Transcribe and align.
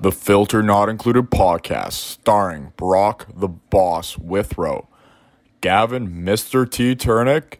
The 0.00 0.12
Filter 0.12 0.62
Not 0.62 0.88
Included 0.88 1.30
podcast, 1.30 1.92
starring 1.92 2.72
Brock 2.76 3.28
the 3.34 3.48
Boss 3.48 4.18
Withrow, 4.18 4.88
Gavin 5.60 6.24
Mr. 6.24 6.68
T. 6.70 6.94
Turnick, 6.94 7.58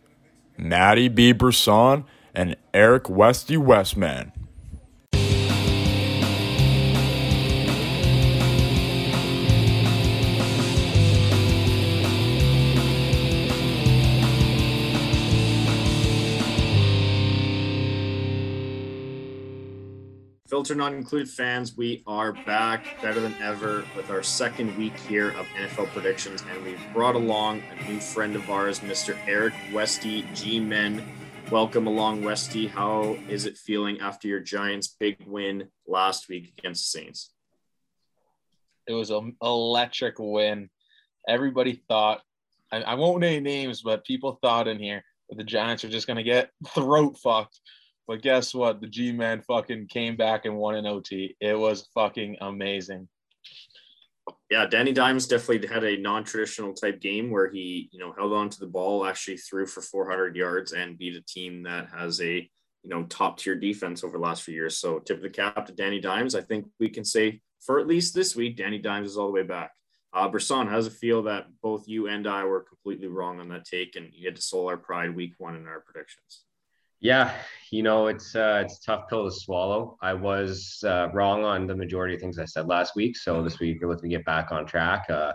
Maddie 0.58 1.08
B. 1.08 1.32
Brisson, 1.32 2.04
and 2.34 2.56
Eric 2.74 3.08
Westy 3.08 3.56
Westman. 3.56 4.32
Filter 20.65 20.77
Not 20.77 20.95
Included 20.95 21.28
fans, 21.28 21.77
we 21.77 22.02
are 22.06 22.33
back 22.33 22.87
better 23.02 23.20
than 23.20 23.34
ever 23.34 23.84
with 23.95 24.09
our 24.09 24.23
second 24.23 24.74
week 24.78 24.96
here 25.00 25.28
of 25.32 25.45
NFL 25.48 25.88
predictions, 25.88 26.42
and 26.50 26.64
we've 26.64 26.80
brought 26.95 27.16
along 27.16 27.62
a 27.70 27.87
new 27.90 28.00
friend 28.00 28.34
of 28.34 28.48
ours, 28.48 28.80
Mr. 28.80 29.14
Eric 29.27 29.52
Westy 29.74 30.24
G 30.32 30.59
Men. 30.59 31.06
Welcome 31.50 31.87
along, 31.87 32.24
Westy. 32.24 32.66
How 32.66 33.18
is 33.28 33.45
it 33.45 33.59
feeling 33.59 34.00
after 34.00 34.27
your 34.27 34.40
Giants' 34.40 34.96
big 34.98 35.18
win 35.27 35.68
last 35.87 36.30
week 36.30 36.54
against 36.56 36.90
the 36.90 36.98
Saints? 36.98 37.34
It 38.87 38.95
was 38.95 39.10
an 39.10 39.37
electric 39.42 40.15
win. 40.18 40.70
Everybody 41.28 41.82
thought, 41.88 42.23
I, 42.73 42.80
I 42.80 42.95
won't 42.95 43.20
name 43.20 43.42
names, 43.42 43.82
but 43.82 44.06
people 44.06 44.38
thought 44.40 44.66
in 44.66 44.78
here 44.78 45.04
that 45.28 45.37
the 45.37 45.45
Giants 45.45 45.84
are 45.84 45.90
just 45.90 46.06
going 46.06 46.16
to 46.16 46.23
get 46.23 46.48
throat 46.68 47.18
fucked 47.23 47.60
but 48.06 48.22
guess 48.22 48.54
what? 48.54 48.80
The 48.80 48.86
G 48.86 49.12
Man 49.12 49.42
fucking 49.42 49.88
came 49.88 50.16
back 50.16 50.45
and 50.45 50.56
won 50.56 50.74
an 50.74 50.86
OT. 50.86 51.36
It 51.40 51.58
was 51.58 51.88
fucking 51.95 52.36
amazing. 52.40 53.08
Yeah, 54.50 54.66
Danny 54.66 54.92
Dimes 54.92 55.26
definitely 55.26 55.66
had 55.66 55.84
a 55.84 55.98
non-traditional 55.98 56.74
type 56.74 57.01
game 57.01 57.30
where 57.30 57.51
he, 57.51 57.88
you 57.92 57.98
know, 57.98 58.14
held 58.16 58.32
on 58.32 58.48
to 58.51 58.60
the 58.60 58.66
ball, 58.66 59.04
actually 59.04 59.37
threw 59.37 59.66
for 59.66 59.82
400 59.82 60.37
yards, 60.37 60.73
and 60.73 60.96
beat 60.96 61.16
a 61.16 61.23
team 61.23 61.62
that 61.64 61.88
has 61.90 62.20
a, 62.20 62.34
you 62.82 62.90
know, 62.90 63.02
top 63.04 63.38
tier 63.38 63.54
defense 63.54 64.05
over 64.05 64.17
the 64.17 64.23
last 64.23 64.42
few 64.42 64.55
years. 64.55 64.77
So 64.77 64.98
tip 64.98 65.19
of 65.19 65.23
the 65.23 65.31
cap 65.31 65.67
to 65.67 65.73
Danny 65.73 66.01
Dimes. 66.01 66.34
I 66.34 66.41
think 66.41 66.67
we 66.79 66.89
can 66.89 67.05
say 67.05 67.41
for 67.61 67.81
at 67.81 67.86
least 67.86 68.14
this 68.14 68.36
week, 68.36 68.57
Danny 68.57 68.79
Dimes 68.79 69.09
is 69.09 69.17
all 69.17 69.27
the 69.27 69.33
way 69.33 69.42
back. 69.42 69.73
Uh, 70.12 70.29
Brisson, 70.29 70.69
how 70.69 70.77
does 70.77 70.86
it 70.86 70.92
feel 70.92 71.23
that 71.25 71.47
both 71.61 71.89
you 71.89 72.07
and 72.07 72.27
I 72.27 72.45
were 72.45 72.61
completely 72.61 73.09
wrong 73.09 73.41
on 73.41 73.48
that 73.48 73.64
take, 73.64 73.97
and 73.97 74.11
you 74.12 74.27
had 74.29 74.36
to 74.36 74.42
soul 74.42 74.69
our 74.69 74.77
pride 74.77 75.14
week 75.14 75.33
one 75.39 75.57
in 75.57 75.67
our 75.67 75.81
predictions? 75.81 76.45
Yeah, 77.05 77.35
you 77.71 77.83
know 77.83 78.07
it's 78.07 78.35
uh, 78.35 78.63
it's 78.65 78.79
a 78.79 78.83
tough 78.83 79.11
pill 79.11 79.27
to 79.27 79.31
swallow. 79.31 79.99
I 80.01 80.15
was 80.15 80.83
uh, 80.87 81.11
wrong 81.13 81.45
on 81.45 81.67
the 81.67 81.77
majority 81.77 82.15
of 82.15 82.21
things 82.23 82.39
I 82.39 82.47
said 82.47 82.67
last 82.67 82.97
week, 82.97 83.15
so 83.19 83.43
this 83.43 83.61
week 83.61 83.83
we're 83.83 83.89
looking 83.89 84.09
to 84.09 84.17
get 84.17 84.25
back 84.25 84.53
on 84.53 84.65
track. 84.65 85.11
Uh, 85.11 85.35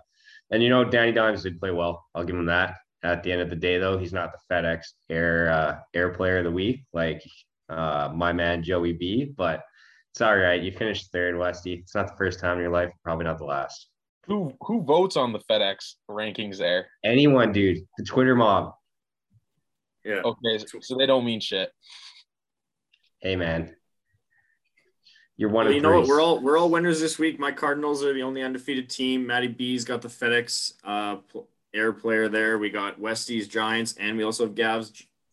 and 0.49 0.63
you 0.63 0.69
know, 0.69 0.83
Danny 0.83 1.11
Dimes 1.11 1.43
did 1.43 1.59
play 1.59 1.69
well. 1.69 2.07
I'll 2.15 2.23
give 2.23 2.35
him 2.35 2.47
that. 2.47 2.77
At 3.03 3.21
the 3.21 3.31
end 3.31 3.41
of 3.41 3.51
the 3.51 3.55
day, 3.55 3.77
though, 3.77 3.99
he's 3.99 4.11
not 4.11 4.31
the 4.31 4.39
FedEx 4.51 4.81
Air 5.11 5.51
uh, 5.51 5.79
Air 5.93 6.09
Player 6.09 6.39
of 6.39 6.45
the 6.45 6.51
Week 6.51 6.85
like 6.91 7.21
uh, 7.69 8.09
my 8.15 8.33
man 8.33 8.63
Joey 8.63 8.93
B. 8.93 9.31
But 9.37 9.61
it's 10.11 10.21
all 10.21 10.37
right. 10.37 10.59
You 10.59 10.71
finished 10.71 11.11
third, 11.11 11.37
Westy. 11.37 11.73
It's 11.73 11.93
not 11.93 12.07
the 12.07 12.17
first 12.17 12.39
time 12.39 12.57
in 12.57 12.63
your 12.63 12.71
life, 12.71 12.89
probably 13.03 13.25
not 13.25 13.37
the 13.37 13.45
last. 13.45 13.89
Who 14.25 14.53
who 14.61 14.81
votes 14.81 15.17
on 15.17 15.33
the 15.33 15.39
FedEx 15.47 15.93
rankings 16.09 16.57
there? 16.57 16.87
Anyone, 17.05 17.51
dude. 17.51 17.85
The 17.99 18.05
Twitter 18.05 18.35
mob. 18.35 18.73
Yeah. 20.03 20.21
Okay, 20.23 20.63
so 20.81 20.97
they 20.97 21.05
don't 21.05 21.25
mean 21.25 21.39
shit. 21.39 21.71
Hey 23.21 23.35
man, 23.35 23.75
you're 25.35 25.49
one 25.49 25.65
well, 25.65 25.69
of 25.69 25.75
you 25.75 25.81
know 25.81 25.99
what? 25.99 26.07
We're 26.07 26.21
all 26.21 26.41
we're 26.41 26.57
all 26.57 26.69
winners 26.69 26.99
this 26.99 27.17
week. 27.19 27.39
My 27.39 27.51
Cardinals 27.51 28.03
are 28.03 28.13
the 28.13 28.23
only 28.23 28.41
undefeated 28.41 28.89
team. 28.89 29.25
Matty 29.25 29.47
B's 29.47 29.85
got 29.85 30.01
the 30.01 30.07
FedEx 30.07 30.73
uh, 30.83 31.17
Air 31.73 31.93
player 31.93 32.27
there. 32.27 32.57
We 32.57 32.69
got 32.69 32.99
Westy's 32.99 33.47
Giants, 33.47 33.95
and 33.99 34.17
we 34.17 34.23
also 34.23 34.45
have 34.45 34.55
Gav's 34.55 34.91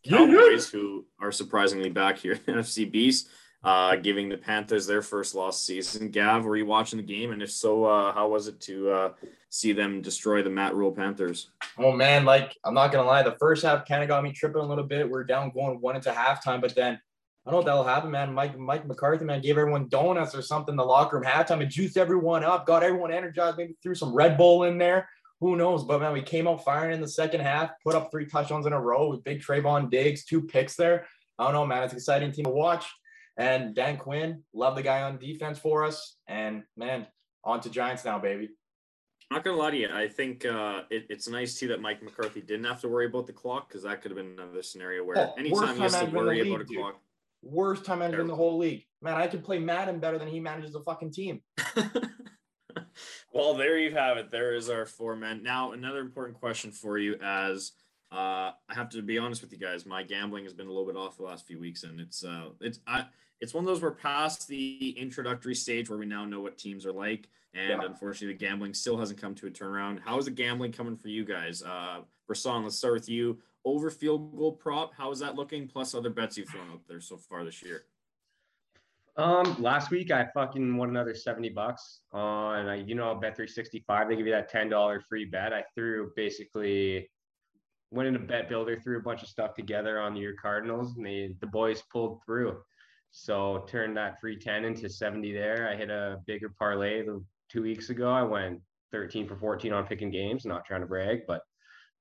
Cowboys, 0.09 0.69
who 0.69 1.07
are 1.21 1.33
surprisingly 1.33 1.91
back 1.91 2.19
here 2.19 2.33
in 2.47 2.55
NFC 2.55 2.91
Beast, 2.91 3.29
uh, 3.67 3.97
giving 3.97 4.29
the 4.29 4.37
Panthers 4.37 4.87
their 4.87 5.03
first 5.03 5.35
lost 5.35 5.67
season. 5.67 6.09
Gav, 6.11 6.45
were 6.45 6.57
you 6.57 6.65
watching 6.65 6.99
the 6.99 7.03
game? 7.03 7.33
And 7.33 7.43
if 7.43 7.51
so, 7.51 7.85
uh, 7.85 8.13
how 8.13 8.29
was 8.29 8.47
it 8.47 8.61
to 8.61 8.91
uh, 8.91 9.13
see 9.51 9.73
them 9.73 10.01
destroy 10.01 10.41
the 10.41 10.49
Matt 10.49 10.77
Rhule 10.77 10.93
Panthers? 10.93 11.51
Oh 11.77 11.91
man, 11.91 12.25
like 12.25 12.57
I'm 12.65 12.75
not 12.75 12.93
gonna 12.93 13.09
lie, 13.09 13.25
the 13.25 13.37
first 13.41 13.65
half 13.65 13.87
kind 13.87 14.05
of 14.05 14.09
got 14.09 14.23
me 14.23 14.31
tripping 14.31 14.63
a 14.63 14.65
little 14.65 14.85
bit. 14.85 15.11
We're 15.11 15.25
down 15.25 15.51
going 15.51 15.81
one 15.81 15.97
into 15.97 16.13
halftime, 16.13 16.61
but 16.61 16.77
then 16.77 17.01
I 17.45 17.51
don't 17.51 17.53
know 17.53 17.57
what 17.57 17.67
that'll 17.67 17.95
happen, 17.95 18.13
man. 18.13 18.33
Mike 18.33 18.57
Mike 18.57 18.87
McCarthy, 18.87 19.25
man, 19.25 19.41
gave 19.41 19.59
everyone 19.59 19.89
donuts 19.89 20.37
or 20.37 20.43
something 20.43 20.75
in 20.75 20.77
the 20.77 20.85
locker 20.85 21.17
room 21.17 21.27
halftime 21.27 21.61
and 21.61 21.71
juiced 21.71 21.97
everyone 21.97 22.45
up, 22.45 22.67
got 22.67 22.85
everyone 22.85 23.13
energized, 23.13 23.57
maybe 23.57 23.77
threw 23.83 23.97
some 23.97 24.15
Red 24.15 24.39
Bull 24.39 24.63
in 24.63 24.79
there. 24.79 25.09
Who 25.41 25.57
knows? 25.57 25.83
But 25.83 26.01
man, 26.01 26.13
we 26.13 26.23
came 26.23 26.47
out 26.47 26.65
firing 26.65 26.95
in 26.95 27.01
the 27.01 27.09
second 27.09 27.41
half, 27.41 27.71
put 27.83 27.97
up 27.97 28.13
three 28.13 28.27
touchdowns 28.27 28.67
in 28.67 28.73
a 28.73 28.81
row 28.81 29.09
with 29.11 29.25
big 29.25 29.43
Trevon 29.43 29.91
Diggs, 29.91 30.25
two 30.25 30.43
picks 30.43 30.77
there. 30.77 31.09
I 31.37 31.45
don't 31.45 31.53
know, 31.53 31.67
man. 31.67 31.83
It's 31.83 31.95
an 31.95 31.99
exciting 31.99 32.31
team 32.31 32.45
to 32.45 32.51
watch. 32.53 32.87
And 33.37 33.75
Dan 33.75 33.99
Quinn, 33.99 34.43
love 34.55 34.77
the 34.77 34.83
guy 34.83 35.03
on 35.03 35.19
defense 35.19 35.59
for 35.59 35.85
us. 35.85 36.17
And 36.27 36.63
man, 36.77 37.07
on 37.45 37.61
to 37.61 37.71
Giants 37.71 38.05
now, 38.05 38.19
baby. 38.19 38.49
I'm 39.31 39.37
not 39.37 39.45
gonna 39.45 39.57
lie 39.57 39.73
to 39.73 39.77
you. 39.77 39.89
I 39.93 40.09
think 40.09 40.45
uh, 40.47 40.83
it, 40.89 41.07
it's 41.11 41.29
nice 41.29 41.59
too 41.59 41.69
that 41.69 41.81
Mike 41.81 42.03
McCarthy 42.03 42.41
didn't 42.41 42.65
have 42.65 42.81
to 42.83 42.89
worry 42.89 43.07
about 43.07 43.27
the 43.27 43.33
clock 43.33 43.69
because 43.69 43.83
that 43.83 44.01
could 44.01 44.13
have 44.13 44.17
been 44.17 44.39
another 44.39 44.63
scenario 44.63 45.05
where 45.05 45.19
oh, 45.19 45.35
anytime 45.37 45.75
he 45.75 45.83
has 45.83 45.99
to 45.99 46.07
worry 46.07 46.49
about 46.49 46.61
a 46.61 46.65
dude. 46.65 46.79
clock, 46.79 47.01
Worst 47.43 47.85
time 47.85 48.01
manager 48.01 48.21
in 48.21 48.27
the 48.27 48.35
whole 48.35 48.57
league. 48.57 48.85
Man, 49.03 49.15
I 49.15 49.27
can 49.27 49.41
play 49.41 49.59
Madden 49.59 49.99
better 50.01 50.19
than 50.19 50.29
he 50.29 50.41
manages 50.41 50.73
the 50.73 50.81
fucking 50.81 51.13
team. 51.13 51.43
well, 53.33 53.55
there 53.55 53.79
you 53.79 53.93
have 53.95 54.17
it. 54.17 54.31
There 54.31 54.55
is 54.55 54.71
our 54.71 54.87
four 54.87 55.17
men. 55.17 55.43
Now, 55.43 55.73
another 55.73 56.01
important 56.01 56.39
question 56.39 56.73
for 56.73 56.99
you 56.99 57.17
as 57.23 57.73
uh, 58.11 58.53
I 58.69 58.75
have 58.75 58.89
to 58.91 59.03
be 59.03 59.19
honest 59.19 59.43
with 59.43 59.53
you 59.53 59.59
guys. 59.59 59.87
My 59.87 60.03
gambling 60.03 60.45
has 60.45 60.55
been 60.55 60.67
a 60.67 60.71
little 60.71 60.87
bit 60.87 60.97
off 60.97 61.17
the 61.17 61.25
last 61.25 61.47
few 61.47 61.61
weeks, 61.61 61.83
and 61.83 62.01
it's 62.01 62.25
uh, 62.25 62.51
it's 62.61 62.81
I, 62.87 63.07
it's 63.41 63.55
one 63.55 63.65
of 63.65 63.67
those 63.67 63.83
we're 63.83 63.93
past 63.93 64.49
the 64.49 64.95
introductory 64.99 65.55
stage 65.55 65.89
where 65.91 65.99
we 65.99 66.07
now 66.07 66.25
know 66.25 66.41
what 66.41 66.59
teams 66.59 66.87
are 66.87 66.93
like, 66.93 67.29
and 67.55 67.83
yeah. 67.83 67.87
unfortunately, 67.87 68.35
the 68.35 68.39
gambling 68.39 68.75
still 68.75 68.99
hasn't 68.99 69.21
come 69.21 69.35
to 69.37 69.47
a 69.47 69.51
turnaround. 69.51 70.01
How 70.05 70.19
is 70.19 70.27
the 70.27 70.31
gambling 70.31 70.73
coming 70.73 70.97
for 70.97 71.09
you 71.09 71.25
guys? 71.25 71.63
Uh, 71.63 72.01
Brisson, 72.27 72.65
let's 72.65 72.77
start 72.77 72.95
with 72.95 73.09
you 73.09 73.39
over 73.65 73.91
field 73.91 74.37
goal 74.37 74.53
prop. 74.53 74.95
How 74.95 75.11
is 75.11 75.19
that 75.19 75.35
looking? 75.35 75.67
Plus 75.67 75.95
other 75.95 76.11
bets 76.11 76.39
you've 76.39 76.49
thrown 76.49 76.71
out 76.71 76.83
there 76.89 77.01
so 77.01 77.17
far 77.17 77.45
this 77.45 77.63
year. 77.63 77.85
Um, 79.17 79.57
last 79.61 79.91
week 79.91 80.11
I 80.11 80.27
fucking 80.35 80.77
won 80.77 80.91
another 80.91 81.15
70 81.15 81.49
bucks 81.51 82.01
on, 82.13 82.69
uh, 82.69 82.73
you 82.75 82.95
know, 82.95 83.15
bet 83.15 83.35
365. 83.35 84.09
They 84.09 84.17
give 84.17 84.27
you 84.27 84.33
that 84.33 84.53
$10 84.53 85.03
free 85.09 85.25
bet. 85.25 85.55
I 85.55 85.65
threw 85.75 86.13
basically 86.15 87.09
went 87.91 88.09
into 88.09 88.21
bet 88.21 88.49
builder, 88.49 88.79
threw 88.79 88.99
a 88.99 89.03
bunch 89.03 89.23
of 89.23 89.29
stuff 89.29 89.55
together 89.55 90.01
on 90.01 90.17
your 90.17 90.35
Cardinals 90.35 90.97
and 90.97 91.07
they, 91.07 91.35
the 91.41 91.47
boys 91.47 91.83
pulled 91.91 92.23
through. 92.25 92.59
So 93.19 93.65
turned 93.67 93.97
that 93.97 94.21
free 94.21 94.37
10 94.37 94.67
into 94.67 94.91
70 94.91 95.33
there. 95.33 95.71
I 95.73 95.75
hit 95.75 95.89
a 95.89 96.19
bigger 96.27 96.51
parlay 96.59 97.03
two 97.49 97.63
weeks 97.63 97.89
ago. 97.89 98.11
I 98.11 98.23
went 98.23 98.61
13 98.93 99.27
for 99.27 99.37
14 99.37 99.73
on 99.73 99.87
picking 99.87 100.11
games, 100.11 100.45
not 100.45 100.67
trying 100.67 100.83
to 100.83 100.87
brag, 100.87 101.21
but 101.27 101.41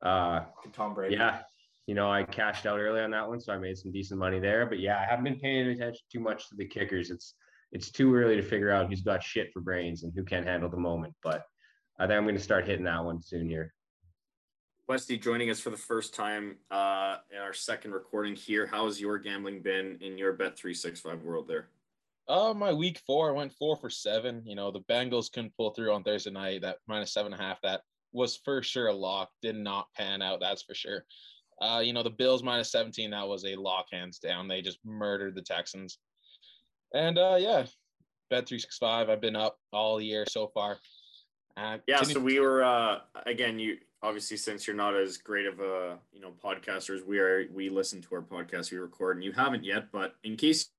uh, 0.02 0.42
Tom 0.74 0.94
Brady. 0.94 1.16
Yeah, 1.16 1.40
you 1.88 1.96
know, 1.96 2.12
I 2.12 2.24
cashed 2.24 2.66
out 2.66 2.80
early 2.80 3.00
on 3.00 3.12
that 3.12 3.30
one, 3.30 3.40
so 3.40 3.54
I 3.54 3.58
made 3.58 3.78
some 3.78 3.94
decent 3.94 4.20
money 4.20 4.40
there. 4.40 4.66
But 4.66 4.80
yeah, 4.80 5.00
I 5.00 5.10
haven't 5.10 5.24
been 5.24 5.40
paying 5.40 5.70
attention 5.70 6.02
too 6.12 6.20
much 6.20 6.50
to 6.50 6.56
the 6.58 6.66
kickers. 6.66 7.12
It's 7.12 7.36
it's 7.72 7.92
too 7.92 8.14
early 8.14 8.36
to 8.36 8.42
figure 8.42 8.72
out 8.72 8.90
who's 8.90 9.02
got 9.02 9.24
shit 9.24 9.54
for 9.54 9.62
brains 9.62 10.04
and 10.04 10.12
who 10.14 10.26
can't 10.26 10.46
handle 10.46 10.70
the 10.70 10.76
moment. 10.76 11.14
But 11.24 11.44
I 11.98 12.08
think 12.08 12.18
I'm 12.18 12.26
going 12.26 12.36
to 12.36 12.42
start 12.42 12.68
hitting 12.68 12.86
that 12.86 13.06
one 13.06 13.22
soon 13.22 13.48
here. 13.48 13.74
Westy 14.88 15.18
joining 15.18 15.50
us 15.50 15.60
for 15.60 15.72
the 15.72 15.78
first 15.78 16.14
time 16.14 16.58
uh, 16.70 17.18
in 17.32 17.40
our 17.40 17.54
second 17.54 17.92
recording 17.92 18.36
here. 18.36 18.68
How 18.68 18.86
has 18.86 19.02
your 19.02 19.18
gambling 19.18 19.62
been 19.64 19.98
in 20.00 20.16
your 20.16 20.34
Bet 20.34 20.56
three 20.56 20.76
six 20.76 21.00
five 21.00 21.24
world 21.24 21.48
there? 21.48 21.70
Uh, 22.28 22.54
my 22.54 22.72
week 22.72 23.02
four, 23.06 23.30
I 23.30 23.34
went 23.34 23.54
four 23.54 23.76
for 23.78 23.90
seven. 23.90 24.44
You 24.46 24.56
know, 24.56 24.70
the 24.70 24.82
Bengals 24.82 25.32
couldn't 25.32 25.58
pull 25.58 25.72
through 25.72 25.92
on 25.92 26.04
Thursday 26.04 26.30
night. 26.30 26.62
That 26.62 26.78
minus 26.88 27.14
seven 27.14 27.34
and 27.34 27.42
a 27.42 27.44
half, 27.44 27.60
that 27.64 27.82
was 28.14 28.38
for 28.38 28.62
sure 28.62 28.88
a 28.88 28.94
lock. 28.94 29.30
Did 29.42 29.56
not 29.56 29.88
pan 29.98 30.22
out, 30.22 30.40
that's 30.40 30.62
for 30.62 30.76
sure. 30.76 31.04
Uh, 31.60 31.82
you 31.84 31.94
know, 31.94 32.04
the 32.04 32.10
Bills 32.10 32.44
minus 32.44 32.72
17, 32.72 33.12
that 33.12 33.28
was 33.28 33.46
a 33.46 33.56
lock 33.56 33.88
hands 33.92 34.20
down. 34.20 34.48
They 34.48 34.62
just 34.62 34.80
murdered 34.84 35.36
the 35.36 35.42
Texans. 35.42 35.98
And 36.94 37.18
uh, 37.18 37.38
yeah, 37.40 37.66
bet 38.30 38.48
365. 38.48 39.10
I've 39.10 39.22
been 39.22 39.36
up 39.36 39.58
all 39.72 40.02
year 40.02 40.26
so 40.28 40.48
far. 40.48 40.78
Uh, 41.58 41.78
yeah, 41.88 42.02
so 42.02 42.20
we 42.20 42.40
were 42.40 42.64
uh, 42.64 43.00
again. 43.26 43.58
You 43.58 43.78
obviously 44.06 44.38
since 44.38 44.68
you're 44.68 44.76
not 44.76 44.96
as 44.96 45.18
great 45.18 45.48
of 45.48 45.60
a 45.60 45.98
you 46.14 46.22
know 46.22 46.32
podcasters, 46.44 47.06
we 47.06 47.20
are 47.20 47.48
we 47.52 47.70
listen 47.70 48.02
to 48.02 48.16
our 48.16 48.22
podcast, 48.22 48.72
we 48.72 48.78
record, 48.78 49.18
and 49.18 49.24
you 49.24 49.32
haven't 49.32 49.64
yet. 49.64 49.92
But 49.92 50.16
in 50.24 50.38
case 50.38 50.70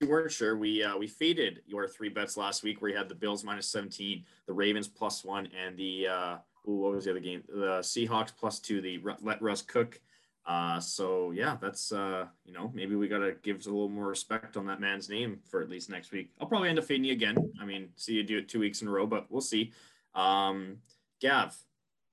you 0.00 0.08
weren't 0.08 0.32
sure, 0.32 0.56
we 0.56 0.82
uh, 0.82 0.96
we 0.96 1.06
faded 1.06 1.60
your 1.66 1.86
three 1.86 2.08
bets 2.08 2.36
last 2.36 2.62
week, 2.62 2.80
where 2.80 2.90
you 2.90 2.96
had 2.96 3.08
the 3.08 3.14
Bills 3.14 3.44
minus 3.44 3.70
17, 3.70 4.24
the 4.46 4.52
Ravens 4.52 4.88
plus 4.88 5.22
one, 5.22 5.48
and 5.56 5.76
the 5.76 6.08
uh, 6.08 6.36
ooh, 6.68 6.76
what 6.76 6.92
was 6.92 7.04
the 7.04 7.10
other 7.10 7.20
game? 7.20 7.42
The 7.48 7.80
Seahawks 7.80 8.32
plus 8.36 8.58
two. 8.58 8.80
The 8.80 9.00
let 9.20 9.42
Russ 9.42 9.62
cook. 9.62 10.00
Uh, 10.46 10.78
so 10.78 11.32
yeah, 11.32 11.56
that's 11.60 11.92
uh, 11.92 12.26
you 12.46 12.54
know 12.54 12.72
maybe 12.74 12.94
we 12.94 13.06
gotta 13.06 13.34
give 13.42 13.66
a 13.66 13.68
little 13.68 13.88
more 13.88 14.06
respect 14.06 14.56
on 14.56 14.64
that 14.66 14.80
man's 14.80 15.10
name 15.10 15.40
for 15.50 15.60
at 15.60 15.68
least 15.68 15.90
next 15.90 16.10
week. 16.10 16.30
I'll 16.40 16.46
probably 16.46 16.70
end 16.70 16.78
up 16.78 16.84
fading 16.86 17.04
you 17.04 17.12
again. 17.12 17.36
I 17.60 17.66
mean, 17.66 17.90
see 17.96 18.14
you 18.14 18.22
do 18.22 18.38
it 18.38 18.48
two 18.48 18.60
weeks 18.60 18.80
in 18.80 18.88
a 18.88 18.90
row, 18.90 19.06
but 19.06 19.30
we'll 19.30 19.40
see. 19.42 19.72
Um, 20.14 20.78
Gav, 21.20 21.56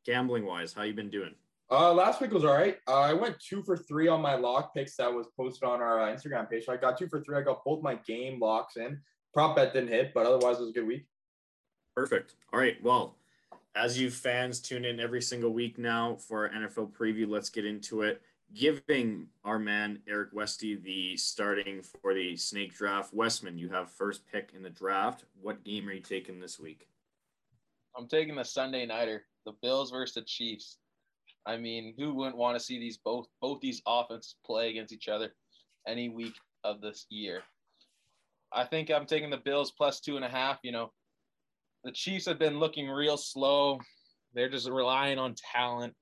gambling 0.06 0.46
wise, 0.46 0.74
how 0.74 0.84
you 0.84 0.94
been 0.94 1.10
doing? 1.10 1.34
Uh, 1.72 1.94
last 1.94 2.22
week 2.22 2.32
was 2.32 2.46
all 2.46 2.54
right. 2.54 2.78
Uh, 2.88 3.00
I 3.00 3.14
went 3.14 3.40
two 3.40 3.64
for 3.64 3.76
three 3.76 4.08
on 4.08 4.22
my 4.22 4.36
lock 4.36 4.74
picks 4.76 4.96
that 4.98 5.12
was 5.12 5.28
posted 5.36 5.68
on 5.68 5.82
our 5.82 6.02
uh, 6.02 6.14
Instagram 6.14 6.50
page. 6.50 6.66
So 6.66 6.74
I 6.74 6.78
got 6.78 6.98
two 6.98 7.08
for 7.08 7.22
three. 7.22 7.38
I 7.38 7.42
got 7.42 7.64
both 7.66 7.82
my 7.82 7.96
game 7.96 8.40
locks 8.40 8.78
in. 8.78 9.00
Prop 9.34 9.56
bet 9.56 9.74
didn't 9.74 9.90
hit, 9.90 10.14
but 10.14 10.26
otherwise 10.26 10.58
it 10.58 10.62
was 10.62 10.70
a 10.70 10.74
good 10.74 10.86
week. 10.86 11.08
Perfect. 11.96 12.36
All 12.52 12.60
right. 12.60 12.82
Well, 12.84 13.16
as 13.76 14.00
you 14.00 14.12
fans 14.12 14.60
tune 14.60 14.86
in 14.86 15.00
every 15.00 15.22
single 15.22 15.52
week 15.52 15.80
now 15.80 16.16
for 16.16 16.48
our 16.48 16.54
NFL 16.54 16.92
preview, 16.92 17.28
let's 17.28 17.50
get 17.50 17.66
into 17.66 18.04
it. 18.04 18.22
Giving 18.54 19.28
our 19.44 19.58
man 19.58 20.00
Eric 20.08 20.30
Westy 20.32 20.76
the 20.76 21.18
starting 21.18 21.82
for 21.82 22.14
the 22.14 22.36
snake 22.36 22.76
draft. 22.76 23.14
Westman, 23.14 23.58
you 23.58 23.70
have 23.70 23.90
first 23.90 24.28
pick 24.32 24.52
in 24.56 24.62
the 24.62 24.70
draft. 24.70 25.26
What 25.42 25.64
game 25.64 25.90
are 25.90 25.94
you 25.94 26.02
taking 26.02 26.40
this 26.40 26.60
week? 26.60 26.88
I'm 27.98 28.08
taking 28.08 28.36
the 28.36 28.44
Sunday 28.44 28.86
nighter, 28.86 29.24
the 29.46 29.54
Bills 29.62 29.92
versus 29.92 30.16
the 30.16 30.22
Chiefs. 30.22 30.78
I 31.46 31.58
mean, 31.58 31.94
who 31.98 32.14
wouldn't 32.14 32.38
want 32.38 32.58
to 32.58 32.64
see 32.64 32.80
these 32.80 32.98
both 32.98 33.28
both 33.42 33.60
these 33.60 33.82
offenses 33.86 34.36
play 34.46 34.70
against 34.70 34.94
each 34.94 35.08
other 35.08 35.34
any 35.88 36.10
week 36.10 36.36
of 36.64 36.82
this 36.82 37.06
year? 37.10 37.42
I 38.52 38.66
think 38.66 38.90
I'm 38.90 39.06
taking 39.06 39.30
the 39.30 39.38
Bills 39.38 39.72
plus 39.72 40.00
two 40.00 40.16
and 40.16 40.24
a 40.24 40.30
half. 40.30 40.60
You 40.64 40.72
know, 40.72 40.92
the 41.84 41.92
Chiefs 41.92 42.26
have 42.28 42.40
been 42.40 42.60
looking 42.60 42.88
real 42.90 43.18
slow. 43.18 43.80
They're 44.34 44.50
just 44.50 44.70
relying 44.70 45.20
on 45.20 45.36
talent. 45.54 45.94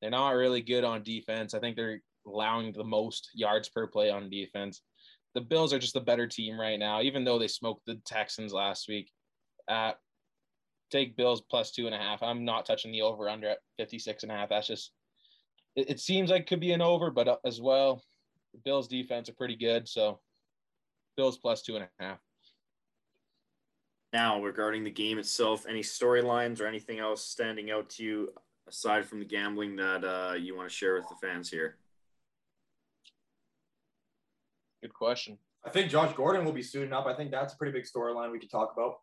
They're 0.00 0.10
not 0.10 0.30
really 0.30 0.62
good 0.62 0.84
on 0.84 1.02
defense. 1.02 1.54
I 1.54 1.58
think 1.58 1.76
they're 1.76 2.00
allowing 2.26 2.72
the 2.72 2.84
most 2.84 3.30
yards 3.34 3.68
per 3.68 3.86
play 3.86 4.10
on 4.10 4.30
defense. 4.30 4.82
The 5.34 5.40
Bills 5.40 5.72
are 5.72 5.78
just 5.78 5.96
a 5.96 6.00
better 6.00 6.26
team 6.26 6.58
right 6.58 6.78
now, 6.78 7.02
even 7.02 7.24
though 7.24 7.38
they 7.38 7.48
smoked 7.48 7.84
the 7.86 7.96
Texans 8.06 8.52
last 8.52 8.88
week. 8.88 9.10
Uh, 9.66 9.92
take 10.90 11.16
Bills 11.16 11.42
plus 11.42 11.70
two 11.70 11.86
and 11.86 11.94
a 11.94 11.98
half. 11.98 12.22
I'm 12.22 12.44
not 12.44 12.66
touching 12.66 12.92
the 12.92 13.02
over 13.02 13.28
under 13.28 13.48
at 13.48 13.58
56 13.78 14.22
and 14.22 14.32
a 14.32 14.34
half. 14.34 14.48
That's 14.48 14.66
just, 14.66 14.92
it, 15.76 15.90
it 15.90 16.00
seems 16.00 16.30
like 16.30 16.46
could 16.46 16.60
be 16.60 16.72
an 16.72 16.82
over, 16.82 17.10
but 17.10 17.28
uh, 17.28 17.36
as 17.44 17.60
well, 17.60 18.02
the 18.52 18.60
Bills 18.64 18.88
defense 18.88 19.28
are 19.28 19.34
pretty 19.34 19.56
good. 19.56 19.88
So 19.88 20.20
Bills 21.16 21.38
plus 21.38 21.62
two 21.62 21.76
and 21.76 21.84
a 21.84 22.02
half. 22.02 22.18
Now, 24.12 24.42
regarding 24.42 24.84
the 24.84 24.90
game 24.90 25.18
itself, 25.18 25.66
any 25.68 25.82
storylines 25.82 26.60
or 26.60 26.66
anything 26.66 26.98
else 26.98 27.24
standing 27.24 27.70
out 27.70 27.90
to 27.90 28.04
you 28.04 28.32
aside 28.66 29.04
from 29.04 29.18
the 29.18 29.24
gambling 29.24 29.76
that 29.76 30.04
uh, 30.04 30.34
you 30.34 30.56
want 30.56 30.68
to 30.68 30.74
share 30.74 30.94
with 30.94 31.08
the 31.08 31.26
fans 31.26 31.50
here? 31.50 31.76
Good 34.82 34.94
question. 34.94 35.38
I 35.64 35.70
think 35.70 35.90
Josh 35.90 36.14
Gordon 36.14 36.44
will 36.44 36.52
be 36.52 36.62
suiting 36.62 36.92
up. 36.92 37.06
I 37.06 37.14
think 37.14 37.30
that's 37.30 37.52
a 37.52 37.56
pretty 37.56 37.72
big 37.72 37.84
storyline 37.84 38.30
we 38.30 38.38
could 38.38 38.50
talk 38.50 38.72
about. 38.72 39.00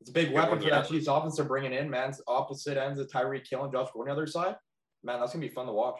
It's 0.00 0.10
a 0.10 0.12
big 0.12 0.32
weapon 0.32 0.60
for 0.60 0.70
that 0.70 0.88
Chiefs 0.88 1.08
offense 1.08 1.36
they're 1.36 1.44
bringing 1.44 1.72
in, 1.72 1.90
man. 1.90 2.08
It's 2.10 2.22
opposite 2.26 2.78
ends 2.78 2.98
of 2.98 3.08
Tyreek 3.08 3.46
Hill 3.48 3.64
and 3.64 3.72
Josh 3.72 3.88
Gordon 3.92 4.10
on 4.12 4.16
the 4.16 4.22
other 4.22 4.30
side. 4.30 4.56
Man, 5.02 5.20
that's 5.20 5.32
gonna 5.32 5.46
be 5.46 5.52
fun 5.52 5.66
to 5.66 5.72
watch. 5.72 5.98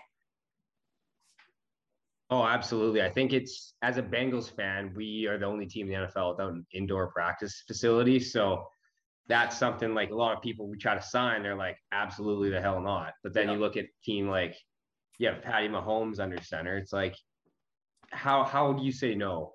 Oh, 2.31 2.45
absolutely. 2.45 3.03
I 3.03 3.11
think 3.11 3.33
it's 3.33 3.75
as 3.83 3.97
a 3.99 4.03
Bengals 4.03 4.55
fan, 4.55 4.93
we 4.95 5.27
are 5.27 5.37
the 5.37 5.47
only 5.47 5.67
team 5.67 5.91
in 5.91 6.01
the 6.01 6.07
NFL 6.07 6.37
without 6.37 6.53
an 6.53 6.67
indoor 6.73 7.09
practice 7.09 7.65
facility. 7.67 8.21
So 8.21 8.67
that's 9.27 9.59
something 9.59 9.95
like 9.95 10.11
a 10.11 10.15
lot 10.15 10.37
of 10.37 10.43
people 10.43 10.69
we 10.69 10.79
try 10.79 10.95
to 10.95 11.03
sign, 11.03 11.43
they're 11.43 11.57
like, 11.57 11.77
absolutely 11.93 12.51
the 12.51 12.61
hell 12.61 12.81
not. 12.81 13.15
But 13.23 13.33
then 13.35 13.49
Yeah. 13.49 13.55
you 13.55 13.59
look 13.61 13.77
at 13.77 13.87
team 14.05 14.29
like, 14.29 14.57
yeah, 15.19 15.39
Patty 15.41 15.69
Mahomes 15.69 16.21
under 16.21 16.41
center. 16.41 16.77
It's 16.77 16.93
like, 16.93 17.17
how 18.13 18.45
how 18.45 18.73
do 18.73 18.83
you 18.85 18.93
say 18.93 19.15
no? 19.15 19.55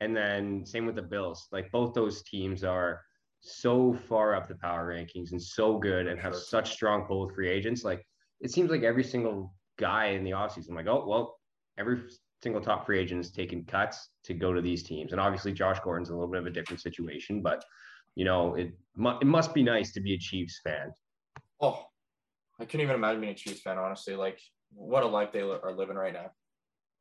And 0.00 0.14
then 0.16 0.64
same 0.66 0.86
with 0.86 0.96
the 0.96 1.02
Bills. 1.02 1.48
Like 1.52 1.70
both 1.70 1.94
those 1.94 2.22
teams 2.22 2.64
are 2.64 3.02
so 3.46 3.92
far 3.92 4.34
up 4.34 4.48
the 4.48 4.54
power 4.54 4.88
rankings 4.88 5.32
and 5.32 5.42
so 5.42 5.78
good 5.78 6.06
and 6.06 6.18
have 6.18 6.34
such 6.34 6.72
strong 6.72 7.04
pull 7.04 7.26
with 7.26 7.34
free 7.34 7.50
agents. 7.50 7.84
Like 7.84 8.02
it 8.40 8.50
seems 8.50 8.70
like 8.70 8.82
every 8.82 9.04
single 9.04 9.54
guy 9.78 10.06
in 10.06 10.24
the 10.24 10.30
offseason, 10.30 10.70
I'm 10.70 10.76
like, 10.76 10.86
oh 10.86 11.04
well, 11.06 11.38
every 11.78 12.00
single 12.42 12.62
top 12.62 12.86
free 12.86 12.98
agent 12.98 13.20
is 13.20 13.30
taking 13.30 13.64
cuts 13.66 14.08
to 14.24 14.32
go 14.32 14.54
to 14.54 14.62
these 14.62 14.82
teams. 14.82 15.12
And 15.12 15.20
obviously 15.20 15.52
Josh 15.52 15.78
Gordon's 15.80 16.08
a 16.08 16.14
little 16.14 16.28
bit 16.28 16.40
of 16.40 16.46
a 16.46 16.50
different 16.50 16.80
situation, 16.80 17.42
but 17.42 17.62
you 18.14 18.24
know, 18.24 18.54
it 18.54 18.72
mu- 18.96 19.18
it 19.20 19.26
must 19.26 19.52
be 19.52 19.62
nice 19.62 19.92
to 19.92 20.00
be 20.00 20.14
a 20.14 20.18
Chiefs 20.18 20.60
fan. 20.64 20.92
Oh, 21.60 21.84
I 22.58 22.64
couldn't 22.64 22.80
even 22.80 22.94
imagine 22.94 23.20
being 23.20 23.32
a 23.32 23.36
Chiefs 23.36 23.60
fan, 23.60 23.76
honestly. 23.76 24.16
Like, 24.16 24.38
what 24.72 25.02
a 25.02 25.06
life 25.06 25.32
they 25.32 25.42
are 25.42 25.74
living 25.76 25.96
right 25.96 26.14
now. 26.14 26.30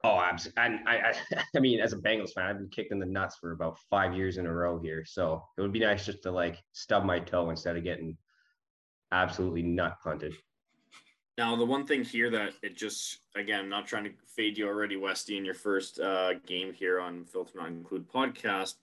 Oh, 0.04 0.20
absolutely. 0.20 0.62
And 0.64 0.80
I, 0.88 0.98
I, 0.98 1.44
I 1.56 1.60
mean, 1.60 1.80
as 1.80 1.94
a 1.94 1.98
Bengals 1.98 2.34
fan, 2.34 2.46
I've 2.46 2.58
been 2.58 2.70
kicked 2.70 2.92
in 2.92 3.00
the 3.00 3.06
nuts 3.06 3.38
for 3.38 3.52
about 3.52 3.78
five 3.90 4.14
years 4.14 4.38
in 4.38 4.46
a 4.46 4.54
row 4.54 4.80
here. 4.80 5.06
So 5.06 5.44
it 5.58 5.62
would 5.62 5.72
be 5.72 5.80
nice 5.80 6.06
just 6.06 6.24
to 6.24 6.32
like 6.32 6.58
stub 6.74 7.06
my 7.06 7.20
toe 7.20 7.50
instead 7.50 7.78
of 7.78 7.84
getting 7.84 8.18
absolutely 9.12 9.62
nut 9.62 9.98
punted. 10.04 10.34
Now, 11.38 11.56
the 11.56 11.66
one 11.66 11.88
thing 11.88 12.04
here 12.04 12.30
that 12.30 12.54
it 12.62 12.78
just, 12.78 13.20
again, 13.36 13.62
I'm 13.62 13.70
not 13.70 13.88
trying 13.88 14.04
to 14.04 14.12
fade 14.28 14.56
you 14.58 14.68
already, 14.68 14.98
Westy, 14.98 15.38
in 15.38 15.46
your 15.46 15.56
first 15.56 16.00
uh, 16.00 16.36
game 16.46 16.74
here 16.74 17.00
on 17.00 17.26
Filter 17.26 17.58
Not 17.58 17.70
Include 17.70 18.08
podcast, 18.08 18.76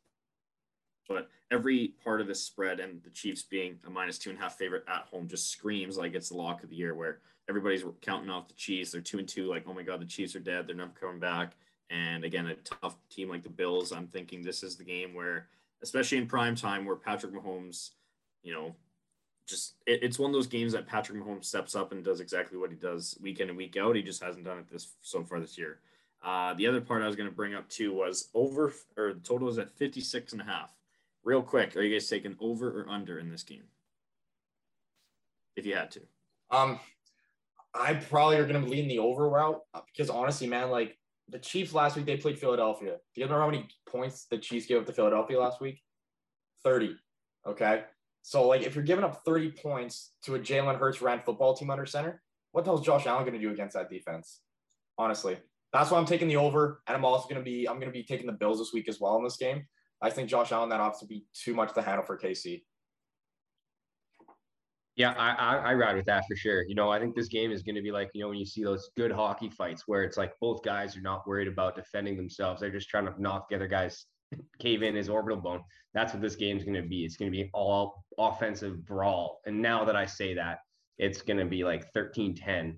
but 1.09 1.29
every 1.53 1.95
part 2.03 2.21
of 2.21 2.27
this 2.27 2.43
spread 2.43 2.81
and 2.81 3.03
the 3.05 3.11
Chiefs 3.11 3.45
being 3.45 3.79
a 3.87 3.91
minus 3.91 4.19
two 4.19 4.31
and 4.31 4.39
a 4.39 4.43
half 4.43 4.57
favorite 4.57 4.85
at 4.89 5.07
home 5.11 5.29
just 5.29 5.51
screams 5.51 5.97
like 5.97 6.15
it's 6.15 6.31
the 6.31 6.37
lock 6.37 6.65
of 6.65 6.71
the 6.71 6.77
year 6.77 6.95
where 6.95 7.21
everybody's 7.51 7.85
counting 8.01 8.31
off 8.31 8.49
the 8.49 8.55
Chiefs. 8.55 8.93
They're 8.93 9.01
two 9.01 9.19
and 9.19 9.29
two, 9.29 9.51
like, 9.51 9.65
oh 9.67 9.75
my 9.75 9.83
God, 9.83 10.01
the 10.01 10.07
Chiefs 10.07 10.37
are 10.37 10.41
dead. 10.41 10.67
They're 10.67 10.77
never 10.77 10.93
coming 10.99 11.19
back. 11.19 11.57
And 11.91 12.25
again, 12.25 12.47
a 12.47 12.55
tough 12.55 12.97
team 13.11 13.29
like 13.29 13.43
the 13.43 13.51
Bills, 13.51 13.93
I'm 13.93 14.07
thinking 14.07 14.41
this 14.41 14.63
is 14.63 14.77
the 14.77 14.85
game 14.85 15.13
where, 15.13 15.49
especially 15.83 16.19
in 16.19 16.29
prime 16.29 16.55
time, 16.55 16.85
where 16.87 16.95
Patrick 16.95 17.35
Mahomes, 17.35 17.91
you 18.45 18.55
know, 18.55 18.77
just 19.47 19.75
it, 19.85 20.05
it's 20.05 20.19
one 20.19 20.31
of 20.31 20.35
those 20.35 20.47
games 20.47 20.73
that 20.73 20.87
Patrick 20.87 21.21
Mahomes 21.21 21.47
steps 21.47 21.75
up 21.75 21.91
and 21.91 22.05
does 22.05 22.21
exactly 22.21 22.57
what 22.57 22.71
he 22.71 22.77
does 22.77 23.19
week 23.21 23.41
in 23.41 23.49
and 23.49 23.59
week 23.59 23.77
out. 23.77 23.97
He 23.97 24.03
just 24.03 24.23
hasn't 24.23 24.45
done 24.45 24.59
it 24.59 24.71
this 24.71 24.93
so 25.03 25.25
far 25.25 25.41
this 25.41 25.59
year. 25.59 25.81
Uh, 26.23 26.55
the 26.55 26.69
other 26.69 26.81
part 26.81 27.03
I 27.03 27.09
was 27.09 27.17
going 27.17 27.29
to 27.29 27.35
bring 27.35 27.55
up 27.55 27.69
too 27.69 27.93
was 27.93 28.29
over 28.33 28.73
or 28.97 29.13
the 29.13 29.21
total 29.21 29.49
is 29.49 29.59
at 29.59 29.77
56 29.77 30.33
and 30.33 30.43
a 30.43 30.45
half. 30.45 30.73
Real 31.25 31.43
quick, 31.43 31.77
are 31.77 31.83
you 31.83 31.93
guys 31.93 32.09
taking 32.09 32.37
over 32.41 32.83
or 32.83 32.89
under 32.89 33.19
in 33.19 33.29
this 33.29 33.43
game? 33.43 33.65
If 35.57 35.67
you 35.67 35.75
had 35.75 35.91
to. 35.93 36.01
Um, 36.51 36.79
I 37.75 37.95
probably 37.95 38.37
are 38.37 38.47
going 38.47 38.63
to 38.63 38.71
lean 38.71 38.89
the 38.89 38.99
over 38.99 39.29
route 39.29 39.61
uh, 39.75 39.81
because 39.87 40.11
honestly, 40.11 40.47
man, 40.47 40.71
like 40.71 40.97
the 41.29 41.39
Chiefs 41.39 41.73
last 41.73 41.97
week, 41.97 42.07
they 42.07 42.17
played 42.17 42.39
Philadelphia. 42.39 42.97
Do 43.15 43.21
you 43.21 43.29
know 43.29 43.39
how 43.39 43.51
many 43.51 43.69
points 43.89 44.27
the 44.31 44.39
Chiefs 44.39 44.67
gave 44.67 44.79
up 44.79 44.87
to 44.87 44.93
Philadelphia 44.93 45.39
last 45.39 45.61
week? 45.61 45.81
30. 46.65 46.97
Okay. 47.47 47.85
So, 48.23 48.47
like, 48.47 48.63
if 48.63 48.75
you're 48.75 48.85
giving 48.85 49.05
up 49.05 49.25
30 49.25 49.53
points 49.53 50.13
to 50.25 50.35
a 50.35 50.39
Jalen 50.39 50.79
Hurts 50.79 51.01
ran 51.01 51.21
football 51.21 51.55
team 51.55 51.71
under 51.71 51.87
center, 51.87 52.23
what 52.53 52.65
the 52.65 52.71
hell's 52.71 52.85
Josh 52.85 53.07
Allen 53.07 53.25
going 53.25 53.39
to 53.39 53.41
do 53.41 53.53
against 53.53 53.75
that 53.75 53.89
defense? 53.89 54.41
Honestly, 54.99 55.39
that's 55.73 55.91
why 55.91 55.99
I'm 55.99 56.07
taking 56.07 56.29
the 56.29 56.37
over. 56.37 56.83
And 56.87 56.97
I'm 56.97 57.05
also 57.05 57.29
going 57.29 57.43
to 57.43 57.49
be, 57.49 57.69
I'm 57.69 57.77
going 57.77 57.89
to 57.89 57.93
be 57.93 58.03
taking 58.03 58.27
the 58.27 58.33
Bills 58.33 58.59
this 58.59 58.73
week 58.73 58.89
as 58.89 59.01
well 59.01 59.17
in 59.17 59.25
this 59.25 59.37
game. 59.37 59.65
I 60.03 60.11
think 60.11 60.29
Josh 60.29 60.53
Allen, 60.53 60.69
that 60.71 60.81
offense 60.81 61.01
will 61.01 61.09
be 61.09 61.25
too 61.33 61.55
much 61.55 61.75
to 61.75 61.83
handle 61.83 62.05
for 62.05 62.19
KC. 62.19 62.63
Yeah, 65.01 65.15
I, 65.17 65.31
I 65.31 65.57
I 65.71 65.75
ride 65.75 65.97
with 65.97 66.05
that 66.07 66.25
for 66.29 66.37
sure. 66.37 66.63
You 66.69 66.75
know, 66.75 66.91
I 66.91 67.01
think 67.01 67.17
this 67.17 67.29
game 67.29 67.53
is 67.53 67.63
going 67.63 67.75
to 67.75 67.81
be 67.81 67.91
like 67.91 68.11
you 68.13 68.21
know 68.21 68.29
when 68.29 68.37
you 68.37 68.45
see 68.45 68.63
those 68.63 68.91
good 68.99 69.11
hockey 69.11 69.49
fights 69.49 69.85
where 69.87 70.03
it's 70.03 70.19
like 70.19 70.35
both 70.43 70.63
guys 70.63 70.95
are 70.95 71.01
not 71.01 71.27
worried 71.27 71.49
about 71.49 71.75
defending 71.75 72.19
themselves; 72.19 72.61
they're 72.61 72.71
just 72.71 72.91
trying 72.91 73.07
to 73.07 73.15
knock 73.17 73.49
the 73.49 73.57
other 73.57 73.67
guy's 73.67 74.05
cave 74.59 74.83
in 74.83 74.95
his 74.95 75.09
orbital 75.09 75.41
bone. 75.41 75.63
That's 75.95 76.13
what 76.13 76.21
this 76.21 76.37
game 76.37 76.59
is 76.59 76.65
going 76.65 76.83
to 76.83 76.87
be. 76.87 77.07
It's 77.07 77.17
going 77.17 77.33
to 77.33 77.35
be 77.37 77.49
all 77.55 78.05
offensive 78.19 78.85
brawl. 78.85 79.41
And 79.47 79.63
now 79.63 79.87
that 79.87 79.97
I 79.97 80.05
say 80.05 80.35
that, 80.35 80.59
it's 80.99 81.23
going 81.23 81.39
to 81.39 81.47
be 81.47 81.65
like 81.65 81.91
13-10, 81.95 82.77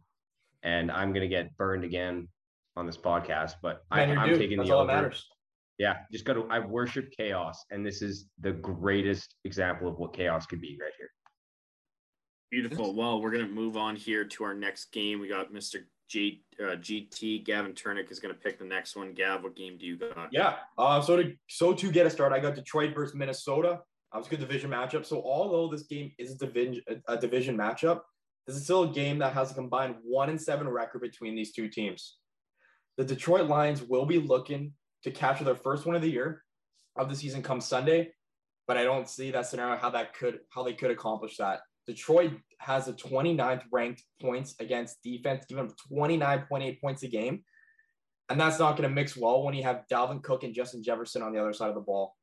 and 0.62 0.92
I'm 0.92 1.08
going 1.12 1.22
to 1.22 1.28
get 1.28 1.56
burned 1.56 1.82
again 1.82 2.28
on 2.76 2.86
this 2.86 2.96
podcast. 2.96 3.54
But 3.60 3.82
I, 3.90 4.06
Man, 4.06 4.16
I'm 4.16 4.28
due. 4.28 4.38
taking 4.38 4.58
That's 4.58 4.68
the 4.68 4.76
all 4.76 4.82
over. 4.82 4.92
matters. 4.92 5.26
Yeah, 5.78 5.96
just 6.12 6.24
got 6.24 6.34
to. 6.34 6.46
I 6.50 6.60
worship 6.60 7.10
chaos, 7.18 7.64
and 7.72 7.84
this 7.84 8.00
is 8.00 8.26
the 8.38 8.52
greatest 8.52 9.34
example 9.44 9.88
of 9.88 9.98
what 9.98 10.14
chaos 10.14 10.46
could 10.46 10.60
be 10.60 10.78
right 10.80 10.92
here. 10.96 11.08
Beautiful. 12.52 12.94
Well, 12.94 13.22
we're 13.22 13.30
going 13.30 13.46
to 13.46 13.50
move 13.50 13.78
on 13.78 13.96
here 13.96 14.26
to 14.26 14.44
our 14.44 14.52
next 14.52 14.92
game. 14.92 15.20
We 15.20 15.26
got 15.26 15.54
Mr. 15.54 15.84
G, 16.10 16.44
uh, 16.60 16.76
GT. 16.76 17.42
Gavin 17.46 17.72
Turnick 17.72 18.12
is 18.12 18.20
going 18.20 18.34
to 18.34 18.38
pick 18.38 18.58
the 18.58 18.64
next 18.66 18.94
one. 18.94 19.14
Gav, 19.14 19.42
what 19.42 19.56
game 19.56 19.78
do 19.78 19.86
you 19.86 19.96
got? 19.96 20.28
Yeah. 20.30 20.56
Uh, 20.76 21.00
so 21.00 21.16
to 21.16 21.32
so 21.48 21.72
to 21.72 21.90
get 21.90 22.04
a 22.04 22.10
start, 22.10 22.30
I 22.30 22.40
got 22.40 22.54
Detroit 22.54 22.94
versus 22.94 23.14
Minnesota. 23.14 23.80
That 24.12 24.18
was 24.18 24.26
a 24.26 24.30
good 24.30 24.40
division 24.40 24.70
matchup. 24.70 25.06
So 25.06 25.22
although 25.24 25.66
this 25.74 25.84
game 25.84 26.12
is 26.18 26.32
a 26.32 26.36
division 26.36 26.82
a 27.08 27.16
division 27.16 27.56
matchup, 27.56 28.00
this 28.46 28.54
is 28.54 28.64
still 28.64 28.82
a 28.82 28.92
game 28.92 29.18
that 29.20 29.32
has 29.32 29.50
a 29.50 29.54
combined 29.54 29.94
one 30.04 30.28
and 30.28 30.38
seven 30.38 30.68
record 30.68 31.00
between 31.00 31.34
these 31.34 31.52
two 31.52 31.70
teams. 31.70 32.18
The 32.98 33.04
Detroit 33.04 33.48
Lions 33.48 33.82
will 33.82 34.04
be 34.04 34.18
looking 34.18 34.74
to 35.04 35.10
capture 35.10 35.44
their 35.44 35.54
first 35.54 35.86
one 35.86 35.96
of 35.96 36.02
the 36.02 36.10
year 36.10 36.42
of 36.96 37.08
the 37.08 37.16
season 37.16 37.42
come 37.42 37.62
Sunday, 37.62 38.12
but 38.68 38.76
I 38.76 38.84
don't 38.84 39.08
see 39.08 39.30
that 39.30 39.46
scenario 39.46 39.78
how 39.78 39.88
that 39.88 40.12
could 40.12 40.40
how 40.50 40.62
they 40.62 40.74
could 40.74 40.90
accomplish 40.90 41.38
that. 41.38 41.60
Detroit 41.86 42.32
has 42.58 42.88
a 42.88 42.92
29th 42.92 43.62
ranked 43.72 44.02
points 44.20 44.54
against 44.60 45.02
defense, 45.02 45.44
giving 45.48 45.66
them 45.66 45.74
29.8 45.92 46.80
points 46.80 47.02
a 47.02 47.08
game. 47.08 47.42
And 48.28 48.40
that's 48.40 48.58
not 48.58 48.76
going 48.76 48.88
to 48.88 48.94
mix 48.94 49.16
well 49.16 49.42
when 49.42 49.54
you 49.54 49.62
have 49.64 49.84
Dalvin 49.90 50.22
Cook 50.22 50.44
and 50.44 50.54
Justin 50.54 50.82
Jefferson 50.82 51.22
on 51.22 51.32
the 51.32 51.40
other 51.40 51.52
side 51.52 51.68
of 51.68 51.74
the 51.74 51.80
ball. 51.80 52.14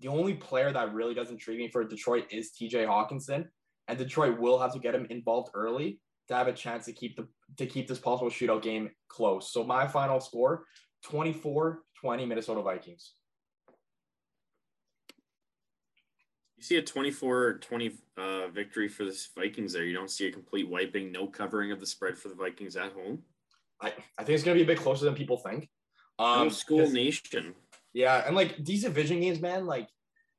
The 0.00 0.08
only 0.08 0.34
player 0.34 0.72
that 0.72 0.92
really 0.92 1.14
does 1.14 1.30
intrigue 1.30 1.58
me 1.58 1.68
for 1.68 1.84
Detroit 1.84 2.26
is 2.30 2.50
TJ 2.60 2.86
Hockenson, 2.86 3.46
And 3.86 3.96
Detroit 3.96 4.38
will 4.38 4.58
have 4.58 4.72
to 4.72 4.78
get 4.78 4.94
him 4.94 5.06
involved 5.10 5.50
early 5.54 6.00
to 6.28 6.34
have 6.34 6.48
a 6.48 6.52
chance 6.52 6.86
to 6.86 6.92
keep 6.92 7.16
the 7.16 7.28
to 7.58 7.66
keep 7.66 7.86
this 7.86 7.98
possible 7.98 8.30
shootout 8.30 8.62
game 8.62 8.90
close. 9.08 9.52
So 9.52 9.62
my 9.62 9.86
final 9.86 10.20
score 10.20 10.64
24-20 11.06 11.76
Minnesota 12.26 12.62
Vikings. 12.62 13.14
You 16.53 16.53
see 16.64 16.76
a 16.76 16.82
24-20 16.82 17.94
uh, 18.16 18.48
victory 18.48 18.88
for 18.88 19.04
the 19.04 19.26
Vikings 19.36 19.72
there. 19.72 19.84
You 19.84 19.94
don't 19.94 20.10
see 20.10 20.26
a 20.26 20.32
complete 20.32 20.68
wiping, 20.68 21.12
no 21.12 21.26
covering 21.26 21.72
of 21.72 21.80
the 21.80 21.86
spread 21.86 22.16
for 22.16 22.28
the 22.28 22.34
Vikings 22.34 22.76
at 22.76 22.92
home. 22.92 23.22
I, 23.80 23.92
I 24.18 24.24
think 24.24 24.30
it's 24.30 24.44
gonna 24.44 24.56
be 24.56 24.62
a 24.62 24.66
bit 24.66 24.78
closer 24.78 25.04
than 25.04 25.14
people 25.14 25.36
think. 25.36 25.68
Um, 26.18 26.50
school 26.50 26.88
nation. 26.88 27.54
Yeah, 27.92 28.24
and 28.26 28.34
like 28.34 28.64
these 28.64 28.82
division 28.82 29.20
games, 29.20 29.40
man, 29.40 29.66
like 29.66 29.88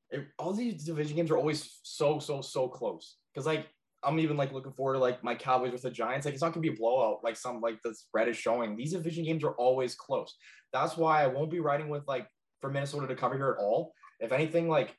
it, 0.10 0.25
all 0.39 0.53
these 0.53 0.84
division 0.84 1.15
games 1.15 1.32
are 1.32 1.38
always 1.38 1.79
so 1.84 2.20
so 2.20 2.41
so 2.41 2.67
close. 2.67 3.17
Because 3.34 3.46
like 3.46 3.67
I'm 4.03 4.20
even 4.20 4.38
like 4.38 4.51
looking 4.51 4.72
forward 4.72 4.94
to 4.94 5.00
like 5.00 5.24
my 5.24 5.36
Cowboys 5.36 5.74
with 5.74 5.82
the 5.82 5.91
Giants. 5.91 6.25
Like 6.25 6.34
it's 6.34 6.41
not 6.41 6.53
gonna 6.53 6.62
be 6.62 6.74
a 6.74 6.75
blowout 6.75 7.24
like 7.24 7.36
some 7.36 7.62
like 7.62 7.82
the 7.84 7.94
spread 7.94 8.29
is 8.29 8.38
showing. 8.38 8.75
These 8.75 8.94
division 8.94 9.25
games 9.25 9.44
are 9.44 9.53
always 9.53 9.96
close. 9.96 10.36
That's 10.74 10.98
why 10.98 11.24
I 11.24 11.27
won't 11.27 11.51
be 11.51 11.60
riding 11.60 11.89
with 11.89 12.08
like 12.08 12.27
for 12.62 12.72
Minnesota 12.72 13.08
to 13.08 13.15
cover 13.15 13.36
here 13.36 13.58
at 13.58 13.63
all. 13.63 13.94
If 14.20 14.32
anything, 14.32 14.70
like 14.70 14.96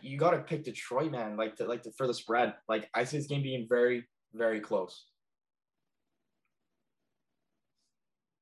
you 0.00 0.18
got 0.18 0.30
to 0.32 0.38
pick 0.38 0.64
Detroit, 0.64 1.10
man. 1.10 1.36
Like 1.36 1.56
to 1.56 1.66
like 1.66 1.82
to, 1.82 1.92
for 1.92 2.06
the 2.06 2.14
spread. 2.14 2.54
Like 2.68 2.88
I 2.94 3.04
see 3.04 3.18
this 3.18 3.26
game 3.26 3.42
being 3.42 3.66
very 3.68 4.04
very 4.34 4.60
close. 4.60 5.06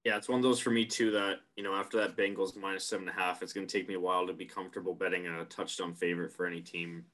Yeah, 0.05 0.17
it's 0.17 0.29
one 0.29 0.39
of 0.39 0.43
those 0.43 0.61
for 0.61 0.71
me 0.71 0.87
too. 0.87 1.11
That 1.11 1.41
you 1.57 1.63
know, 1.63 1.75
after 1.75 1.99
that 1.99 2.17
Bengals 2.17 2.57
minus 2.57 2.87
seven 2.87 3.09
and 3.09 3.17
a 3.17 3.21
half, 3.21 3.43
it's 3.43 3.53
going 3.53 3.67
to 3.67 3.79
take 3.79 3.89
me 3.89 3.95
a 3.95 4.01
while 4.01 4.27
to 4.27 4.33
be 4.33 4.47
comfortable 4.47 4.95
betting 4.95 5.27
a 5.27 5.45
touchdown 5.47 5.95
favorite 5.95 6.33
for 6.33 6.47
any 6.47 6.61
team, 6.61 7.05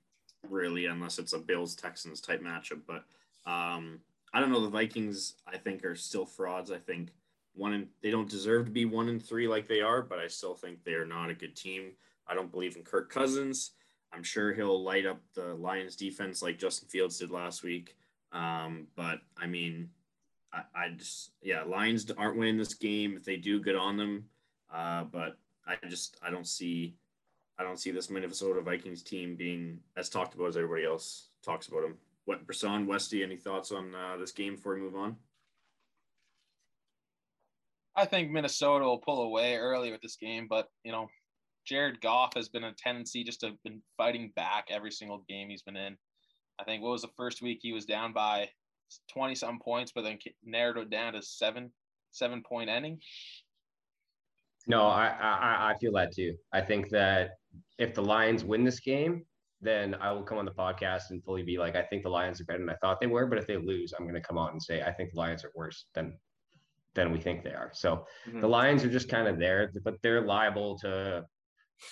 really, 0.48 0.86
unless 0.86 1.18
it's 1.18 1.32
a 1.32 1.38
Bills 1.38 1.74
Texans 1.74 2.20
type 2.20 2.42
matchup. 2.42 2.82
But 2.86 3.04
um, 3.50 4.00
I 4.32 4.40
don't 4.40 4.52
know. 4.52 4.62
The 4.62 4.70
Vikings, 4.70 5.34
I 5.46 5.56
think, 5.56 5.84
are 5.84 5.96
still 5.96 6.26
frauds. 6.26 6.70
I 6.70 6.78
think 6.78 7.10
one 7.54 7.72
and 7.72 7.88
they 8.02 8.10
don't 8.10 8.28
deserve 8.28 8.66
to 8.66 8.70
be 8.70 8.84
one 8.84 9.08
and 9.08 9.22
three 9.22 9.48
like 9.48 9.66
they 9.66 9.80
are, 9.80 10.02
but 10.02 10.18
I 10.18 10.28
still 10.28 10.54
think 10.54 10.84
they 10.84 10.94
are 10.94 11.06
not 11.06 11.30
a 11.30 11.34
good 11.34 11.56
team. 11.56 11.92
I 12.28 12.34
don't 12.34 12.52
believe 12.52 12.76
in 12.76 12.82
Kirk 12.82 13.10
Cousins. 13.10 13.72
I'm 14.16 14.22
sure 14.22 14.54
he'll 14.54 14.82
light 14.82 15.04
up 15.04 15.20
the 15.34 15.54
Lions 15.54 15.94
defense 15.94 16.40
like 16.40 16.58
Justin 16.58 16.88
Fields 16.88 17.18
did 17.18 17.30
last 17.30 17.62
week. 17.62 17.96
Um, 18.32 18.86
but 18.96 19.20
I 19.36 19.46
mean, 19.46 19.90
I, 20.52 20.62
I, 20.74 20.88
just 20.96 21.32
yeah, 21.42 21.62
Lions 21.62 22.10
aren't 22.16 22.38
winning 22.38 22.56
this 22.56 22.72
game. 22.72 23.14
If 23.16 23.24
they 23.24 23.36
do, 23.36 23.60
good 23.60 23.76
on 23.76 23.98
them. 23.98 24.24
Uh, 24.72 25.04
but 25.04 25.36
I 25.66 25.76
just 25.86 26.16
I 26.22 26.30
don't 26.30 26.46
see 26.46 26.96
I 27.58 27.62
don't 27.62 27.78
see 27.78 27.90
this 27.90 28.08
Minnesota 28.08 28.62
Vikings 28.62 29.02
team 29.02 29.36
being 29.36 29.80
as 29.96 30.08
talked 30.08 30.34
about 30.34 30.48
as 30.48 30.56
everybody 30.56 30.86
else 30.86 31.28
talks 31.44 31.68
about 31.68 31.82
them. 31.82 31.98
What 32.24 32.46
Brisson, 32.46 32.86
Westy, 32.86 33.22
any 33.22 33.36
thoughts 33.36 33.70
on 33.70 33.94
uh, 33.94 34.16
this 34.16 34.32
game 34.32 34.56
before 34.56 34.74
we 34.74 34.80
move 34.80 34.96
on? 34.96 35.16
I 37.94 38.06
think 38.06 38.30
Minnesota 38.30 38.84
will 38.84 38.98
pull 38.98 39.22
away 39.22 39.56
early 39.56 39.90
with 39.90 40.00
this 40.00 40.16
game, 40.16 40.46
but 40.48 40.68
you 40.84 40.92
know, 40.92 41.08
Jared 41.66 42.00
Goff 42.00 42.34
has 42.34 42.48
been 42.48 42.64
a 42.64 42.72
tendency 42.72 43.24
just 43.24 43.40
to 43.40 43.46
have 43.46 43.62
been 43.64 43.82
fighting 43.96 44.32
back 44.36 44.66
every 44.70 44.90
single 44.90 45.24
game 45.28 45.48
he's 45.48 45.62
been 45.62 45.76
in. 45.76 45.96
I 46.58 46.64
think 46.64 46.82
what 46.82 46.92
was 46.92 47.02
the 47.02 47.08
first 47.16 47.42
week 47.42 47.58
he 47.60 47.72
was 47.72 47.84
down 47.84 48.12
by 48.12 48.48
20 49.12 49.34
some 49.34 49.58
points, 49.58 49.92
but 49.94 50.02
then 50.02 50.18
narrowed 50.44 50.78
it 50.78 50.90
down 50.90 51.14
to 51.14 51.22
seven, 51.22 51.70
seven 52.12 52.42
point 52.42 52.70
ending. 52.70 52.98
No, 54.68 54.86
I, 54.86 55.06
I 55.08 55.72
I 55.72 55.78
feel 55.78 55.92
that 55.92 56.12
too. 56.12 56.34
I 56.52 56.60
think 56.60 56.88
that 56.90 57.30
if 57.78 57.94
the 57.94 58.02
Lions 58.02 58.44
win 58.44 58.64
this 58.64 58.80
game, 58.80 59.24
then 59.60 59.94
I 60.00 60.12
will 60.12 60.22
come 60.22 60.38
on 60.38 60.44
the 60.44 60.50
podcast 60.50 61.10
and 61.10 61.22
fully 61.22 61.42
be 61.42 61.56
like, 61.56 61.76
I 61.76 61.82
think 61.82 62.02
the 62.02 62.08
Lions 62.08 62.40
are 62.40 62.44
better 62.44 62.58
than 62.58 62.70
I 62.70 62.76
thought 62.76 63.00
they 63.00 63.06
were. 63.06 63.26
But 63.26 63.38
if 63.38 63.46
they 63.46 63.56
lose, 63.56 63.92
I'm 63.96 64.04
going 64.04 64.20
to 64.20 64.26
come 64.26 64.38
on 64.38 64.52
and 64.52 64.62
say 64.62 64.82
I 64.82 64.92
think 64.92 65.12
the 65.12 65.18
Lions 65.18 65.44
are 65.44 65.52
worse 65.54 65.86
than 65.94 66.18
than 66.94 67.12
we 67.12 67.20
think 67.20 67.44
they 67.44 67.50
are. 67.50 67.70
So 67.74 68.06
mm-hmm. 68.26 68.40
the 68.40 68.48
Lions 68.48 68.82
are 68.82 68.90
just 68.90 69.08
kind 69.08 69.28
of 69.28 69.38
there, 69.38 69.70
but 69.84 69.96
they're 70.02 70.22
liable 70.22 70.78
to 70.78 71.24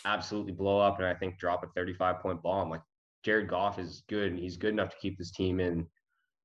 absolutely 0.05 0.53
blow 0.53 0.81
up 0.81 0.99
and 0.99 1.07
I 1.07 1.15
think 1.15 1.39
drop 1.39 1.63
a 1.65 1.69
35 1.75 2.21
point 2.21 2.43
bomb. 2.43 2.71
Like 2.71 2.83
Jared 3.25 3.49
Goff 3.49 3.79
is 3.79 4.03
good 4.09 4.33
and 4.33 4.39
he's 4.39 4.57
good 4.57 4.73
enough 4.73 4.91
to 4.91 4.97
keep 5.01 5.19
this 5.19 5.31
team 5.31 5.61
in 5.61 5.87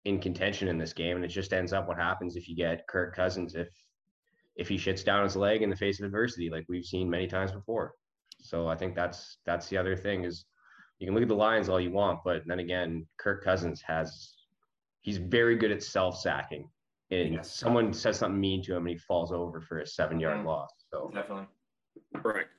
in 0.05 0.19
contention 0.19 0.67
in 0.67 0.77
this 0.77 0.93
game. 0.93 1.15
And 1.15 1.25
it 1.25 1.29
just 1.29 1.53
ends 1.53 1.74
up 1.74 1.88
what 1.88 1.98
happens 1.98 2.36
if 2.36 2.48
you 2.48 2.55
get 2.55 2.88
Kirk 2.88 3.15
Cousins 3.15 3.55
if 3.55 3.69
if 4.55 4.67
he 4.67 4.75
shits 4.75 5.05
down 5.05 5.24
his 5.24 5.38
leg 5.38 5.62
in 5.62 5.69
the 5.69 5.75
face 5.75 6.00
of 6.00 6.05
adversity, 6.05 6.50
like 6.50 6.65
we've 6.67 6.86
seen 6.86 7.10
many 7.10 7.27
times 7.27 7.51
before. 7.51 7.93
So 8.41 8.67
I 8.67 8.75
think 8.75 8.96
that's 8.96 9.38
that's 9.46 9.67
the 9.69 9.77
other 9.77 9.96
thing 9.96 10.25
is 10.25 10.46
you 11.00 11.08
can 11.08 11.13
look 11.13 11.24
at 11.24 11.29
the 11.29 11.36
Lions 11.36 11.69
all 11.69 11.79
you 11.79 11.91
want, 11.91 12.19
but 12.25 12.43
then 12.46 12.60
again, 12.60 13.08
Kirk 13.17 13.43
Cousins 13.43 13.81
has 13.86 14.34
he's 15.01 15.17
very 15.17 15.55
good 15.55 15.72
at 15.72 15.84
self 15.84 16.17
sacking. 16.19 16.69
And 17.12 17.36
yes. 17.36 17.51
someone 17.51 17.91
says 17.91 18.19
something 18.19 18.39
mean 18.39 18.62
to 18.63 18.75
him 18.75 18.86
and 18.86 18.89
he 18.89 18.98
falls 18.98 19.31
over 19.31 19.62
for 19.62 19.79
a 19.79 19.88
seven 19.88 20.19
yard 20.19 20.38
mm-hmm. 20.38 20.48
loss. 20.48 20.69
So 20.91 21.10
definitely. 21.13 21.48
Correct. 22.17 22.50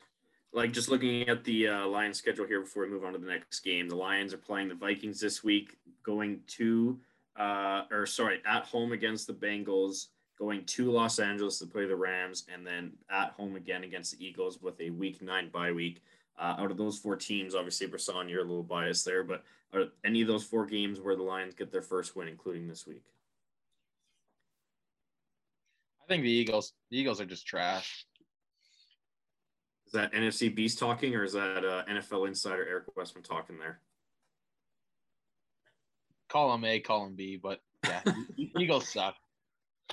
Like 0.53 0.73
just 0.73 0.89
looking 0.89 1.29
at 1.29 1.45
the 1.45 1.69
uh, 1.69 1.87
Lions 1.87 2.19
schedule 2.19 2.47
here 2.47 2.61
before 2.61 2.83
we 2.83 2.91
move 2.91 3.05
on 3.05 3.13
to 3.13 3.19
the 3.19 3.27
next 3.27 3.61
game, 3.61 3.89
the 3.89 3.95
Lions 3.95 4.35
are 4.35 4.39
playing 4.39 4.69
the 4.69 4.75
Vikings 4.75 5.21
this 5.21 5.45
week, 5.45 5.77
going 6.03 6.41
to 6.49 6.99
uh, 7.41 7.85
or 7.91 8.07
sorry, 8.07 8.41
at 8.47 8.65
home 8.65 8.93
against 8.93 9.27
the 9.27 9.33
Bengals, 9.33 10.09
going 10.39 10.65
to 10.67 10.91
Los 10.91 11.19
Angeles 11.19 11.59
to 11.59 11.67
play 11.67 11.87
the 11.87 11.97
Rams, 11.97 12.45
and 12.53 12.67
then 12.67 12.93
at 13.11 13.31
home 13.31 13.57
again 13.57 13.85
against 13.85 14.17
the 14.17 14.25
Eagles 14.25 14.61
with 14.61 14.81
a 14.81 14.91
Week 14.91 15.23
Nine 15.23 15.49
bye 15.49 15.73
week. 15.73 16.03
Uh, 16.39 16.57
out 16.59 16.71
of 16.71 16.77
those 16.77 16.99
four 16.99 17.17
teams, 17.17 17.55
obviously, 17.55 17.87
Brisson, 17.87 18.29
you're 18.29 18.41
a 18.41 18.45
little 18.45 18.63
biased 18.63 19.05
there, 19.05 19.23
but 19.23 19.45
are 19.73 19.87
any 20.05 20.23
of 20.23 20.29
those 20.29 20.45
four 20.45 20.67
games 20.67 21.01
where 21.01 21.17
the 21.17 21.23
Lions 21.23 21.55
get 21.55 21.71
their 21.71 21.83
first 21.83 22.17
win, 22.17 22.29
including 22.29 22.67
this 22.67 22.87
week? 22.87 23.05
I 26.03 26.07
think 26.09 26.23
the 26.23 26.31
Eagles. 26.31 26.73
The 26.91 26.99
Eagles 26.99 27.21
are 27.21 27.27
just 27.27 27.47
trash. 27.47 28.07
Is 29.91 29.95
that 29.95 30.13
NFC 30.13 30.55
Beast 30.55 30.79
talking, 30.79 31.17
or 31.17 31.25
is 31.25 31.33
that 31.33 31.65
uh, 31.65 31.83
NFL 31.91 32.29
insider 32.29 32.65
Eric 32.65 32.85
Westman 32.97 33.25
talking 33.25 33.59
there? 33.59 33.81
Column 36.29 36.65
A, 36.65 36.79
column 36.79 37.17
B, 37.17 37.37
but 37.43 37.59
yeah, 37.85 38.01
Eagles 38.57 38.89
suck. 38.89 39.17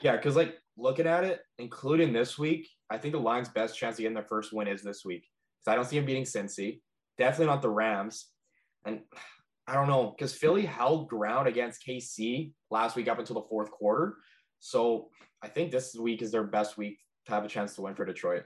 Yeah, 0.03 0.15
because 0.15 0.35
like 0.35 0.59
looking 0.77 1.07
at 1.07 1.23
it, 1.23 1.39
including 1.57 2.13
this 2.13 2.37
week, 2.37 2.69
I 2.91 2.99
think 2.99 3.13
the 3.13 3.19
Lions' 3.19 3.49
best 3.49 3.75
chance 3.75 3.95
of 3.95 4.01
getting 4.01 4.13
their 4.13 4.23
first 4.23 4.53
win 4.53 4.67
is 4.67 4.83
this 4.83 5.03
week. 5.03 5.25
Because 5.65 5.73
I 5.73 5.75
don't 5.75 5.85
see 5.85 5.95
them 5.95 6.05
beating 6.05 6.25
Cincy. 6.25 6.81
Definitely 7.17 7.47
not 7.47 7.63
the 7.63 7.69
Rams. 7.69 8.27
And 8.85 8.99
I 9.67 9.73
don't 9.73 9.87
know, 9.87 10.13
because 10.15 10.35
Philly 10.35 10.63
held 10.63 11.09
ground 11.09 11.47
against 11.47 11.83
KC 11.83 12.51
last 12.69 12.95
week 12.95 13.07
up 13.07 13.17
until 13.17 13.41
the 13.41 13.47
fourth 13.49 13.71
quarter. 13.71 14.17
So 14.59 15.09
I 15.41 15.47
think 15.47 15.71
this 15.71 15.95
week 15.95 16.21
is 16.21 16.29
their 16.29 16.43
best 16.43 16.77
week 16.77 16.99
to 17.25 17.31
have 17.31 17.43
a 17.43 17.49
chance 17.49 17.73
to 17.75 17.81
win 17.81 17.95
for 17.95 18.05
Detroit. 18.05 18.43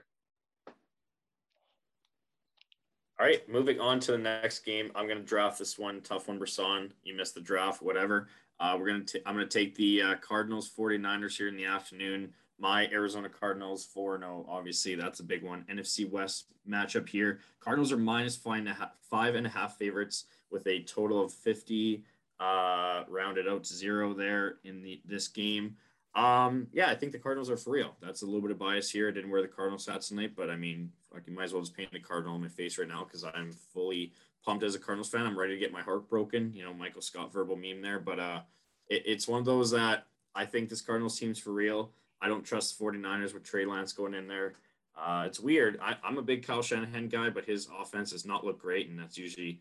All 3.22 3.28
right, 3.28 3.48
moving 3.48 3.78
on 3.78 4.00
to 4.00 4.10
the 4.10 4.18
next 4.18 4.64
game. 4.64 4.90
I'm 4.96 5.06
going 5.06 5.18
to 5.18 5.22
draft 5.22 5.56
this 5.56 5.78
one. 5.78 6.00
Tough 6.00 6.26
one, 6.26 6.40
Brisson. 6.40 6.92
You 7.04 7.14
missed 7.14 7.36
the 7.36 7.40
draft, 7.40 7.80
whatever. 7.80 8.26
Uh, 8.58 8.74
we're 8.76 8.88
going 8.88 9.04
to. 9.06 9.22
I'm 9.28 9.36
going 9.36 9.48
to 9.48 9.58
take 9.58 9.76
the 9.76 10.02
uh, 10.02 10.14
Cardinals 10.16 10.68
49ers 10.76 11.36
here 11.36 11.46
in 11.46 11.54
the 11.54 11.64
afternoon. 11.64 12.32
My 12.58 12.88
Arizona 12.88 13.28
Cardinals 13.28 13.84
4 13.84 14.18
0. 14.18 14.44
Obviously, 14.48 14.96
that's 14.96 15.20
a 15.20 15.22
big 15.22 15.44
one. 15.44 15.64
NFC 15.70 16.10
West 16.10 16.46
matchup 16.68 17.08
here. 17.08 17.38
Cardinals 17.60 17.92
are 17.92 17.96
minus 17.96 18.34
five 18.34 18.58
and 18.58 18.70
a 18.70 18.74
half, 18.74 18.90
five 19.08 19.36
and 19.36 19.46
a 19.46 19.50
half 19.50 19.78
favorites 19.78 20.24
with 20.50 20.66
a 20.66 20.82
total 20.82 21.24
of 21.24 21.32
50 21.32 22.02
uh, 22.40 23.04
rounded 23.06 23.46
out 23.46 23.62
to 23.62 23.72
zero 23.72 24.14
there 24.14 24.56
in 24.64 24.82
the 24.82 25.00
this 25.04 25.28
game. 25.28 25.76
Um, 26.14 26.66
yeah, 26.72 26.90
I 26.90 26.94
think 26.94 27.12
the 27.12 27.18
Cardinals 27.18 27.48
are 27.48 27.56
for 27.56 27.70
real. 27.70 27.96
That's 28.02 28.22
a 28.22 28.26
little 28.26 28.42
bit 28.42 28.50
of 28.50 28.58
bias 28.58 28.90
here. 28.90 29.08
I 29.08 29.12
didn't 29.12 29.30
wear 29.30 29.40
the 29.40 29.48
Cardinals 29.48 29.86
hats 29.86 30.08
tonight, 30.08 30.32
but 30.36 30.50
I 30.50 30.56
mean, 30.56 30.90
like 31.12 31.26
you 31.26 31.32
might 31.32 31.44
as 31.44 31.52
well 31.54 31.62
just 31.62 31.76
paint 31.76 31.88
a 31.94 31.98
cardinal 31.98 32.34
on 32.34 32.42
my 32.42 32.48
face 32.48 32.78
right 32.78 32.88
now 32.88 33.04
because 33.04 33.24
I'm 33.24 33.52
fully 33.72 34.12
pumped 34.44 34.62
as 34.64 34.74
a 34.74 34.78
Cardinals 34.78 35.08
fan. 35.08 35.26
I'm 35.26 35.38
ready 35.38 35.54
to 35.54 35.58
get 35.58 35.72
my 35.72 35.80
heart 35.80 36.08
broken. 36.10 36.52
You 36.54 36.64
know, 36.64 36.74
Michael 36.74 37.00
Scott 37.00 37.32
verbal 37.32 37.56
meme 37.56 37.80
there, 37.80 37.98
but 37.98 38.18
uh, 38.18 38.40
it, 38.88 39.02
it's 39.06 39.26
one 39.26 39.38
of 39.38 39.46
those 39.46 39.70
that 39.70 40.06
I 40.34 40.44
think 40.44 40.68
this 40.68 40.82
Cardinals 40.82 41.18
team's 41.18 41.38
for 41.38 41.52
real. 41.52 41.92
I 42.20 42.28
don't 42.28 42.44
trust 42.44 42.78
49ers 42.78 43.32
with 43.32 43.44
Trey 43.44 43.64
Lance 43.64 43.92
going 43.92 44.14
in 44.14 44.28
there. 44.28 44.54
Uh, 44.96 45.24
it's 45.26 45.40
weird. 45.40 45.78
I, 45.82 45.96
I'm 46.04 46.18
a 46.18 46.22
big 46.22 46.46
Kyle 46.46 46.62
Shanahan 46.62 47.08
guy, 47.08 47.30
but 47.30 47.46
his 47.46 47.68
offense 47.80 48.10
does 48.10 48.26
not 48.26 48.44
look 48.44 48.60
great, 48.60 48.90
and 48.90 48.98
that's 48.98 49.16
usually, 49.16 49.60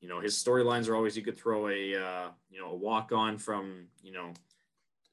you 0.00 0.08
know, 0.08 0.18
his 0.20 0.34
storylines 0.34 0.88
are 0.88 0.96
always 0.96 1.14
you 1.14 1.22
could 1.22 1.36
throw 1.36 1.68
a, 1.68 1.94
uh, 1.94 2.28
you 2.50 2.58
know, 2.58 2.70
a 2.70 2.74
walk 2.74 3.12
on 3.12 3.36
from, 3.36 3.86
you 4.02 4.12
know 4.12 4.32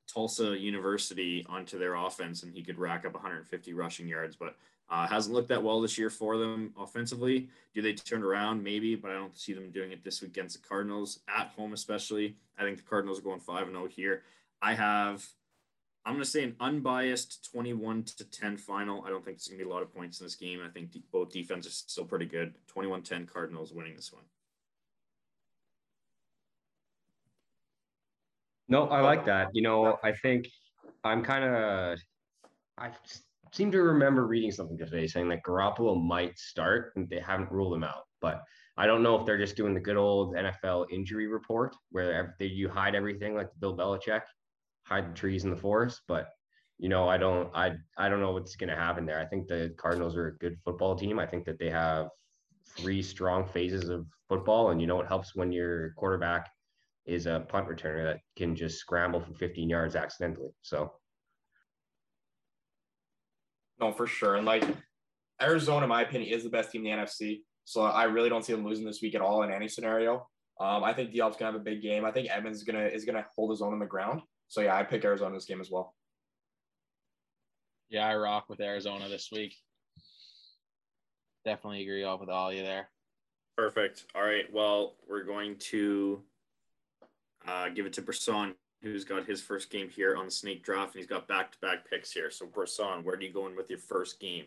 Tulsa 0.08 0.58
University 0.58 1.46
onto 1.50 1.78
their 1.78 1.96
offense, 1.96 2.44
and 2.44 2.54
he 2.54 2.64
could 2.64 2.80
rack 2.80 3.06
up 3.06 3.14
150 3.14 3.74
rushing 3.74 4.08
yards. 4.08 4.36
But 4.36 4.56
Uh, 4.90 5.06
hasn't 5.06 5.36
looked 5.36 5.50
that 5.50 5.62
well 5.62 5.82
this 5.82 5.98
year 5.98 6.10
for 6.10 6.38
them 6.38 6.74
offensively. 6.78 7.50
Do 7.74 7.82
they 7.82 7.92
turn 7.92 8.24
around? 8.24 8.64
Maybe, 8.64 8.96
but 8.96 9.12
I 9.12 9.16
don't 9.16 9.38
see 9.38 9.52
them 9.52 9.70
doing 9.70 9.92
it 9.92 10.02
this 10.02 10.22
week 10.22 10.32
against 10.32 10.62
the 10.62 10.66
Cardinals 10.66 11.20
at 11.28 11.48
home, 11.58 11.74
especially. 11.74 12.38
I 12.58 12.64
think 12.64 12.78
the 12.78 12.84
Cardinals 12.84 13.20
are 13.20 13.24
going 13.24 13.42
5 13.42 13.68
0 13.68 13.88
here. 13.88 14.24
I 14.62 14.76
have, 14.76 15.26
I'm 16.06 16.14
going 16.14 16.24
to 16.24 16.30
say 16.30 16.44
an 16.44 16.56
unbiased 16.62 17.52
21 17.52 18.04
to 18.04 18.24
10 18.24 18.56
final. 18.56 19.04
I 19.06 19.10
don't 19.10 19.26
think 19.26 19.36
there's 19.38 19.50
going 19.50 19.60
to 19.60 19.66
be 19.66 19.70
a 19.70 19.74
lot 19.74 19.84
of 19.84 19.94
points 19.94 20.22
in 20.22 20.26
this 20.26 20.36
game. 20.36 20.62
I 20.66 20.70
think 20.70 20.96
both 21.12 21.32
defenses 21.34 21.84
are 21.86 21.90
still 21.90 22.06
pretty 22.06 22.26
good. 22.26 22.56
21 22.68 23.02
10 23.02 23.26
Cardinals 23.26 23.74
winning 23.74 23.98
this 23.98 24.14
one. 24.14 24.24
No, 28.70 28.88
I 28.90 29.02
like 29.02 29.26
that. 29.26 29.50
You 29.54 29.62
know, 29.62 29.98
I 30.04 30.12
think 30.12 30.48
I'm 31.04 31.24
kind 31.24 31.44
of, 31.44 32.00
I 32.78 32.92
seem 33.54 33.72
to 33.72 33.82
remember 33.82 34.28
reading 34.28 34.52
something 34.52 34.78
today 34.78 35.08
saying 35.08 35.30
that 35.30 35.44
Garoppolo 35.44 36.02
might 36.02 36.38
start 36.38 36.92
and 36.96 37.10
they 37.10 37.20
haven't 37.20 37.52
ruled 37.52 37.74
him 37.74 37.84
out. 37.84 38.04
But 38.22 38.44
I 38.78 38.86
don't 38.86 39.04
know 39.04 39.16
if 39.18 39.26
they're 39.26 39.38
just 39.38 39.56
doing 39.56 39.74
the 39.74 39.80
good 39.80 39.98
old 39.98 40.36
NFL 40.36 40.88
injury 40.92 41.28
report 41.28 41.76
where 41.92 42.36
they, 42.40 42.46
you 42.46 42.70
hide 42.70 42.94
everything 42.94 43.36
like 43.36 43.48
Bill 43.60 43.76
Belichick, 43.76 44.22
hide 44.84 45.12
the 45.12 45.16
trees 45.16 45.46
in 45.46 45.50
the 45.50 45.56
forest. 45.56 46.02
But 46.08 46.28
you 46.78 46.90
know, 46.90 47.08
I 47.10 47.18
don't, 47.18 47.50
I, 47.56 47.72
I 47.98 48.08
don't 48.08 48.22
know 48.22 48.34
what's 48.34 48.56
going 48.56 48.70
to 48.70 48.76
happen 48.76 49.06
there. 49.06 49.20
I 49.20 49.26
think 49.26 49.48
the 49.48 49.74
Cardinals 49.78 50.16
are 50.16 50.28
a 50.28 50.38
good 50.38 50.58
football 50.64 50.96
team. 50.96 51.18
I 51.18 51.26
think 51.26 51.46
that 51.46 51.58
they 51.58 51.72
have 51.72 52.10
three 52.76 53.02
strong 53.02 53.48
phases 53.48 53.90
of 53.90 54.06
football, 54.30 54.70
and 54.70 54.80
you 54.80 54.86
know, 54.86 55.00
it 55.02 55.08
helps 55.08 55.36
when 55.36 55.52
your 55.52 55.94
quarterback 55.94 56.50
is 57.08 57.26
a 57.26 57.46
punt 57.48 57.68
returner 57.68 58.04
that 58.04 58.20
can 58.36 58.56
just 58.56 58.78
scramble 58.78 59.22
for 59.22 59.34
15 59.34 59.70
yards 59.70 59.96
accidentally. 59.96 60.50
So 60.62 60.92
no, 63.80 63.92
for 63.92 64.08
sure. 64.08 64.36
And 64.36 64.46
like 64.46 64.64
Arizona, 65.42 65.84
in 65.84 65.90
my 65.90 66.02
opinion, 66.02 66.34
is 66.34 66.44
the 66.44 66.50
best 66.50 66.72
team 66.72 66.86
in 66.86 66.98
the 66.98 67.04
NFC. 67.04 67.42
So 67.64 67.82
I 67.82 68.06
really 68.06 68.30
don't 68.30 68.44
see 68.44 68.54
them 68.54 68.66
losing 68.66 68.86
this 68.86 69.02
week 69.02 69.16
at 69.16 69.22
all 69.22 69.44
in 69.44 69.52
any 69.52 69.68
scenario. 69.68 70.28
Um, 70.60 70.84
I 70.84 70.94
think 70.94 71.12
D-Hop's 71.12 71.38
gonna 71.38 71.52
have 71.52 71.62
a 71.62 71.64
big 71.64 71.82
game. 71.82 72.06
I 72.06 72.12
think 72.12 72.30
Evans 72.30 72.58
is 72.58 72.64
gonna 72.64 72.86
is 72.86 73.06
gonna 73.06 73.26
hold 73.36 73.52
his 73.52 73.62
own 73.62 73.74
on 73.74 73.80
the 73.80 73.86
ground. 73.86 74.22
So 74.48 74.62
yeah, 74.62 74.76
I 74.76 74.84
pick 74.84 75.06
Arizona 75.06 75.36
this 75.36 75.46
game 75.46 75.62
as 75.62 75.70
well. 75.70 75.94
Yeah, 77.90 78.08
I 78.08 78.16
rock 78.16 78.46
with 78.50 78.60
Arizona 78.60 79.08
this 79.08 79.30
week. 79.32 79.56
Definitely 81.46 81.84
agree 81.84 82.04
off 82.04 82.20
with 82.20 82.30
all 82.30 82.50
of 82.50 82.56
you 82.56 82.64
there. 82.64 82.90
Perfect. 83.56 84.06
All 84.14 84.24
right. 84.24 84.46
Well, 84.52 84.96
we're 85.08 85.24
going 85.24 85.58
to 85.72 86.22
uh, 87.48 87.70
give 87.70 87.86
it 87.86 87.94
to 87.94 88.02
Brisson 88.02 88.54
who's 88.82 89.04
got 89.04 89.26
his 89.26 89.42
first 89.42 89.70
game 89.70 89.90
here 89.90 90.16
on 90.16 90.26
the 90.26 90.32
snake 90.32 90.64
draft, 90.64 90.94
and 90.94 91.02
he's 91.02 91.10
got 91.10 91.28
back 91.28 91.52
to 91.52 91.58
back 91.60 91.90
picks 91.90 92.12
here. 92.12 92.30
So, 92.30 92.46
Brisson, 92.46 93.04
where 93.04 93.16
do 93.16 93.26
you 93.26 93.34
go 93.34 93.48
in 93.48 93.56
with 93.56 93.70
your 93.70 93.80
first 93.80 94.20
game? 94.20 94.46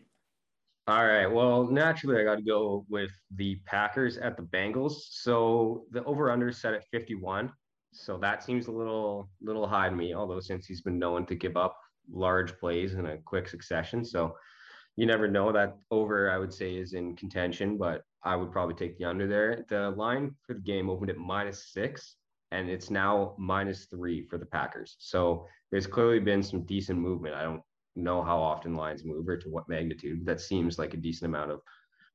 All 0.86 1.06
right. 1.06 1.26
Well, 1.26 1.64
naturally, 1.64 2.20
I 2.20 2.24
got 2.24 2.36
to 2.36 2.42
go 2.42 2.84
with 2.88 3.10
the 3.36 3.56
Packers 3.66 4.16
at 4.16 4.36
the 4.36 4.42
Bengals. 4.42 4.94
So 5.10 5.84
the 5.90 6.02
over 6.04 6.30
under 6.30 6.50
set 6.52 6.74
at 6.74 6.86
51. 6.90 7.52
So 7.92 8.18
that 8.18 8.42
seems 8.42 8.66
a 8.66 8.72
little 8.72 9.28
little 9.42 9.66
high 9.66 9.88
to 9.88 9.94
me, 9.94 10.14
although 10.14 10.40
since 10.40 10.66
he's 10.66 10.80
been 10.80 10.98
known 10.98 11.26
to 11.26 11.34
give 11.34 11.56
up 11.56 11.76
large 12.10 12.58
plays 12.58 12.94
in 12.94 13.06
a 13.06 13.18
quick 13.18 13.48
succession. 13.48 14.04
So 14.04 14.34
you 14.96 15.06
never 15.06 15.28
know 15.28 15.52
that 15.52 15.76
over, 15.90 16.30
I 16.30 16.38
would 16.38 16.52
say, 16.52 16.76
is 16.76 16.94
in 16.94 17.14
contention, 17.14 17.76
but 17.76 18.02
I 18.24 18.36
would 18.36 18.52
probably 18.52 18.74
take 18.74 18.96
the 18.98 19.04
under 19.04 19.26
there. 19.26 19.64
The 19.68 19.90
line 19.90 20.34
for 20.46 20.54
the 20.54 20.60
game 20.60 20.88
opened 20.88 21.10
at 21.10 21.18
minus 21.18 21.72
six 21.72 22.16
and 22.52 22.68
it's 22.68 22.90
now 22.90 23.34
minus 23.38 23.86
three 23.86 24.22
for 24.22 24.38
the 24.38 24.46
Packers. 24.46 24.96
So 24.98 25.46
there's 25.70 25.86
clearly 25.86 26.20
been 26.20 26.42
some 26.42 26.64
decent 26.64 26.98
movement. 26.98 27.34
I 27.34 27.42
don't 27.42 27.62
know 27.96 28.22
how 28.22 28.38
often 28.38 28.74
lines 28.74 29.04
move 29.04 29.28
or 29.28 29.36
to 29.36 29.48
what 29.48 29.68
magnitude. 29.68 30.24
That 30.26 30.40
seems 30.40 30.78
like 30.78 30.94
a 30.94 30.98
decent 30.98 31.28
amount 31.28 31.52
of 31.52 31.60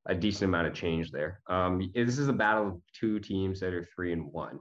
a 0.07 0.13
decent 0.13 0.49
amount 0.49 0.67
of 0.67 0.73
change 0.73 1.11
there. 1.11 1.41
Um, 1.47 1.91
this 1.95 2.19
is 2.19 2.27
a 2.27 2.33
battle 2.33 2.67
of 2.67 2.81
two 2.93 3.19
teams 3.19 3.59
that 3.59 3.73
are 3.73 3.87
three 3.95 4.13
and 4.13 4.31
one. 4.31 4.59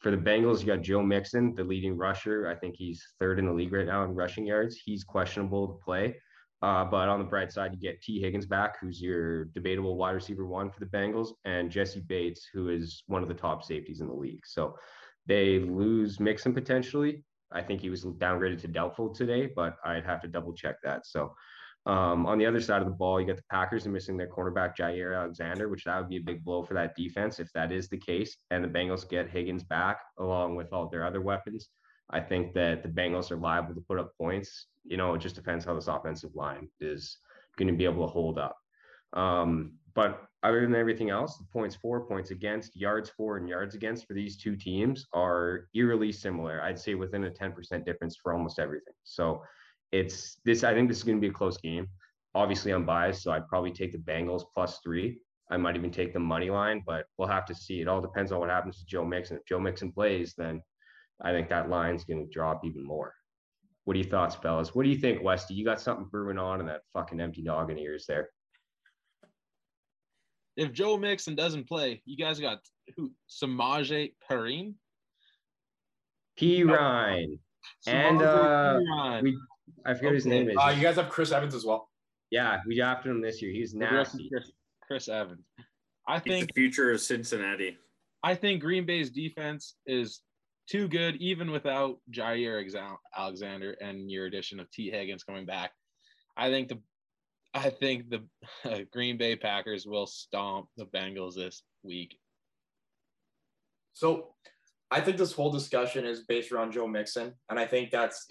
For 0.00 0.10
the 0.10 0.16
Bengals, 0.16 0.60
you 0.60 0.66
got 0.66 0.80
Joe 0.80 1.02
Mixon, 1.02 1.54
the 1.54 1.64
leading 1.64 1.96
rusher. 1.96 2.48
I 2.48 2.54
think 2.54 2.76
he's 2.76 3.04
third 3.18 3.38
in 3.38 3.46
the 3.46 3.52
league 3.52 3.72
right 3.72 3.86
now 3.86 4.04
in 4.04 4.14
rushing 4.14 4.46
yards. 4.46 4.76
He's 4.76 5.04
questionable 5.04 5.66
to 5.66 5.74
play. 5.84 6.16
Uh, 6.62 6.84
but 6.84 7.08
on 7.08 7.18
the 7.18 7.24
bright 7.24 7.52
side, 7.52 7.72
you 7.72 7.78
get 7.78 8.00
Tee 8.00 8.20
Higgins 8.20 8.46
back, 8.46 8.76
who's 8.80 9.00
your 9.00 9.44
debatable 9.46 9.96
wide 9.96 10.12
receiver 10.12 10.46
one 10.46 10.70
for 10.70 10.80
the 10.80 10.86
Bengals, 10.86 11.28
and 11.44 11.70
Jessie 11.70 12.00
Bates, 12.00 12.48
who 12.52 12.68
is 12.68 13.04
one 13.06 13.22
of 13.22 13.28
the 13.28 13.34
top 13.34 13.62
safeties 13.62 14.00
in 14.00 14.08
the 14.08 14.14
league. 14.14 14.44
So 14.44 14.74
they 15.28 15.60
lose 15.60 16.18
Mixon 16.18 16.52
potentially. 16.52 17.22
I 17.52 17.62
think 17.62 17.80
he 17.80 17.90
was 17.90 18.04
downgraded 18.04 18.60
to 18.62 18.68
doubtful 18.68 19.14
today, 19.14 19.48
but 19.54 19.76
I'd 19.84 20.04
have 20.04 20.20
to 20.22 20.28
double 20.28 20.52
check 20.52 20.76
that. 20.82 21.06
So 21.06 21.34
um, 21.86 22.26
on 22.26 22.38
the 22.38 22.44
other 22.44 22.60
side 22.60 22.82
of 22.82 22.88
the 22.88 22.94
ball, 22.94 23.20
you 23.20 23.26
got 23.26 23.36
the 23.36 23.42
Packers 23.50 23.86
are 23.86 23.90
missing 23.90 24.16
their 24.16 24.28
cornerback 24.28 24.76
Jaire 24.76 25.16
Alexander, 25.16 25.68
which 25.68 25.84
that 25.84 25.98
would 25.98 26.08
be 26.10 26.16
a 26.16 26.20
big 26.20 26.44
blow 26.44 26.62
for 26.62 26.74
that 26.74 26.94
defense 26.96 27.40
if 27.40 27.50
that 27.54 27.72
is 27.72 27.88
the 27.88 27.96
case. 27.96 28.36
And 28.50 28.62
the 28.62 28.68
Bengals 28.68 29.08
get 29.08 29.30
Higgins 29.30 29.64
back 29.64 30.00
along 30.18 30.56
with 30.56 30.72
all 30.72 30.88
their 30.88 31.06
other 31.06 31.22
weapons. 31.22 31.70
I 32.10 32.20
think 32.20 32.52
that 32.54 32.82
the 32.82 32.88
Bengals 32.88 33.30
are 33.30 33.36
liable 33.36 33.74
to 33.74 33.80
put 33.80 33.98
up 33.98 34.12
points. 34.18 34.66
You 34.84 34.96
know, 34.96 35.14
it 35.14 35.20
just 35.20 35.34
depends 35.34 35.64
how 35.64 35.74
this 35.74 35.88
offensive 35.88 36.34
line 36.34 36.68
is 36.80 37.18
going 37.56 37.68
to 37.68 37.74
be 37.74 37.84
able 37.84 38.06
to 38.06 38.12
hold 38.12 38.38
up. 38.38 38.56
Um, 39.14 39.77
but 39.98 40.28
other 40.44 40.60
than 40.60 40.76
everything 40.76 41.10
else, 41.10 41.38
the 41.38 41.44
points 41.52 41.74
for, 41.74 42.06
points 42.06 42.30
against, 42.30 42.76
yards 42.76 43.10
for, 43.16 43.36
and 43.36 43.48
yards 43.48 43.74
against 43.74 44.06
for 44.06 44.14
these 44.14 44.36
two 44.36 44.54
teams 44.54 45.04
are 45.12 45.66
eerily 45.74 46.12
similar. 46.12 46.62
I'd 46.62 46.78
say 46.78 46.94
within 46.94 47.24
a 47.24 47.30
10% 47.30 47.84
difference 47.84 48.16
for 48.22 48.32
almost 48.32 48.60
everything. 48.60 48.94
So 49.02 49.42
it's 49.90 50.36
this, 50.44 50.62
I 50.62 50.72
think 50.72 50.88
this 50.88 50.98
is 50.98 51.02
going 51.02 51.16
to 51.16 51.20
be 51.20 51.30
a 51.30 51.32
close 51.32 51.56
game. 51.56 51.88
Obviously, 52.36 52.70
I'm 52.70 52.86
biased, 52.86 53.24
so 53.24 53.32
I'd 53.32 53.48
probably 53.48 53.72
take 53.72 53.90
the 53.90 53.98
Bengals 53.98 54.44
plus 54.54 54.78
three. 54.84 55.18
I 55.50 55.56
might 55.56 55.74
even 55.74 55.90
take 55.90 56.12
the 56.12 56.20
money 56.20 56.48
line, 56.48 56.84
but 56.86 57.06
we'll 57.16 57.26
have 57.26 57.46
to 57.46 57.54
see. 57.56 57.80
It 57.80 57.88
all 57.88 58.00
depends 58.00 58.30
on 58.30 58.38
what 58.38 58.50
happens 58.50 58.78
to 58.78 58.86
Joe 58.86 59.04
Mixon. 59.04 59.38
If 59.38 59.46
Joe 59.46 59.58
Mixon 59.58 59.90
plays, 59.90 60.32
then 60.38 60.62
I 61.20 61.32
think 61.32 61.48
that 61.48 61.70
line's 61.70 62.04
going 62.04 62.24
to 62.24 62.32
drop 62.32 62.64
even 62.64 62.86
more. 62.86 63.12
What 63.82 63.96
are 63.96 63.98
your 63.98 64.08
thoughts, 64.08 64.36
fellas? 64.36 64.76
What 64.76 64.84
do 64.84 64.90
you 64.90 64.98
think, 64.98 65.24
Westy? 65.24 65.54
You 65.54 65.64
got 65.64 65.80
something 65.80 66.06
brewing 66.06 66.38
on 66.38 66.60
in 66.60 66.66
that 66.66 66.82
fucking 66.92 67.20
empty 67.20 67.42
dog 67.42 67.72
in 67.72 67.80
ears 67.80 68.04
there 68.06 68.28
if 70.58 70.72
Joe 70.72 70.98
Mixon 70.98 71.36
doesn't 71.36 71.68
play, 71.68 72.02
you 72.04 72.16
guys 72.16 72.40
got 72.40 72.58
who? 72.96 73.12
Samaje 73.30 74.12
Perine, 74.28 74.74
P 76.36 76.64
Ryan, 76.64 77.38
and 77.86 78.20
uh, 78.20 78.80
we 79.22 79.38
I 79.86 79.94
forget 79.94 80.08
okay. 80.08 80.14
his 80.16 80.26
name 80.26 80.50
is. 80.50 80.56
Uh, 80.60 80.74
you 80.76 80.82
guys 80.82 80.96
have 80.96 81.08
Chris 81.08 81.32
Evans 81.32 81.54
as 81.54 81.64
well. 81.64 81.88
Yeah, 82.30 82.58
we 82.66 82.76
drafted 82.76 83.12
him 83.12 83.22
this 83.22 83.40
year. 83.40 83.52
He's 83.52 83.72
nasty. 83.72 84.28
Chris, 84.28 84.50
Chris 84.86 85.08
Evans. 85.08 85.46
I 86.06 86.18
think 86.18 86.34
He's 86.34 86.46
the 86.48 86.52
future 86.54 86.90
of 86.90 87.00
Cincinnati. 87.00 87.78
I 88.22 88.34
think 88.34 88.60
Green 88.60 88.84
Bay's 88.84 89.10
defense 89.10 89.76
is 89.86 90.22
too 90.68 90.88
good, 90.88 91.16
even 91.16 91.50
without 91.50 91.98
Jaire 92.10 92.66
Alexander 93.16 93.72
and 93.80 94.10
your 94.10 94.26
addition 94.26 94.58
of 94.58 94.70
Tee 94.70 94.90
Higgins 94.90 95.22
coming 95.22 95.46
back. 95.46 95.70
I 96.36 96.50
think 96.50 96.68
the 96.68 96.80
I 97.54 97.70
think 97.70 98.10
the 98.10 98.24
uh, 98.64 98.80
Green 98.92 99.16
Bay 99.16 99.36
Packers 99.36 99.86
will 99.86 100.06
stomp 100.06 100.68
the 100.76 100.86
Bengals 100.86 101.34
this 101.34 101.62
week. 101.82 102.18
So 103.92 104.34
I 104.90 105.00
think 105.00 105.16
this 105.16 105.32
whole 105.32 105.50
discussion 105.50 106.06
is 106.06 106.24
based 106.24 106.52
around 106.52 106.72
Joe 106.72 106.86
Mixon. 106.86 107.34
And 107.50 107.58
I 107.58 107.66
think 107.66 107.90
that's 107.90 108.26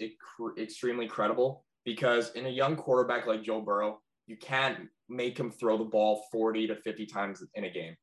extremely 0.58 1.06
credible 1.06 1.64
because 1.84 2.32
in 2.32 2.46
a 2.46 2.50
young 2.50 2.76
quarterback 2.76 3.26
like 3.26 3.42
Joe 3.42 3.60
Burrow, 3.60 4.00
you 4.26 4.36
can't 4.36 4.88
make 5.08 5.38
him 5.38 5.50
throw 5.50 5.78
the 5.78 5.84
ball 5.84 6.24
40 6.32 6.68
to 6.68 6.76
50 6.76 7.06
times 7.06 7.42
in 7.54 7.64
a 7.64 7.70
game. 7.70 7.94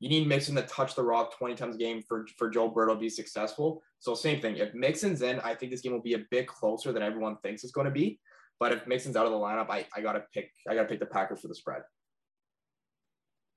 You 0.00 0.08
need 0.08 0.26
Mixon 0.26 0.54
to 0.56 0.62
touch 0.62 0.94
the 0.94 1.02
rock 1.02 1.36
20 1.38 1.54
times 1.54 1.76
a 1.76 1.78
game 1.78 2.02
for, 2.06 2.26
for 2.36 2.50
Joe 2.50 2.68
Burrow 2.68 2.94
to 2.94 3.00
be 3.00 3.08
successful. 3.08 3.82
So, 4.00 4.14
same 4.14 4.40
thing. 4.40 4.56
If 4.56 4.74
Mixon's 4.74 5.22
in, 5.22 5.40
I 5.40 5.54
think 5.54 5.70
this 5.70 5.80
game 5.80 5.92
will 5.92 6.02
be 6.02 6.14
a 6.14 6.24
bit 6.30 6.46
closer 6.46 6.92
than 6.92 7.02
everyone 7.02 7.36
thinks 7.42 7.64
it's 7.64 7.72
going 7.72 7.86
to 7.86 7.90
be. 7.90 8.18
But 8.60 8.72
if 8.72 8.86
Mixon's 8.86 9.16
out 9.16 9.26
of 9.26 9.32
the 9.32 9.38
lineup, 9.38 9.68
I, 9.70 9.86
I 9.96 10.00
gotta 10.00 10.24
pick 10.32 10.50
I 10.68 10.74
gotta 10.74 10.88
pick 10.88 11.00
the 11.00 11.06
Packers 11.06 11.40
for 11.40 11.48
the 11.48 11.54
spread. 11.54 11.82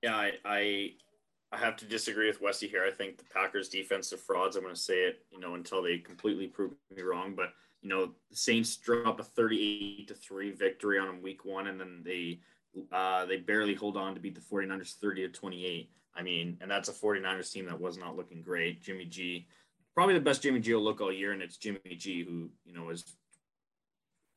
Yeah, 0.02 0.16
I, 0.16 0.32
I 0.44 0.90
I 1.50 1.56
have 1.56 1.76
to 1.76 1.86
disagree 1.86 2.26
with 2.26 2.42
Westy 2.42 2.68
here. 2.68 2.84
I 2.84 2.90
think 2.90 3.16
the 3.16 3.24
Packers 3.32 3.68
defense 3.68 4.12
are 4.12 4.18
frauds. 4.18 4.56
I'm 4.56 4.64
to 4.64 4.76
say 4.76 5.04
it, 5.04 5.24
you 5.30 5.40
know, 5.40 5.54
until 5.54 5.82
they 5.82 5.98
completely 5.98 6.46
prove 6.46 6.72
me 6.94 7.02
wrong. 7.02 7.34
But 7.34 7.52
you 7.80 7.88
know, 7.88 8.12
the 8.30 8.36
Saints 8.36 8.76
drop 8.76 9.20
a 9.20 9.24
38 9.24 10.08
to 10.08 10.14
three 10.14 10.50
victory 10.50 10.98
on 10.98 11.22
week 11.22 11.44
one, 11.44 11.68
and 11.68 11.80
then 11.80 12.02
they 12.04 12.40
uh, 12.92 13.24
they 13.24 13.38
barely 13.38 13.74
hold 13.74 13.96
on 13.96 14.14
to 14.14 14.20
beat 14.20 14.34
the 14.34 14.40
49ers 14.40 14.94
30 14.94 15.22
to 15.22 15.28
28. 15.28 15.90
I 16.14 16.22
mean, 16.22 16.58
and 16.60 16.70
that's 16.70 16.88
a 16.88 16.92
49ers 16.92 17.52
team 17.52 17.66
that 17.66 17.80
was 17.80 17.96
not 17.96 18.16
looking 18.16 18.42
great. 18.42 18.82
Jimmy 18.82 19.04
G, 19.04 19.46
probably 19.94 20.14
the 20.14 20.20
best 20.20 20.42
Jimmy 20.42 20.60
G 20.60 20.74
will 20.74 20.82
look 20.82 21.00
all 21.00 21.12
year, 21.12 21.32
and 21.32 21.40
it's 21.40 21.56
Jimmy 21.56 21.78
G 21.96 22.24
who 22.24 22.50
you 22.64 22.74
know 22.74 22.90
is 22.90 23.16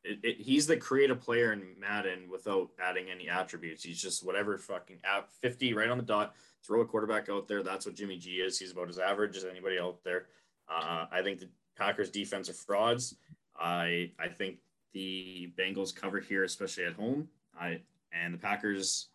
it, 0.04 0.20
it, 0.24 0.38
he's 0.42 0.68
the 0.68 0.78
creative 0.78 1.22
player 1.22 1.54
in 1.54 1.64
Madden 1.80 2.30
without 2.30 2.70
adding 2.84 3.10
any 3.10 3.30
attributes. 3.30 3.84
He's 3.84 4.02
just 4.02 4.26
whatever 4.26 4.58
fucking 4.58 4.98
at 5.04 5.32
50 5.42 5.74
right 5.74 5.90
on 5.90 5.98
the 5.98 6.04
dot. 6.04 6.34
Throw 6.66 6.82
a 6.82 6.86
quarterback 6.86 7.30
out 7.30 7.48
there. 7.48 7.64
That's 7.64 7.86
what 7.86 7.96
Jimmy 7.96 8.18
G 8.18 8.36
is. 8.36 8.58
He's 8.58 8.72
about 8.72 8.90
as 8.90 9.00
average 9.00 9.38
as 9.38 9.46
anybody 9.46 9.80
out 9.80 10.04
there. 10.04 10.28
Uh, 10.70 11.06
I 11.12 11.22
think 11.22 11.40
the 11.40 11.50
Packers 11.78 12.10
defense 12.10 12.50
are 12.50 12.54
frauds. 12.54 13.16
I 13.60 14.12
I 14.20 14.28
think 14.28 14.58
the 14.94 15.52
Bengals 15.58 15.96
cover 15.96 16.20
here, 16.20 16.44
especially 16.44 16.86
at 16.86 16.94
home. 16.94 17.28
I 17.60 17.82
and 18.12 18.34
the 18.34 18.38
Packers. 18.38 19.08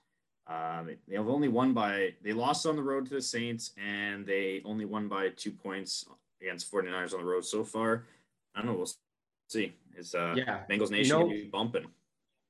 Uh, 0.49 0.85
they, 0.85 0.97
they 1.09 1.17
have 1.17 1.29
only 1.29 1.49
won 1.49 1.73
by 1.73 2.15
they 2.23 2.33
lost 2.33 2.67
on 2.67 2.77
the 2.77 2.83
road 2.83 3.07
to 3.07 3.15
the 3.15 3.23
Saints 3.23 3.73
and 3.85 4.25
they 4.25 4.63
only 4.65 4.85
won 4.85 5.09
by 5.09 5.29
two 5.31 5.51
points 5.51 6.07
against 6.41 6.71
49ers 6.71 7.13
on 7.13 7.21
the 7.21 7.27
road 7.27 7.45
so 7.45 7.65
far. 7.65 8.05
I 8.55 8.61
don't 8.61 8.71
know. 8.71 8.75
We'll 8.75 8.87
see. 9.49 9.75
Is 9.97 10.15
uh, 10.15 10.35
Yeah. 10.37 10.65
Bengals 10.71 10.91
Nation 10.91 11.29
You 11.31 11.45
know- 11.45 11.51
bumping? 11.51 11.87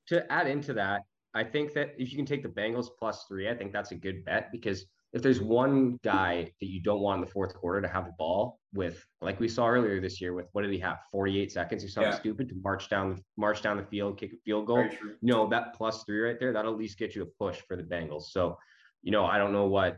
to 0.09 0.31
add 0.33 0.47
into 0.47 0.73
that, 0.75 1.03
I 1.35 1.43
think 1.45 1.73
that 1.75 1.95
if 1.99 2.11
you 2.11 2.17
can 2.17 2.27
take 2.27 2.43
the 2.43 2.49
Bengals 2.49 2.89
plus 2.99 3.25
three, 3.25 3.49
I 3.49 3.55
think 3.55 3.73
that's 3.73 3.91
a 3.91 3.97
good 3.97 4.25
bet 4.25 4.51
because 4.53 4.87
if 5.13 5.23
there's 5.23 5.41
one 5.41 5.99
guy 6.03 6.45
that 6.61 6.67
you 6.67 6.81
don't 6.81 7.01
want 7.01 7.19
in 7.21 7.25
the 7.27 7.31
fourth 7.31 7.55
quarter 7.55 7.81
to 7.81 7.89
have 7.89 8.05
the 8.07 8.13
ball 8.19 8.61
with, 8.73 9.05
like 9.21 9.41
we 9.41 9.49
saw 9.49 9.67
earlier 9.67 10.01
this 10.01 10.21
year, 10.21 10.33
with 10.35 10.47
what 10.53 10.63
did 10.63 10.71
he 10.73 10.79
have? 10.79 10.99
48 11.11 11.51
seconds 11.51 11.83
or 11.85 11.89
something 11.89 12.13
Yeah. 12.13 12.19
stupid 12.19 12.49
to 12.51 12.55
march 12.63 12.89
down, 12.89 13.23
march 13.37 13.63
down 13.63 13.77
the 13.79 13.83
field, 13.85 14.19
kick 14.19 14.33
a 14.33 14.37
field 14.45 14.67
goal. 14.67 14.89
No, 15.23 15.49
that 15.49 15.75
plus 15.75 16.05
three 16.05 16.21
right 16.21 16.39
there, 16.39 16.53
that'll 16.53 16.73
at 16.73 16.79
least 16.79 16.99
get 16.99 17.15
you 17.15 17.23
a 17.23 17.27
push 17.27 17.61
for 17.63 17.77
the 17.77 17.83
Bengals. 17.83 18.25
So, 18.31 18.59
you 19.03 19.11
know, 19.13 19.25
I 19.25 19.39
don't 19.39 19.53
know 19.53 19.67
what 19.67 19.97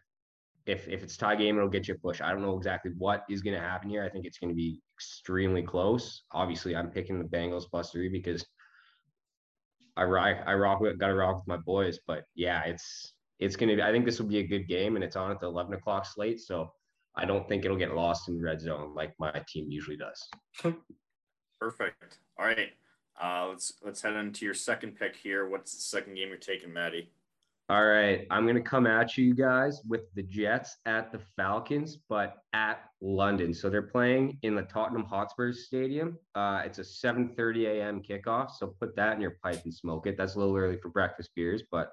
if 0.67 0.89
if 0.89 1.03
it's 1.03 1.17
tie 1.17 1.35
game, 1.37 1.57
it'll 1.57 1.69
get 1.69 1.89
you 1.89 1.95
a 1.95 1.99
push. 1.99 2.21
I 2.21 2.31
don't 2.33 2.43
know 2.43 2.57
exactly 2.57 2.93
what 2.99 3.25
is 3.29 3.43
going 3.43 3.55
to 3.57 3.61
happen 3.63 3.89
here. 3.91 4.03
I 4.05 4.09
think 4.09 4.25
it's 4.27 4.39
going 4.39 4.51
to 4.51 4.57
be 4.57 4.81
extremely 4.99 5.63
close. 5.63 6.25
Obviously, 6.33 6.75
I'm 6.75 6.91
picking 6.91 7.19
the 7.19 7.25
Bengals 7.25 7.71
plus 7.71 7.91
three 7.91 8.09
because 8.09 8.45
I 9.97 10.05
rock 10.05 10.39
I 10.47 10.55
rock 10.55 10.81
with 10.81 10.99
got 10.99 11.09
to 11.09 11.15
rock 11.15 11.37
with 11.37 11.47
my 11.47 11.57
boys. 11.57 11.99
But 12.07 12.25
yeah, 12.35 12.65
it's 12.65 13.15
it's 13.39 13.57
to 13.57 13.67
be. 13.67 13.83
I 13.83 13.93
think 13.93 14.05
this 14.05 14.19
will 14.19 14.29
be 14.29 14.39
a 14.39 14.47
good 14.47 14.67
game, 14.67 14.97
and 14.97 15.05
it's 15.05 15.17
on 15.17 15.31
at 15.31 15.41
the 15.41 15.47
11 15.47 15.75
o'clock 15.75 16.05
slate. 16.07 16.41
So 16.41 16.73
I 17.17 17.25
don't 17.25 17.49
think 17.49 17.65
it'll 17.65 17.77
get 17.77 17.95
lost 17.95 18.29
in 18.29 18.43
red 18.43 18.61
zone 18.61 18.95
like 18.95 19.15
my 19.19 19.33
team 19.49 19.71
usually 19.71 19.97
does. 19.97 20.29
Perfect. 21.61 22.19
All 22.39 22.47
right. 22.47 22.71
Uh, 23.21 23.49
let's 23.49 23.73
let's 23.85 24.03
head 24.03 24.15
into 24.15 24.45
your 24.45 24.55
second 24.55 24.97
pick 24.97 25.17
here. 25.17 25.49
What's 25.49 25.75
the 25.75 25.81
second 25.81 26.15
game 26.15 26.29
you're 26.29 26.39
taking, 26.39 26.73
Maddie? 26.73 27.11
All 27.71 27.85
right, 27.85 28.27
I'm 28.31 28.47
gonna 28.47 28.63
come 28.63 28.87
at 28.87 29.19
you 29.19 29.35
guys 29.35 29.83
with 29.87 30.11
the 30.15 30.23
Jets 30.23 30.79
at 30.87 31.13
the 31.13 31.19
Falcons, 31.37 31.99
but 32.09 32.37
at 32.55 32.81
London. 33.03 33.53
So 33.53 33.69
they're 33.69 33.83
playing 33.83 34.39
in 34.41 34.55
the 34.55 34.63
Tottenham 34.63 35.05
Hotspur 35.05 35.53
Stadium. 35.53 36.17
Uh, 36.35 36.63
it's 36.65 36.79
a 36.79 36.83
7:30 36.83 37.67
a.m. 37.67 38.03
kickoff. 38.03 38.53
So 38.53 38.69
put 38.81 38.97
that 38.97 39.17
in 39.17 39.21
your 39.21 39.37
pipe 39.43 39.61
and 39.65 39.75
smoke 39.75 40.07
it. 40.07 40.17
That's 40.17 40.35
a 40.35 40.39
little 40.39 40.57
early 40.57 40.79
for 40.79 40.89
breakfast 40.89 41.29
beers, 41.37 41.63
but 41.71 41.93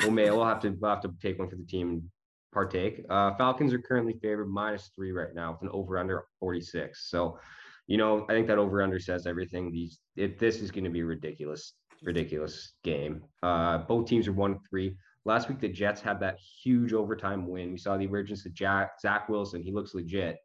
we'll 0.00 0.10
may 0.10 0.30
we'll 0.30 0.46
have 0.46 0.60
to 0.60 0.70
we'll 0.80 0.90
have 0.90 1.02
to 1.02 1.12
take 1.20 1.38
one 1.38 1.50
for 1.50 1.56
the 1.56 1.66
team 1.66 1.90
and 1.90 2.02
partake. 2.50 3.04
Uh, 3.10 3.34
Falcons 3.34 3.74
are 3.74 3.78
currently 3.78 4.14
favored 4.22 4.48
minus 4.48 4.90
three 4.96 5.12
right 5.12 5.34
now 5.34 5.52
with 5.52 5.60
an 5.60 5.68
over 5.74 5.98
under 5.98 6.24
46. 6.38 7.10
So, 7.10 7.38
you 7.86 7.98
know, 7.98 8.24
I 8.30 8.32
think 8.32 8.46
that 8.46 8.56
over 8.56 8.82
under 8.82 8.98
says 8.98 9.26
everything. 9.26 9.70
These 9.70 9.98
this 10.16 10.62
is 10.62 10.70
going 10.70 10.84
to 10.84 10.90
be 10.90 11.02
ridiculous 11.02 11.74
ridiculous 12.02 12.72
game. 12.82 13.22
Uh, 13.42 13.78
both 13.78 14.06
teams 14.06 14.26
are 14.26 14.32
one 14.32 14.58
three. 14.68 14.96
Last 15.24 15.48
week, 15.48 15.60
the 15.60 15.68
Jets 15.68 16.00
had 16.00 16.20
that 16.20 16.38
huge 16.38 16.92
overtime 16.92 17.46
win. 17.46 17.72
We 17.72 17.78
saw 17.78 17.96
the 17.96 18.04
emergence 18.04 18.46
of 18.46 18.54
Jack, 18.54 19.00
Zach 19.00 19.28
Wilson. 19.28 19.62
He 19.62 19.72
looks 19.72 19.94
legit, 19.94 20.38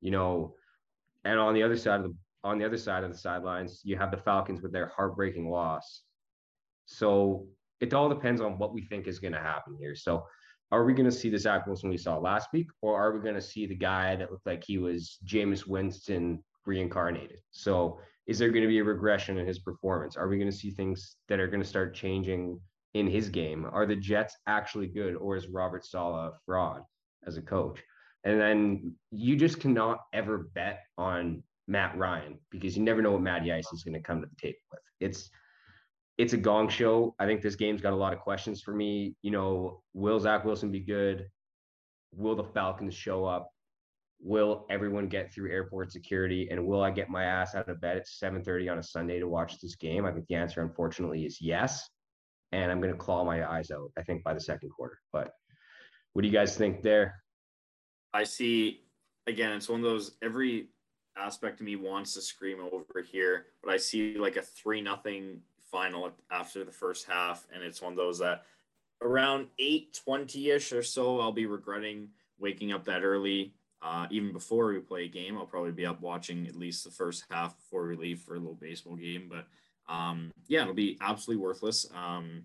you 0.00 0.10
know. 0.10 0.54
And 1.24 1.38
on 1.38 1.54
the 1.54 1.62
other 1.62 1.76
side 1.76 2.00
of 2.00 2.04
the 2.04 2.14
on 2.44 2.58
the 2.58 2.64
other 2.64 2.76
side 2.76 3.04
of 3.04 3.12
the 3.12 3.18
sidelines, 3.18 3.82
you 3.84 3.96
have 3.96 4.10
the 4.10 4.16
Falcons 4.16 4.62
with 4.62 4.72
their 4.72 4.88
heartbreaking 4.88 5.48
loss. 5.48 6.02
So 6.86 7.46
it 7.80 7.94
all 7.94 8.08
depends 8.08 8.40
on 8.40 8.58
what 8.58 8.72
we 8.72 8.82
think 8.82 9.06
is 9.06 9.18
going 9.18 9.32
to 9.32 9.40
happen 9.40 9.76
here. 9.78 9.94
So, 9.94 10.24
are 10.70 10.84
we 10.84 10.94
going 10.94 11.10
to 11.10 11.12
see 11.12 11.28
the 11.28 11.38
Zach 11.38 11.66
Wilson 11.66 11.90
we 11.90 11.98
saw 11.98 12.16
last 12.16 12.48
week, 12.54 12.68
or 12.80 12.98
are 12.98 13.12
we 13.12 13.20
going 13.20 13.34
to 13.34 13.42
see 13.42 13.66
the 13.66 13.74
guy 13.74 14.16
that 14.16 14.30
looked 14.30 14.46
like 14.46 14.64
he 14.64 14.78
was 14.78 15.18
Jameis 15.26 15.66
Winston 15.66 16.42
reincarnated? 16.64 17.40
So, 17.50 17.98
is 18.26 18.38
there 18.38 18.48
going 18.48 18.62
to 18.62 18.68
be 18.68 18.78
a 18.78 18.84
regression 18.84 19.36
in 19.36 19.46
his 19.46 19.58
performance? 19.58 20.16
Are 20.16 20.28
we 20.28 20.38
going 20.38 20.50
to 20.50 20.56
see 20.56 20.70
things 20.70 21.16
that 21.28 21.40
are 21.40 21.48
going 21.48 21.62
to 21.62 21.68
start 21.68 21.94
changing 21.94 22.58
in 22.94 23.06
his 23.06 23.28
game? 23.28 23.66
Are 23.70 23.86
the 23.86 23.96
Jets 23.96 24.36
actually 24.46 24.88
good, 24.88 25.14
or 25.16 25.36
is 25.36 25.48
Robert 25.48 25.84
Saleh 25.84 26.32
a 26.32 26.32
fraud 26.44 26.82
as 27.26 27.36
a 27.36 27.42
coach? 27.42 27.82
And 28.24 28.40
then 28.40 28.94
you 29.10 29.36
just 29.36 29.60
cannot 29.60 30.00
ever 30.12 30.50
bet 30.54 30.80
on 30.96 31.42
Matt 31.66 31.96
Ryan 31.96 32.38
because 32.50 32.76
you 32.76 32.82
never 32.82 33.02
know 33.02 33.12
what 33.12 33.22
Matty 33.22 33.52
Ice 33.52 33.72
is 33.72 33.82
going 33.82 33.94
to 33.94 34.00
come 34.00 34.20
to 34.20 34.26
the 34.26 34.36
table 34.36 34.58
with. 34.70 34.80
It's 35.00 35.30
it's 36.18 36.34
a 36.34 36.36
gong 36.36 36.68
show. 36.68 37.14
I 37.18 37.26
think 37.26 37.40
this 37.40 37.56
game's 37.56 37.80
got 37.80 37.94
a 37.94 37.96
lot 37.96 38.12
of 38.12 38.20
questions 38.20 38.60
for 38.60 38.74
me. 38.74 39.16
You 39.22 39.30
know, 39.30 39.82
will 39.94 40.20
Zach 40.20 40.44
Wilson 40.44 40.70
be 40.70 40.80
good? 40.80 41.26
Will 42.14 42.36
the 42.36 42.44
Falcons 42.44 42.94
show 42.94 43.24
up? 43.24 43.48
Will 44.20 44.66
everyone 44.70 45.08
get 45.08 45.32
through 45.32 45.50
airport 45.50 45.90
security? 45.90 46.48
And 46.50 46.64
will 46.66 46.82
I 46.82 46.90
get 46.90 47.08
my 47.08 47.24
ass 47.24 47.54
out 47.54 47.68
of 47.68 47.80
bed 47.80 47.96
at 47.96 48.06
7:30 48.06 48.70
on 48.70 48.78
a 48.78 48.82
Sunday 48.82 49.18
to 49.18 49.26
watch 49.26 49.58
this 49.60 49.74
game? 49.74 50.04
I 50.04 50.12
think 50.12 50.26
the 50.26 50.34
answer, 50.34 50.60
unfortunately, 50.60 51.24
is 51.24 51.40
yes 51.40 51.88
and 52.52 52.70
I'm 52.70 52.80
going 52.80 52.92
to 52.92 52.98
claw 52.98 53.24
my 53.24 53.50
eyes 53.50 53.70
out, 53.70 53.90
I 53.98 54.02
think, 54.02 54.22
by 54.22 54.34
the 54.34 54.40
second 54.40 54.70
quarter. 54.70 54.98
But 55.12 55.32
what 56.12 56.22
do 56.22 56.28
you 56.28 56.34
guys 56.34 56.56
think 56.56 56.82
there? 56.82 57.22
I 58.12 58.24
see. 58.24 58.82
Again, 59.26 59.52
it's 59.52 59.68
one 59.68 59.80
of 59.80 59.84
those. 59.84 60.12
Every 60.22 60.68
aspect 61.16 61.60
of 61.60 61.66
me 61.66 61.76
wants 61.76 62.14
to 62.14 62.20
scream 62.20 62.58
over 62.60 63.02
here, 63.02 63.46
but 63.62 63.72
I 63.72 63.76
see 63.76 64.16
like 64.16 64.36
a 64.36 64.42
three 64.42 64.80
nothing 64.80 65.40
final 65.70 66.10
after 66.30 66.64
the 66.64 66.72
first 66.72 67.06
half, 67.08 67.46
and 67.52 67.62
it's 67.62 67.80
one 67.80 67.92
of 67.92 67.96
those 67.96 68.18
that 68.18 68.44
around 69.00 69.46
eight 69.58 69.98
twenty 70.04 70.50
ish 70.50 70.72
or 70.72 70.82
so, 70.82 71.20
I'll 71.20 71.32
be 71.32 71.46
regretting 71.46 72.08
waking 72.38 72.72
up 72.72 72.84
that 72.84 73.02
early. 73.02 73.54
Uh, 73.80 74.06
even 74.10 74.32
before 74.32 74.68
we 74.68 74.78
play 74.78 75.04
a 75.04 75.08
game, 75.08 75.36
I'll 75.36 75.46
probably 75.46 75.72
be 75.72 75.86
up 75.86 76.00
watching 76.00 76.46
at 76.46 76.54
least 76.54 76.84
the 76.84 76.90
first 76.90 77.24
half 77.30 77.56
before 77.56 77.88
we 77.88 77.96
leave 77.96 78.20
for 78.20 78.34
a 78.34 78.38
little 78.38 78.54
baseball 78.54 78.96
game. 78.96 79.28
But 79.28 79.46
um, 79.88 80.30
yeah, 80.48 80.62
it'll 80.62 80.74
be 80.74 80.98
absolutely 81.00 81.42
worthless. 81.42 81.86
Um, 81.94 82.44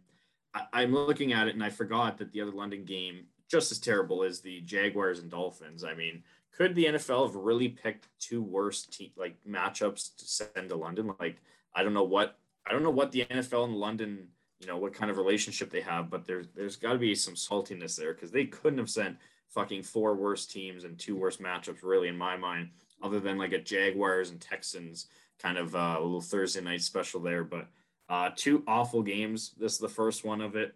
I, 0.53 0.63
I'm 0.73 0.93
looking 0.93 1.33
at 1.33 1.47
it 1.47 1.53
and 1.53 1.63
I 1.63 1.69
forgot 1.69 2.17
that 2.17 2.31
the 2.31 2.41
other 2.41 2.51
London 2.51 2.85
game 2.85 3.25
just 3.49 3.71
as 3.71 3.79
terrible 3.79 4.23
as 4.23 4.41
the 4.41 4.61
Jaguars 4.61 5.19
and 5.19 5.31
Dolphins. 5.31 5.83
I 5.83 5.93
mean, 5.93 6.23
could 6.55 6.75
the 6.75 6.85
NFL 6.85 7.27
have 7.27 7.35
really 7.35 7.69
picked 7.69 8.07
two 8.19 8.41
worst 8.41 8.91
te- 8.91 9.13
like 9.15 9.37
matchups 9.47 10.15
to 10.17 10.25
send 10.25 10.69
to 10.69 10.75
London? 10.75 11.13
Like, 11.19 11.41
I 11.75 11.83
don't 11.83 11.93
know 11.93 12.03
what 12.03 12.37
I 12.65 12.71
don't 12.71 12.83
know 12.83 12.89
what 12.89 13.11
the 13.11 13.25
NFL 13.25 13.65
and 13.65 13.75
London, 13.75 14.27
you 14.59 14.67
know, 14.67 14.77
what 14.77 14.93
kind 14.93 15.09
of 15.09 15.17
relationship 15.17 15.69
they 15.69 15.81
have, 15.81 16.09
but 16.09 16.25
there's 16.25 16.47
there's 16.55 16.75
got 16.75 16.93
to 16.93 16.99
be 16.99 17.15
some 17.15 17.35
saltiness 17.35 17.95
there 17.95 18.13
because 18.13 18.31
they 18.31 18.45
couldn't 18.45 18.79
have 18.79 18.89
sent 18.89 19.17
fucking 19.49 19.83
four 19.83 20.15
worst 20.15 20.51
teams 20.51 20.83
and 20.83 20.99
two 20.99 21.15
worst 21.15 21.41
matchups 21.41 21.83
really 21.83 22.09
in 22.09 22.17
my 22.17 22.35
mind, 22.35 22.69
other 23.01 23.19
than 23.19 23.37
like 23.37 23.53
a 23.53 23.59
Jaguars 23.59 24.31
and 24.31 24.41
Texans 24.41 25.07
kind 25.41 25.57
of 25.57 25.75
uh, 25.75 25.95
a 25.97 26.01
little 26.01 26.21
Thursday 26.21 26.61
night 26.61 26.81
special 26.81 27.19
there. 27.19 27.43
But 27.43 27.67
uh, 28.09 28.31
two 28.35 28.63
awful 28.67 29.03
games. 29.03 29.53
This 29.57 29.73
is 29.73 29.79
the 29.79 29.89
first 29.89 30.23
one 30.23 30.41
of 30.41 30.55
it. 30.55 30.75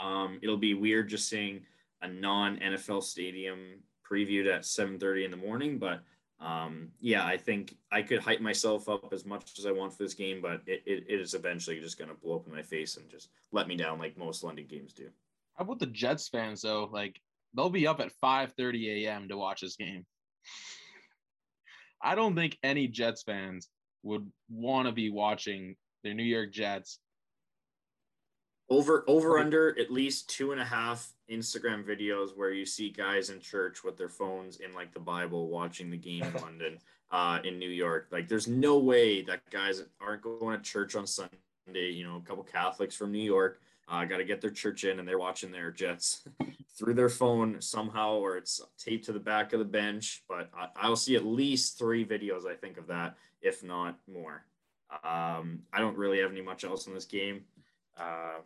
Um, 0.00 0.38
it'll 0.42 0.56
be 0.56 0.74
weird 0.74 1.08
just 1.08 1.28
seeing 1.28 1.62
a 2.02 2.08
non 2.08 2.58
NFL 2.58 3.02
stadium 3.02 3.82
previewed 4.08 4.52
at 4.52 4.62
7:30 4.62 5.24
in 5.24 5.30
the 5.30 5.36
morning, 5.36 5.78
but 5.78 6.02
um, 6.38 6.90
yeah, 7.00 7.24
I 7.24 7.36
think 7.38 7.76
I 7.90 8.02
could 8.02 8.20
hype 8.20 8.40
myself 8.40 8.88
up 8.88 9.12
as 9.12 9.24
much 9.24 9.58
as 9.58 9.64
I 9.64 9.72
want 9.72 9.94
for 9.94 10.02
this 10.02 10.12
game, 10.12 10.42
but 10.42 10.60
it, 10.66 10.82
it, 10.84 11.04
it 11.08 11.20
is 11.20 11.32
eventually 11.32 11.80
just 11.80 11.98
going 11.98 12.10
to 12.10 12.14
blow 12.14 12.36
up 12.36 12.46
in 12.46 12.52
my 12.52 12.62
face 12.62 12.98
and 12.98 13.08
just 13.08 13.30
let 13.52 13.68
me 13.68 13.76
down 13.76 13.98
like 13.98 14.18
most 14.18 14.44
London 14.44 14.66
games 14.68 14.92
do. 14.92 15.08
How 15.54 15.64
about 15.64 15.78
the 15.78 15.86
Jets 15.86 16.28
fans 16.28 16.60
though? 16.62 16.90
Like 16.92 17.20
they'll 17.54 17.70
be 17.70 17.86
up 17.86 18.00
at 18.00 18.12
5:30 18.22 19.06
a.m. 19.06 19.28
to 19.28 19.36
watch 19.36 19.62
this 19.62 19.76
game. 19.76 20.04
I 22.02 22.14
don't 22.14 22.34
think 22.34 22.58
any 22.62 22.86
Jets 22.86 23.22
fans 23.22 23.70
would 24.06 24.30
want 24.48 24.86
to 24.86 24.92
be 24.92 25.10
watching 25.10 25.76
their 26.02 26.14
New 26.14 26.22
York 26.22 26.52
Jets. 26.52 26.98
Over 28.68 29.04
over 29.06 29.38
under 29.38 29.78
at 29.78 29.92
least 29.92 30.28
two 30.28 30.50
and 30.50 30.60
a 30.60 30.64
half 30.64 31.12
Instagram 31.30 31.84
videos 31.84 32.36
where 32.36 32.52
you 32.52 32.66
see 32.66 32.90
guys 32.90 33.30
in 33.30 33.40
church 33.40 33.84
with 33.84 33.96
their 33.96 34.08
phones 34.08 34.56
in 34.56 34.72
like 34.72 34.92
the 34.92 35.00
Bible 35.00 35.48
watching 35.48 35.90
the 35.90 35.96
game 35.96 36.24
in 36.24 36.34
London, 36.42 36.78
uh, 37.12 37.38
in 37.44 37.58
New 37.58 37.68
York. 37.68 38.08
Like 38.10 38.28
there's 38.28 38.48
no 38.48 38.78
way 38.78 39.22
that 39.22 39.40
guys 39.50 39.82
aren't 40.00 40.22
going 40.22 40.56
to 40.56 40.62
church 40.64 40.96
on 40.96 41.06
Sunday. 41.06 41.30
You 41.68 42.04
know, 42.04 42.16
a 42.16 42.20
couple 42.20 42.42
Catholics 42.42 42.96
from 42.96 43.12
New 43.12 43.18
York 43.22 43.60
uh, 43.88 44.04
got 44.04 44.18
to 44.18 44.24
get 44.24 44.40
their 44.40 44.50
church 44.50 44.84
in 44.84 44.98
and 44.98 45.06
they're 45.06 45.18
watching 45.18 45.52
their 45.52 45.70
Jets 45.70 46.26
through 46.78 46.94
their 46.94 47.08
phone 47.08 47.60
somehow 47.60 48.14
or 48.14 48.36
it's 48.36 48.60
taped 48.78 49.06
to 49.06 49.12
the 49.12 49.20
back 49.20 49.52
of 49.52 49.58
the 49.58 49.64
bench. 49.64 50.24
But 50.28 50.50
I, 50.56 50.68
I'll 50.76 50.96
see 50.96 51.16
at 51.16 51.24
least 51.24 51.78
three 51.78 52.04
videos, 52.04 52.46
I 52.46 52.54
think, 52.54 52.78
of 52.78 52.86
that, 52.88 53.16
if 53.40 53.62
not 53.62 53.98
more. 54.12 54.44
Um, 55.04 55.60
I 55.72 55.80
don't 55.80 55.96
really 55.96 56.20
have 56.20 56.30
any 56.30 56.42
much 56.42 56.64
else 56.64 56.86
in 56.86 56.94
this 56.94 57.04
game. 57.04 57.42
Uh, 57.98 58.38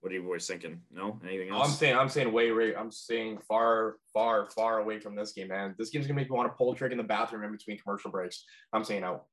what 0.00 0.12
are 0.12 0.16
you 0.16 0.22
boys 0.22 0.46
thinking? 0.46 0.80
No, 0.92 1.18
anything 1.26 1.50
else? 1.50 1.66
I'm 1.66 1.74
saying 1.74 1.96
I'm 1.96 2.08
saying 2.10 2.30
way 2.30 2.52
way 2.52 2.74
I'm 2.74 2.90
saying 2.90 3.38
far 3.48 3.96
far 4.12 4.50
far 4.50 4.80
away 4.80 4.98
from 4.98 5.14
this 5.14 5.32
game, 5.32 5.48
man. 5.48 5.74
This 5.78 5.88
game's 5.88 6.06
gonna 6.06 6.20
make 6.20 6.30
me 6.30 6.36
want 6.36 6.52
to 6.52 6.56
pull 6.56 6.72
a 6.72 6.76
trick 6.76 6.92
in 6.92 6.98
the 6.98 7.04
bathroom 7.04 7.42
in 7.42 7.52
between 7.52 7.78
commercial 7.78 8.10
breaks. 8.10 8.44
I'm 8.72 8.84
saying 8.84 9.02
out. 9.02 9.24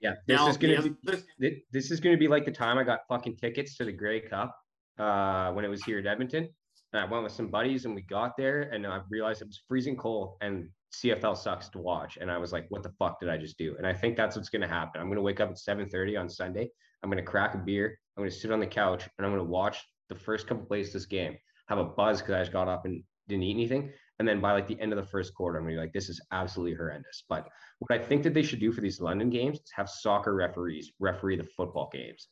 Yeah, 0.00 0.14
this 0.26 0.36
Now, 0.36 0.48
is 0.48 0.56
gonna 0.56 0.82
the 0.82 1.22
be 1.38 1.62
this 1.70 1.90
is 1.90 2.00
gonna 2.00 2.16
be 2.16 2.28
like 2.28 2.44
the 2.44 2.50
time 2.50 2.76
I 2.76 2.82
got 2.82 3.00
fucking 3.08 3.36
tickets 3.36 3.76
to 3.76 3.84
the 3.84 3.92
Grey 3.92 4.20
Cup 4.20 4.56
uh, 4.98 5.52
when 5.52 5.64
it 5.64 5.68
was 5.68 5.84
here 5.84 5.98
at 5.98 6.06
Edmonton. 6.06 6.48
And 6.92 7.02
I 7.02 7.04
went 7.04 7.24
with 7.24 7.32
some 7.32 7.48
buddies 7.48 7.84
and 7.84 7.94
we 7.94 8.02
got 8.02 8.36
there 8.36 8.62
and 8.72 8.86
I 8.86 9.00
realized 9.10 9.42
it 9.42 9.48
was 9.48 9.60
freezing 9.68 9.96
cold 9.96 10.36
and 10.40 10.68
CFL 10.94 11.36
sucks 11.36 11.68
to 11.70 11.78
watch. 11.78 12.16
And 12.20 12.30
I 12.30 12.38
was 12.38 12.52
like, 12.52 12.66
what 12.70 12.82
the 12.82 12.92
fuck 12.98 13.20
did 13.20 13.28
I 13.28 13.36
just 13.36 13.58
do? 13.58 13.74
And 13.76 13.86
I 13.86 13.92
think 13.92 14.16
that's 14.16 14.36
what's 14.36 14.48
gonna 14.48 14.68
happen. 14.68 15.00
I'm 15.00 15.08
gonna 15.08 15.22
wake 15.22 15.40
up 15.40 15.50
at 15.50 15.58
7:30 15.58 16.16
on 16.16 16.28
Sunday. 16.28 16.70
I'm 17.02 17.10
gonna 17.10 17.22
crack 17.22 17.54
a 17.54 17.58
beer. 17.58 17.98
I'm 18.16 18.22
gonna 18.22 18.30
sit 18.30 18.50
on 18.50 18.60
the 18.60 18.66
couch 18.66 19.08
and 19.18 19.26
I'm 19.26 19.32
gonna 19.32 19.44
watch 19.44 19.84
the 20.08 20.14
first 20.14 20.46
couple 20.46 20.64
plays 20.64 20.92
this 20.92 21.06
game, 21.06 21.36
have 21.68 21.78
a 21.78 21.84
buzz 21.84 22.20
because 22.20 22.34
I 22.34 22.40
just 22.40 22.52
got 22.52 22.68
up 22.68 22.84
and 22.84 23.02
didn't 23.28 23.42
eat 23.42 23.54
anything. 23.54 23.92
And 24.18 24.26
then 24.26 24.40
by 24.40 24.52
like 24.52 24.66
the 24.66 24.80
end 24.80 24.92
of 24.92 24.96
the 24.96 25.10
first 25.10 25.34
quarter, 25.34 25.58
I'm 25.58 25.64
gonna 25.64 25.76
be 25.76 25.80
like, 25.80 25.92
this 25.92 26.08
is 26.08 26.20
absolutely 26.32 26.74
horrendous. 26.76 27.24
But 27.28 27.48
what 27.80 28.00
I 28.00 28.02
think 28.02 28.22
that 28.22 28.32
they 28.32 28.42
should 28.42 28.60
do 28.60 28.72
for 28.72 28.80
these 28.80 29.00
London 29.00 29.28
games 29.28 29.58
is 29.58 29.70
have 29.74 29.90
soccer 29.90 30.34
referees 30.34 30.92
referee 30.98 31.36
the 31.36 31.44
football 31.44 31.90
games. 31.92 32.28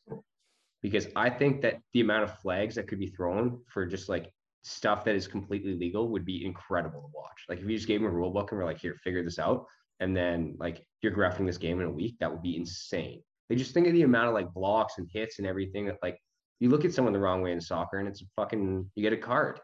Because 0.85 1.07
I 1.15 1.31
think 1.31 1.63
that 1.63 1.79
the 1.93 2.01
amount 2.01 2.25
of 2.25 2.37
flags 2.41 2.75
that 2.75 2.87
could 2.87 2.99
be 2.99 3.07
thrown 3.07 3.59
for 3.67 3.87
just 3.87 4.07
like 4.07 4.31
stuff 4.61 5.03
that 5.05 5.15
is 5.15 5.27
completely 5.27 5.73
legal 5.73 6.09
would 6.09 6.25
be 6.25 6.45
incredible 6.45 7.01
to 7.01 7.07
watch. 7.11 7.43
Like 7.49 7.57
if 7.57 7.65
you 7.67 7.75
just 7.75 7.87
gave 7.87 8.01
them 8.01 8.07
a 8.07 8.13
rule 8.13 8.29
book 8.29 8.51
and 8.51 8.59
we're 8.59 8.65
like, 8.65 8.79
here, 8.79 8.95
figure 9.03 9.23
this 9.23 9.39
out, 9.39 9.65
and 9.99 10.15
then 10.15 10.55
like 10.59 10.85
you're 11.01 11.11
graphing 11.11 11.47
this 11.47 11.57
game 11.57 11.81
in 11.81 11.87
a 11.87 11.91
week, 11.91 12.17
that 12.19 12.31
would 12.31 12.43
be 12.43 12.55
insane. 12.55 13.23
They 13.49 13.55
just 13.55 13.73
think 13.73 13.87
of 13.87 13.93
the 13.93 14.03
amount 14.03 14.27
of 14.27 14.35
like 14.35 14.53
blocks 14.53 14.99
and 14.99 15.09
hits 15.11 15.39
and 15.39 15.47
everything 15.47 15.87
that 15.87 15.97
like 16.03 16.19
you 16.59 16.69
look 16.69 16.85
at 16.85 16.93
someone 16.93 17.13
the 17.13 17.19
wrong 17.19 17.41
way 17.41 17.51
in 17.51 17.59
soccer 17.59 17.97
and 17.97 18.07
it's 18.07 18.21
a 18.21 18.25
fucking 18.35 18.91
you 18.93 19.01
get 19.01 19.11
a 19.11 19.17
card. 19.17 19.59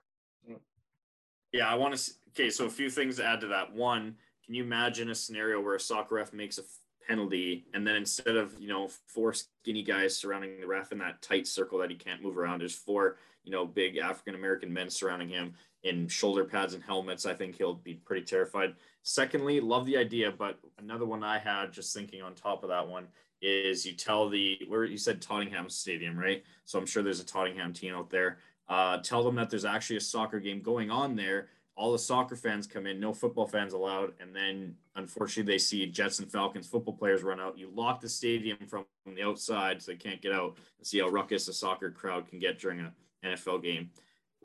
Yeah, 1.54 1.70
I 1.70 1.76
want 1.76 1.96
to. 1.96 2.12
Okay, 2.30 2.50
so 2.50 2.66
a 2.66 2.70
few 2.70 2.90
things 2.90 3.18
to 3.18 3.26
add 3.26 3.42
to 3.42 3.48
that. 3.48 3.72
One, 3.72 4.16
can 4.44 4.56
you 4.56 4.64
imagine 4.64 5.12
a 5.12 5.16
scenario 5.16 5.62
where 5.62 5.76
a 5.76 5.80
soccer 5.80 6.16
ref 6.16 6.34
makes 6.34 6.58
a 6.58 6.64
penalty 7.08 7.66
and 7.74 7.86
then 7.86 7.96
instead 7.96 8.36
of 8.36 8.60
you 8.60 8.68
know 8.68 8.90
four 9.08 9.34
skinny 9.34 9.84
guys 9.84 10.18
surrounding 10.18 10.60
the 10.60 10.68
ref 10.68 10.92
in 10.92 10.98
that 11.00 11.22
tight 11.22 11.48
circle 11.48 11.80
that 11.80 11.90
he 11.90 11.96
can't 11.96 12.22
move 12.22 12.38
around, 12.38 12.60
there's 12.60 12.76
four 12.76 13.18
you 13.44 13.52
know 13.52 13.66
big 13.66 13.98
African 13.98 14.36
American 14.36 14.72
men 14.72 14.90
surrounding 14.90 15.30
him 15.30 15.54
in 15.84 16.08
shoulder 16.08 16.46
pads 16.46 16.74
and 16.74 16.84
helmets. 16.84 17.26
I 17.26 17.34
think 17.34 17.58
he'll 17.58 17.74
be 17.74 17.96
pretty 17.96 18.26
terrified. 18.26 18.76
Secondly, 19.04 19.60
love 19.60 19.86
the 19.86 19.98
idea, 19.98 20.32
but 20.32 20.60
another 20.78 21.06
one 21.06 21.24
I 21.24 21.40
had 21.40 21.72
just 21.72 21.94
thinking 21.94 22.22
on 22.22 22.36
top 22.36 22.64
of 22.64 22.70
that 22.70 22.88
one 22.88 23.08
is 23.42 23.86
you 23.86 23.94
tell 23.94 24.30
the 24.30 24.60
where 24.68 24.86
you 24.86 24.98
said 24.98 25.22
Tottenham 25.22 25.70
Stadium, 25.70 26.18
right? 26.18 26.44
So 26.66 26.78
I'm 26.78 26.86
sure 26.86 27.02
there's 27.02 27.20
a 27.20 27.26
Tottenham 27.26 27.74
team 27.74 27.96
out 27.96 28.10
there. 28.10 28.38
Uh, 28.70 29.00
tell 29.00 29.24
them 29.24 29.36
that 29.36 29.50
there's 29.50 29.66
actually 29.66 29.98
a 29.98 30.02
soccer 30.02 30.40
game 30.40 30.62
going 30.62 30.92
on 30.92 31.16
there. 31.16 31.50
All 31.76 31.92
the 31.92 32.00
soccer 32.00 32.36
fans 32.36 32.68
come 32.68 32.86
in, 32.86 33.00
no 33.00 33.14
football 33.14 33.48
fans 33.48 33.74
allowed, 33.74 34.14
and 34.20 34.36
then 34.36 34.76
unfortunately 34.96 35.54
they 35.54 35.58
see 35.58 35.86
Jets 35.88 36.20
and 36.20 36.32
Falcons 36.32 36.68
football 36.68 36.94
players 36.94 37.24
run 37.24 37.40
out. 37.40 37.58
You 37.58 37.72
lock 37.74 38.02
the 38.02 38.10
stadium 38.10 38.58
from 38.68 38.86
the 39.06 39.24
outside 39.24 39.82
so 39.82 39.92
they 39.92 39.98
can't 39.98 40.22
get 40.22 40.34
out 40.34 40.58
and 40.78 40.86
see 40.86 41.00
how 41.00 41.08
ruckus 41.08 41.48
a 41.48 41.54
soccer 41.54 41.90
crowd 41.90 42.28
can 42.28 42.40
get 42.40 42.60
during 42.60 42.80
an 42.80 42.92
NFL 43.24 43.64
game. 43.64 43.90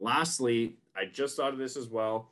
Lastly, 0.00 0.76
I 0.96 1.06
just 1.06 1.36
thought 1.36 1.52
of 1.52 1.58
this 1.58 1.76
as 1.76 1.88
well. 1.88 2.30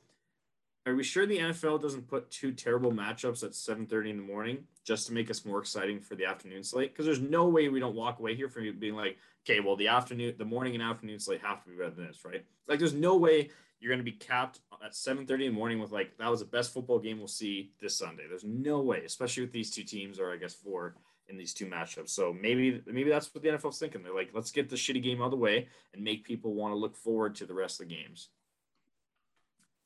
Are 0.86 0.94
we 0.94 1.02
sure 1.02 1.24
the 1.24 1.38
NFL 1.38 1.80
doesn't 1.80 2.08
put 2.08 2.30
two 2.30 2.52
terrible 2.52 2.92
matchups 2.92 3.42
at 3.42 3.54
7:30 3.54 4.10
in 4.10 4.16
the 4.18 4.22
morning 4.22 4.66
just 4.84 5.06
to 5.06 5.14
make 5.14 5.30
us 5.30 5.46
more 5.46 5.58
exciting 5.58 5.98
for 5.98 6.14
the 6.14 6.26
afternoon 6.26 6.62
slate? 6.62 6.92
Because 6.92 7.06
there's 7.06 7.20
no 7.20 7.48
way 7.48 7.68
we 7.68 7.80
don't 7.80 7.94
walk 7.94 8.18
away 8.18 8.34
here 8.34 8.50
from 8.50 8.70
being 8.78 8.94
like, 8.94 9.16
okay, 9.44 9.60
well, 9.60 9.76
the 9.76 9.88
afternoon, 9.88 10.34
the 10.36 10.44
morning 10.44 10.74
and 10.74 10.82
afternoon 10.82 11.18
slate 11.18 11.40
have 11.40 11.64
to 11.64 11.70
be 11.70 11.76
better 11.76 11.90
than 11.90 12.06
this, 12.06 12.22
right? 12.24 12.44
Like, 12.68 12.78
there's 12.78 12.92
no 12.92 13.16
way 13.16 13.50
you're 13.80 13.90
going 13.90 14.04
to 14.04 14.10
be 14.10 14.16
capped 14.16 14.60
at 14.84 14.92
7:30 14.92 15.30
in 15.30 15.38
the 15.38 15.50
morning 15.50 15.78
with 15.78 15.92
like 15.92 16.16
that 16.18 16.30
was 16.30 16.40
the 16.40 16.46
best 16.46 16.72
football 16.72 16.98
game 16.98 17.18
we'll 17.18 17.28
see 17.28 17.72
this 17.80 17.96
Sunday. 17.96 18.24
There's 18.28 18.44
no 18.44 18.80
way, 18.80 19.02
especially 19.04 19.42
with 19.42 19.52
these 19.52 19.70
two 19.70 19.84
teams, 19.84 20.18
or 20.18 20.32
I 20.32 20.36
guess 20.36 20.54
four 20.54 20.94
in 21.28 21.36
these 21.36 21.54
two 21.54 21.66
matchups. 21.66 22.10
So 22.10 22.32
maybe 22.32 22.82
maybe 22.86 23.10
that's 23.10 23.34
what 23.34 23.42
the 23.42 23.50
NFL's 23.50 23.78
thinking. 23.78 24.02
They're 24.02 24.14
like, 24.14 24.30
let's 24.32 24.50
get 24.50 24.68
the 24.68 24.76
shitty 24.76 25.02
game 25.02 25.20
out 25.20 25.26
of 25.26 25.30
the 25.32 25.36
way 25.36 25.68
and 25.92 26.02
make 26.02 26.24
people 26.24 26.54
want 26.54 26.72
to 26.72 26.76
look 26.76 26.96
forward 26.96 27.34
to 27.36 27.46
the 27.46 27.54
rest 27.54 27.80
of 27.80 27.88
the 27.88 27.94
games. 27.94 28.28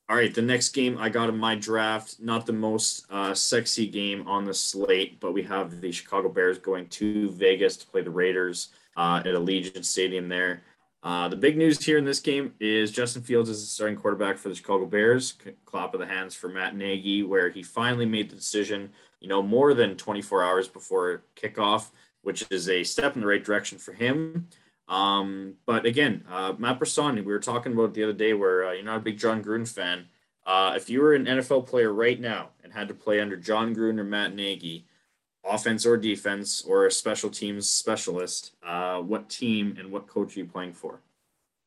All 0.09 0.15
right, 0.15 0.33
the 0.33 0.41
next 0.41 0.69
game 0.69 0.97
I 0.97 1.09
got 1.09 1.29
in 1.29 1.37
my 1.37 1.53
draft, 1.53 2.15
not 2.19 2.47
the 2.47 2.53
most 2.53 3.05
uh, 3.11 3.35
sexy 3.35 3.85
game 3.85 4.27
on 4.27 4.43
the 4.43 4.53
slate, 4.53 5.19
but 5.19 5.33
we 5.33 5.43
have 5.43 5.81
the 5.81 5.91
Chicago 5.91 6.29
Bears 6.29 6.57
going 6.57 6.87
to 6.87 7.29
Vegas 7.29 7.77
to 7.77 7.85
play 7.85 8.01
the 8.01 8.09
Raiders 8.09 8.69
uh, 8.97 9.21
at 9.23 9.35
Allegiant 9.35 9.85
Stadium 9.85 10.27
there. 10.27 10.63
Uh, 11.01 11.29
the 11.29 11.35
big 11.35 11.57
news 11.57 11.83
here 11.83 11.97
in 11.97 12.03
this 12.03 12.19
game 12.19 12.53
is 12.59 12.91
Justin 12.91 13.21
Fields 13.21 13.49
is 13.49 13.61
the 13.61 13.67
starting 13.67 13.95
quarterback 13.95 14.37
for 14.37 14.49
the 14.49 14.55
Chicago 14.55 14.85
Bears. 14.85 15.35
Clap 15.65 15.93
of 15.93 15.99
the 16.01 16.05
hands 16.05 16.35
for 16.35 16.49
Matt 16.49 16.75
Nagy, 16.75 17.23
where 17.23 17.49
he 17.49 17.63
finally 17.63 18.05
made 18.05 18.29
the 18.29 18.35
decision, 18.35 18.89
you 19.21 19.29
know, 19.29 19.41
more 19.41 19.73
than 19.73 19.95
24 19.95 20.43
hours 20.43 20.67
before 20.67 21.23
kickoff, 21.35 21.91
which 22.21 22.45
is 22.51 22.67
a 22.67 22.83
step 22.83 23.15
in 23.15 23.21
the 23.21 23.27
right 23.27 23.43
direction 23.43 23.77
for 23.77 23.93
him. 23.93 24.47
Um, 24.89 25.53
but 25.65 25.85
again, 25.85 26.25
uh, 26.29 26.53
Matt 26.57 26.79
Brisson, 26.79 27.15
we 27.15 27.21
were 27.21 27.39
talking 27.39 27.71
about 27.71 27.93
the 27.93 28.03
other 28.03 28.13
day 28.13 28.33
where 28.33 28.67
uh, 28.67 28.71
you're 28.73 28.83
not 28.83 28.97
a 28.97 29.01
big 29.01 29.19
Jon 29.19 29.41
Gruden 29.41 29.67
fan. 29.67 30.05
Uh, 30.45 30.73
if 30.75 30.89
you 30.89 30.99
were 30.99 31.13
an 31.13 31.25
NFL 31.25 31.67
player 31.67 31.93
right 31.93 32.19
now 32.19 32.49
and 32.63 32.73
had 32.73 32.87
to 32.87 32.93
play 32.93 33.21
under 33.21 33.37
Jon 33.37 33.73
Gruden 33.73 33.99
or 33.99 34.03
Matt 34.03 34.35
Nagy, 34.35 34.85
offense 35.45 35.85
or 35.85 35.97
defense 35.97 36.61
or 36.61 36.85
a 36.85 36.91
special 36.91 37.29
teams 37.29 37.69
specialist, 37.69 38.55
uh, 38.65 38.99
what 38.99 39.29
team 39.29 39.75
and 39.79 39.91
what 39.91 40.07
coach 40.07 40.35
are 40.35 40.39
you 40.39 40.45
playing 40.45 40.73
for? 40.73 41.01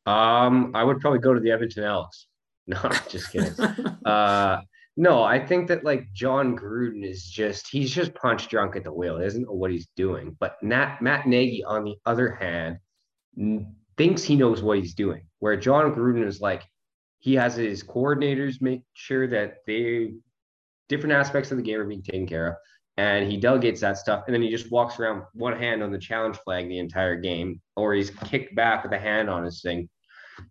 Um, 0.05 0.71
I 0.75 0.83
would 0.83 0.99
probably 0.99 1.19
go 1.19 1.33
to 1.33 1.39
the 1.39 1.51
Edmonton 1.51 1.83
Elks. 1.83 2.27
No, 2.65 2.79
just 3.09 3.29
kidding. 3.29 3.51
uh, 4.05 4.61
no, 4.95 5.21
I 5.21 5.45
think 5.45 5.67
that 5.67 5.83
like 5.83 6.13
Jon 6.13 6.57
Gruden 6.57 7.03
is 7.03 7.25
just 7.25 7.67
he's 7.67 7.91
just 7.91 8.15
punch 8.15 8.47
drunk 8.47 8.77
at 8.77 8.85
the 8.85 8.93
wheel. 8.93 9.17
He 9.17 9.25
doesn't 9.25 9.43
know 9.43 9.51
what 9.51 9.71
he's 9.71 9.89
doing. 9.97 10.37
But 10.39 10.55
Matt 10.63 11.01
Matt 11.01 11.27
Nagy, 11.27 11.61
on 11.65 11.83
the 11.83 11.95
other 12.05 12.31
hand, 12.31 12.77
thinks 13.97 14.23
he 14.23 14.37
knows 14.37 14.63
what 14.63 14.77
he's 14.77 14.93
doing. 14.93 15.23
Where 15.39 15.57
Jon 15.57 15.93
Gruden 15.93 16.25
is 16.25 16.39
like, 16.39 16.63
he 17.19 17.33
has 17.35 17.55
his 17.55 17.83
coordinators 17.83 18.61
make 18.61 18.83
sure 18.93 19.27
that 19.27 19.57
they 19.65 20.13
different 20.89 21.13
aspects 21.13 21.51
of 21.51 21.57
the 21.57 21.63
game 21.63 21.79
are 21.79 21.85
being 21.85 22.03
taken 22.03 22.27
care 22.27 22.47
of, 22.47 22.55
and 22.97 23.29
he 23.29 23.37
delegates 23.37 23.81
that 23.81 23.97
stuff, 23.97 24.23
and 24.27 24.33
then 24.33 24.41
he 24.41 24.49
just 24.49 24.71
walks 24.71 24.99
around 24.99 25.23
one 25.33 25.57
hand 25.57 25.81
on 25.81 25.91
the 25.91 25.97
challenge 25.97 26.37
flag 26.37 26.67
the 26.67 26.79
entire 26.79 27.15
game, 27.15 27.61
or 27.75 27.93
he's 27.93 28.11
kicked 28.11 28.55
back 28.55 28.83
with 28.83 28.93
a 28.93 28.99
hand 28.99 29.29
on 29.29 29.43
his 29.43 29.61
thing, 29.61 29.89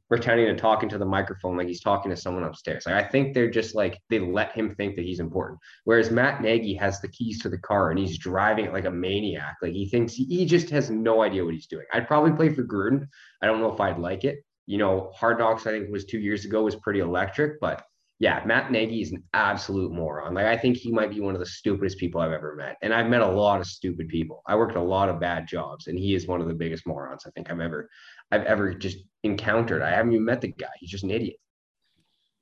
pretending 0.09 0.47
to 0.47 0.61
talk 0.61 0.83
into 0.83 0.99
the 0.99 1.05
microphone 1.05 1.57
like 1.57 1.69
he's 1.69 1.81
talking 1.81 2.11
to 2.11 2.17
someone 2.17 2.45
upstairs. 2.45 2.85
Like 2.87 3.05
I 3.05 3.07
think 3.07 3.35
they're 3.35 3.51
just 3.51 3.75
like 3.75 3.99
they 4.11 4.19
let 4.19 4.53
him 4.53 4.75
think 4.75 4.97
that 4.97 5.05
he's 5.05 5.21
important. 5.21 5.59
Whereas 5.85 6.11
Matt 6.11 6.43
Nagy 6.43 6.75
has 6.75 7.01
the 7.01 7.09
keys 7.09 7.41
to 7.43 7.49
the 7.49 7.59
car 7.59 7.91
and 7.91 7.99
he's 7.99 8.19
driving 8.19 8.67
it 8.67 8.73
like 8.73 8.85
a 8.85 8.91
maniac. 8.91 9.57
Like 9.63 9.73
he 9.73 9.89
thinks 9.89 10.15
he 10.15 10.45
just 10.45 10.71
has 10.71 10.91
no 10.91 11.23
idea 11.23 11.45
what 11.45 11.55
he's 11.55 11.67
doing. 11.67 11.87
I'd 11.93 12.09
probably 12.09 12.33
play 12.33 12.49
for 12.51 12.65
Gruden. 12.65 13.07
I 13.41 13.47
don't 13.47 13.61
know 13.61 13.73
if 13.73 13.81
I'd 13.81 13.99
like 13.99 14.25
it. 14.25 14.45
You 14.67 14.79
know, 14.79 15.11
Hard 15.15 15.39
Knocks 15.39 15.67
I 15.67 15.71
think 15.71 15.91
was 15.91 16.05
two 16.05 16.21
years 16.21 16.45
ago 16.45 16.63
was 16.63 16.77
pretty 16.77 17.01
electric, 17.01 17.61
but 17.61 17.85
yeah, 18.23 18.41
Matt 18.47 18.71
Nagy 18.71 19.03
is 19.03 19.11
an 19.11 19.21
absolute 19.35 19.91
moron. 19.91 20.35
Like 20.35 20.47
I 20.47 20.57
think 20.57 20.77
he 20.77 20.93
might 20.93 21.11
be 21.11 21.19
one 21.19 21.35
of 21.35 21.41
the 21.41 21.47
stupidest 21.47 21.99
people 21.99 22.21
I've 22.21 22.31
ever 22.31 22.55
met. 22.55 22.77
And 22.81 22.95
I've 22.95 23.09
met 23.09 23.21
a 23.21 23.27
lot 23.27 23.61
of 23.61 23.67
stupid 23.67 24.07
people. 24.07 24.45
I 24.47 24.55
worked 24.55 24.77
a 24.77 24.81
lot 24.81 25.09
of 25.09 25.19
bad 25.19 25.49
jobs, 25.49 25.89
and 25.89 25.99
he 25.99 26.15
is 26.15 26.29
one 26.29 26.41
of 26.41 26.47
the 26.47 26.55
biggest 26.55 26.87
morons 26.87 27.25
I 27.27 27.31
think 27.31 27.51
I've 27.51 27.59
ever 27.59 27.91
I've 28.31 28.45
ever 28.45 28.75
just 28.75 28.99
encountered. 29.25 29.83
I 29.83 29.91
haven't 29.91 30.13
even 30.13 30.25
met 30.25 30.41
the 30.41 30.53
guy. 30.53 30.69
He's 30.79 30.91
just 30.91 31.03
an 31.03 31.11
idiot. 31.11 31.35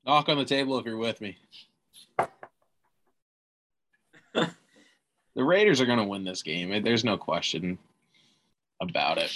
Knock 0.05 0.29
on 0.29 0.37
the 0.37 0.45
table 0.45 0.77
if 0.77 0.85
you're 0.85 0.97
with 0.97 1.19
me. 1.19 1.35
the 4.35 4.53
Raiders 5.35 5.81
are 5.81 5.87
going 5.87 5.97
to 5.97 6.05
win 6.05 6.23
this 6.23 6.43
game. 6.43 6.83
There's 6.83 7.03
no 7.03 7.17
question 7.17 7.79
about 8.79 9.17
it. 9.17 9.31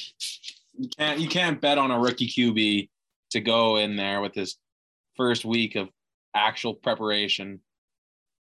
You 0.78 0.90
can't 0.96 1.20
you 1.20 1.28
can't 1.28 1.60
bet 1.60 1.80
on 1.80 1.90
a 1.90 2.00
rookie 2.00 2.28
QB 2.28 2.88
to 3.32 3.42
go 3.42 3.78
in 3.78 3.96
there 3.96 4.22
with 4.22 4.36
his 4.36 4.58
first 5.18 5.44
week 5.44 5.76
of 5.76 5.90
actual 6.36 6.74
preparation 6.74 7.60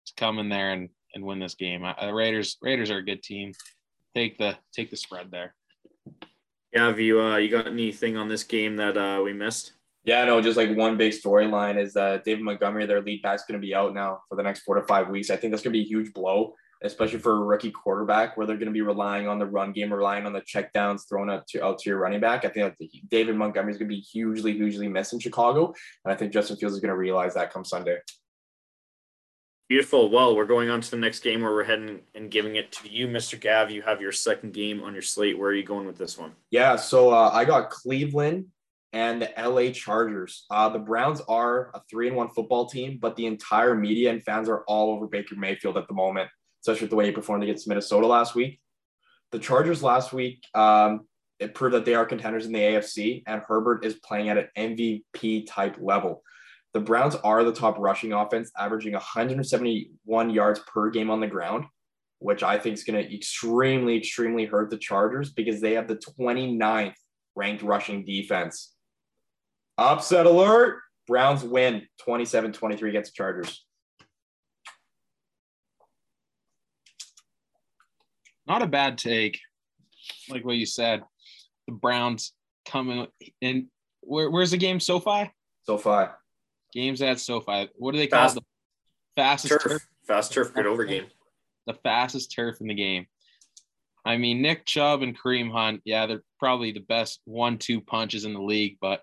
to 0.06 0.12
come 0.16 0.38
in 0.38 0.48
there 0.48 0.72
and, 0.72 0.88
and 1.14 1.24
win 1.24 1.38
this 1.38 1.54
game. 1.54 1.86
The 2.00 2.12
Raiders 2.12 2.56
Raiders 2.62 2.90
are 2.90 2.98
a 2.98 3.04
good 3.04 3.22
team. 3.22 3.52
Take 4.14 4.38
the 4.38 4.56
take 4.72 4.90
the 4.90 4.96
spread 4.96 5.30
there. 5.30 5.54
Yeah, 6.72 6.86
have 6.86 7.00
you 7.00 7.20
uh, 7.20 7.36
you 7.36 7.50
got 7.50 7.66
anything 7.66 8.16
on 8.16 8.28
this 8.28 8.44
game 8.44 8.76
that 8.76 8.96
uh, 8.96 9.20
we 9.22 9.32
missed? 9.32 9.72
Yeah, 10.04 10.24
no, 10.24 10.40
just 10.40 10.56
like 10.56 10.74
one 10.76 10.96
big 10.96 11.12
storyline 11.12 11.80
is 11.80 11.92
that 11.94 12.24
David 12.24 12.42
Montgomery, 12.42 12.86
their 12.86 13.00
lead 13.00 13.22
back, 13.22 13.36
is 13.36 13.44
going 13.46 13.60
to 13.60 13.64
be 13.64 13.74
out 13.74 13.94
now 13.94 14.22
for 14.28 14.34
the 14.34 14.42
next 14.42 14.60
four 14.60 14.74
to 14.74 14.82
five 14.82 15.08
weeks. 15.08 15.30
I 15.30 15.36
think 15.36 15.52
that's 15.52 15.62
going 15.62 15.72
to 15.72 15.78
be 15.78 15.84
a 15.84 15.88
huge 15.88 16.12
blow, 16.12 16.54
especially 16.84 17.18
for 17.18 17.36
a 17.36 17.40
rookie 17.40 17.70
quarterback, 17.70 18.36
where 18.36 18.46
they're 18.46 18.56
going 18.56 18.66
to 18.66 18.72
be 18.72 18.82
relying 18.82 19.28
on 19.28 19.38
the 19.38 19.46
run 19.46 19.72
game, 19.72 19.92
relying 19.92 20.26
on 20.26 20.32
the 20.32 20.40
checkdowns 20.40 21.08
thrown 21.08 21.30
out 21.30 21.46
to 21.48 21.64
out 21.64 21.78
to 21.80 21.90
your 21.90 21.98
running 21.98 22.20
back. 22.20 22.44
I 22.44 22.48
think 22.48 22.76
that 22.78 22.88
David 23.08 23.36
Montgomery 23.36 23.72
is 23.72 23.78
going 23.78 23.88
to 23.88 23.94
be 23.94 24.00
hugely, 24.00 24.52
hugely 24.52 24.88
missed 24.88 25.12
in 25.12 25.18
Chicago, 25.18 25.74
and 26.04 26.12
I 26.12 26.16
think 26.16 26.32
Justin 26.32 26.56
Fields 26.56 26.74
is 26.74 26.80
going 26.80 26.90
to 26.90 26.96
realize 26.96 27.34
that 27.34 27.52
come 27.52 27.64
Sunday. 27.64 27.98
Beautiful. 29.68 30.10
Well, 30.10 30.36
we're 30.36 30.44
going 30.44 30.68
on 30.68 30.82
to 30.82 30.90
the 30.90 30.98
next 30.98 31.20
game 31.20 31.40
where 31.40 31.52
we're 31.52 31.64
heading 31.64 32.00
and 32.14 32.30
giving 32.30 32.56
it 32.56 32.72
to 32.72 32.90
you, 32.90 33.08
Mr. 33.08 33.40
Gav. 33.40 33.70
You 33.70 33.80
have 33.80 34.02
your 34.02 34.12
second 34.12 34.52
game 34.52 34.82
on 34.82 34.92
your 34.92 35.00
slate. 35.00 35.38
Where 35.38 35.48
are 35.48 35.54
you 35.54 35.64
going 35.64 35.86
with 35.86 35.96
this 35.96 36.18
one? 36.18 36.32
Yeah, 36.50 36.76
so 36.76 37.10
uh, 37.10 37.30
I 37.32 37.46
got 37.46 37.70
Cleveland 37.70 38.48
and 38.92 39.22
the 39.22 39.30
LA 39.38 39.70
Chargers. 39.72 40.44
Uh, 40.50 40.68
the 40.68 40.78
Browns 40.78 41.22
are 41.26 41.70
a 41.74 41.80
three 41.90 42.08
and 42.08 42.16
one 42.16 42.28
football 42.28 42.66
team, 42.66 42.98
but 43.00 43.16
the 43.16 43.24
entire 43.24 43.74
media 43.74 44.10
and 44.10 44.22
fans 44.22 44.48
are 44.48 44.62
all 44.68 44.90
over 44.90 45.06
Baker 45.06 45.36
Mayfield 45.36 45.78
at 45.78 45.88
the 45.88 45.94
moment, 45.94 46.28
especially 46.62 46.84
with 46.84 46.90
the 46.90 46.96
way 46.96 47.06
he 47.06 47.12
performed 47.12 47.42
against 47.42 47.68
Minnesota 47.68 48.06
last 48.06 48.34
week. 48.34 48.60
The 49.30 49.38
Chargers 49.38 49.82
last 49.82 50.12
week, 50.12 50.44
um, 50.54 51.06
it 51.38 51.54
proved 51.54 51.74
that 51.74 51.84
they 51.84 51.94
are 51.94 52.06
contenders 52.06 52.46
in 52.46 52.52
the 52.52 52.60
AFC, 52.60 53.22
and 53.26 53.42
Herbert 53.46 53.84
is 53.84 53.94
playing 53.94 54.28
at 54.28 54.38
an 54.38 54.48
MVP 54.56 55.46
type 55.46 55.76
level. 55.80 56.22
The 56.74 56.80
Browns 56.80 57.16
are 57.16 57.44
the 57.44 57.52
top 57.52 57.78
rushing 57.78 58.12
offense, 58.12 58.50
averaging 58.58 58.92
171 58.92 60.30
yards 60.30 60.60
per 60.60 60.90
game 60.90 61.10
on 61.10 61.20
the 61.20 61.26
ground, 61.26 61.64
which 62.18 62.42
I 62.42 62.58
think 62.58 62.74
is 62.74 62.84
going 62.84 63.02
to 63.02 63.14
extremely, 63.14 63.96
extremely 63.96 64.46
hurt 64.46 64.70
the 64.70 64.78
Chargers 64.78 65.30
because 65.30 65.60
they 65.60 65.74
have 65.74 65.88
the 65.88 65.96
29th 65.96 66.94
ranked 67.34 67.62
rushing 67.62 68.04
defense 68.04 68.72
Upset 69.78 70.26
alert. 70.26 70.80
Browns 71.06 71.42
win 71.42 71.82
27-23 72.06 72.88
against 72.88 73.12
the 73.12 73.16
Chargers. 73.16 73.64
Not 78.46 78.62
a 78.62 78.66
bad 78.66 78.98
take. 78.98 79.38
Like 80.28 80.44
what 80.44 80.56
you 80.56 80.66
said. 80.66 81.02
The 81.66 81.72
Browns 81.74 82.32
coming 82.66 83.06
in. 83.40 83.68
Where, 84.00 84.30
where's 84.30 84.50
the 84.50 84.56
game? 84.56 84.80
SoFi? 84.80 85.30
SoFi. 85.64 86.10
Games 86.72 87.02
at 87.02 87.20
SoFi. 87.20 87.68
What 87.76 87.92
do 87.92 87.98
they 87.98 88.06
call 88.08 88.22
Fast- 88.22 88.36
it? 88.38 88.44
The 89.14 89.22
fastest 89.22 89.52
Turf. 89.52 89.62
turf. 89.62 89.88
Fast 90.06 90.32
turf 90.32 90.52
good 90.54 90.66
over 90.66 90.84
game. 90.84 91.06
The 91.66 91.74
fastest 91.74 92.32
turf 92.34 92.60
in 92.60 92.66
the 92.66 92.74
game. 92.74 93.06
I 94.04 94.16
mean, 94.16 94.42
Nick 94.42 94.66
Chubb 94.66 95.02
and 95.02 95.16
Kareem 95.16 95.52
Hunt, 95.52 95.80
yeah, 95.84 96.06
they're 96.06 96.24
probably 96.40 96.72
the 96.72 96.80
best 96.80 97.20
one-two 97.24 97.80
punches 97.82 98.24
in 98.24 98.34
the 98.34 98.42
league, 98.42 98.78
but 98.80 99.02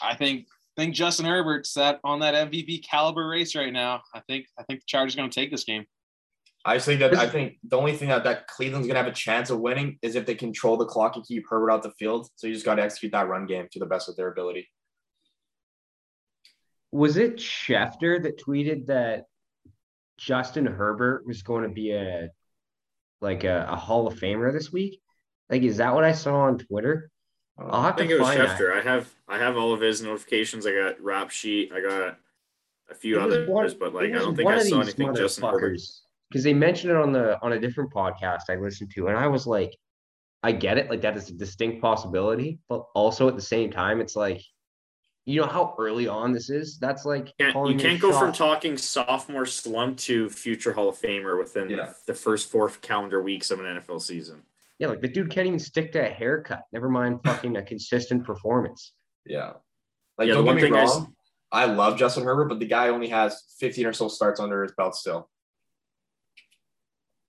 I 0.00 0.14
think 0.14 0.46
I 0.78 0.82
think 0.82 0.94
Justin 0.94 1.26
Herbert's 1.26 1.72
that 1.74 1.98
on 2.04 2.20
that 2.20 2.34
MVP 2.52 2.84
caliber 2.88 3.26
race 3.26 3.56
right 3.56 3.72
now. 3.72 4.02
I 4.14 4.20
think 4.20 4.46
I 4.56 4.62
think 4.62 4.80
the 4.80 4.86
Chargers 4.86 5.14
are 5.14 5.16
going 5.18 5.30
to 5.30 5.34
take 5.34 5.50
this 5.50 5.64
game. 5.64 5.84
I 6.66 6.74
just 6.74 6.86
think 6.86 6.98
that 6.98 7.16
I 7.16 7.28
think 7.28 7.58
the 7.62 7.76
only 7.78 7.92
thing 7.96 8.08
that, 8.08 8.24
that 8.24 8.48
Cleveland's 8.48 8.88
gonna 8.88 8.98
have 8.98 9.06
a 9.06 9.14
chance 9.14 9.50
of 9.50 9.60
winning 9.60 9.98
is 10.02 10.16
if 10.16 10.26
they 10.26 10.34
control 10.34 10.76
the 10.76 10.84
clock 10.84 11.14
and 11.14 11.24
keep 11.24 11.44
Herbert 11.48 11.70
out 11.70 11.84
the 11.84 11.92
field. 11.92 12.28
So 12.34 12.48
you 12.48 12.54
just 12.54 12.66
gotta 12.66 12.82
execute 12.82 13.12
that 13.12 13.28
run 13.28 13.46
game 13.46 13.68
to 13.70 13.78
the 13.78 13.86
best 13.86 14.08
of 14.08 14.16
their 14.16 14.28
ability. 14.28 14.68
Was 16.90 17.16
it 17.16 17.36
Schefter 17.36 18.22
that 18.22 18.42
tweeted 18.42 18.86
that 18.86 19.24
Justin 20.18 20.66
Herbert 20.66 21.26
was 21.26 21.42
going 21.42 21.62
to 21.64 21.68
be 21.68 21.92
a 21.92 22.30
like 23.20 23.44
a, 23.44 23.66
a 23.70 23.76
Hall 23.76 24.06
of 24.06 24.14
Famer 24.18 24.52
this 24.52 24.72
week? 24.72 25.00
Like, 25.50 25.62
is 25.62 25.76
that 25.76 25.94
what 25.94 26.04
I 26.04 26.12
saw 26.12 26.42
on 26.42 26.58
Twitter? 26.58 27.10
Uh, 27.58 27.66
I'll 27.66 27.80
I 27.82 27.86
have 27.86 27.96
think 27.96 28.10
to 28.10 28.16
it 28.16 28.20
was 28.20 28.28
find 28.28 28.40
that. 28.40 28.60
I 28.60 28.80
have 28.80 29.14
I 29.28 29.38
have 29.38 29.56
all 29.56 29.72
of 29.72 29.80
his 29.80 30.02
notifications. 30.02 30.66
I 30.66 30.74
got 30.74 31.00
Rap 31.00 31.30
Sheet. 31.30 31.70
I 31.72 31.80
got 31.80 32.18
a 32.90 32.94
few 32.94 33.20
It 33.20 33.24
was 33.24 33.34
others, 33.34 33.48
one- 33.48 33.76
but 33.78 33.94
like 33.94 34.10
I 34.10 34.18
don't 34.18 34.34
think 34.34 34.48
I 34.48 34.62
saw 34.62 34.80
anything 34.80 35.14
Justin 35.14 35.44
Herbert. 35.44 35.80
Motherfuckers 36.26 36.30
because 36.30 36.44
they 36.44 36.54
mentioned 36.54 36.90
it 36.90 36.96
on 36.96 37.12
the 37.12 37.38
on 37.42 37.52
a 37.52 37.60
different 37.60 37.92
podcast 37.92 38.42
I 38.48 38.56
listened 38.56 38.90
to, 38.94 39.08
and 39.08 39.16
I 39.16 39.26
was 39.26 39.46
like, 39.46 39.76
I 40.42 40.52
get 40.52 40.78
it, 40.78 40.90
like 40.90 41.00
that 41.02 41.16
is 41.16 41.30
a 41.30 41.34
distinct 41.34 41.82
possibility, 41.82 42.58
but 42.68 42.84
also 42.94 43.28
at 43.28 43.36
the 43.36 43.42
same 43.42 43.70
time, 43.70 44.00
it's 44.00 44.14
like, 44.16 44.40
you 45.24 45.40
know 45.40 45.46
how 45.46 45.74
early 45.78 46.06
on 46.06 46.32
this 46.32 46.50
is. 46.50 46.78
That's 46.78 47.04
like 47.04 47.32
Can't, 47.38 47.68
you 47.68 47.76
can't 47.76 48.00
go 48.00 48.12
from 48.16 48.32
talking 48.32 48.76
sophomore 48.76 49.46
slump 49.46 49.98
to 49.98 50.28
future 50.30 50.72
Hall 50.72 50.88
of 50.88 50.96
Famer 51.00 51.38
within 51.38 51.68
Yeah. 51.70 51.92
the 52.06 52.14
first 52.14 52.50
four 52.50 52.68
calendar 52.68 53.22
weeks 53.22 53.50
of 53.50 53.58
an 53.60 53.66
NFL 53.66 54.00
season. 54.02 54.42
Yeah, 54.78 54.88
like 54.88 55.00
the 55.00 55.08
dude 55.08 55.30
can't 55.30 55.46
even 55.46 55.58
stick 55.58 55.90
to 55.92 56.06
a 56.06 56.08
haircut. 56.08 56.62
Never 56.72 56.88
mind 56.90 57.20
fucking 57.24 57.56
a 57.56 57.62
consistent 57.62 58.24
performance. 58.24 58.92
Yeah. 59.24 59.54
Like 60.18 60.28
Yeah, 60.28 60.34
don't 60.34 60.44
get 60.44 60.54
me 60.56 60.60
thing 60.62 60.74
is- 60.76 60.90
wrong. 60.90 61.12
I 61.52 61.64
love 61.64 61.96
Justin 61.96 62.24
Herbert, 62.24 62.46
but 62.46 62.58
the 62.58 62.66
guy 62.66 62.88
only 62.88 63.08
has 63.08 63.42
15 63.60 63.86
or 63.86 63.92
so 63.92 64.08
starts 64.08 64.38
under 64.40 64.62
his 64.64 64.72
belt 64.76 64.94
still. 64.96 65.30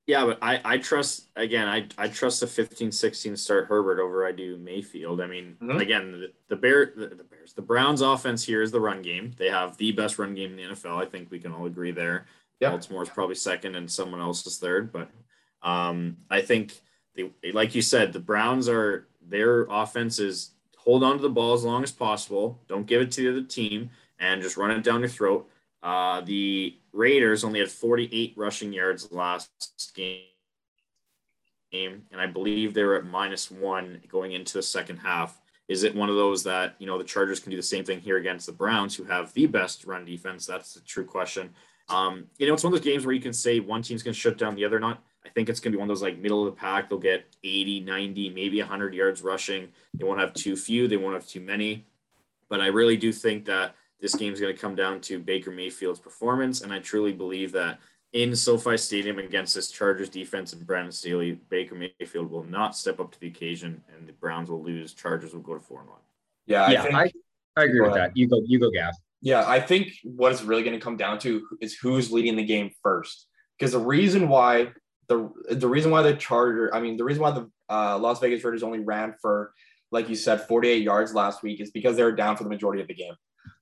Yeah, 0.07 0.25
but 0.25 0.39
I, 0.41 0.61
I 0.63 0.77
trust 0.77 1.27
again. 1.35 1.67
I, 1.67 1.85
I 1.97 2.07
trust 2.07 2.39
the 2.39 2.47
15, 2.47 2.93
16 2.93 3.35
start 3.35 3.65
Herbert 3.67 3.99
over 4.01 4.25
I 4.25 4.31
do 4.31 4.55
Mayfield. 4.57 5.19
I 5.19 5.27
mean, 5.27 5.57
Mhm. 5.61 5.81
again, 5.81 6.11
the, 6.13 6.31
the 6.47 6.55
Bear 6.55 6.93
the, 6.95 7.07
the 7.09 7.23
Bears, 7.25 7.53
the 7.53 7.61
Browns 7.61 7.99
offense 8.01 8.41
here 8.43 8.61
is 8.61 8.71
the 8.71 8.79
run 8.79 9.01
game. 9.01 9.33
They 9.37 9.49
have 9.49 9.75
the 9.75 9.91
best 9.91 10.17
run 10.17 10.33
game 10.33 10.51
in 10.51 10.55
the 10.55 10.63
NFL. 10.75 10.97
I 10.97 11.05
think 11.05 11.29
we 11.29 11.39
can 11.39 11.51
all 11.51 11.65
agree 11.65 11.91
there. 11.91 12.25
Yeah. 12.61 12.73
is 12.73 12.87
probably 13.09 13.35
second, 13.35 13.75
and 13.75 13.91
someone 13.91 14.21
else 14.21 14.47
is 14.47 14.57
third. 14.57 14.91
But 14.91 15.09
um, 15.61 16.17
I 16.31 16.41
think 16.41 16.81
they, 17.13 17.29
like 17.51 17.75
you 17.75 17.81
said, 17.81 18.13
the 18.13 18.19
Browns 18.19 18.67
are 18.69 19.07
their 19.21 19.63
offense 19.69 20.17
is 20.19 20.51
hold 20.77 21.03
on 21.03 21.17
to 21.17 21.21
the 21.21 21.29
ball 21.29 21.53
as 21.53 21.65
long 21.65 21.83
as 21.83 21.91
possible. 21.91 22.59
Don't 22.69 22.87
give 22.87 23.01
it 23.01 23.11
to 23.11 23.21
the 23.21 23.29
other 23.39 23.47
team, 23.47 23.89
and 24.19 24.41
just 24.41 24.55
run 24.57 24.71
it 24.71 24.83
down 24.83 25.01
your 25.01 25.09
throat. 25.09 25.47
Uh, 25.87 26.19
the 26.19 26.77
Raiders 26.91 27.45
only 27.45 27.61
had 27.61 27.71
48 27.71 28.33
rushing 28.35 28.73
yards 28.73 29.09
last 29.09 29.93
game, 29.95 30.25
and 31.71 32.19
I 32.19 32.27
believe 32.27 32.73
they 32.73 32.83
were 32.83 32.97
at 32.97 33.05
minus 33.05 33.49
one 33.49 34.01
going 34.09 34.33
into 34.33 34.55
the 34.55 34.61
second 34.61 34.97
half. 34.97 35.39
Is 35.69 35.83
it 35.83 35.95
one 35.95 36.09
of 36.09 36.17
those 36.17 36.43
that 36.43 36.75
you 36.79 36.87
know 36.87 36.97
the 36.97 37.05
Chargers 37.05 37.39
can 37.39 37.51
do 37.51 37.55
the 37.55 37.63
same 37.63 37.85
thing 37.85 38.01
here 38.01 38.17
against 38.17 38.47
the 38.47 38.51
Browns, 38.51 38.97
who 38.97 39.05
have 39.05 39.31
the 39.31 39.45
best 39.45 39.85
run 39.85 40.03
defense? 40.03 40.45
That's 40.45 40.73
the 40.73 40.81
true 40.81 41.05
question. 41.05 41.51
Um, 41.87 42.25
you 42.37 42.47
know, 42.47 42.53
it's 42.53 42.65
one 42.65 42.73
of 42.73 42.79
those 42.79 42.85
games 42.85 43.05
where 43.05 43.15
you 43.15 43.21
can 43.21 43.31
say 43.31 43.61
one 43.61 43.81
team's 43.81 44.03
going 44.03 44.13
to 44.13 44.19
shut 44.19 44.37
down 44.37 44.55
the 44.55 44.65
other. 44.65 44.81
Not, 44.81 45.01
I 45.25 45.29
think 45.29 45.47
it's 45.47 45.61
going 45.61 45.71
to 45.71 45.77
be 45.77 45.79
one 45.79 45.89
of 45.89 45.95
those 45.95 46.03
like 46.03 46.19
middle 46.19 46.45
of 46.45 46.53
the 46.53 46.59
pack. 46.59 46.89
They'll 46.89 46.99
get 46.99 47.33
80, 47.45 47.79
90, 47.79 48.29
maybe 48.31 48.59
100 48.59 48.93
yards 48.93 49.21
rushing. 49.21 49.69
They 49.93 50.03
won't 50.03 50.19
have 50.19 50.33
too 50.33 50.57
few. 50.57 50.89
They 50.89 50.97
won't 50.97 51.13
have 51.13 51.27
too 51.27 51.39
many. 51.39 51.85
But 52.49 52.59
I 52.59 52.67
really 52.67 52.97
do 52.97 53.13
think 53.13 53.45
that 53.45 53.73
this 53.99 54.15
game 54.15 54.33
is 54.33 54.39
going 54.39 54.53
to 54.53 54.59
come 54.59 54.75
down 54.75 55.01
to 55.01 55.19
Baker 55.19 55.51
Mayfield's 55.51 55.99
performance, 55.99 56.61
and 56.61 56.71
I 56.71 56.79
truly 56.79 57.13
believe 57.13 57.51
that 57.53 57.79
in 58.13 58.35
SoFi 58.35 58.77
Stadium 58.77 59.19
against 59.19 59.55
this 59.55 59.69
Chargers 59.69 60.09
defense 60.09 60.53
and 60.53 60.65
Brandon 60.65 60.91
Staley, 60.91 61.39
Baker 61.49 61.75
Mayfield 61.75 62.29
will 62.29 62.43
not 62.43 62.75
step 62.75 62.99
up 62.99 63.11
to 63.11 63.19
the 63.19 63.27
occasion, 63.27 63.83
and 63.95 64.07
the 64.07 64.13
Browns 64.13 64.49
will 64.49 64.63
lose. 64.63 64.93
Chargers 64.93 65.33
will 65.33 65.41
go 65.41 65.53
to 65.55 65.59
four 65.59 65.81
and 65.81 65.89
one. 65.89 65.99
Yeah, 66.45 66.69
yeah, 66.69 66.81
I 66.81 66.83
think 66.83 66.95
I, 66.95 67.61
I 67.61 67.63
agree 67.65 67.81
with 67.81 67.93
that. 67.93 68.15
You 68.15 68.27
go, 68.27 68.41
you 68.45 68.59
go, 68.59 68.71
Gav. 68.71 68.93
Yeah, 69.21 69.43
I 69.47 69.59
think 69.59 69.91
what 70.03 70.31
it's 70.31 70.43
really 70.43 70.63
going 70.63 70.77
to 70.77 70.83
come 70.83 70.95
down 70.95 71.19
to 71.19 71.45
is 71.59 71.75
who's 71.75 72.11
leading 72.11 72.35
the 72.35 72.45
game 72.45 72.71
first. 72.83 73.27
Because 73.57 73.71
the 73.71 73.79
reason 73.79 74.29
why 74.29 74.69
the 75.07 75.29
the 75.49 75.67
reason 75.67 75.91
why 75.91 76.01
the 76.03 76.15
Charger, 76.15 76.73
I 76.73 76.79
mean, 76.79 76.97
the 76.97 77.03
reason 77.03 77.23
why 77.23 77.31
the 77.31 77.49
uh, 77.69 77.97
Las 77.97 78.19
Vegas 78.19 78.43
Raiders 78.43 78.63
only 78.63 78.79
ran 78.79 79.15
for, 79.21 79.53
like 79.91 80.09
you 80.09 80.15
said, 80.15 80.41
48 80.41 80.83
yards 80.83 81.13
last 81.13 81.43
week 81.43 81.59
is 81.59 81.71
because 81.71 81.97
they 81.97 82.03
were 82.03 82.11
down 82.11 82.37
for 82.37 82.43
the 82.43 82.49
majority 82.49 82.81
of 82.81 82.87
the 82.87 82.93
game. 82.93 83.13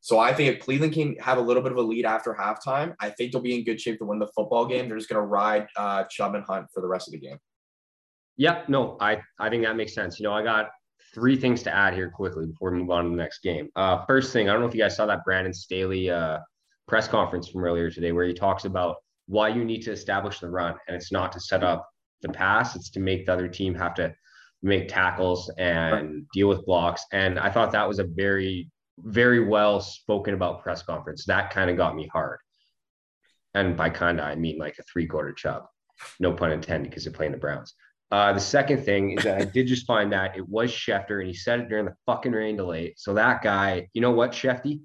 So 0.02 0.19
I 0.19 0.34
think 0.34 0.56
if 0.56 0.63
Cleveland 0.63 0.93
can 0.93 1.15
have 1.17 1.38
a 1.38 1.41
little 1.41 1.63
bit 1.63 1.71
of 1.71 1.78
a 1.78 1.82
lead 1.82 2.06
after 2.06 2.34
halftime, 2.34 2.95
I 3.00 3.10
think 3.10 3.32
they'll 3.32 3.41
be 3.41 3.56
in 3.56 3.63
good 3.63 3.80
shape 3.82 4.00
to 4.00 4.06
win 4.06 4.19
the 4.19 4.28
football 4.36 4.65
game. 4.65 4.88
They're 4.88 4.98
just 4.98 5.10
going 5.10 5.21
to 5.21 5.28
ride 5.28 5.67
uh, 5.76 6.04
Chubb 6.10 6.36
and 6.36 6.43
Hunt 6.43 6.67
for 6.74 6.82
the 6.82 6.88
rest 6.88 7.08
of 7.08 7.13
the 7.13 7.19
game. 7.19 7.38
Yep. 8.38 8.69
No, 8.69 8.98
I, 9.00 9.21
I 9.39 9.50
think 9.50 9.63
that 9.63 9.76
makes 9.76 9.93
sense. 9.93 10.19
You 10.19 10.26
know, 10.26 10.34
I 10.34 10.43
got 10.43 10.69
three 11.13 11.38
things 11.38 11.63
to 11.63 11.74
add 11.74 11.93
here 11.93 12.10
quickly 12.10 12.45
before 12.45 12.71
we 12.71 12.80
move 12.80 12.91
on 12.91 13.06
to 13.06 13.10
the 13.10 13.15
next 13.15 13.41
game. 13.41 13.69
Uh, 13.76 14.06
first 14.06 14.34
thing, 14.34 14.50
I 14.50 14.52
don't 14.52 14.62
know 14.62 14.67
if 14.67 14.76
you 14.76 14.82
guys 14.82 14.95
saw 14.95 15.06
that 15.06 15.24
Brandon 15.24 15.54
Staley 15.54 16.10
uh, 16.10 16.39
press 16.88 17.08
conference 17.08 17.48
from 17.48 17.63
earlier 17.63 17.89
today 17.89 18.12
where 18.12 18.26
he 18.26 18.34
talks 18.34 18.65
about 18.65 18.98
why 19.28 19.48
you 19.48 19.63
need 19.63 19.82
to 19.84 19.91
establish 19.91 20.39
the 20.39 20.50
run. 20.50 20.76
And 20.88 20.95
it's 20.95 21.12
not 21.12 21.32
to 21.32 21.39
set 21.39 21.63
up 21.63 21.89
the 22.21 22.30
pass, 22.30 22.76
it's 22.76 22.89
to 22.91 23.00
make 23.00 23.26
the 23.26 23.34
other 23.34 23.48
team 23.48 23.74
have 23.76 23.93
to 23.95 24.13
make 24.62 24.88
tackles 24.88 25.50
and 25.58 26.26
deal 26.34 26.48
with 26.48 26.65
blocks. 26.65 27.06
And 27.12 27.39
I 27.39 27.50
thought 27.50 27.71
that 27.71 27.88
was 27.88 28.00
a 28.00 28.04
very, 28.04 28.69
very 29.00 29.46
well 29.46 29.82
spoken 29.82 30.34
about 30.34 30.64
press 30.64 30.82
conference. 30.82 31.26
That 31.26 31.52
kind 31.52 31.70
of 31.70 31.78
got 31.78 31.96
me 31.96 32.08
hard. 32.08 32.40
And 33.54 33.78
by 33.78 33.90
kind 33.90 34.20
of, 34.20 34.26
I 34.26 34.36
mean 34.36 34.58
like 34.58 34.78
a 34.80 34.84
three 34.84 35.08
quarter 35.08 35.34
chub. 35.34 35.66
No 36.20 36.34
pun 36.34 36.52
intended 36.52 36.90
because 36.90 37.06
they're 37.06 37.14
playing 37.14 37.32
the 37.32 37.38
Browns. 37.38 37.74
Uh, 38.12 38.34
the 38.34 38.40
second 38.40 38.84
thing 38.84 39.12
is 39.18 39.24
that 39.24 39.42
I 39.42 39.46
did 39.46 39.68
just 39.68 39.88
find 39.88 40.12
that 40.12 40.38
it 40.38 40.48
was 40.48 40.72
Schefter 40.72 41.20
and 41.20 41.28
he 41.28 41.34
said 41.34 41.60
it 41.60 41.70
during 41.70 41.86
the 41.86 41.96
fucking 42.06 42.32
rain 42.32 42.58
delay. 42.58 42.94
So 42.98 43.14
that 43.14 43.42
guy, 43.42 43.88
you 43.94 44.02
know 44.02 44.12
what, 44.12 44.32
Shefty? 44.32 44.82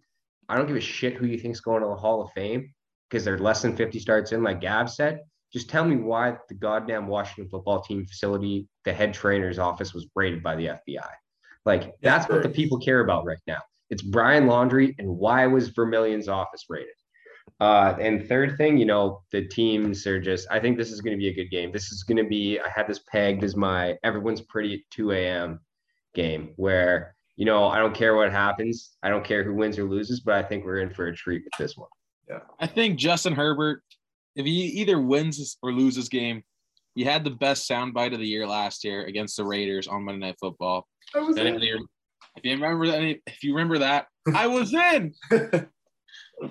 I 0.49 0.57
don't 0.57 0.67
give 0.67 0.77
a 0.77 0.81
shit 0.81 1.15
who 1.15 1.27
you 1.27 1.39
think's 1.39 1.61
going 1.61 1.83
to 1.83 1.89
the 1.89 1.95
Hall 1.95 2.23
of 2.23 2.33
Fame 2.33 2.73
because 3.09 3.25
they're 3.25 3.39
less 3.39 3.63
than 3.63 3.77
50 3.77 3.99
starts 3.99 4.33
in, 4.33 4.43
like 4.43 4.61
Gab 4.61 4.89
said. 4.89 5.21
Just 5.53 5.69
tell 5.69 5.85
me 5.85 5.97
why 5.97 6.37
the 6.49 6.55
goddamn 6.55 7.09
Washington 7.09 7.51
football 7.51 7.83
team 7.83 8.07
facility, 8.07 8.69
the 8.85 8.93
head 8.93 9.13
trainer's 9.13 9.59
office 9.59 9.93
was 9.93 10.09
raided 10.15 10.43
by 10.43 10.57
the 10.57 10.67
FBI. 10.67 11.09
Like 11.67 11.93
that's 12.01 12.29
what 12.29 12.43
the 12.43 12.49
people 12.49 12.79
care 12.79 13.01
about 13.01 13.25
right 13.25 13.39
now. 13.47 13.61
It's 13.91 14.03
Brian 14.03 14.47
Laundrie 14.47 14.95
and 14.99 15.09
why 15.09 15.47
was 15.47 15.71
Vermillion's 15.71 16.29
office 16.29 16.65
raided? 16.69 16.95
Uh, 17.59 17.95
and 18.01 18.27
third 18.27 18.57
thing, 18.57 18.79
you 18.79 18.87
know, 18.87 19.23
the 19.33 19.47
teams 19.49 20.07
are 20.07 20.21
just, 20.21 20.47
I 20.51 20.61
think 20.61 20.79
this 20.79 20.91
is 20.91 21.01
going 21.01 21.15
to 21.15 21.19
be 21.19 21.29
a 21.29 21.35
good 21.35 21.51
game. 21.51 21.73
This 21.73 21.93
is 21.93 22.05
going 22.05 22.17
to 22.17 22.29
be, 22.29 22.59
I 22.59 22.69
had 22.75 22.87
this 22.87 23.01
pegged 23.11 23.45
as 23.45 23.57
my 23.57 23.99
everyone's 24.03 24.41
pretty 24.41 24.75
at 24.75 24.81
2 24.93 25.13
a.m. 25.13 25.61
game 26.15 26.53
where, 26.57 27.15
you 27.37 27.45
know, 27.45 27.67
I 27.67 27.79
don't 27.79 27.95
care 27.95 28.15
what 28.15 28.31
happens. 28.31 28.97
I 29.03 29.11
don't 29.11 29.25
care 29.25 29.45
who 29.45 29.55
wins 29.55 29.79
or 29.79 29.85
loses, 29.85 30.21
but 30.21 30.35
I 30.35 30.43
think 30.43 30.65
we're 30.65 30.79
in 30.79 30.91
for 30.91 31.09
a 31.09 31.15
treat 31.15 31.43
with 31.45 31.53
this 31.59 31.77
one. 31.77 31.89
Yeah. 32.29 32.41
I 32.61 32.67
think 32.67 32.99
Justin 32.99 33.35
Herbert, 33.35 33.83
if 34.37 34.47
he 34.47 34.53
either 34.53 35.01
wins 35.01 35.59
or 35.63 35.73
loses 35.73 36.09
game, 36.09 36.43
he 36.95 37.05
had 37.05 37.25
the 37.25 37.31
best 37.31 37.69
soundbite 37.69 38.15
of 38.15 38.21
the 38.21 38.27
year 38.27 38.47
last 38.47 38.85
year 38.85 39.05
against 39.05 39.37
the 39.37 39.45
Raiders 39.45 39.87
on 39.87 40.05
Monday 40.05 40.27
Night 40.27 40.37
Football. 40.41 40.87
And 41.15 41.37
if 41.39 41.63
you 41.63 41.87
if 42.37 42.45
you 42.45 42.53
remember 42.53 42.87
that, 42.89 43.03
if 43.27 43.43
you 43.43 43.55
remember 43.55 43.79
that, 43.79 44.07
I 44.35 44.47
was 44.47 44.73
in. 44.75 45.15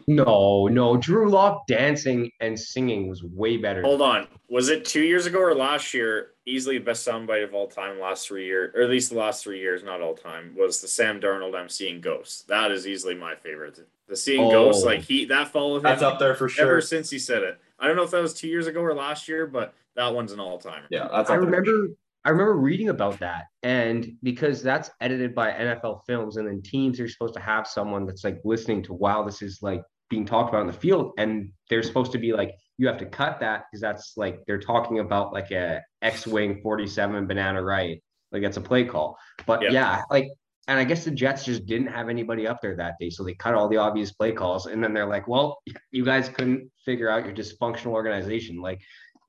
No, 0.07 0.67
no, 0.67 0.97
Drew 0.97 1.31
Lock 1.31 1.65
dancing 1.65 2.29
and 2.41 2.59
singing 2.59 3.09
was 3.09 3.23
way 3.23 3.57
better. 3.57 3.81
Hold 3.81 4.03
on. 4.03 4.27
Was 4.47 4.69
it 4.69 4.85
two 4.85 5.01
years 5.01 5.25
ago 5.25 5.39
or 5.39 5.55
last 5.55 5.95
year? 5.95 6.33
Easily 6.45 6.77
the 6.77 6.83
best 6.83 7.07
soundbite 7.07 7.43
of 7.43 7.55
all 7.55 7.65
time, 7.67 7.99
last 7.99 8.27
three 8.27 8.45
years, 8.45 8.71
or 8.75 8.81
at 8.83 8.89
least 8.91 9.09
the 9.09 9.17
last 9.17 9.43
three 9.43 9.59
years, 9.59 9.83
not 9.83 9.99
all 9.99 10.13
time, 10.13 10.53
was 10.55 10.79
the 10.79 10.87
Sam 10.87 11.19
Darnold 11.19 11.55
I'm 11.55 11.69
seeing 11.69 12.01
ghosts. 12.01 12.43
That 12.43 12.71
is 12.71 12.85
easily 12.87 13.15
my 13.15 13.33
favorite. 13.33 13.79
The 14.07 14.15
seeing 14.15 14.41
Oh. 14.45 14.51
ghosts, 14.51 14.85
like 14.85 15.01
he 15.01 15.25
that 15.25 15.47
followed 15.47 15.77
him 15.77 15.83
That's 15.83 16.03
up 16.03 16.19
there 16.19 16.35
for 16.35 16.47
sure. 16.49 16.65
ever 16.65 16.81
since 16.81 17.09
he 17.09 17.17
said 17.17 17.41
it. 17.41 17.57
I 17.79 17.87
don't 17.87 17.95
know 17.95 18.03
if 18.03 18.11
that 18.11 18.21
was 18.21 18.35
two 18.35 18.47
years 18.47 18.67
ago 18.67 18.81
or 18.81 18.93
last 18.93 19.27
year, 19.27 19.47
but 19.47 19.73
that 19.95 20.13
one's 20.13 20.33
an 20.33 20.39
all 20.39 20.59
timer. 20.59 20.85
Yeah, 20.91 21.07
that's 21.11 21.13
I 21.13 21.17
up 21.19 21.27
there. 21.27 21.39
remember 21.41 21.87
I 22.25 22.29
remember 22.31 22.55
reading 22.55 22.89
about 22.89 23.19
that. 23.19 23.45
And 23.63 24.11
because 24.23 24.61
that's 24.61 24.91
edited 24.99 25.33
by 25.33 25.51
NFL 25.51 26.01
Films, 26.05 26.37
and 26.37 26.47
then 26.47 26.61
teams 26.61 26.99
are 26.99 27.07
supposed 27.07 27.33
to 27.35 27.39
have 27.39 27.67
someone 27.67 28.05
that's 28.05 28.23
like 28.23 28.39
listening 28.43 28.83
to 28.83 28.93
while 28.93 29.23
this 29.23 29.41
is 29.41 29.59
like 29.61 29.81
being 30.09 30.25
talked 30.25 30.49
about 30.49 30.61
in 30.61 30.67
the 30.67 30.73
field. 30.73 31.13
And 31.17 31.51
they're 31.69 31.83
supposed 31.83 32.11
to 32.11 32.17
be 32.17 32.33
like, 32.33 32.51
you 32.77 32.87
have 32.87 32.97
to 32.97 33.05
cut 33.05 33.39
that 33.39 33.65
because 33.69 33.81
that's 33.81 34.13
like 34.17 34.41
they're 34.47 34.59
talking 34.59 34.99
about 34.99 35.33
like 35.33 35.51
a 35.51 35.81
X 36.01 36.27
Wing 36.27 36.59
47 36.61 37.27
banana 37.27 37.61
right. 37.61 38.01
Like 38.31 38.41
that's 38.41 38.57
a 38.57 38.61
play 38.61 38.85
call. 38.85 39.17
But 39.45 39.61
Yep. 39.61 39.71
yeah, 39.71 40.01
like, 40.09 40.27
and 40.67 40.77
I 40.77 40.83
guess 40.83 41.03
the 41.03 41.11
Jets 41.11 41.45
just 41.45 41.65
didn't 41.65 41.87
have 41.87 42.09
anybody 42.09 42.47
up 42.47 42.61
there 42.61 42.75
that 42.75 42.93
day. 42.99 43.09
So 43.09 43.23
they 43.23 43.33
cut 43.33 43.55
all 43.55 43.67
the 43.67 43.77
obvious 43.77 44.11
play 44.11 44.31
calls. 44.31 44.67
And 44.67 44.83
then 44.83 44.93
they're 44.93 45.07
like, 45.07 45.27
well, 45.27 45.57
you 45.91 46.05
guys 46.05 46.29
couldn't 46.29 46.69
figure 46.85 47.09
out 47.09 47.25
your 47.25 47.33
dysfunctional 47.33 47.87
organization. 47.87 48.61
Like, 48.61 48.79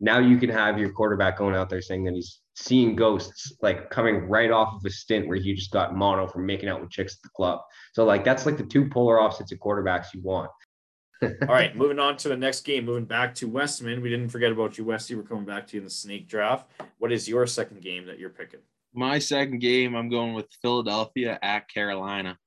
now 0.01 0.19
you 0.19 0.39
can 0.39 0.51
have 0.51 0.79
your 0.79 0.93
quarterback 0.93 1.37
going 1.37 1.55
out 1.55 1.69
there 1.69 1.83
saying 1.83 2.05
that 2.05 2.15
he's 2.15 2.41
seeing 2.55 2.97
ghosts, 2.97 3.53
like 3.63 3.91
coming 3.91 4.29
right 4.29 4.51
off 4.51 4.75
of 4.75 4.85
a 4.85 4.91
stint 4.91 5.29
where 5.29 5.37
he 5.37 5.55
just 5.55 5.71
got 5.71 5.95
mono 5.95 6.27
from 6.27 6.47
making 6.47 6.69
out 6.69 6.81
with 6.81 6.91
chicks 6.91 7.15
at 7.15 7.23
the 7.23 7.29
club. 7.37 7.61
So 7.93 8.05
like 8.05 8.25
that's 8.25 8.47
like 8.47 8.57
the 8.57 8.65
two 8.65 8.89
polar 8.89 9.21
opposites 9.21 9.53
of 9.53 9.59
quarterbacks 9.59 10.15
you 10.15 10.23
want. 10.23 10.51
All 11.23 11.49
right, 11.49 11.77
moving 11.77 11.99
on 11.99 12.17
to 12.19 12.31
the 12.31 12.37
next 12.37 12.63
game. 12.63 12.87
Moving 12.87 13.05
back 13.05 13.35
to 13.37 13.49
Westman. 13.49 14.01
We 14.01 14.09
didn't 14.09 14.31
forget 14.31 14.53
about 14.53 14.79
you, 14.79 14.85
Westy. 14.85 15.15
We're 15.15 15.23
coming 15.23 15.45
back 15.45 15.67
to 15.67 15.77
you 15.77 15.81
in 15.81 15.85
the 15.85 15.91
snake 15.91 16.27
draft. 16.27 16.71
What 16.97 17.13
is 17.13 17.29
your 17.29 17.47
second 17.47 17.83
game 17.83 18.07
that 18.07 18.19
you're 18.19 18.31
picking? 18.31 18.61
My 18.95 19.19
second 19.19 19.59
game, 19.59 19.95
I'm 19.95 20.09
going 20.09 20.33
with 20.33 20.47
Philadelphia 20.63 21.39
at 21.43 21.69
Carolina. 21.69 22.39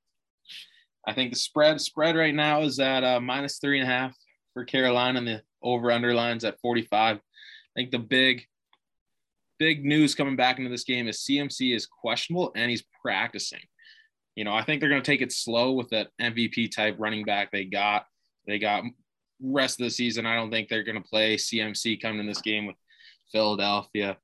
I 1.06 1.12
think 1.12 1.32
the 1.32 1.38
spread 1.38 1.80
spread 1.80 2.16
right 2.16 2.34
now 2.34 2.62
is 2.62 2.80
at 2.80 3.04
uh, 3.04 3.20
minus 3.20 3.58
three 3.58 3.78
and 3.78 3.88
a 3.88 3.92
half 3.92 4.16
for 4.54 4.64
Carolina, 4.64 5.18
and 5.18 5.28
the 5.28 5.42
over 5.62 5.92
underlines 5.92 6.44
at 6.44 6.60
45. 6.60 7.20
I 7.76 7.80
think 7.80 7.90
the 7.90 7.98
big 7.98 8.46
big 9.58 9.84
news 9.84 10.14
coming 10.14 10.36
back 10.36 10.58
into 10.58 10.70
this 10.70 10.84
game 10.84 11.08
is 11.08 11.24
CMC 11.24 11.74
is 11.74 11.86
questionable 11.86 12.52
and 12.56 12.70
he's 12.70 12.84
practicing. 13.02 13.60
You 14.34 14.44
know, 14.44 14.52
I 14.52 14.64
think 14.64 14.80
they're 14.80 14.90
going 14.90 15.02
to 15.02 15.10
take 15.10 15.22
it 15.22 15.32
slow 15.32 15.72
with 15.72 15.90
that 15.90 16.08
MVP 16.20 16.74
type 16.74 16.96
running 16.98 17.24
back 17.24 17.52
they 17.52 17.64
got. 17.64 18.06
They 18.46 18.58
got 18.58 18.82
rest 19.40 19.80
of 19.80 19.84
the 19.84 19.90
season. 19.90 20.26
I 20.26 20.34
don't 20.34 20.50
think 20.50 20.68
they're 20.68 20.82
going 20.82 21.00
to 21.00 21.08
play 21.08 21.36
CMC 21.36 22.00
coming 22.02 22.20
in 22.20 22.26
this 22.26 22.42
game 22.42 22.66
with 22.66 22.76
Philadelphia. 23.30 24.16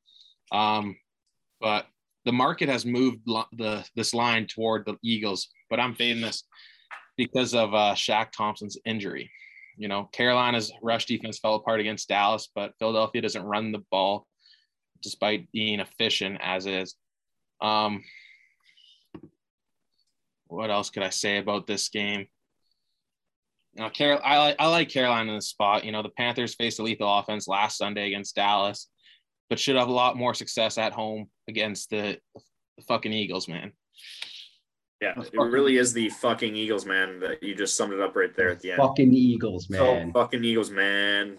Um, 0.51 0.97
but 1.61 1.87
the 2.25 2.33
market 2.33 2.69
has 2.69 2.85
moved 2.85 3.21
the 3.27 3.85
this 3.95 4.13
line 4.13 4.47
toward 4.47 4.85
the 4.85 4.97
Eagles, 5.03 5.49
but 5.69 5.81
I'm 5.81 5.95
fading 5.95 6.23
this 6.23 6.45
because 7.17 7.55
of 7.55 7.75
uh, 7.75 7.95
Shaq 7.95 8.33
Thompson's 8.33 8.79
injury. 8.85 9.31
You 9.81 9.89
know, 9.89 10.11
Carolina's 10.12 10.70
rush 10.83 11.07
defense 11.07 11.39
fell 11.39 11.55
apart 11.55 11.81
against 11.81 12.07
Dallas, 12.07 12.51
but 12.55 12.74
Philadelphia 12.78 13.22
doesn't 13.22 13.43
run 13.43 13.72
the 13.72 13.83
ball 13.91 14.26
despite 15.03 15.51
being 15.53 15.81
efficient 15.81 16.37
as 16.43 16.66
is. 16.66 16.97
Um, 17.62 18.05
what 20.49 20.70
else 20.70 20.91
could 20.91 21.03
I 21.03 21.09
say 21.09 21.39
about 21.39 21.66
this 21.66 21.89
game? 21.89 22.26
You 23.72 23.85
know, 23.85 23.89
Carol, 23.89 24.20
I 24.22 24.37
like 24.37 24.57
I 24.59 24.66
like 24.66 24.91
Carolina 24.91 25.31
in 25.31 25.39
the 25.39 25.43
spot. 25.43 25.83
You 25.83 25.93
know, 25.93 26.03
the 26.03 26.11
Panthers 26.11 26.55
faced 26.55 26.78
a 26.78 26.83
lethal 26.83 27.18
offense 27.18 27.49
last 27.49 27.78
Sunday 27.78 28.07
against 28.09 28.37
Dallas, 28.37 28.87
but 29.49 29.59
should 29.59 29.76
have 29.76 29.89
a 29.89 29.93
lot 29.93 30.14
more 30.14 30.35
success 30.35 30.76
at 30.76 30.93
home 30.93 31.31
against 31.49 31.89
the, 31.89 32.18
the 32.35 32.85
fucking 32.87 33.14
Eagles, 33.14 33.49
man. 33.49 33.72
Yeah, 35.01 35.15
it 35.19 35.35
really 35.35 35.79
is 35.79 35.95
the 35.95 36.11
fucking 36.11 36.55
Eagles, 36.55 36.85
man. 36.85 37.21
That 37.21 37.43
you 37.43 37.55
just 37.55 37.75
summed 37.75 37.95
it 37.95 38.01
up 38.01 38.15
right 38.15 38.35
there 38.35 38.51
at 38.51 38.61
the 38.61 38.73
end. 38.73 38.83
Fucking 38.83 39.15
Eagles, 39.15 39.71
man. 39.71 40.13
Fucking 40.13 40.45
Eagles, 40.45 40.71
man. 40.71 41.39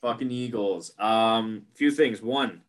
Fucking 0.00 0.30
Eagles. 0.30 0.92
Um, 0.98 1.62
few 1.74 1.90
things. 1.90 2.22
One, 2.22 2.62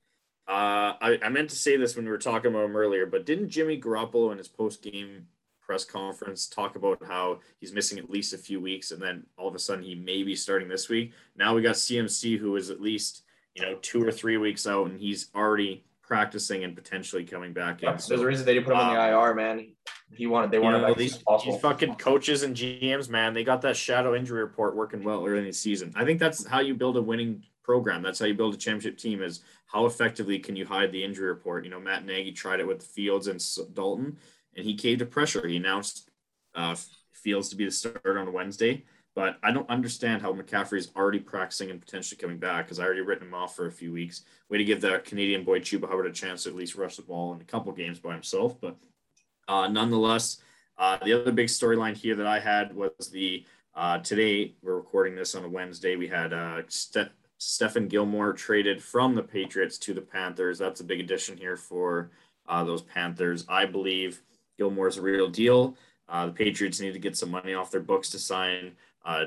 uh, 0.48 0.98
I, 1.00 1.20
I 1.24 1.30
meant 1.30 1.50
to 1.52 1.56
say 1.56 1.78
this 1.78 1.96
when 1.96 2.06
we 2.06 2.12
were 2.12 2.18
talking 2.18 2.52
about 2.52 2.66
him 2.66 2.76
earlier, 2.76 3.06
but 3.06 3.26
didn't 3.26 3.50
Jimmy 3.50 3.80
Garoppolo 3.80 4.32
in 4.32 4.38
his 4.39 4.48
post 4.48 4.82
game 4.82 5.28
press 5.62 5.86
conference 5.86 6.48
talk 6.48 6.76
about 6.76 6.98
how 7.06 7.39
he's 7.60 7.72
missing 7.72 8.00
at 8.00 8.10
least 8.10 8.34
a 8.34 8.38
few 8.38 8.60
weeks, 8.60 8.92
and 8.92 9.02
then 9.02 9.26
all 9.38 9.48
of 9.48 9.56
a 9.56 9.60
sudden 9.60 9.84
he 9.84 9.94
may 9.94 10.24
be 10.24 10.36
starting 10.36 10.68
this 10.68 10.89
week? 10.89 11.14
Now 11.36 11.54
we 11.54 11.62
got 11.62 11.76
CMC, 11.76 12.39
who 12.39 12.56
is 12.56 12.72
at 12.72 12.82
least 12.82 13.24
you 13.54 13.62
know 13.62 13.76
two 13.84 14.04
or 14.04 14.12
three 14.12 14.38
weeks 14.38 14.66
out, 14.66 14.89
and 14.89 15.00
he's 15.00 15.30
already 15.36 15.86
practicing 16.12 16.66
and 16.66 16.76
potentially 16.76 17.24
coming 17.24 17.53
back 17.53 17.82
in. 17.82 17.88
Yep, 17.88 18.01
there's 18.03 18.20
a 18.20 18.26
reason 18.26 18.45
they 18.45 18.55
didn't 18.55 18.66
put 18.66 18.74
him 18.74 18.82
on 18.82 18.93
the 18.93 19.01
IR, 19.01 19.34
man. 19.34 19.70
He 20.14 20.28
wanted 20.28 20.51
they 20.51 20.57
You 20.57 20.64
wanted 20.64 20.80
know, 20.80 20.88
him 20.88 20.91
back 20.91 20.97
these, 20.97 21.12
soon 21.14 21.20
as 21.20 21.24
possible. 21.24 21.53
these 21.53 21.62
fucking 21.62 21.95
coaches 21.95 22.43
and 22.43 22.53
GMs, 22.53 23.07
man, 23.07 23.34
they 23.34 23.45
got 23.45 23.62
that 23.62 23.78
shadow 23.78 24.14
injury 24.14 24.41
report 24.41 24.76
working 24.76 25.05
well 25.05 25.26
early 25.26 25.39
in 25.39 25.45
the 25.45 25.53
season. 25.53 25.93
I 25.95 26.03
think 26.03 26.20
that's 26.20 26.45
how 26.45 26.59
you 26.59 26.76
build 26.76 26.97
a 26.97 27.01
winning 27.01 27.43
program. 27.64 28.01
That's 28.01 28.20
how 28.20 28.26
you 28.26 28.34
build 28.34 28.53
a 28.53 28.57
championship 28.57 28.97
team. 28.97 29.24
Is 29.24 29.39
how 29.68 29.86
effectively 29.86 30.38
can 30.38 30.57
you 30.57 30.66
hide 30.66 30.91
the 30.91 31.01
injury 31.01 31.30
report? 31.30 31.64
You 31.64 31.72
know, 31.72 31.80
Matt 31.80 32.05
Nagy 32.05 32.34
tried 32.34 32.59
it 32.59 32.68
with 32.68 32.84
Fields 32.84 33.28
and 33.28 33.41
Dalton, 33.74 34.18
and 34.57 34.66
he 34.66 34.76
caved 34.76 34.99
to 34.99 35.05
pressure. 35.05 35.47
He 35.47 35.55
announced 35.55 36.09
uh, 36.55 36.76
Fields 37.14 37.47
to 37.51 37.55
be 37.55 37.64
the 37.64 37.72
starter 37.72 38.20
on 38.20 38.34
Wednesday. 38.34 38.84
But 39.14 39.38
I 39.43 39.51
don't 39.51 39.70
understand 39.70 40.22
how 40.22 40.32
McCaffrey 40.34 40.78
is 40.78 40.91
already 40.95 41.20
practicing 41.20 41.70
and 41.70 41.82
potentially 41.82 42.18
coming 42.18 42.38
back 42.38 42.66
because 42.66 42.80
I 42.80 42.86
already 42.86 43.01
written 43.01 43.28
him 43.28 43.34
off 43.34 43.55
for 43.55 43.68
a 43.68 43.72
few 43.72 43.91
weeks. 43.91 44.22
Way 44.49 44.59
to 44.59 44.64
give 44.64 44.82
that 44.82 45.03
Canadian 45.03 45.43
boy 45.43 45.59
Chuba 45.59 45.89
Hubbard 45.89 46.05
a 46.05 46.12
chance 46.14 46.43
to 46.43 46.49
at 46.49 46.55
least 46.55 46.76
rush 46.76 46.95
the 46.95 47.01
ball 47.01 47.34
in 47.34 47.41
a 47.41 47.45
couple 47.45 47.74
games 47.74 47.99
by 47.99 48.14
himself. 48.14 48.59
But 48.62 48.78
uh, 49.49 49.68
nonetheless, 49.68 50.38
uh, 50.78 50.97
the 51.03 51.14
other 51.14 51.32
big 51.34 51.47
storyline 51.47 51.95
here 51.95 52.16
that 52.16 52.28
I 52.28 52.39
had 52.39 52.74
was 52.74 53.09
the 53.12 53.45
uh, 53.76 53.99
today 53.99 54.53
we're 54.62 54.76
recording 54.76 55.16
this 55.16 55.36
on 55.36 55.45
a 55.45 55.49
Wednesday. 55.49 55.95
We 55.95 56.07
had 56.07 56.34
uh, 56.34 56.62
Ste- 56.68 57.12
Stephon 57.39 57.89
Gilmore 57.89 58.34
traded 58.34 58.82
from 58.84 59.16
the 59.16 59.24
Patriots 59.24 59.78
to 59.80 59.93
the 59.93 60.01
Panthers. 60.01 60.57
That's 60.57 60.82
a 60.82 60.86
big 60.86 60.99
addition 60.99 61.38
here 61.38 61.57
for 61.57 62.12
uh, 62.47 62.64
those 62.64 62.82
Panthers. 62.82 63.45
I 63.49 63.66
believe 63.66 64.22
Gilmore's 64.57 64.97
a 64.97 65.01
real 65.01 65.30
deal. 65.30 65.76
Uh, 66.07 66.28
the 66.28 66.34
Patriots 66.34 66.80
need 66.80 66.93
to 66.93 66.99
get 66.99 67.18
some 67.18 67.32
money 67.32 67.53
off 67.53 67.72
their 67.72 67.82
books 67.82 68.09
to 68.09 68.20
sign 68.20 68.74
uh, 69.06 69.26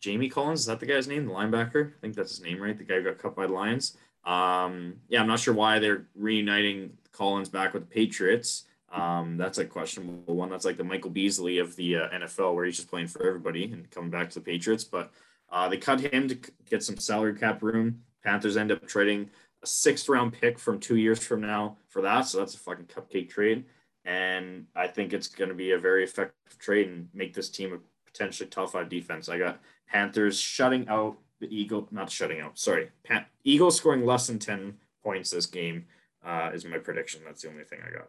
Jamie 0.00 0.28
Collins. 0.28 0.60
Is 0.60 0.66
that 0.66 0.80
the 0.80 0.86
guy's 0.86 1.08
name? 1.08 1.26
The 1.26 1.32
linebacker? 1.32 1.90
I 1.90 2.00
think 2.00 2.14
that's 2.14 2.30
his 2.30 2.42
name, 2.42 2.60
right? 2.60 2.76
The 2.76 2.84
guy 2.84 2.96
who 2.96 3.04
got 3.04 3.18
cut 3.18 3.36
by 3.36 3.46
the 3.46 3.52
Lions. 3.52 3.96
Um, 4.24 4.94
yeah, 5.08 5.20
I'm 5.20 5.26
not 5.26 5.40
sure 5.40 5.54
why 5.54 5.78
they're 5.78 6.06
reuniting 6.14 6.96
Collins 7.12 7.48
back 7.48 7.74
with 7.74 7.88
the 7.88 7.94
Patriots. 7.94 8.64
Um, 8.92 9.36
that's 9.36 9.58
a 9.58 9.64
questionable 9.64 10.34
one. 10.34 10.50
That's 10.50 10.64
like 10.64 10.76
the 10.76 10.84
Michael 10.84 11.10
Beasley 11.10 11.58
of 11.58 11.76
the 11.76 11.96
uh, 11.96 12.08
NFL, 12.10 12.54
where 12.54 12.64
he's 12.64 12.76
just 12.76 12.90
playing 12.90 13.06
for 13.08 13.26
everybody 13.26 13.64
and 13.72 13.90
coming 13.90 14.10
back 14.10 14.28
to 14.30 14.38
the 14.38 14.44
Patriots. 14.44 14.84
But 14.84 15.10
uh, 15.50 15.68
they 15.68 15.78
cut 15.78 16.00
him 16.00 16.28
to 16.28 16.38
get 16.68 16.82
some 16.82 16.98
salary 16.98 17.34
cap 17.34 17.62
room. 17.62 18.02
Panthers 18.22 18.56
end 18.56 18.70
up 18.70 18.86
trading 18.86 19.30
a 19.62 19.66
sixth 19.66 20.08
round 20.08 20.32
pick 20.32 20.58
from 20.58 20.78
two 20.78 20.96
years 20.96 21.24
from 21.24 21.40
now 21.40 21.76
for 21.88 22.02
that. 22.02 22.22
So 22.22 22.38
that's 22.38 22.54
a 22.54 22.58
fucking 22.58 22.86
cupcake 22.86 23.30
trade. 23.30 23.64
And 24.04 24.66
I 24.74 24.88
think 24.88 25.12
it's 25.12 25.28
going 25.28 25.48
to 25.48 25.54
be 25.54 25.72
a 25.72 25.78
very 25.78 26.04
effective 26.04 26.58
trade 26.58 26.88
and 26.88 27.08
make 27.14 27.34
this 27.34 27.48
team 27.48 27.80
potentially 28.12 28.48
top 28.48 28.70
five 28.70 28.88
defense. 28.88 29.28
I 29.28 29.38
got 29.38 29.60
Panthers 29.88 30.38
shutting 30.38 30.88
out 30.88 31.16
the 31.40 31.54
Eagle, 31.54 31.88
not 31.90 32.10
shutting 32.10 32.40
out, 32.40 32.58
sorry. 32.58 32.90
Pan- 33.04 33.26
Eagles 33.44 33.76
scoring 33.76 34.06
less 34.06 34.26
than 34.26 34.38
10 34.38 34.74
points 35.02 35.30
this 35.30 35.46
game 35.46 35.86
uh, 36.24 36.50
is 36.54 36.64
my 36.64 36.78
prediction. 36.78 37.22
That's 37.24 37.42
the 37.42 37.48
only 37.48 37.64
thing 37.64 37.80
I 37.86 37.92
got. 37.92 38.08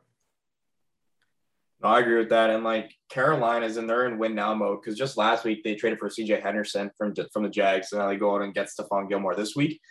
No, 1.81 1.89
I 1.89 1.99
agree 1.99 2.17
with 2.17 2.29
that. 2.29 2.49
And 2.49 2.63
like 2.63 2.95
Carolina's 3.09 3.75
in 3.75 3.87
they're 3.87 4.07
in 4.07 4.17
win 4.17 4.35
now 4.35 4.53
mode 4.53 4.81
because 4.81 4.97
just 4.97 5.17
last 5.17 5.43
week 5.43 5.63
they 5.63 5.75
traded 5.75 5.99
for 5.99 6.07
CJ 6.07 6.41
Henderson 6.41 6.89
from 6.97 7.13
from 7.33 7.43
the 7.43 7.49
Jags, 7.49 7.91
and 7.91 7.99
now 7.99 8.07
they 8.07 8.15
go 8.15 8.33
out 8.33 8.41
and 8.41 8.53
get 8.53 8.69
Stephon 8.69 9.09
Gilmore 9.09 9.35
this 9.35 9.53
week. 9.53 9.81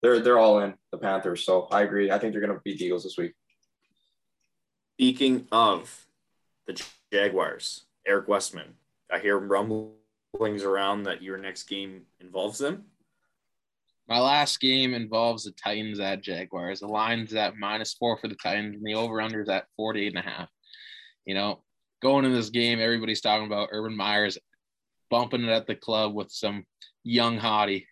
They're 0.00 0.20
they're 0.20 0.38
all 0.38 0.60
in 0.60 0.74
the 0.92 0.98
Panthers, 0.98 1.44
so 1.44 1.66
I 1.72 1.82
agree. 1.82 2.12
I 2.12 2.18
think 2.18 2.32
they're 2.32 2.40
gonna 2.40 2.60
beat 2.64 2.78
the 2.78 2.84
Eagles 2.84 3.02
this 3.02 3.18
week. 3.18 3.32
Speaking 4.94 5.48
of 5.50 6.06
the 6.68 6.80
Jaguars, 7.12 7.86
Eric 8.06 8.28
Westman, 8.28 8.74
I 9.12 9.18
hear 9.18 9.38
rumblings 9.38 10.62
around 10.62 11.04
that 11.04 11.22
your 11.22 11.38
next 11.38 11.64
game 11.64 12.02
involves 12.20 12.58
them. 12.58 12.84
My 14.08 14.18
last 14.18 14.60
game 14.60 14.92
involves 14.92 15.44
the 15.44 15.52
Titans 15.52 16.00
at 16.00 16.22
Jaguars. 16.22 16.80
The 16.80 16.88
line's 16.88 17.34
at 17.34 17.56
minus 17.56 17.94
four 17.94 18.16
for 18.16 18.26
the 18.26 18.34
Titans, 18.34 18.76
and 18.76 18.84
the 18.84 18.94
over/under 18.94 19.40
is 19.40 19.48
at 19.48 19.66
48 19.76 20.08
and 20.08 20.18
a 20.18 20.28
half. 20.28 20.48
You 21.24 21.34
know, 21.34 21.62
going 22.02 22.24
into 22.24 22.36
this 22.36 22.50
game, 22.50 22.80
everybody's 22.80 23.20
talking 23.20 23.46
about 23.46 23.68
Urban 23.70 23.96
Meyer's 23.96 24.38
bumping 25.10 25.44
it 25.44 25.50
at 25.50 25.66
the 25.66 25.76
club 25.76 26.14
with 26.14 26.30
some 26.30 26.64
young 27.04 27.38
hottie. 27.38 27.86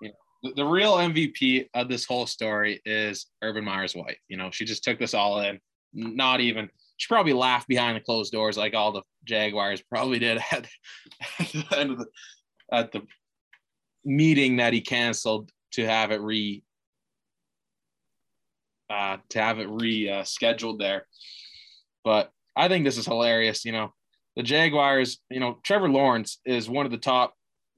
You 0.00 0.08
know, 0.08 0.14
the, 0.42 0.52
the 0.54 0.64
real 0.64 0.94
MVP 0.94 1.68
of 1.74 1.88
this 1.88 2.04
whole 2.04 2.26
story 2.26 2.80
is 2.84 3.26
Urban 3.42 3.64
Meyer's 3.64 3.96
wife. 3.96 4.18
You 4.28 4.36
know, 4.36 4.50
she 4.52 4.64
just 4.64 4.84
took 4.84 4.98
this 4.98 5.14
all 5.14 5.40
in. 5.40 5.58
Not 5.94 6.40
even 6.40 6.68
she 6.98 7.06
probably 7.08 7.32
laughed 7.32 7.68
behind 7.68 7.96
the 7.96 8.00
closed 8.00 8.32
doors 8.32 8.58
like 8.58 8.74
all 8.74 8.92
the 8.92 9.02
Jaguars 9.24 9.82
probably 9.88 10.18
did 10.18 10.38
at, 10.52 10.66
at 11.38 11.48
the 11.48 11.64
end 11.76 11.92
of 11.92 11.98
the 11.98 12.06
at 12.70 12.92
the 12.92 13.02
meeting 14.04 14.56
that 14.56 14.72
he 14.72 14.80
canceled 14.80 15.50
to 15.72 15.86
have 15.86 16.10
it 16.10 16.20
re 16.20 16.62
uh, 18.90 19.18
to 19.30 19.40
have 19.40 19.58
it 19.58 19.68
re 19.68 20.10
uh, 20.10 20.24
scheduled 20.24 20.80
there. 20.80 21.06
But 22.04 22.30
I 22.56 22.68
think 22.68 22.84
this 22.84 22.98
is 22.98 23.06
hilarious. 23.06 23.64
You 23.64 23.72
know, 23.72 23.94
the 24.36 24.42
Jaguars. 24.42 25.18
You 25.30 25.40
know, 25.40 25.58
Trevor 25.62 25.88
Lawrence 25.88 26.40
is 26.44 26.68
one 26.68 26.84
of 26.84 26.92
the 26.92 26.98
top 26.98 27.34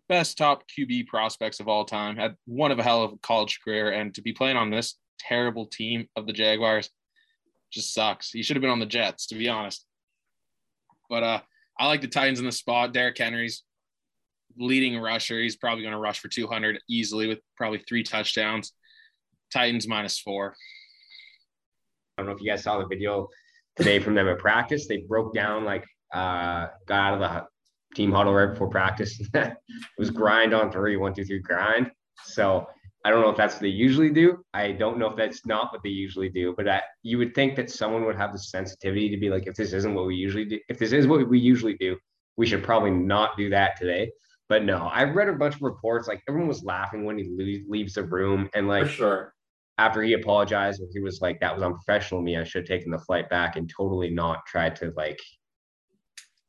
best 0.08 0.38
top 0.38 0.64
QB 0.66 1.06
prospects 1.06 1.60
of 1.60 1.68
all 1.68 1.84
time. 1.84 2.16
Had 2.16 2.36
one 2.46 2.72
of 2.72 2.78
a 2.78 2.82
hell 2.82 3.02
of 3.02 3.12
a 3.12 3.18
college 3.18 3.60
career, 3.62 3.90
and 3.90 4.14
to 4.14 4.22
be 4.22 4.32
playing 4.32 4.56
on 4.56 4.70
this 4.70 4.96
terrible 5.18 5.66
team 5.66 6.08
of 6.16 6.26
the 6.26 6.32
Jaguars. 6.32 6.90
Just 7.72 7.94
sucks. 7.94 8.30
He 8.30 8.42
should 8.42 8.56
have 8.56 8.62
been 8.62 8.70
on 8.70 8.80
the 8.80 8.86
Jets, 8.86 9.26
to 9.28 9.34
be 9.34 9.48
honest. 9.48 9.84
But 11.08 11.22
uh, 11.22 11.40
I 11.78 11.86
like 11.86 12.00
the 12.00 12.08
Titans 12.08 12.38
in 12.38 12.46
the 12.46 12.52
spot. 12.52 12.92
Derrick 12.92 13.18
Henry's 13.18 13.62
leading 14.58 14.98
rusher. 14.98 15.40
He's 15.40 15.56
probably 15.56 15.82
going 15.82 15.94
to 15.94 16.00
rush 16.00 16.20
for 16.20 16.28
200 16.28 16.80
easily 16.88 17.26
with 17.26 17.38
probably 17.56 17.82
three 17.88 18.02
touchdowns. 18.02 18.72
Titans 19.52 19.88
minus 19.88 20.18
four. 20.18 20.54
I 22.16 22.22
don't 22.22 22.26
know 22.26 22.36
if 22.36 22.42
you 22.42 22.50
guys 22.50 22.62
saw 22.62 22.78
the 22.78 22.86
video 22.86 23.28
today 23.76 23.98
from 23.98 24.14
them 24.14 24.28
at 24.28 24.38
practice. 24.38 24.86
They 24.86 24.98
broke 24.98 25.34
down 25.34 25.64
like 25.64 25.84
uh 26.12 26.66
got 26.86 27.00
out 27.00 27.14
of 27.14 27.20
the 27.20 27.46
team 27.96 28.12
huddle 28.12 28.34
right 28.34 28.50
before 28.50 28.68
practice. 28.68 29.20
it 29.34 29.56
was 29.98 30.10
grind 30.10 30.54
on 30.54 30.70
three, 30.70 30.96
one, 30.96 31.14
two, 31.14 31.24
three, 31.24 31.40
grind. 31.40 31.90
So 32.24 32.66
I 33.04 33.10
don't 33.10 33.22
know 33.22 33.30
if 33.30 33.36
that's 33.36 33.54
what 33.54 33.62
they 33.62 33.68
usually 33.68 34.10
do. 34.10 34.44
I 34.52 34.72
don't 34.72 34.98
know 34.98 35.08
if 35.08 35.16
that's 35.16 35.46
not 35.46 35.72
what 35.72 35.82
they 35.82 35.88
usually 35.88 36.28
do, 36.28 36.54
but 36.54 36.68
I, 36.68 36.82
you 37.02 37.16
would 37.18 37.34
think 37.34 37.56
that 37.56 37.70
someone 37.70 38.04
would 38.04 38.16
have 38.16 38.32
the 38.32 38.38
sensitivity 38.38 39.08
to 39.08 39.16
be 39.16 39.30
like, 39.30 39.46
if 39.46 39.54
this 39.54 39.72
isn't 39.72 39.94
what 39.94 40.06
we 40.06 40.16
usually 40.16 40.44
do, 40.44 40.58
if 40.68 40.78
this 40.78 40.92
is 40.92 41.06
what 41.06 41.26
we 41.26 41.38
usually 41.38 41.76
do, 41.78 41.96
we 42.36 42.46
should 42.46 42.62
probably 42.62 42.90
not 42.90 43.36
do 43.38 43.48
that 43.50 43.78
today. 43.78 44.10
But 44.50 44.64
no, 44.64 44.90
I've 44.92 45.14
read 45.14 45.28
a 45.28 45.32
bunch 45.32 45.54
of 45.54 45.62
reports. 45.62 46.08
Like 46.08 46.22
everyone 46.28 46.48
was 46.48 46.62
laughing 46.62 47.04
when 47.04 47.16
he 47.16 47.64
leaves 47.68 47.94
the 47.94 48.02
room, 48.02 48.50
and 48.52 48.66
like 48.66 48.88
sure. 48.88 49.32
after 49.78 50.02
he 50.02 50.14
apologized, 50.14 50.82
he 50.92 51.00
was 51.00 51.20
like, 51.20 51.38
"That 51.38 51.54
was 51.54 51.62
unprofessional 51.62 52.18
of 52.18 52.24
me. 52.24 52.36
I 52.36 52.42
should 52.44 52.62
have 52.62 52.68
taken 52.68 52.90
the 52.90 52.98
flight 52.98 53.30
back 53.30 53.54
and 53.54 53.70
totally 53.70 54.10
not 54.10 54.44
tried 54.46 54.74
to 54.76 54.92
like 54.96 55.20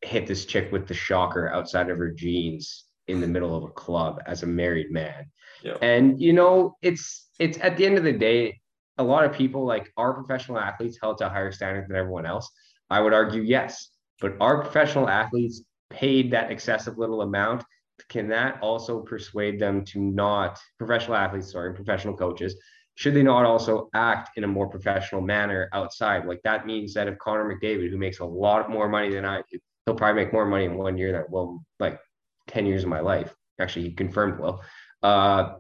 hit 0.02 0.26
this 0.26 0.46
chick 0.46 0.72
with 0.72 0.88
the 0.88 0.96
shocker 0.96 1.50
outside 1.54 1.92
of 1.92 1.98
her 2.00 2.10
jeans 2.10 2.86
in 3.12 3.22
the 3.22 3.28
middle 3.28 3.56
of 3.56 3.64
a 3.64 3.74
club 3.74 4.20
as 4.26 4.44
a 4.44 4.48
married 4.48 4.92
man." 4.92 5.26
Yeah. 5.64 5.78
And 5.82 6.20
you 6.20 6.34
know, 6.34 6.78
it's 6.82 7.30
it's 7.40 7.58
at 7.62 7.78
the 7.78 7.86
end 7.86 7.98
of 7.98 8.04
the 8.04 8.14
day, 8.14 8.60
a 8.98 9.04
lot 9.04 9.26
of 9.26 9.34
people 9.34 9.66
like 9.66 9.92
our 9.98 10.14
professional 10.14 10.60
athletes 10.60 10.98
held 11.02 11.18
to 11.20 11.28
a 11.28 11.30
higher 11.30 11.52
standard 11.52 11.88
than 11.88 11.96
everyone 11.96 12.26
else. 12.26 12.50
I 12.90 13.02
would 13.02 13.14
argue 13.14 13.42
yes, 13.42 13.90
but 14.20 14.36
our 14.40 14.62
professional 14.62 15.10
athletes 15.10 15.64
paid 15.90 16.32
that 16.32 16.52
excessive 16.52 16.98
little 16.98 17.22
amount. 17.22 17.64
Can 18.10 18.28
that 18.30 18.60
also 18.62 19.02
persuade 19.02 19.60
them 19.60 19.86
to 19.86 20.00
not 20.00 20.60
professional 20.78 21.16
athletes, 21.16 21.52
sorry, 21.52 21.74
professional 21.74 22.16
coaches? 22.16 22.60
Should 22.96 23.14
they 23.14 23.24
not 23.24 23.46
also 23.46 23.90
act 23.94 24.38
in 24.38 24.44
a 24.44 24.48
more 24.48 24.68
professional 24.68 25.22
manner 25.22 25.70
outside? 25.74 26.26
Like 26.26 26.42
that 26.44 26.66
means 26.66 26.94
that 26.94 27.08
if 27.08 27.18
Connor 27.20 27.46
McDavid, 27.46 27.90
who 27.90 27.98
makes 27.98 28.20
a 28.20 28.26
lot 28.26 28.70
more 28.70 28.90
money 28.90 29.12
than 29.14 29.26
I, 29.26 29.42
he'll 29.86 29.96
probably 29.96 30.24
make 30.24 30.34
more 30.34 30.46
money 30.46 30.66
in 30.66 30.78
one 30.78 30.98
year 30.98 31.12
than 31.12 31.26
well, 31.30 31.64
like 31.80 32.00
10 32.48 32.66
years 32.66 32.84
of 32.84 32.90
my 32.90 33.00
life. 33.00 33.36
Actually, 33.60 33.90
he 33.90 33.92
confirmed 33.94 34.40
will. 34.40 34.62
Uh, 35.04 35.54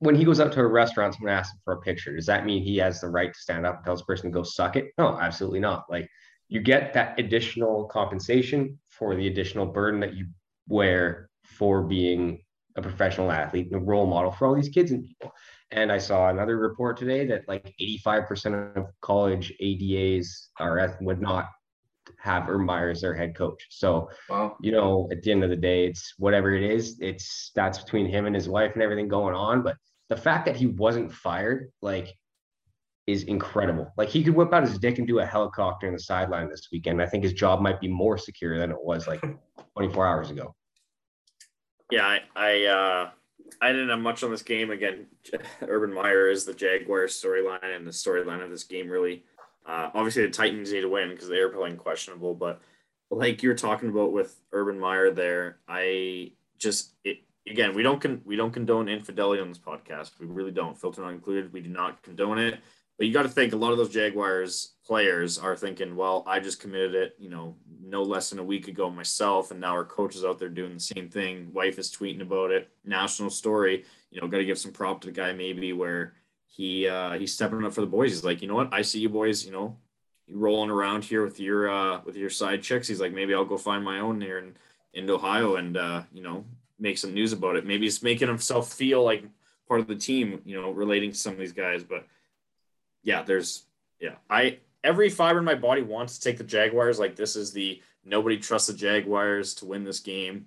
when 0.00 0.14
he 0.14 0.24
goes 0.24 0.38
out 0.40 0.52
to 0.52 0.60
a 0.60 0.66
restaurant, 0.66 1.14
someone 1.14 1.32
asks 1.32 1.54
him 1.54 1.60
for 1.64 1.74
a 1.74 1.80
picture. 1.80 2.14
Does 2.14 2.26
that 2.26 2.46
mean 2.46 2.62
he 2.62 2.76
has 2.76 3.00
the 3.00 3.08
right 3.08 3.32
to 3.32 3.40
stand 3.40 3.66
up 3.66 3.76
and 3.76 3.84
tell 3.84 3.96
this 3.96 4.04
person 4.04 4.30
to 4.30 4.34
go 4.34 4.42
suck 4.42 4.76
it? 4.76 4.92
No, 4.96 5.18
absolutely 5.18 5.60
not. 5.60 5.84
Like 5.90 6.08
you 6.48 6.60
get 6.60 6.94
that 6.94 7.18
additional 7.18 7.86
compensation 7.86 8.78
for 8.88 9.16
the 9.16 9.26
additional 9.26 9.66
burden 9.66 10.00
that 10.00 10.14
you 10.14 10.26
wear 10.68 11.30
for 11.44 11.82
being 11.82 12.42
a 12.76 12.82
professional 12.82 13.32
athlete 13.32 13.66
and 13.66 13.82
a 13.82 13.84
role 13.84 14.06
model 14.06 14.30
for 14.30 14.46
all 14.46 14.54
these 14.54 14.68
kids 14.68 14.92
and 14.92 15.04
people. 15.04 15.32
And 15.70 15.92
I 15.92 15.98
saw 15.98 16.30
another 16.30 16.56
report 16.56 16.96
today 16.96 17.26
that 17.26 17.46
like 17.48 17.74
85% 17.80 18.76
of 18.76 18.86
college 19.00 19.52
ADAs 19.60 20.48
are 20.58 20.96
would 21.00 21.20
not 21.20 21.48
have 22.18 22.48
Urban 22.48 22.66
Meyer 22.66 22.90
as 22.90 23.00
their 23.00 23.14
head 23.14 23.34
coach. 23.36 23.66
So 23.70 24.10
Wow. 24.28 24.56
you 24.60 24.72
know, 24.72 25.08
at 25.12 25.22
the 25.22 25.30
end 25.32 25.44
of 25.44 25.50
the 25.50 25.56
day, 25.56 25.86
it's 25.86 26.14
whatever 26.18 26.54
it 26.54 26.62
is, 26.62 26.98
it's 27.00 27.50
that's 27.54 27.78
between 27.82 28.06
him 28.06 28.26
and 28.26 28.34
his 28.34 28.48
wife 28.48 28.72
and 28.74 28.82
everything 28.82 29.08
going 29.08 29.34
on. 29.34 29.62
But 29.62 29.76
the 30.08 30.16
fact 30.16 30.46
that 30.46 30.56
he 30.56 30.66
wasn't 30.66 31.12
fired, 31.12 31.70
like, 31.82 32.14
is 33.06 33.22
incredible. 33.24 33.90
Like 33.96 34.10
he 34.10 34.22
could 34.22 34.34
whip 34.34 34.52
out 34.52 34.62
his 34.64 34.78
dick 34.78 34.98
and 34.98 35.06
do 35.06 35.20
a 35.20 35.24
helicopter 35.26 35.86
in 35.86 35.94
the 35.94 35.98
sideline 35.98 36.50
this 36.50 36.68
weekend. 36.70 37.00
I 37.00 37.06
think 37.06 37.24
his 37.24 37.32
job 37.32 37.60
might 37.62 37.80
be 37.80 37.88
more 37.88 38.18
secure 38.18 38.58
than 38.58 38.70
it 38.70 38.76
was 38.82 39.06
like 39.06 39.22
24 39.76 40.06
hours 40.06 40.30
ago. 40.30 40.54
Yeah, 41.90 42.06
I 42.06 42.20
I, 42.36 42.64
uh, 42.66 43.10
I 43.62 43.72
didn't 43.72 43.88
have 43.88 43.98
much 44.00 44.22
on 44.22 44.30
this 44.30 44.42
game. 44.42 44.70
Again, 44.70 45.06
Urban 45.62 45.92
Meyer 45.94 46.28
is 46.28 46.44
the 46.44 46.52
Jaguars 46.52 47.18
storyline, 47.18 47.74
and 47.74 47.86
the 47.86 47.92
storyline 47.92 48.42
of 48.44 48.50
this 48.50 48.64
game 48.64 48.90
really. 48.90 49.24
Uh, 49.68 49.90
obviously, 49.94 50.22
the 50.22 50.32
Titans 50.32 50.72
need 50.72 50.80
to 50.80 50.88
win 50.88 51.10
because 51.10 51.28
they 51.28 51.38
are 51.38 51.50
playing 51.50 51.76
questionable. 51.76 52.34
But 52.34 52.62
like 53.10 53.42
you're 53.42 53.54
talking 53.54 53.90
about 53.90 54.12
with 54.12 54.40
Urban 54.52 54.80
Meyer, 54.80 55.10
there, 55.10 55.58
I 55.68 56.32
just 56.58 56.94
it, 57.04 57.18
again 57.48 57.74
we 57.74 57.82
don't 57.82 58.00
con- 58.00 58.22
we 58.24 58.34
don't 58.34 58.52
condone 58.52 58.88
infidelity 58.88 59.42
on 59.42 59.48
this 59.48 59.58
podcast. 59.58 60.18
We 60.18 60.26
really 60.26 60.50
don't. 60.50 60.78
Filter 60.78 61.02
not 61.02 61.12
included. 61.12 61.52
We 61.52 61.60
do 61.60 61.68
not 61.68 62.02
condone 62.02 62.38
it. 62.38 62.60
But 62.96 63.06
you 63.06 63.12
got 63.12 63.22
to 63.22 63.28
think 63.28 63.52
a 63.52 63.56
lot 63.56 63.70
of 63.70 63.78
those 63.78 63.90
Jaguars 63.90 64.72
players 64.84 65.38
are 65.38 65.54
thinking, 65.54 65.94
well, 65.94 66.24
I 66.26 66.40
just 66.40 66.60
committed 66.60 66.96
it, 66.96 67.14
you 67.16 67.30
know, 67.30 67.54
no 67.80 68.02
less 68.02 68.30
than 68.30 68.40
a 68.40 68.44
week 68.44 68.66
ago 68.66 68.90
myself, 68.90 69.52
and 69.52 69.60
now 69.60 69.70
our 69.70 69.84
coach 69.84 70.16
is 70.16 70.24
out 70.24 70.40
there 70.40 70.48
doing 70.48 70.74
the 70.74 70.80
same 70.80 71.08
thing. 71.08 71.52
Wife 71.52 71.78
is 71.78 71.92
tweeting 71.92 72.22
about 72.22 72.50
it. 72.50 72.68
National 72.84 73.30
story. 73.30 73.84
You 74.10 74.20
know, 74.20 74.26
got 74.26 74.38
to 74.38 74.44
give 74.44 74.58
some 74.58 74.72
prop 74.72 75.00
to 75.02 75.08
the 75.08 75.12
guy 75.12 75.32
maybe 75.32 75.72
where 75.72 76.14
he 76.58 76.88
uh, 76.88 77.12
he's 77.12 77.32
stepping 77.32 77.64
up 77.64 77.72
for 77.72 77.80
the 77.80 77.86
boys. 77.86 78.10
He's 78.10 78.24
like, 78.24 78.42
you 78.42 78.48
know 78.48 78.56
what, 78.56 78.74
I 78.74 78.82
see 78.82 78.98
you 78.98 79.08
boys. 79.08 79.46
You 79.46 79.52
know, 79.52 79.76
rolling 80.28 80.70
around 80.70 81.04
here 81.04 81.24
with 81.24 81.38
your 81.40 81.70
uh, 81.70 82.00
with 82.04 82.16
your 82.16 82.30
side 82.30 82.62
chicks. 82.62 82.88
He's 82.88 83.00
like, 83.00 83.14
maybe 83.14 83.32
I'll 83.32 83.44
go 83.44 83.56
find 83.56 83.82
my 83.84 84.00
own 84.00 84.20
here 84.20 84.38
in 84.38 84.56
in 84.92 85.08
Ohio 85.08 85.56
and 85.56 85.76
uh, 85.76 86.02
you 86.12 86.22
know 86.22 86.44
make 86.78 86.98
some 86.98 87.14
news 87.14 87.32
about 87.32 87.56
it. 87.56 87.64
Maybe 87.64 87.86
he's 87.86 88.02
making 88.02 88.28
himself 88.28 88.72
feel 88.72 89.04
like 89.04 89.24
part 89.68 89.80
of 89.80 89.86
the 89.86 89.94
team. 89.94 90.42
You 90.44 90.60
know, 90.60 90.72
relating 90.72 91.12
to 91.12 91.16
some 91.16 91.32
of 91.32 91.38
these 91.38 91.52
guys, 91.52 91.84
but 91.84 92.04
yeah, 93.04 93.22
there's 93.22 93.64
yeah, 94.00 94.16
I 94.28 94.58
every 94.82 95.10
fiber 95.10 95.38
in 95.38 95.44
my 95.44 95.54
body 95.54 95.82
wants 95.82 96.18
to 96.18 96.24
take 96.24 96.38
the 96.38 96.44
Jaguars. 96.44 96.98
Like 96.98 97.14
this 97.14 97.36
is 97.36 97.52
the 97.52 97.80
nobody 98.04 98.36
trusts 98.36 98.66
the 98.66 98.74
Jaguars 98.74 99.54
to 99.54 99.64
win 99.64 99.84
this 99.84 100.00
game. 100.00 100.46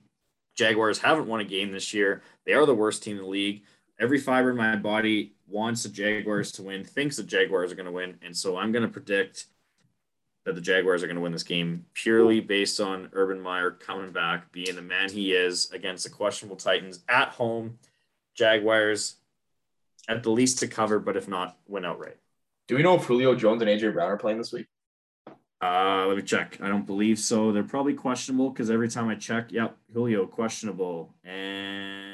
Jaguars 0.56 1.00
haven't 1.00 1.28
won 1.28 1.40
a 1.40 1.46
game 1.46 1.72
this 1.72 1.94
year. 1.94 2.22
They 2.46 2.52
are 2.52 2.66
the 2.66 2.76
worst 2.76 3.02
team 3.02 3.16
in 3.16 3.24
the 3.24 3.30
league. 3.30 3.64
Every 3.98 4.20
fiber 4.20 4.50
in 4.50 4.58
my 4.58 4.76
body 4.76 5.36
wants 5.52 5.84
the 5.84 5.90
Jaguars 5.90 6.52
to 6.54 6.64
win, 6.64 6.84
thinks 6.84 7.18
the 7.18 7.24
Jaguars 7.24 7.72
are 7.72 7.76
going 7.76 7.86
to 7.86 7.92
win, 7.92 8.18
and 8.22 8.36
so 8.36 8.58
I'm 8.58 8.72
going 8.72 8.84
to 8.84 8.92
predict 8.92 9.46
that 10.46 10.56
the 10.56 10.62
Jaguars 10.62 11.04
are 11.04 11.08
going 11.08 11.18
to 11.18 11.22
win 11.22 11.32
this 11.32 11.44
game 11.44 11.86
purely 11.94 12.40
based 12.40 12.80
on 12.80 13.10
Urban 13.14 13.40
Meyer 13.40 13.72
coming 13.72 14.12
back, 14.12 14.52
being 14.52 14.76
the 14.76 14.82
man 14.82 15.10
he 15.10 15.34
is 15.34 15.70
against 15.72 16.04
the 16.04 16.10
questionable 16.10 16.56
Titans 16.56 17.02
at 17.08 17.30
home. 17.30 17.78
Jaguars 18.34 19.18
at 20.08 20.24
the 20.24 20.32
least 20.32 20.60
to 20.60 20.68
cover, 20.68 21.00
but 21.00 21.16
if 21.16 21.28
not, 21.28 21.58
win 21.68 21.86
outright. 21.86 22.18
Do 22.68 22.76
we 22.76 22.84
know 22.84 22.96
if 22.96 23.04
Julio 23.04 23.36
Jones 23.36 23.62
and 23.62 23.70
AJ 23.70 23.94
Brown 23.94 24.10
are 24.10 24.18
playing 24.18 24.38
this 24.38 24.52
week? 24.52 24.68
Uh, 25.62 26.06
let 26.08 26.18
me 26.18 26.24
check. 26.24 26.58
I 26.62 26.70
don't 26.70 26.88
believe 26.88 27.20
so. 27.20 27.52
They're 27.52 27.64
probably 27.64 27.94
questionable 27.94 28.50
because 28.50 28.72
every 28.72 28.90
time 28.90 29.10
I 29.10 29.16
check, 29.16 29.52
yep, 29.52 29.78
Julio 29.94 30.26
questionable. 30.26 31.14
And 31.24 32.11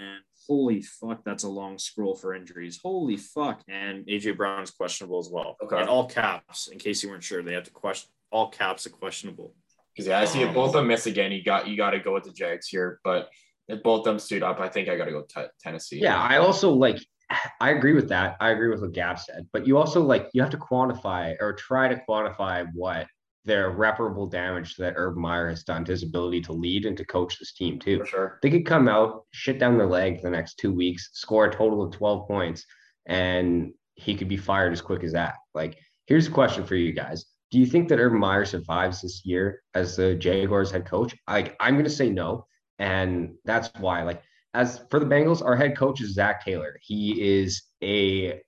holy 0.48 0.82
fuck, 0.82 1.24
that's 1.24 1.44
a 1.44 1.50
long 1.50 1.78
scroll 1.78 2.16
for 2.16 2.34
injuries. 2.34 2.80
Holy 2.82 3.18
fuck. 3.18 3.62
And 3.68 4.06
AJ 4.06 4.38
Brown's 4.38 4.72
questionable 4.72 5.20
as 5.20 5.30
well. 5.30 5.58
Okay. 5.62 5.80
And 5.80 5.90
all 5.90 6.08
caps, 6.08 6.68
in 6.68 6.80
case 6.80 7.04
you 7.04 7.10
weren't 7.10 7.24
sure, 7.24 7.44
they 7.44 7.54
have 7.54 7.66
to 7.66 7.72
question 7.72 8.10
all 8.32 8.50
caps 8.50 8.86
are 8.86 8.92
questionable. 8.92 9.56
Because 9.94 10.08
yeah, 10.08 10.20
I 10.20 10.26
see 10.26 10.42
if 10.42 10.54
both 10.54 10.70
of 10.70 10.74
them 10.74 10.88
miss 10.88 11.08
again, 11.08 11.32
you 11.32 11.44
got 11.44 11.68
you 11.68 11.76
got 11.76 11.92
to 11.92 12.00
go 12.00 12.14
with 12.14 12.24
the 12.24 12.32
Jags 12.32 12.68
here. 12.68 13.00
But 13.04 13.30
if 13.68 13.82
both 13.82 14.00
of 14.00 14.06
them 14.06 14.20
suit 14.20 14.44
up, 14.44 14.60
I 14.60 14.70
think 14.70 14.90
I 14.90 14.98
got 14.98 15.06
to 15.06 15.12
go 15.12 15.24
t- 15.24 15.50
Tennessee. 15.60 16.00
Yeah, 16.00 16.20
I 16.20 16.38
also 16.38 16.72
like 16.72 17.00
I 17.60 17.72
agree 17.72 17.94
with 17.94 18.10
that. 18.10 18.38
I 18.40 18.50
agree 18.50 18.70
with 18.70 18.82
what 18.82 18.94
Gab 18.94 19.20
said, 19.20 19.48
but 19.52 19.66
you 19.66 19.78
also 19.78 20.04
like 20.04 20.30
you 20.34 20.42
have 20.42 20.52
to 20.52 20.58
quantify 20.58 21.36
or 21.40 21.54
try 21.54 21.88
to 21.88 22.02
quantify 22.08 22.68
what 22.74 23.08
the 23.48 23.66
irreparable 23.66 24.28
damage 24.28 24.76
that 24.76 24.94
Urban 24.96 25.22
Meyer 25.22 25.50
has 25.50 25.64
done 25.64 25.84
to 25.86 25.92
his 25.92 26.04
ability 26.04 26.42
to 26.42 26.54
lead 26.54 26.86
and 26.86 26.96
to 26.98 27.06
coach 27.06 27.40
this 27.40 27.54
team 27.54 27.80
too. 27.80 28.00
for 28.00 28.06
sure. 28.06 28.40
They 28.44 28.50
could 28.50 28.66
come 28.66 28.88
out, 28.88 29.24
shit 29.32 29.58
down 29.58 29.78
their 29.78 29.88
leg 29.88 30.18
for 30.18 30.24
the 30.24 30.36
next 30.36 30.56
two 30.60 30.72
weeks, 30.72 31.10
score 31.14 31.46
a 31.46 31.52
total 31.52 31.82
of 31.82 31.92
12 31.94 32.28
points, 32.28 32.66
and 33.06 33.72
he 33.96 34.16
could 34.16 34.28
be 34.28 34.38
fired 34.38 34.74
as 34.74 34.82
quick 34.82 35.04
as 35.04 35.14
that. 35.14 35.36
Like, 35.56 35.78
here's 36.06 36.28
a 36.28 36.32
question 36.32 36.66
for 36.66 36.76
you 36.76 36.92
guys. 36.92 37.26
Do 37.50 37.60
you 37.60 37.66
think 37.66 37.88
that 37.90 38.00
Urban 38.00 38.20
Meyer 38.20 38.46
survives 38.46 39.02
this 39.02 39.26
year 39.26 39.62
as 39.74 39.96
the 39.96 40.14
Jaguars 40.16 40.70
head 40.70 40.86
coach? 40.86 41.16
Like, 41.28 41.56
I'm 41.60 41.78
gonna 41.78 41.90
say 41.90 42.10
no. 42.10 42.46
And 42.80 43.36
that's 43.46 43.72
why, 43.80 44.04
like, 44.04 44.22
as 44.54 44.84
for 44.92 45.00
the 45.00 45.06
Bengals, 45.06 45.44
our 45.44 45.56
head 45.56 45.78
coach 45.78 46.02
is 46.02 46.14
Zac 46.14 46.44
Taylor. 46.44 46.78
He 46.82 47.40
is 47.40 47.64
a 47.82 48.42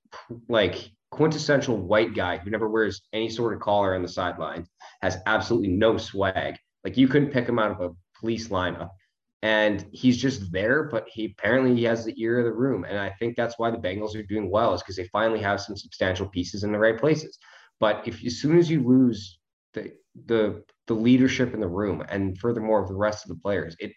like 0.48 0.92
quintessential 1.12 1.78
white 1.78 2.14
guy 2.14 2.38
who 2.38 2.50
never 2.50 2.70
wears 2.70 3.02
any 3.14 3.30
sort 3.30 3.54
of 3.54 3.60
collar 3.60 3.96
on 3.96 4.02
the 4.02 4.08
sidelines, 4.08 4.70
has 5.02 5.18
absolutely 5.26 5.70
no 5.70 5.98
swag. 5.98 6.56
Like 6.84 6.98
you 6.98 7.08
couldn't 7.08 7.32
pick 7.32 7.48
him 7.48 7.60
out 7.60 7.72
of 7.72 7.82
a 7.82 7.96
police 8.20 8.50
lineup. 8.50 8.90
And 9.42 9.86
he's 9.94 10.18
just 10.18 10.52
there, 10.52 10.84
but 10.84 11.08
he 11.08 11.34
apparently 11.38 11.74
he 11.74 11.86
has 11.86 12.04
the 12.04 12.14
ear 12.22 12.40
of 12.40 12.46
the 12.46 12.52
room. 12.52 12.84
And 12.84 13.00
I 13.00 13.10
think 13.10 13.38
that's 13.38 13.58
why 13.58 13.72
the 13.72 13.78
Bengals 13.78 14.16
are 14.16 14.24
doing 14.24 14.52
well, 14.52 14.74
is 14.74 14.82
because 14.82 14.98
they 14.98 15.08
finally 15.08 15.40
have 15.40 15.62
some 15.62 15.78
substantial 15.78 16.28
pieces 16.28 16.64
in 16.66 16.74
the 16.74 16.80
right 16.80 16.98
places. 16.98 17.38
But 17.80 18.06
if 18.06 18.24
as 18.26 18.42
soon 18.42 18.58
as 18.58 18.70
you 18.70 18.86
lose 18.86 19.40
the 19.74 19.94
the 20.26 20.64
the 20.88 20.94
leadership 20.94 21.54
in 21.54 21.62
the 21.62 21.68
room 21.68 22.04
and 22.10 22.38
furthermore 22.38 22.86
the 22.86 22.96
rest 22.96 23.24
of 23.24 23.30
the 23.30 23.42
players, 23.42 23.78
it 23.80 23.94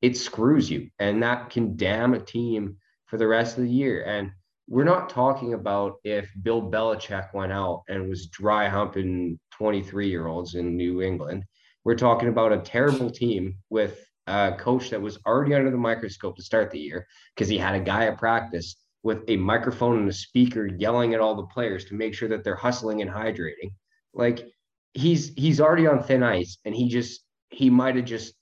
it 0.00 0.16
screws 0.16 0.70
you. 0.70 0.88
And 0.98 1.22
that 1.22 1.50
can 1.50 1.76
damn 1.76 2.14
a 2.14 2.18
team 2.18 2.78
for 3.04 3.18
the 3.18 3.26
rest 3.26 3.58
of 3.58 3.64
the 3.64 3.70
year. 3.70 4.02
And 4.02 4.30
we're 4.68 4.84
not 4.84 5.08
talking 5.08 5.54
about 5.54 5.96
if 6.04 6.30
Bill 6.42 6.60
Belichick 6.60 7.32
went 7.32 7.52
out 7.52 7.84
and 7.88 8.08
was 8.08 8.26
dry 8.26 8.68
humping 8.68 9.38
23 9.52 10.08
year 10.08 10.26
olds 10.26 10.54
in 10.54 10.76
New 10.76 11.02
England. 11.02 11.44
We're 11.84 11.94
talking 11.94 12.28
about 12.28 12.52
a 12.52 12.58
terrible 12.58 13.10
team 13.10 13.56
with 13.70 14.04
a 14.26 14.56
coach 14.58 14.90
that 14.90 15.00
was 15.00 15.18
already 15.24 15.54
under 15.54 15.70
the 15.70 15.76
microscope 15.76 16.36
to 16.36 16.42
start 16.42 16.72
the 16.72 16.80
year 16.80 17.06
because 17.34 17.48
he 17.48 17.58
had 17.58 17.76
a 17.76 17.80
guy 17.80 18.06
at 18.06 18.18
practice 18.18 18.76
with 19.04 19.22
a 19.28 19.36
microphone 19.36 19.98
and 19.98 20.08
a 20.08 20.12
speaker 20.12 20.66
yelling 20.66 21.14
at 21.14 21.20
all 21.20 21.36
the 21.36 21.46
players 21.46 21.84
to 21.84 21.94
make 21.94 22.12
sure 22.12 22.28
that 22.28 22.42
they're 22.42 22.56
hustling 22.56 23.02
and 23.02 23.10
hydrating. 23.10 23.70
Like 24.14 24.48
he's 24.94 25.32
he's 25.34 25.60
already 25.60 25.86
on 25.86 26.02
thin 26.02 26.24
ice 26.24 26.58
and 26.64 26.74
he 26.74 26.88
just 26.88 27.20
he 27.50 27.70
might 27.70 27.94
have 27.94 28.04
just 28.04 28.34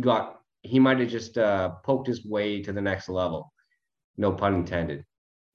got 0.00 0.40
he 0.60 0.78
might 0.78 1.00
have 1.00 1.08
just 1.08 1.38
uh, 1.38 1.70
poked 1.82 2.06
his 2.06 2.26
way 2.26 2.62
to 2.62 2.72
the 2.72 2.82
next 2.82 3.08
level. 3.08 3.50
No 4.18 4.32
pun 4.32 4.54
intended. 4.54 5.04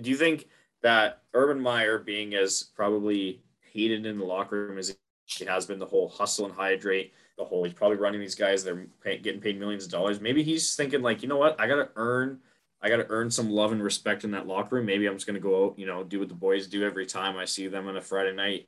Do 0.01 0.11
you 0.11 0.17
think 0.17 0.47
that 0.83 1.23
Urban 1.33 1.59
Meyer 1.59 1.97
being 1.97 2.35
as 2.35 2.63
probably 2.63 3.41
hated 3.73 4.05
in 4.05 4.19
the 4.19 4.25
locker 4.25 4.67
room 4.67 4.77
as 4.77 4.95
he 5.25 5.45
has 5.45 5.65
been, 5.65 5.79
the 5.79 5.85
whole 5.85 6.07
hustle 6.07 6.45
and 6.45 6.53
hydrate, 6.53 7.13
the 7.37 7.43
whole 7.43 7.63
he's 7.63 7.73
probably 7.73 7.97
running 7.97 8.21
these 8.21 8.35
guys, 8.35 8.63
they're 8.63 8.87
pay, 9.03 9.17
getting 9.17 9.41
paid 9.41 9.59
millions 9.59 9.85
of 9.85 9.91
dollars. 9.91 10.21
Maybe 10.21 10.43
he's 10.43 10.75
thinking 10.75 11.01
like, 11.01 11.21
you 11.21 11.27
know 11.27 11.37
what, 11.37 11.59
I 11.59 11.67
gotta 11.67 11.89
earn, 11.95 12.39
I 12.81 12.89
gotta 12.89 13.07
earn 13.09 13.31
some 13.31 13.49
love 13.49 13.71
and 13.71 13.83
respect 13.83 14.23
in 14.23 14.31
that 14.31 14.47
locker 14.47 14.75
room. 14.75 14.85
Maybe 14.85 15.07
I'm 15.07 15.15
just 15.15 15.27
gonna 15.27 15.39
go 15.39 15.65
out, 15.65 15.79
you 15.79 15.87
know, 15.87 16.03
do 16.03 16.19
what 16.19 16.29
the 16.29 16.35
boys 16.35 16.67
do 16.67 16.83
every 16.85 17.05
time 17.05 17.35
I 17.37 17.45
see 17.45 17.67
them 17.67 17.87
on 17.87 17.97
a 17.97 18.01
Friday 18.01 18.33
night 18.35 18.67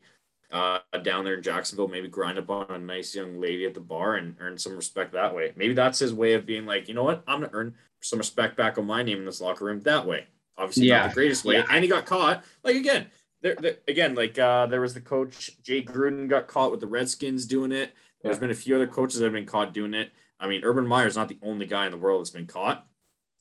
uh, 0.52 0.80
down 1.04 1.26
there 1.26 1.36
in 1.36 1.44
Jacksonville, 1.44 1.88
maybe 1.88 2.08
grind 2.08 2.40
up 2.40 2.50
on 2.50 2.66
a 2.70 2.80
nice 2.80 3.14
young 3.14 3.40
lady 3.40 3.66
at 3.66 3.76
the 3.76 3.80
bar 3.80 4.16
and 4.16 4.36
earn 4.40 4.58
some 4.58 4.76
respect 4.76 5.14
that 5.14 5.34
way. 5.34 5.54
Maybe 5.56 5.74
that's 5.74 6.00
his 6.00 6.14
way 6.14 6.34
of 6.34 6.48
being 6.48 6.66
like, 6.66 6.88
you 6.88 6.96
know 6.96 7.04
what, 7.04 7.24
I'm 7.28 7.42
gonna 7.42 7.52
earn 7.54 7.76
some 8.02 8.18
respect 8.18 8.58
back 8.58 8.78
on 8.78 8.88
my 8.88 9.04
name 9.04 9.20
in 9.20 9.26
this 9.26 9.42
locker 9.42 9.66
room 9.66 9.82
that 9.82 10.06
way. 10.08 10.26
Obviously, 10.60 10.88
yeah. 10.88 11.00
not 11.00 11.10
the 11.10 11.16
greatest 11.16 11.46
way, 11.46 11.56
yeah. 11.56 11.66
and 11.72 11.84
he 11.84 11.90
got 11.90 12.06
caught. 12.06 12.44
Like 12.64 12.76
again, 12.76 13.08
there, 13.42 13.56
there 13.56 13.78
again, 13.88 14.14
like 14.14 14.38
uh, 14.38 14.66
there 14.66 14.82
was 14.82 14.94
the 14.94 15.02
coach 15.02 15.52
Jay 15.64 15.82
Gruden 15.82 16.28
got 16.28 16.48
caught 16.48 16.72
with 16.72 16.82
the 16.82 16.88
Redskins 16.88 17.46
doing 17.46 17.72
it. 17.72 17.94
There's 18.22 18.36
yeah. 18.36 18.42
been 18.42 18.52
a 18.52 18.56
few 18.56 18.76
other 18.76 18.88
coaches 18.88 19.20
that 19.20 19.26
have 19.26 19.34
been 19.34 19.46
caught 19.46 19.74
doing 19.74 19.94
it. 19.94 20.12
I 20.40 20.48
mean, 20.48 20.64
Urban 20.64 20.86
Meyer 20.86 21.08
is 21.08 21.16
not 21.16 21.30
the 21.30 21.40
only 21.42 21.66
guy 21.66 21.86
in 21.86 21.92
the 21.92 21.98
world 21.98 22.22
that's 22.22 22.30
been 22.30 22.48
caught. 22.48 22.86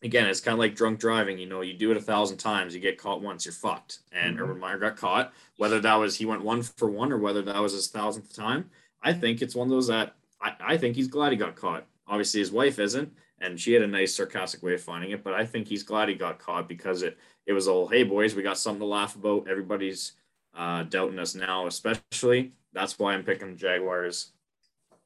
Again, 0.02 0.28
it's 0.28 0.40
kind 0.40 0.52
of 0.52 0.60
like 0.60 0.76
drunk 0.76 1.00
driving. 1.00 1.38
You 1.38 1.46
know, 1.46 1.60
you 1.60 1.74
do 1.74 1.90
it 1.90 1.96
a 1.96 2.00
thousand 2.00 2.38
times, 2.38 2.72
you 2.74 2.80
get 2.80 2.98
caught 2.98 3.20
once, 3.20 3.44
you're 3.44 3.52
fucked. 3.52 3.98
And 4.12 4.36
mm-hmm. 4.36 4.44
Urban 4.44 4.60
Meyer 4.60 4.78
got 4.78 4.96
caught. 4.96 5.32
Whether 5.56 5.80
that 5.80 5.94
was 5.96 6.16
he 6.16 6.24
went 6.26 6.44
one 6.44 6.62
for 6.62 6.88
one 6.88 7.12
or 7.12 7.18
whether 7.18 7.42
that 7.42 7.60
was 7.60 7.72
his 7.72 7.88
thousandth 7.88 8.34
time, 8.34 8.70
I 9.02 9.12
think 9.12 9.42
it's 9.42 9.56
one 9.56 9.66
of 9.66 9.70
those 9.70 9.88
that 9.88 10.14
I, 10.40 10.54
I 10.60 10.76
think 10.76 10.94
he's 10.94 11.08
glad 11.08 11.32
he 11.32 11.36
got 11.36 11.56
caught. 11.56 11.84
Obviously, 12.06 12.40
his 12.40 12.52
wife 12.52 12.78
isn't, 12.78 13.12
and 13.40 13.58
she 13.58 13.72
had 13.72 13.82
a 13.82 13.86
nice 13.86 14.14
sarcastic 14.14 14.62
way 14.62 14.74
of 14.74 14.80
finding 14.80 15.10
it. 15.10 15.22
But 15.22 15.34
I 15.34 15.44
think 15.44 15.68
he's 15.68 15.82
glad 15.82 16.08
he 16.08 16.14
got 16.14 16.38
caught 16.38 16.68
because 16.68 17.02
it 17.02 17.18
it 17.46 17.52
was 17.52 17.68
all, 17.68 17.88
hey 17.88 18.02
boys, 18.02 18.34
we 18.34 18.42
got 18.42 18.58
something 18.58 18.80
to 18.80 18.86
laugh 18.86 19.16
about. 19.16 19.48
Everybody's 19.48 20.12
uh, 20.56 20.82
doubting 20.84 21.18
us 21.18 21.34
now, 21.34 21.66
especially. 21.66 22.52
That's 22.72 22.98
why 22.98 23.14
I'm 23.14 23.24
picking 23.24 23.56
Jaguars 23.56 24.32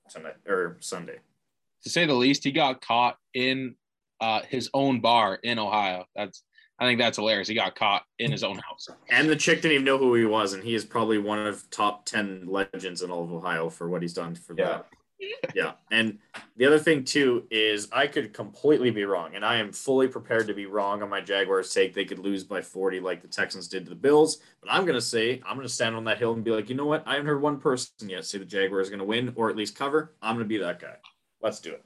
tonight 0.09 0.37
or 0.47 0.77
Sunday. 0.81 1.19
To 1.85 1.91
say 1.91 2.07
the 2.07 2.15
least, 2.15 2.45
he 2.45 2.53
got 2.53 2.81
caught 2.81 3.17
in 3.35 3.77
uh, 4.21 4.43
his 4.49 4.71
own 4.75 5.01
bar 5.01 5.35
in 5.43 5.59
Ohio. 5.59 6.07
That's 6.15 6.43
I 6.79 6.87
think 6.87 6.99
that's 6.99 7.17
hilarious. 7.17 7.47
He 7.47 7.55
got 7.55 7.77
caught 7.77 8.03
in 8.19 8.33
his 8.33 8.43
own 8.43 8.59
house. 8.59 8.89
And 9.09 9.29
the 9.29 9.37
chick 9.37 9.63
didn't 9.63 9.75
even 9.75 9.85
know 9.85 9.99
who 9.99 10.15
he 10.15 10.25
was, 10.25 10.53
and 10.53 10.65
he 10.65 10.75
is 10.75 10.85
probably 10.85 11.19
one 11.19 11.47
of 11.47 11.69
top 11.71 12.07
ten 12.07 12.45
legends 12.47 13.03
in 13.03 13.11
all 13.11 13.23
of 13.23 13.33
Ohio 13.33 13.69
for 13.69 13.89
what 13.89 14.03
he's 14.03 14.15
done 14.15 14.35
for 14.35 14.55
yeah. 14.59 14.65
that 14.65 14.87
yeah. 15.55 15.73
And 15.91 16.19
the 16.57 16.67
other 16.67 16.79
thing 16.79 17.05
too 17.05 17.47
is 17.51 17.89
I 17.93 18.07
could 18.07 18.33
completely 18.33 18.91
be 18.91 19.05
wrong, 19.05 19.35
and 19.35 19.45
I 19.45 19.57
am 19.57 19.73
fully 19.73 20.09
prepared 20.09 20.47
to 20.49 20.55
be 20.55 20.67
wrong 20.67 21.03
on 21.03 21.09
my 21.09 21.21
Jaguars' 21.21 21.71
sake. 21.71 21.95
They 21.95 22.05
could 22.05 22.19
lose 22.19 22.45
by 22.45 22.61
40 22.61 23.01
like 23.01 23.23
the 23.23 23.29
Texans 23.29 23.69
did 23.69 23.85
to 23.85 23.91
the 23.91 23.97
Bills. 23.97 24.39
But 24.61 24.73
I'm 24.73 24.85
gonna 24.85 25.01
say 25.01 25.41
I'm 25.47 25.57
gonna 25.57 25.69
stand 25.69 25.97
on 25.97 26.05
that 26.05 26.19
hill 26.19 26.33
and 26.33 26.45
be 26.45 26.51
like, 26.51 26.69
you 26.69 26.75
know 26.75 26.87
what? 26.87 27.03
I 27.07 27.13
haven't 27.13 27.27
heard 27.27 27.43
one 27.43 27.59
person 27.59 28.09
yet 28.09 28.25
say 28.25 28.39
the 28.39 28.45
Jaguars 28.45 28.89
are 28.89 28.91
gonna 28.91 29.05
win 29.05 29.33
or 29.37 29.51
at 29.51 29.57
least 29.57 29.77
cover. 29.77 30.15
I'm 30.21 30.37
gonna 30.37 30.45
be 30.45 30.59
that 30.59 30.81
guy. 30.81 30.97
Let's 31.41 31.61
do 31.61 31.73
it. 31.73 31.85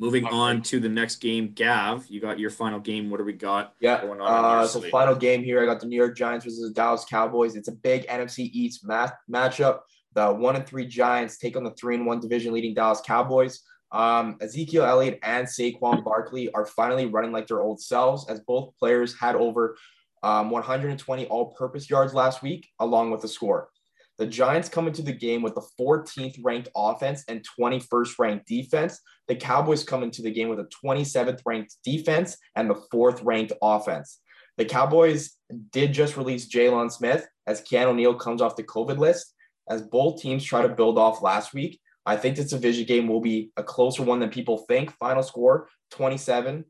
Moving 0.00 0.26
on 0.26 0.62
to 0.62 0.78
the 0.78 0.88
next 0.88 1.16
game, 1.16 1.50
Gav, 1.52 2.06
you 2.08 2.20
got 2.20 2.38
your 2.38 2.50
final 2.50 2.78
game. 2.78 3.10
What 3.10 3.16
do 3.18 3.24
we 3.24 3.32
got? 3.32 3.74
Yeah, 3.80 4.00
going 4.00 4.20
on 4.20 4.60
uh, 4.60 4.64
so 4.64 4.80
final 4.82 5.16
game 5.16 5.42
here. 5.42 5.60
I 5.60 5.66
got 5.66 5.80
the 5.80 5.86
New 5.86 5.96
York 5.96 6.16
Giants 6.16 6.44
versus 6.44 6.68
the 6.68 6.72
Dallas 6.72 7.04
Cowboys. 7.04 7.56
It's 7.56 7.66
a 7.66 7.72
big 7.72 8.06
NFC 8.06 8.48
East 8.52 8.86
math 8.86 9.14
matchup. 9.28 9.80
The 10.14 10.32
one 10.32 10.56
and 10.56 10.66
three 10.66 10.86
Giants 10.86 11.38
take 11.38 11.56
on 11.56 11.64
the 11.64 11.70
three 11.72 11.94
and 11.94 12.06
one 12.06 12.20
division 12.20 12.52
leading 12.52 12.74
Dallas 12.74 13.00
Cowboys. 13.00 13.60
Um, 13.90 14.36
Ezekiel 14.40 14.84
Elliott 14.84 15.18
and 15.22 15.46
Saquon 15.46 16.04
Barkley 16.04 16.50
are 16.52 16.66
finally 16.66 17.06
running 17.06 17.32
like 17.32 17.46
their 17.46 17.60
old 17.60 17.80
selves, 17.80 18.28
as 18.28 18.40
both 18.40 18.76
players 18.78 19.18
had 19.18 19.34
over 19.34 19.76
um, 20.22 20.50
120 20.50 21.26
all-purpose 21.26 21.88
yards 21.88 22.12
last 22.12 22.42
week, 22.42 22.68
along 22.80 23.10
with 23.10 23.24
a 23.24 23.28
score. 23.28 23.70
The 24.18 24.26
Giants 24.26 24.68
come 24.68 24.88
into 24.88 25.02
the 25.02 25.12
game 25.12 25.42
with 25.42 25.54
the 25.54 25.66
14th 25.80 26.38
ranked 26.42 26.68
offense 26.76 27.24
and 27.28 27.46
21st 27.58 28.18
ranked 28.18 28.46
defense. 28.48 29.00
The 29.28 29.36
Cowboys 29.36 29.84
come 29.84 30.02
into 30.02 30.22
the 30.22 30.32
game 30.32 30.48
with 30.48 30.58
a 30.58 30.68
27th 30.84 31.40
ranked 31.46 31.76
defense 31.84 32.36
and 32.56 32.68
the 32.68 32.82
fourth 32.90 33.22
ranked 33.22 33.52
offense. 33.62 34.18
The 34.56 34.64
Cowboys 34.64 35.36
did 35.70 35.92
just 35.92 36.16
release 36.16 36.48
Jaylon 36.48 36.90
Smith 36.90 37.28
as 37.46 37.62
Keanu 37.62 37.94
Neal 37.94 38.14
comes 38.14 38.42
off 38.42 38.56
the 38.56 38.64
COVID 38.64 38.98
list 38.98 39.34
as 39.68 39.82
both 39.82 40.20
teams 40.20 40.44
try 40.44 40.62
to 40.62 40.68
build 40.68 40.98
off 40.98 41.22
last 41.22 41.54
week. 41.54 41.80
I 42.06 42.16
think 42.16 42.36
this 42.36 42.50
division 42.50 42.86
game 42.86 43.06
will 43.06 43.20
be 43.20 43.50
a 43.56 43.62
closer 43.62 44.02
one 44.02 44.20
than 44.20 44.30
people 44.30 44.58
think. 44.68 44.92
Final 44.92 45.22
score 45.22 45.68
27 45.90 46.64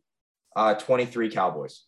uh, 0.56 0.74
23 0.74 1.30
Cowboys. 1.30 1.84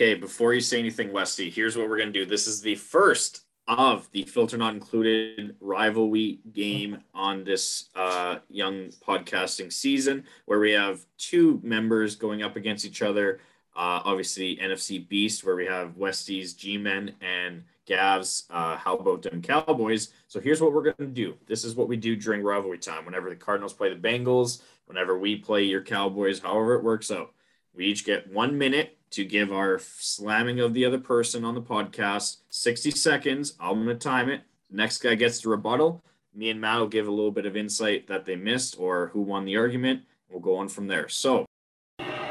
Okay, 0.00 0.14
before 0.14 0.54
you 0.54 0.60
say 0.60 0.78
anything, 0.78 1.12
Westy, 1.12 1.50
here's 1.50 1.76
what 1.76 1.88
we're 1.88 1.98
going 1.98 2.12
to 2.12 2.24
do. 2.24 2.26
This 2.26 2.46
is 2.46 2.60
the 2.60 2.74
first 2.74 3.42
of 3.66 4.10
the 4.12 4.22
filter 4.24 4.58
not 4.58 4.74
included 4.74 5.56
rivalry 5.60 6.40
game 6.52 6.98
on 7.14 7.44
this 7.44 7.88
uh, 7.94 8.36
young 8.48 8.90
podcasting 9.06 9.72
season 9.72 10.24
where 10.46 10.58
we 10.58 10.72
have 10.72 11.04
two 11.16 11.60
members 11.62 12.16
going 12.16 12.42
up 12.42 12.56
against 12.56 12.84
each 12.84 13.02
other. 13.02 13.40
Uh, 13.76 14.00
obviously, 14.04 14.56
NFC 14.56 15.08
Beast, 15.08 15.44
where 15.44 15.56
we 15.56 15.66
have 15.66 15.96
Westy's 15.96 16.54
G 16.54 16.78
Men 16.78 17.14
and 17.20 17.64
Gavs, 17.86 18.44
uh, 18.50 18.76
how 18.76 18.96
about 18.96 19.22
them 19.22 19.42
Cowboys? 19.42 20.10
So 20.26 20.40
here's 20.40 20.60
what 20.60 20.72
we're 20.72 20.82
going 20.82 20.96
to 20.98 21.06
do. 21.06 21.36
This 21.46 21.64
is 21.64 21.74
what 21.74 21.88
we 21.88 21.96
do 21.96 22.16
during 22.16 22.42
rivalry 22.42 22.78
time. 22.78 23.04
Whenever 23.04 23.28
the 23.28 23.36
Cardinals 23.36 23.72
play 23.72 23.92
the 23.92 24.00
Bengals, 24.00 24.62
whenever 24.86 25.18
we 25.18 25.36
play 25.36 25.64
your 25.64 25.82
Cowboys, 25.82 26.40
however 26.40 26.74
it 26.74 26.84
works 26.84 27.10
out, 27.10 27.34
we 27.74 27.86
each 27.86 28.04
get 28.04 28.32
one 28.32 28.56
minute 28.56 28.98
to 29.10 29.24
give 29.24 29.52
our 29.52 29.78
slamming 29.78 30.60
of 30.60 30.74
the 30.74 30.84
other 30.84 30.98
person 30.98 31.44
on 31.44 31.54
the 31.54 31.62
podcast. 31.62 32.38
60 32.50 32.90
seconds. 32.92 33.54
I'm 33.60 33.84
going 33.84 33.86
to 33.86 33.94
time 33.94 34.28
it. 34.28 34.42
next 34.70 34.98
guy 34.98 35.14
gets 35.14 35.40
the 35.40 35.50
rebuttal. 35.50 36.02
Me 36.34 36.50
and 36.50 36.60
Matt 36.60 36.80
will 36.80 36.88
give 36.88 37.06
a 37.06 37.12
little 37.12 37.30
bit 37.30 37.46
of 37.46 37.56
insight 37.56 38.08
that 38.08 38.24
they 38.24 38.34
missed 38.34 38.76
or 38.78 39.08
who 39.08 39.20
won 39.20 39.44
the 39.44 39.56
argument. 39.56 40.02
We'll 40.28 40.40
go 40.40 40.56
on 40.56 40.68
from 40.68 40.88
there. 40.88 41.08
So, 41.08 41.46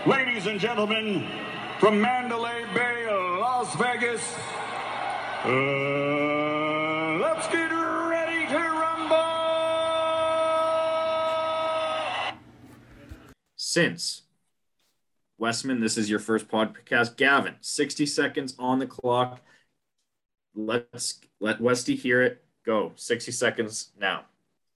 ladies 0.06 0.46
and 0.46 0.60
gentlemen, 0.60 1.26
from 1.80 2.02
Mandalay 2.02 2.66
Bay, 2.74 3.08
Las 3.10 3.74
Vegas, 3.76 4.36
uh, 5.46 7.18
let's 7.20 7.48
get 7.48 7.70
ready 7.70 8.48
to 8.48 8.58
rumble. 8.58 9.18
Since 13.56 14.22
Westman, 15.38 15.82
this 15.82 15.98
is 15.98 16.10
your 16.10 16.20
first 16.20 16.48
podcast. 16.48 17.18
Gavin, 17.18 17.56
60 17.60 18.06
seconds 18.06 18.56
on 18.58 18.80
the 18.80 18.88
clock. 18.88 19.42
Let's 20.56 21.20
let 21.42 21.60
Westy 21.60 21.96
hear 21.96 22.22
it. 22.22 22.44
Go. 22.66 22.94
60 22.96 23.34
seconds 23.34 23.92
now. 24.00 24.24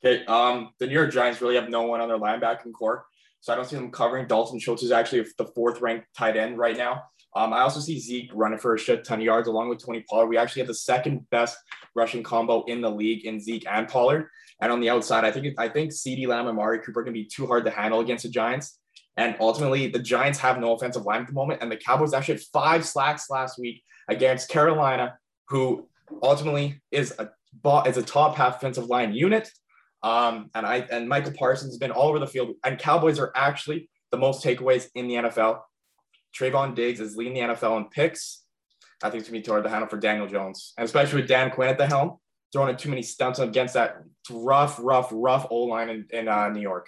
Okay. 0.03 0.25
Um, 0.25 0.73
the 0.79 0.87
New 0.87 0.93
York 0.93 1.13
Giants 1.13 1.39
really 1.41 1.55
have 1.55 1.69
no 1.69 1.83
one 1.83 2.01
on 2.01 2.09
their 2.09 2.19
linebacking 2.19 2.73
core. 2.73 3.05
So 3.39 3.53
I 3.53 3.55
don't 3.55 3.65
see 3.65 3.77
them 3.77 3.91
covering. 3.91 4.27
Dalton 4.27 4.59
Schultz 4.59 4.83
is 4.83 4.91
actually 4.91 5.25
the 5.37 5.45
fourth 5.45 5.79
ranked 5.79 6.07
tight 6.13 6.35
end 6.35 6.57
right 6.57 6.75
now. 6.75 7.03
Um, 7.37 7.53
I 7.53 7.59
also 7.59 7.79
see 7.79 7.99
Zeke 7.99 8.31
running 8.33 8.57
for 8.57 8.73
a 8.73 8.79
shit 8.79 9.03
ton 9.03 9.19
of 9.19 9.25
yards 9.25 9.47
along 9.47 9.69
with 9.69 9.85
Tony 9.85 10.03
Pollard. 10.09 10.25
We 10.25 10.37
actually 10.37 10.61
have 10.61 10.67
the 10.67 10.73
second 10.73 11.29
best 11.29 11.55
rushing 11.93 12.23
combo 12.23 12.63
in 12.63 12.81
the 12.81 12.89
league 12.89 13.25
in 13.25 13.39
Zeke 13.39 13.67
and 13.69 13.87
Pollard. 13.87 14.29
And 14.59 14.71
on 14.71 14.79
the 14.79 14.89
outside, 14.89 15.23
I 15.23 15.29
think 15.29 15.53
I 15.59 15.69
think 15.69 15.91
CeeDee 15.91 16.27
Lamb 16.27 16.47
and 16.47 16.55
Mari 16.55 16.79
Cooper 16.79 17.01
are 17.01 17.03
going 17.03 17.13
to 17.13 17.19
be 17.19 17.27
too 17.27 17.45
hard 17.45 17.63
to 17.65 17.69
handle 17.69 17.99
against 17.99 18.23
the 18.23 18.29
Giants. 18.29 18.79
And 19.17 19.35
ultimately, 19.39 19.85
the 19.85 19.99
Giants 19.99 20.39
have 20.39 20.59
no 20.59 20.73
offensive 20.73 21.05
line 21.05 21.21
at 21.21 21.27
the 21.27 21.33
moment. 21.33 21.61
And 21.61 21.71
the 21.71 21.77
Cowboys 21.77 22.15
actually 22.15 22.35
had 22.35 22.43
five 22.51 22.83
slacks 22.83 23.29
last 23.29 23.59
week 23.59 23.83
against 24.07 24.49
Carolina, 24.49 25.19
who 25.49 25.87
ultimately 26.23 26.81
is 26.91 27.13
a 27.19 27.29
is 27.87 27.97
a 27.97 28.03
top 28.03 28.35
half 28.35 28.55
offensive 28.55 28.85
line 28.85 29.13
unit. 29.13 29.47
Um, 30.01 30.49
and 30.55 30.65
I 30.65 30.87
and 30.89 31.07
Micah 31.07 31.31
Parsons 31.31 31.73
has 31.73 31.77
been 31.77 31.91
all 31.91 32.09
over 32.09 32.17
the 32.17 32.25
field. 32.25 32.55
And 32.63 32.79
Cowboys 32.79 33.19
are 33.19 33.31
actually 33.35 33.91
the 34.09 34.17
most 34.17 34.43
takeaways 34.43 34.87
in 34.95 35.07
the 35.07 35.15
NFL. 35.15 35.59
Trevon 36.37 36.75
Diggs 36.75 36.99
is 36.99 37.15
leading 37.15 37.33
the 37.33 37.39
NFL 37.53 37.77
in 37.77 37.85
picks. 37.85 38.43
I 39.03 39.09
think 39.09 39.21
it's 39.21 39.29
gonna 39.29 39.39
be 39.39 39.43
too 39.43 39.51
hard 39.51 39.63
to 39.63 39.69
handle 39.69 39.89
for 39.89 39.97
Daniel 39.97 40.27
Jones, 40.27 40.73
and 40.77 40.85
especially 40.85 41.21
with 41.21 41.29
Dan 41.29 41.51
Quinn 41.51 41.69
at 41.69 41.77
the 41.77 41.87
helm, 41.87 42.17
throwing 42.51 42.69
in 42.69 42.77
too 42.77 42.89
many 42.89 43.01
stunts 43.01 43.39
against 43.39 43.73
that 43.75 43.97
rough, 44.29 44.79
rough, 44.81 45.09
rough 45.11 45.47
O 45.49 45.63
line 45.63 45.89
in, 45.89 46.05
in 46.11 46.27
uh, 46.27 46.49
New 46.49 46.61
York. 46.61 46.87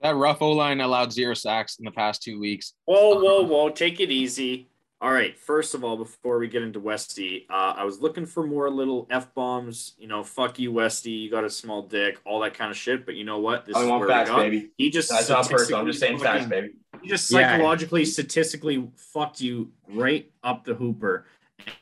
That 0.00 0.14
rough 0.14 0.42
O 0.42 0.52
line 0.52 0.80
allowed 0.80 1.12
zero 1.12 1.34
sacks 1.34 1.78
in 1.78 1.84
the 1.84 1.90
past 1.90 2.22
two 2.22 2.38
weeks. 2.38 2.74
Whoa, 2.84 3.20
whoa, 3.20 3.42
whoa! 3.42 3.70
Take 3.70 4.00
it 4.00 4.10
easy. 4.10 4.68
All 5.00 5.12
right. 5.12 5.38
First 5.38 5.74
of 5.74 5.84
all, 5.84 5.96
before 5.98 6.38
we 6.38 6.48
get 6.48 6.62
into 6.62 6.80
Westy, 6.80 7.46
uh, 7.50 7.74
I 7.76 7.84
was 7.84 8.00
looking 8.00 8.24
for 8.24 8.46
more 8.46 8.70
little 8.70 9.06
f 9.10 9.32
bombs. 9.34 9.92
You 9.98 10.08
know, 10.08 10.24
fuck 10.24 10.58
you, 10.58 10.72
Westy. 10.72 11.10
You 11.10 11.30
got 11.30 11.44
a 11.44 11.50
small 11.50 11.82
dick, 11.82 12.18
all 12.24 12.40
that 12.40 12.54
kind 12.54 12.70
of 12.70 12.78
shit. 12.78 13.04
But 13.04 13.14
you 13.14 13.24
know 13.24 13.38
what? 13.38 13.66
This 13.66 13.76
I 13.76 13.82
is 13.82 13.88
want 13.88 14.00
where 14.00 14.08
facts, 14.08 14.30
baby. 14.30 14.70
He 14.78 14.88
just 14.90 15.10
That's 15.10 15.28
not 15.28 15.48
personal. 15.50 15.80
I'm 15.80 15.86
just 15.86 16.00
saying 16.00 16.18
statistically 16.18 16.48
facts, 16.48 16.50
baby. 16.50 16.74
He 17.02 17.08
just 17.08 17.30
Yeah. 17.30 17.52
psychologically, 17.52 18.04
statistically 18.06 18.88
fucked 18.96 19.40
you 19.42 19.70
right 19.88 20.30
up 20.42 20.64
the 20.64 20.74
hooper. 20.74 21.26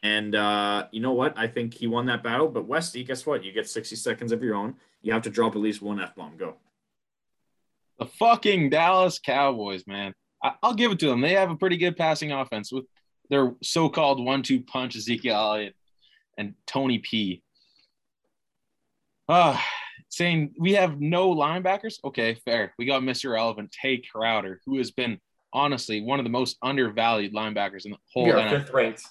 And 0.03 0.35
uh, 0.35 0.89
you 0.91 1.01
know 1.01 1.13
what? 1.13 1.39
I 1.39 1.47
think 1.47 1.75
he 1.75 1.87
won 1.87 2.07
that 2.07 2.25
battle. 2.25 2.49
But 2.49 2.67
Westy, 2.67 3.05
guess 3.05 3.25
what? 3.27 3.45
You 3.45 3.53
get 3.53 3.69
60 3.69 3.95
seconds 3.95 4.33
of 4.33 4.43
your 4.43 4.57
own. 4.57 4.75
You 5.03 5.13
have 5.13 5.23
to 5.23 5.31
drop 5.31 5.55
at 5.55 5.61
least 5.61 5.83
one 5.83 6.01
f 6.01 6.17
bomb. 6.17 6.37
Go. 6.37 6.57
The 8.01 8.07
fucking 8.07 8.71
Dallas 8.71 9.21
Cowboys, 9.21 9.87
man. 9.87 10.15
I- 10.43 10.55
I'll 10.65 10.75
give 10.75 10.91
it 10.91 10.99
to 10.99 11.07
them. 11.07 11.21
They 11.21 11.35
have 11.35 11.51
a 11.51 11.57
pretty 11.57 11.77
good 11.77 11.97
passing 11.97 12.33
offense 12.33 12.73
with 12.73 12.87
their 13.31 13.55
so-called 13.63 14.25
one-two 14.25 14.63
punch, 14.63 14.97
Ezekiel 14.97 15.37
Elliott 15.37 15.75
and 16.37 16.55
Tony 16.67 16.99
P. 16.99 17.43
Ah, 19.29 19.65
saying 20.11 20.55
we 20.59 20.73
have 20.73 21.01
no 21.01 21.35
linebackers. 21.35 21.95
Okay, 22.05 22.35
fair. 22.45 22.75
We 22.79 22.87
got 22.87 23.03
Mr. 23.03 23.33
Relevant, 23.33 23.73
Tae 23.73 24.03
Crowder, 24.13 24.61
who 24.67 24.79
has 24.79 24.91
been 24.91 25.19
honestly 25.53 26.03
one 26.03 26.19
of 26.19 26.25
the 26.25 26.31
most 26.31 26.59
undervalued 26.63 27.33
linebackers 27.33 27.85
in 27.87 27.93
the 27.93 27.99
whole 28.13 28.27
You're 28.27 28.49
fifth 28.49 28.71
ranked 28.73 29.03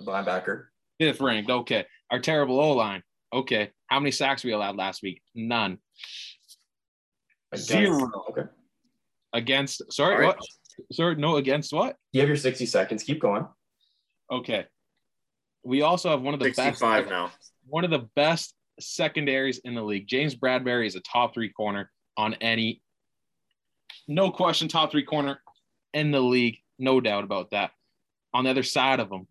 linebacker. 0.00 0.66
Fifth 0.98 1.20
ranked. 1.20 1.50
Okay. 1.50 1.84
Our 2.10 2.20
terrible 2.20 2.60
O 2.60 2.72
line. 2.72 3.02
Okay. 3.32 3.70
How 3.88 4.00
many 4.00 4.10
sacks 4.10 4.44
we 4.44 4.52
allowed 4.52 4.76
last 4.76 5.02
week? 5.02 5.20
None. 5.34 5.78
Against- 7.52 7.68
Zero. 7.68 8.10
Okay. 8.30 8.42
Against 9.34 9.92
sorry, 9.92 10.16
right. 10.16 10.26
what? 10.26 10.38
Sorry, 10.92 11.14
no, 11.16 11.36
against 11.36 11.72
what? 11.72 11.96
You 12.12 12.20
have 12.20 12.28
your 12.28 12.36
60 12.36 12.66
seconds. 12.66 13.02
Keep 13.02 13.20
going. 13.20 13.46
Okay. 14.30 14.66
We 15.64 15.82
also 15.82 16.10
have 16.10 16.22
one 16.22 16.34
of 16.34 16.40
the 16.40 16.52
65 16.52 17.04
best 17.04 17.10
now. 17.10 17.30
one 17.66 17.84
of 17.84 17.90
the 17.90 18.08
best 18.16 18.54
secondaries 18.80 19.58
in 19.64 19.74
the 19.74 19.82
league. 19.82 20.06
James 20.06 20.34
Bradberry 20.34 20.86
is 20.86 20.96
a 20.96 21.00
top 21.00 21.34
three 21.34 21.50
corner 21.50 21.90
on 22.16 22.34
any 22.34 22.82
no 24.08 24.30
question 24.30 24.68
top 24.68 24.90
three 24.90 25.04
corner 25.04 25.40
in 25.94 26.10
the 26.10 26.20
league. 26.20 26.58
No 26.78 27.00
doubt 27.00 27.24
about 27.24 27.50
that. 27.50 27.70
On 28.34 28.44
the 28.44 28.50
other 28.50 28.62
side 28.62 28.98
of 28.98 29.10
him, 29.10 29.26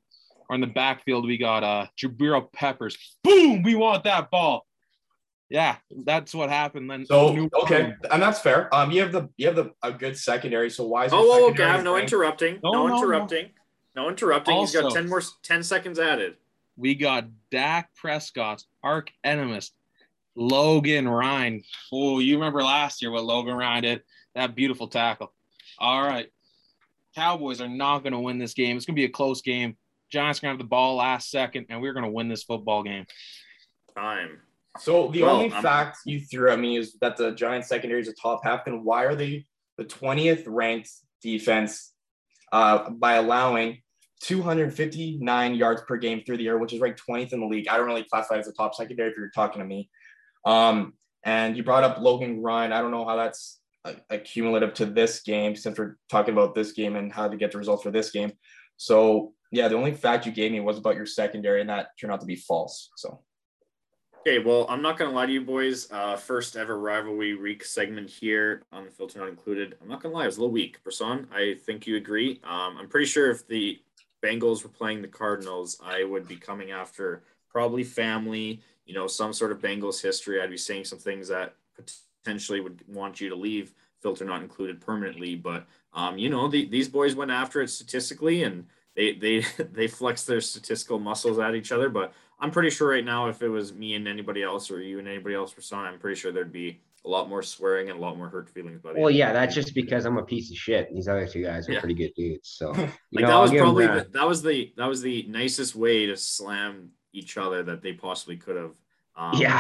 or 0.49 0.55
in 0.55 0.61
the 0.61 0.67
backfield, 0.67 1.25
we 1.25 1.37
got 1.37 1.63
uh 1.63 1.87
Jabril 1.99 2.51
Peppers. 2.53 2.97
Boom! 3.23 3.63
We 3.63 3.75
want 3.75 4.03
that 4.05 4.31
ball. 4.31 4.65
Yeah, 5.51 5.75
that's 6.05 6.33
what 6.33 6.49
happened 6.49 6.89
then. 6.89 7.05
So 7.05 7.33
New- 7.33 7.49
okay, 7.63 7.93
and 8.09 8.21
that's 8.23 8.39
fair. 8.39 8.73
Um, 8.73 8.89
you 8.89 9.01
have 9.01 9.11
the 9.11 9.27
you 9.35 9.47
have 9.47 9.57
the 9.57 9.73
a 9.83 9.91
good 9.91 10.17
secondary. 10.17 10.69
So 10.69 10.85
why 10.85 11.05
is 11.05 11.11
your 11.11 11.19
Oh, 11.19 11.23
whoa, 11.23 11.29
whoa, 11.29 11.47
secondary 11.49 11.73
Gav, 11.75 11.83
no 11.83 11.97
interrupting. 11.97 12.59
No, 12.63 12.71
No, 12.71 12.87
no, 12.87 12.95
no. 12.95 13.03
interrupting. 13.03 13.49
No 13.93 14.07
interrupting. 14.07 14.55
He's 14.57 14.71
got 14.73 14.93
10 14.93 15.09
more 15.09 15.21
10 15.43 15.61
seconds 15.63 15.99
added. 15.99 16.37
we 16.77 16.95
got 16.95 17.25
Dak 17.51 17.93
Prescott's 17.95 18.65
arch 18.81 19.09
enemy, 19.25 19.59
Logan 20.35 21.09
Ryan. 21.09 21.61
Oh, 21.91 22.19
you 22.19 22.35
remember 22.35 22.63
last 22.63 23.01
year 23.01 23.11
what 23.11 23.25
Logan 23.25 23.55
Ryan 23.57 23.83
did? 23.83 24.03
That 24.35 24.55
beautiful 24.55 24.87
tackle. 24.87 25.33
All 25.79 26.01
right. 26.01 26.31
Cowboys 27.13 27.59
are 27.59 27.67
not 27.67 27.99
going 28.03 28.13
to 28.13 28.19
win 28.19 28.37
this 28.37 28.53
game. 28.53 28.77
It's 28.77 28.85
going 28.85 28.95
to 28.95 28.99
be 29.01 29.03
a 29.05 29.09
close 29.09 29.41
game. 29.41 29.75
Giants 30.09 30.39
are 30.39 30.43
going 30.43 30.51
to 30.57 30.61
have 30.61 30.65
the 30.65 30.69
ball 30.69 30.95
last 30.95 31.29
second, 31.29 31.65
and 31.69 31.81
we're 31.81 31.91
going 31.91 32.05
to 32.05 32.11
win 32.11 32.29
this 32.29 32.43
football 32.43 32.83
game. 32.83 33.05
Time. 33.93 34.39
So 34.79 35.09
the 35.09 35.23
Well, 35.23 35.35
only 35.35 35.51
I'm- 35.51 35.61
fact 35.61 35.99
you 36.05 36.21
threw 36.21 36.49
at 36.51 36.59
me 36.59 36.77
is 36.77 36.93
that 37.01 37.17
the 37.17 37.31
Giants 37.31 37.67
secondary 37.67 38.01
is 38.01 38.07
a 38.07 38.13
top 38.13 38.43
half. 38.43 38.65
Then 38.65 38.83
why 38.83 39.03
are 39.05 39.15
they 39.15 39.45
the 39.77 39.85
20th 39.85 40.43
ranked 40.47 40.89
defense 41.21 41.93
uh, 42.51 42.89
by 42.89 43.13
allowing 43.13 43.81
259 44.21 45.55
yards 45.55 45.81
per 45.87 45.97
game 45.97 46.23
through 46.25 46.37
the 46.37 46.47
air, 46.47 46.57
which 46.57 46.73
is 46.73 46.79
ranked 46.79 47.01
20th 47.05 47.33
in 47.33 47.41
the 47.41 47.45
league? 47.47 47.67
I 47.67 47.77
don't 47.77 47.87
really 47.87 48.03
classify 48.05 48.35
it 48.35 48.39
as 48.39 48.47
a 48.47 48.53
top 48.53 48.73
secondary 48.75 49.11
if 49.11 49.17
you're 49.17 49.29
talking 49.31 49.59
to 49.61 49.67
me. 49.67 49.89
Um, 50.45 50.93
and 51.23 51.55
you 51.57 51.63
brought 51.63 51.83
up 51.83 51.99
Logan 51.99 52.41
Ryan. 52.41 52.71
I 52.71 52.81
don't 52.81 52.91
know 52.91 53.05
how 53.05 53.15
that's 53.15 53.59
uh, 53.83 53.93
accumulative 54.09 54.73
to 54.75 54.85
this 54.85 55.21
game 55.21 55.55
since 55.55 55.77
we're 55.77 55.97
talking 56.09 56.33
about 56.33 56.55
this 56.55 56.71
game 56.71 56.95
and 56.95 57.11
how 57.11 57.27
to 57.27 57.35
get 57.37 57.51
the 57.51 57.57
results 57.57 57.83
for 57.83 57.91
this 57.91 58.11
game. 58.11 58.31
So 58.77 59.33
yeah, 59.51 59.67
the 59.67 59.75
only 59.75 59.93
fact 59.93 60.25
you 60.25 60.31
gave 60.31 60.51
me 60.51 60.61
was 60.61 60.77
about 60.77 60.95
your 60.95 61.05
secondary, 61.05 61.59
and 61.61 61.69
that 61.69 61.89
turned 61.99 62.13
out 62.13 62.21
to 62.21 62.25
be 62.25 62.37
false. 62.37 62.89
So. 62.95 63.21
Okay, 64.21 64.37
well, 64.37 64.67
I'm 64.69 64.83
not 64.83 64.99
gonna 64.99 65.09
lie 65.09 65.25
to 65.25 65.31
you 65.31 65.41
boys. 65.41 65.91
Uh, 65.91 66.15
first 66.15 66.55
ever 66.55 66.77
rivalry 66.77 67.33
week 67.33 67.65
segment 67.65 68.07
here 68.07 68.61
on 68.71 68.85
the 68.85 68.91
filter 68.91 69.17
not 69.17 69.29
included. 69.29 69.75
I'm 69.81 69.87
not 69.87 69.99
gonna 70.03 70.13
lie, 70.13 70.23
it 70.23 70.27
was 70.27 70.37
a 70.37 70.41
little 70.41 70.53
weak. 70.53 70.83
Person, 70.83 71.27
I 71.33 71.55
think 71.65 71.87
you 71.87 71.95
agree. 71.95 72.39
Um, 72.43 72.77
I'm 72.77 72.87
pretty 72.87 73.07
sure 73.07 73.31
if 73.31 73.47
the 73.47 73.81
Bengals 74.23 74.61
were 74.61 74.69
playing 74.69 75.01
the 75.01 75.07
Cardinals, 75.07 75.81
I 75.83 76.03
would 76.03 76.27
be 76.27 76.35
coming 76.35 76.69
after 76.69 77.23
probably 77.49 77.83
family, 77.83 78.61
you 78.85 78.93
know, 78.93 79.07
some 79.07 79.33
sort 79.33 79.51
of 79.51 79.59
Bengals 79.59 79.99
history. 79.99 80.39
I'd 80.39 80.51
be 80.51 80.57
saying 80.57 80.85
some 80.85 80.99
things 80.99 81.27
that 81.29 81.55
potentially 82.23 82.61
would 82.61 82.83
want 82.87 83.21
you 83.21 83.29
to 83.29 83.35
leave 83.35 83.73
filter 84.03 84.23
not 84.23 84.43
included 84.43 84.81
permanently. 84.81 85.33
But 85.33 85.65
um, 85.93 86.19
you 86.19 86.29
know, 86.29 86.47
the, 86.47 86.67
these 86.67 86.87
boys 86.87 87.15
went 87.15 87.31
after 87.31 87.63
it 87.63 87.69
statistically 87.69 88.43
and 88.43 88.67
they 88.95 89.13
they 89.13 89.39
they 89.73 89.87
flex 89.87 90.25
their 90.25 90.41
statistical 90.41 90.99
muscles 90.99 91.39
at 91.39 91.55
each 91.55 91.71
other. 91.71 91.89
But 91.89 92.13
I'm 92.41 92.51
pretty 92.51 92.71
sure 92.71 92.89
right 92.89 93.05
now, 93.05 93.27
if 93.29 93.41
it 93.41 93.49
was 93.49 93.73
me 93.73 93.93
and 93.93 94.07
anybody 94.07 94.41
else, 94.43 94.71
or 94.71 94.81
you 94.81 94.99
and 94.99 95.07
anybody 95.07 95.35
else 95.35 95.51
for 95.51 95.61
son, 95.61 95.85
I'm 95.85 95.99
pretty 95.99 96.19
sure 96.19 96.31
there'd 96.31 96.51
be 96.51 96.81
a 97.05 97.09
lot 97.09 97.29
more 97.29 97.41
swearing 97.43 97.89
and 97.89 97.97
a 97.97 98.01
lot 98.01 98.17
more 98.17 98.29
hurt 98.29 98.49
feelings. 98.49 98.81
By 98.81 98.93
the 98.93 98.99
Well, 98.99 99.09
yeah, 99.11 99.31
that's 99.31 99.55
just 99.55 99.73
because 99.75 100.05
I'm 100.05 100.17
a 100.17 100.23
piece 100.23 100.51
of 100.51 100.57
shit. 100.57 100.93
These 100.93 101.07
other 101.07 101.27
two 101.27 101.43
guys 101.43 101.69
are 101.69 101.73
Yeah. 101.73 101.79
pretty 101.79 101.95
good 101.95 102.13
dudes. 102.15 102.49
So 102.49 102.71
like 103.11 103.23
know, 103.23 103.27
that 103.27 103.39
was 103.39 103.51
probably 103.51 103.85
that. 103.85 104.11
the, 104.11 104.19
that 104.19 104.27
was 104.27 104.41
the 104.41 104.73
that 104.77 104.87
was 104.87 105.01
the 105.01 105.23
nicest 105.29 105.75
way 105.75 106.05
to 106.07 106.17
slam 106.17 106.89
each 107.13 107.37
other 107.37 107.63
that 107.63 107.81
they 107.81 107.93
possibly 107.93 108.37
could 108.37 108.55
have. 108.55 108.75
Um, 109.15 109.39
Yeah. 109.41 109.59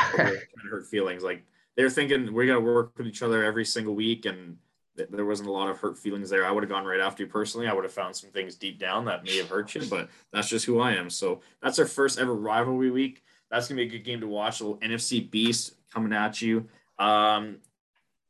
hurt 0.69 0.87
feelings. 0.87 1.23
Like 1.23 1.45
they're 1.75 1.89
thinking 1.89 2.33
we 2.33 2.47
got 2.47 2.55
to 2.55 2.61
work 2.61 2.97
with 2.97 3.07
each 3.07 3.21
other 3.21 3.43
every 3.43 3.65
single 3.65 3.95
week, 3.95 4.25
and 4.25 4.57
there 4.95 5.25
wasn't 5.25 5.49
a 5.49 5.51
lot 5.51 5.69
of 5.69 5.77
hurt 5.79 5.97
feelings 5.97 6.29
there. 6.29 6.45
I 6.45 6.51
would 6.51 6.63
have 6.63 6.69
gone 6.69 6.85
right 6.85 6.99
after 6.99 7.23
you 7.23 7.29
personally. 7.29 7.67
I 7.67 7.73
would 7.73 7.83
have 7.83 7.93
found 7.93 8.15
some 8.15 8.29
things 8.29 8.55
deep 8.55 8.77
down 8.77 9.05
that 9.05 9.23
may 9.23 9.37
have 9.37 9.49
hurt 9.49 9.73
you, 9.73 9.85
but 9.89 10.09
that's 10.33 10.49
just 10.49 10.65
who 10.65 10.79
I 10.79 10.93
am. 10.93 11.09
So 11.09 11.41
that's 11.61 11.79
our 11.79 11.85
first 11.85 12.19
ever 12.19 12.35
rivalry 12.35 12.91
week. 12.91 13.23
That's 13.49 13.67
gonna 13.67 13.77
be 13.77 13.87
a 13.87 13.89
good 13.89 14.03
game 14.03 14.21
to 14.21 14.27
watch. 14.27 14.59
A 14.59 14.65
little 14.65 14.79
NFC 14.79 15.29
beast 15.29 15.75
coming 15.93 16.13
at 16.13 16.41
you. 16.41 16.67
Um, 16.99 17.57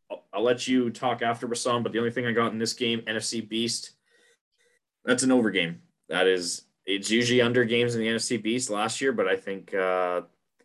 I'll, 0.10 0.24
I'll 0.34 0.44
let 0.44 0.68
you 0.68 0.90
talk 0.90 1.22
after 1.22 1.48
Bassam, 1.48 1.84
but 1.84 1.92
the 1.92 2.00
only 2.00 2.12
thing 2.12 2.26
I 2.26 2.32
got 2.32 2.52
in 2.52 2.60
this 2.60 2.74
game, 2.74 3.02
NFC 3.02 3.48
beast, 3.48 3.92
that's 5.04 5.24
an 5.24 5.32
over 5.32 5.52
game. 5.52 5.82
That 6.10 6.28
is, 6.28 6.64
it's 6.86 7.10
usually 7.10 7.42
under 7.42 7.64
games 7.64 7.96
in 7.96 8.02
the 8.02 8.08
NFC 8.08 8.42
beast 8.42 8.70
last 8.70 9.02
year, 9.02 9.12
but 9.12 9.28
I 9.28 9.36
think 9.36 9.74
uh, 9.74 10.22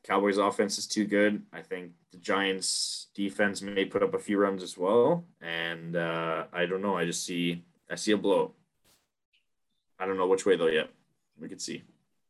Cowboys 0.07 0.39
offense 0.39 0.79
is 0.79 0.87
too 0.87 1.05
good. 1.05 1.43
I 1.53 1.63
think 1.63 1.91
the 2.13 2.19
Giants 2.19 3.09
defense 3.15 3.61
may 3.61 3.85
put 3.85 4.03
up 4.03 4.15
a 4.15 4.19
few 4.19 4.39
runs 4.39 4.63
as 4.63 4.79
well, 4.79 5.25
and 5.41 5.97
uh, 5.97 6.45
I 6.53 6.67
don't 6.67 6.83
know. 6.83 6.97
I 6.97 7.05
just 7.05 7.25
see 7.25 7.65
I 7.91 7.97
see 7.97 8.13
a 8.13 8.17
blow. 8.17 8.53
I 9.99 10.07
don't 10.07 10.17
know 10.17 10.27
which 10.29 10.47
way 10.47 10.57
though 10.57 10.67
yet. 10.69 10.91
We 11.41 11.49
could 11.49 11.61
see. 11.61 11.83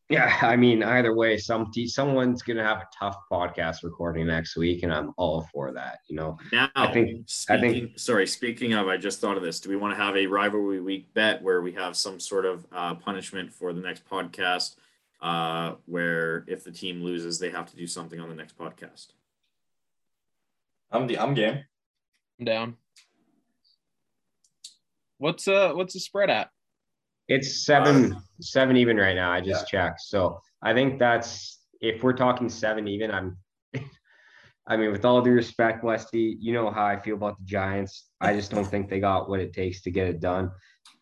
Yeah, 0.08 0.38
I 0.42 0.54
mean, 0.54 0.84
either 0.84 1.14
way, 1.14 1.36
some 1.36 1.70
someone's 1.86 2.42
gonna 2.42 2.62
have 2.62 2.78
a 2.78 2.88
tough 2.98 3.16
podcast 3.30 3.82
recording 3.82 4.26
next 4.28 4.56
week, 4.56 4.82
and 4.84 4.92
I'm 4.92 5.12
all 5.18 5.46
for 5.52 5.72
that. 5.72 5.98
You 6.08 6.16
know, 6.16 6.38
Now, 6.52 6.70
I 6.76 6.92
think- 6.92 7.28
I 7.50 7.60
think- 7.60 7.98
sorry, 7.98 8.26
speaking 8.26 8.72
of, 8.72 8.86
I 8.86 8.96
just 8.98 9.20
thought 9.20 9.36
of 9.36 9.42
this. 9.42 9.58
Do 9.60 9.68
we 9.68 9.76
want 9.76 9.96
to 9.96 10.02
have 10.02 10.16
a 10.16 10.26
rivalry 10.28 10.80
week 10.80 11.12
bet 11.12 11.42
where 11.42 11.60
we 11.60 11.72
have 11.72 11.96
some 11.96 12.20
sort 12.20 12.46
of 12.46 12.64
uh, 12.72 12.94
punishment 12.94 13.52
for 13.52 13.72
the 13.72 13.80
next 13.80 14.08
podcast, 14.08 14.76
uh, 15.20 15.74
where 15.86 16.44
if 16.46 16.64
the 16.64 16.70
team 16.70 17.02
loses, 17.02 17.38
they 17.38 17.50
have 17.50 17.70
to 17.70 17.76
do 17.76 17.86
something 17.86 18.20
on 18.20 18.28
the 18.28 18.34
next 18.34 18.56
podcast? 18.58 19.08
I'm 20.90 21.06
the 21.06 21.18
I'm 21.18 21.34
game. 21.34 21.64
I'm 22.38 22.44
down. 22.44 22.76
What's 25.18 25.48
uh 25.48 25.72
what's 25.72 25.94
the 25.94 26.00
spread 26.00 26.30
at? 26.30 26.50
it's 27.28 27.64
seven 27.64 28.16
seven 28.40 28.76
even 28.76 28.96
right 28.96 29.16
now. 29.16 29.32
I 29.32 29.40
just 29.40 29.66
checked, 29.68 30.00
so 30.00 30.40
I 30.62 30.74
think 30.74 30.98
that's 30.98 31.60
if 31.80 32.02
we're 32.02 32.12
talking 32.12 32.48
seven 32.48 32.88
even. 32.88 33.10
I'm. 33.10 33.36
I 34.68 34.76
mean, 34.76 34.90
with 34.90 35.04
all 35.04 35.22
due 35.22 35.30
respect, 35.30 35.84
Westy, 35.84 36.36
you 36.40 36.52
know 36.52 36.72
how 36.72 36.84
I 36.84 36.98
feel 36.98 37.14
about 37.14 37.38
the 37.38 37.44
Giants. 37.44 38.08
I 38.20 38.32
just 38.34 38.50
don't 38.50 38.64
think 38.64 38.90
they 38.90 38.98
got 38.98 39.28
what 39.28 39.38
it 39.38 39.52
takes 39.52 39.82
to 39.82 39.92
get 39.92 40.08
it 40.08 40.18
done. 40.18 40.50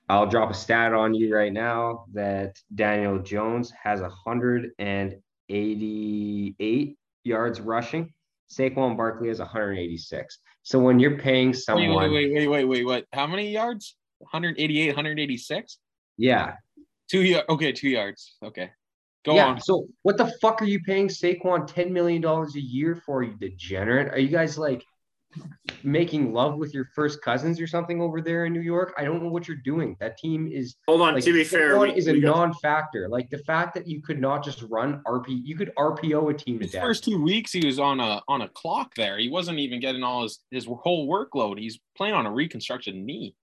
I'll 0.09 0.27
drop 0.27 0.51
a 0.51 0.55
stat 0.55 0.93
on 0.93 1.15
you 1.15 1.33
right 1.35 1.53
now 1.53 2.05
that 2.13 2.57
Daniel 2.75 3.21
Jones 3.21 3.73
has 3.83 4.01
188 4.01 6.99
yards 7.25 7.61
rushing. 7.61 8.13
Saquon 8.51 8.97
Barkley 8.97 9.29
has 9.29 9.39
186. 9.39 10.39
So 10.63 10.79
when 10.79 10.99
you're 10.99 11.19
paying 11.19 11.49
Wait, 11.49 11.57
someone, 11.57 12.11
wait, 12.11 12.11
wait, 12.11 12.35
wait, 12.35 12.49
wait, 12.49 12.65
wait, 12.65 12.85
what? 12.85 13.07
How 13.13 13.27
many 13.27 13.51
yards? 13.51 13.97
188, 14.19 14.89
186? 14.89 15.79
yeah, 16.17 16.55
Two 17.11 17.23
yards. 17.23 17.47
Okay, 17.49 17.73
two 17.73 17.89
yards. 17.89 18.37
Okay. 18.43 18.71
Go 19.25 19.35
yeah. 19.35 19.47
on. 19.47 19.61
So 19.61 19.87
what 20.03 20.17
the 20.17 20.33
fuck 20.41 20.63
are 20.63 20.67
you 20.67 20.81
paying 20.81 21.09
Saquon 21.09 21.69
$10 21.69 21.91
million 21.91 22.25
a 22.25 22.59
year 22.59 23.03
for, 23.07 23.23
you 23.23 23.35
degenerate? 23.39 24.09
Are 24.09 24.19
you 24.19 24.29
guys 24.29 24.59
like 24.59 24.85
making 25.83 26.33
love 26.33 26.57
with 26.57 26.73
your 26.73 26.87
first 26.95 27.21
cousins 27.23 27.61
or 27.61 27.67
something 27.67 28.01
over 28.01 28.21
there 28.21 28.47
in 28.47 28.53
New 28.53 28.61
York. 28.61 28.95
I 28.97 29.05
don't 29.05 29.23
know 29.23 29.29
what 29.29 29.47
you're 29.49 29.57
doing. 29.59 29.97
That 30.01 30.17
team 30.19 30.49
is 30.51 30.77
Hold 30.89 31.03
on. 31.03 31.15
like 31.15 31.25
to 31.25 31.33
be 31.33 31.45
fair, 31.45 31.79
we, 31.79 31.91
is 31.95 32.07
a 32.09 32.19
got- 32.19 32.37
non-factor. 32.37 33.09
Like 33.09 33.29
the 33.31 33.39
fact 33.39 33.75
that 33.75 33.87
you 33.87 34.01
could 34.03 34.21
not 34.21 34.45
just 34.45 34.63
run 34.71 35.03
RP, 35.07 35.41
you 35.45 35.57
could 35.57 35.73
RPO 35.79 36.31
a 36.31 36.35
team 36.35 36.59
to 36.59 36.65
His 36.65 36.73
death. 36.73 36.83
first 36.83 37.05
two 37.05 37.23
weeks, 37.23 37.53
he 37.53 37.65
was 37.65 37.79
on 37.79 38.01
a 38.01 38.23
on 38.29 38.43
a 38.43 38.49
clock 38.49 38.95
there. 38.95 39.19
He 39.19 39.29
wasn't 39.29 39.59
even 39.59 39.81
getting 39.81 40.03
all 40.03 40.23
his 40.23 40.41
his 40.51 40.65
whole 40.67 41.09
workload. 41.09 41.59
He's 41.59 41.79
playing 41.97 42.15
on 42.15 42.27
a 42.27 42.33
reconstructed 42.33 42.95
knee. 42.95 43.35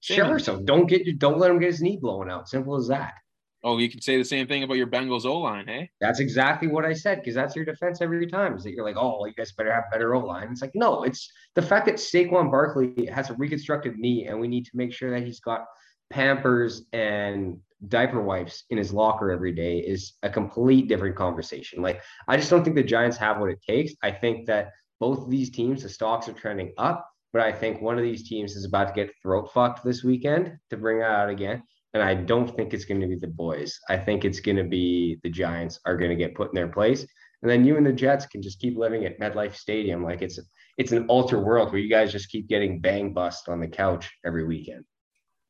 Same 0.00 0.16
Sure. 0.16 0.38
So 0.38 0.60
don't 0.60 0.86
get 0.86 1.18
don't 1.18 1.38
let 1.38 1.50
him 1.50 1.58
get 1.58 1.66
his 1.66 1.82
knee 1.82 1.98
blown 2.00 2.30
out. 2.30 2.48
Simple 2.48 2.76
as 2.76 2.88
that. 2.88 3.14
Oh, 3.62 3.76
you 3.76 3.90
can 3.90 4.00
say 4.00 4.16
the 4.16 4.24
same 4.24 4.46
thing 4.46 4.62
about 4.62 4.78
your 4.78 4.86
Bengals 4.86 5.26
O 5.26 5.38
line, 5.38 5.66
hey? 5.66 5.90
That's 6.00 6.18
exactly 6.18 6.68
what 6.68 6.86
I 6.86 6.94
said 6.94 7.18
because 7.18 7.34
that's 7.34 7.54
your 7.54 7.66
defense 7.66 8.00
every 8.00 8.26
time. 8.26 8.56
Is 8.56 8.64
that 8.64 8.72
you're 8.72 8.84
like, 8.84 8.96
oh, 8.96 9.26
you 9.26 9.34
guys 9.34 9.52
better 9.52 9.72
have 9.72 9.84
better 9.92 10.14
O 10.14 10.20
line. 10.20 10.48
It's 10.50 10.62
like, 10.62 10.74
no, 10.74 11.02
it's 11.02 11.30
the 11.54 11.62
fact 11.62 11.86
that 11.86 11.96
Saquon 11.96 12.50
Barkley 12.50 13.06
has 13.06 13.28
a 13.28 13.34
reconstructed 13.34 13.98
knee, 13.98 14.26
and 14.26 14.40
we 14.40 14.48
need 14.48 14.64
to 14.64 14.70
make 14.74 14.92
sure 14.92 15.10
that 15.10 15.24
he's 15.26 15.40
got 15.40 15.66
Pampers 16.10 16.84
and 16.92 17.58
diaper 17.88 18.20
wipes 18.20 18.64
in 18.70 18.78
his 18.78 18.92
locker 18.92 19.30
every 19.30 19.52
day 19.52 19.78
is 19.78 20.14
a 20.22 20.30
complete 20.30 20.88
different 20.88 21.16
conversation. 21.16 21.82
Like, 21.82 22.02
I 22.28 22.36
just 22.36 22.50
don't 22.50 22.64
think 22.64 22.76
the 22.76 22.82
Giants 22.82 23.16
have 23.18 23.38
what 23.38 23.50
it 23.50 23.62
takes. 23.66 23.92
I 24.02 24.10
think 24.10 24.46
that 24.46 24.72
both 24.98 25.20
of 25.20 25.30
these 25.30 25.50
teams, 25.50 25.82
the 25.82 25.88
stocks 25.88 26.28
are 26.28 26.32
trending 26.32 26.72
up, 26.78 27.08
but 27.32 27.42
I 27.42 27.52
think 27.52 27.80
one 27.80 27.96
of 27.96 28.04
these 28.04 28.28
teams 28.28 28.56
is 28.56 28.64
about 28.64 28.88
to 28.88 28.94
get 28.94 29.14
throat 29.22 29.50
fucked 29.52 29.84
this 29.84 30.02
weekend 30.02 30.58
to 30.70 30.76
bring 30.76 30.98
it 30.98 31.04
out 31.04 31.30
again. 31.30 31.62
And 31.92 32.02
I 32.02 32.14
don't 32.14 32.54
think 32.54 32.72
it's 32.72 32.84
going 32.84 33.00
to 33.00 33.06
be 33.06 33.16
the 33.16 33.26
boys. 33.26 33.78
I 33.88 33.96
think 33.96 34.24
it's 34.24 34.40
going 34.40 34.56
to 34.56 34.64
be 34.64 35.18
the 35.22 35.30
Giants 35.30 35.80
are 35.84 35.96
going 35.96 36.10
to 36.10 36.16
get 36.16 36.34
put 36.34 36.50
in 36.50 36.54
their 36.54 36.68
place. 36.68 37.04
And 37.42 37.50
then 37.50 37.64
you 37.64 37.76
and 37.76 37.86
the 37.86 37.92
Jets 37.92 38.26
can 38.26 38.42
just 38.42 38.60
keep 38.60 38.76
living 38.76 39.06
at 39.06 39.18
MetLife 39.18 39.54
Stadium. 39.54 40.04
Like 40.04 40.22
it's 40.22 40.38
it's 40.78 40.92
an 40.92 41.06
alter 41.08 41.40
world 41.40 41.72
where 41.72 41.80
you 41.80 41.90
guys 41.90 42.12
just 42.12 42.30
keep 42.30 42.48
getting 42.48 42.80
bang 42.80 43.12
bust 43.12 43.48
on 43.48 43.60
the 43.60 43.68
couch 43.68 44.10
every 44.24 44.46
weekend. 44.46 44.84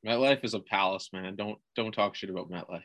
MetLife 0.07 0.45
is 0.45 0.55
a 0.55 0.61
palace, 0.61 1.11
man. 1.12 1.36
Don't 1.36 1.59
don't 1.76 1.93
talk 1.93 2.14
shit 2.14 2.30
about 2.30 2.51
MetLife. 2.51 2.82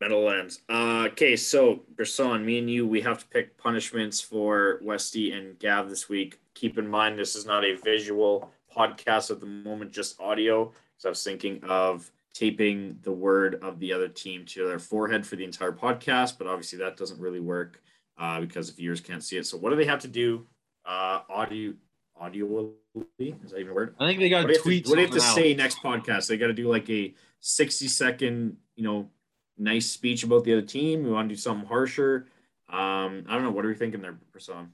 Meadowlands. 0.00 0.60
Uh, 0.68 1.06
okay, 1.12 1.36
so 1.36 1.84
Gerson, 1.96 2.44
me 2.44 2.58
and 2.58 2.68
you, 2.68 2.88
we 2.88 3.00
have 3.02 3.20
to 3.20 3.26
pick 3.28 3.56
punishments 3.56 4.20
for 4.20 4.80
Westy 4.82 5.30
and 5.30 5.56
Gav 5.60 5.88
this 5.88 6.08
week. 6.08 6.40
Keep 6.54 6.76
in 6.78 6.88
mind, 6.88 7.16
this 7.16 7.36
is 7.36 7.46
not 7.46 7.64
a 7.64 7.76
visual 7.76 8.50
podcast 8.76 9.30
at 9.30 9.38
the 9.38 9.46
moment, 9.46 9.92
just 9.92 10.20
audio. 10.20 10.72
So 11.02 11.08
I 11.08 11.10
was 11.10 11.24
thinking 11.24 11.58
of 11.64 12.12
taping 12.32 12.96
the 13.02 13.10
word 13.10 13.56
of 13.60 13.80
the 13.80 13.92
other 13.92 14.06
team 14.06 14.44
to 14.44 14.68
their 14.68 14.78
forehead 14.78 15.26
for 15.26 15.34
the 15.34 15.42
entire 15.42 15.72
podcast, 15.72 16.38
but 16.38 16.46
obviously 16.46 16.78
that 16.78 16.96
doesn't 16.96 17.18
really 17.18 17.40
work 17.40 17.82
uh, 18.18 18.40
because 18.40 18.68
the 18.68 18.76
viewers 18.76 19.00
can't 19.00 19.20
see 19.20 19.36
it. 19.36 19.44
So 19.44 19.58
what 19.58 19.70
do 19.70 19.76
they 19.76 19.84
have 19.84 19.98
to 20.02 20.06
do? 20.06 20.46
Uh, 20.84 21.22
audio, 21.28 21.72
audio, 22.16 22.70
is 23.18 23.50
that 23.50 23.58
even 23.58 23.72
a 23.72 23.74
word? 23.74 23.96
I 23.98 24.06
think 24.06 24.20
they 24.20 24.28
got 24.28 24.44
What 24.44 24.50
do 24.50 24.54
to 24.54 24.60
tweet 24.60 24.86
what 24.86 24.90
do 24.90 24.94
they 24.94 25.02
have 25.02 25.10
to 25.10 25.20
something 25.20 25.42
say 25.42 25.54
next 25.54 25.78
podcast? 25.78 26.28
They 26.28 26.36
got 26.36 26.46
to 26.46 26.52
do 26.52 26.68
like 26.68 26.88
a 26.88 27.12
60 27.40 27.88
second, 27.88 28.56
you 28.76 28.84
know, 28.84 29.10
nice 29.58 29.90
speech 29.90 30.22
about 30.22 30.44
the 30.44 30.52
other 30.52 30.62
team. 30.62 31.02
We 31.02 31.10
want 31.10 31.28
to 31.28 31.34
do 31.34 31.40
something 31.40 31.66
harsher. 31.66 32.28
Um, 32.68 33.24
I 33.28 33.34
don't 33.34 33.42
know. 33.42 33.50
What 33.50 33.64
are 33.64 33.68
we 33.68 33.74
thinking 33.74 34.02
there, 34.02 34.16
Person? 34.32 34.70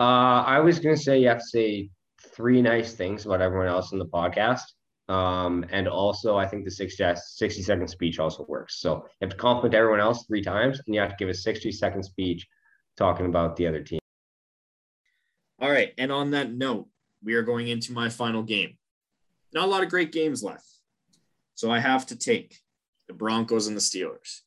Uh, 0.00 0.02
I 0.46 0.60
was 0.60 0.78
gonna 0.78 0.96
say 0.96 1.18
you 1.18 1.28
have 1.28 1.40
to 1.40 1.44
say 1.44 1.90
three 2.22 2.62
nice 2.62 2.94
things 2.94 3.26
about 3.26 3.42
everyone 3.42 3.66
else 3.66 3.92
in 3.92 3.98
the 3.98 4.06
podcast. 4.06 4.62
Um, 5.08 5.64
and 5.70 5.88
also 5.88 6.36
I 6.36 6.46
think 6.46 6.64
the 6.64 6.70
60, 6.70 7.02
60 7.16 7.62
second 7.62 7.88
speech 7.88 8.18
also 8.18 8.44
works. 8.46 8.80
So 8.80 8.96
you 8.96 9.10
have 9.22 9.30
to 9.30 9.36
compliment 9.36 9.74
everyone 9.74 10.00
else 10.00 10.26
three 10.26 10.42
times, 10.42 10.80
and 10.84 10.94
you 10.94 11.00
have 11.00 11.10
to 11.10 11.16
give 11.16 11.28
a 11.28 11.34
60 11.34 11.72
second 11.72 12.02
speech 12.02 12.46
talking 12.96 13.26
about 13.26 13.56
the 13.56 13.66
other 13.66 13.82
team. 13.82 14.00
All 15.60 15.70
right. 15.70 15.92
And 15.98 16.12
on 16.12 16.32
that 16.32 16.52
note, 16.52 16.88
we 17.22 17.34
are 17.34 17.42
going 17.42 17.68
into 17.68 17.92
my 17.92 18.08
final 18.08 18.42
game. 18.42 18.76
Not 19.52 19.64
a 19.64 19.70
lot 19.70 19.82
of 19.82 19.88
great 19.88 20.12
games 20.12 20.42
left. 20.42 20.66
So 21.54 21.70
I 21.70 21.80
have 21.80 22.06
to 22.06 22.16
take 22.16 22.58
the 23.08 23.14
Broncos 23.14 23.66
and 23.66 23.76
the 23.76 23.80
Steelers. 23.80 24.40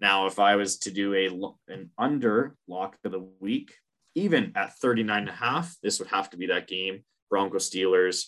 Now, 0.00 0.26
if 0.26 0.38
I 0.38 0.56
was 0.56 0.78
to 0.80 0.90
do 0.90 1.14
a 1.14 1.72
an 1.72 1.90
under 1.96 2.56
lock 2.68 2.98
of 3.04 3.12
the 3.12 3.26
week, 3.40 3.74
even 4.14 4.52
at 4.54 4.76
39 4.78 5.18
and 5.18 5.28
a 5.28 5.32
half, 5.32 5.76
this 5.82 5.98
would 5.98 6.08
have 6.08 6.28
to 6.30 6.36
be 6.36 6.48
that 6.48 6.68
game, 6.68 7.04
Broncos 7.30 7.70
Steelers. 7.70 8.26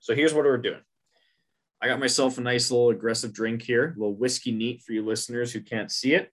So 0.00 0.14
here's 0.14 0.34
what 0.34 0.44
we're 0.44 0.58
doing. 0.58 0.80
I 1.80 1.86
got 1.86 2.00
myself 2.00 2.38
a 2.38 2.40
nice 2.40 2.70
little 2.70 2.90
aggressive 2.90 3.32
drink 3.32 3.62
here, 3.62 3.94
a 3.96 3.98
little 3.98 4.14
whiskey 4.14 4.52
neat 4.52 4.82
for 4.82 4.92
you 4.92 5.04
listeners 5.04 5.52
who 5.52 5.60
can't 5.60 5.92
see 5.92 6.14
it. 6.14 6.32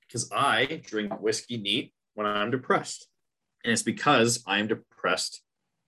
Because 0.00 0.30
I 0.32 0.82
drink 0.86 1.20
whiskey 1.20 1.58
neat 1.58 1.92
when 2.14 2.26
I'm 2.26 2.50
depressed. 2.50 3.08
And 3.62 3.72
it's 3.72 3.82
because 3.82 4.42
I 4.46 4.58
am 4.58 4.68
depressed 4.68 5.42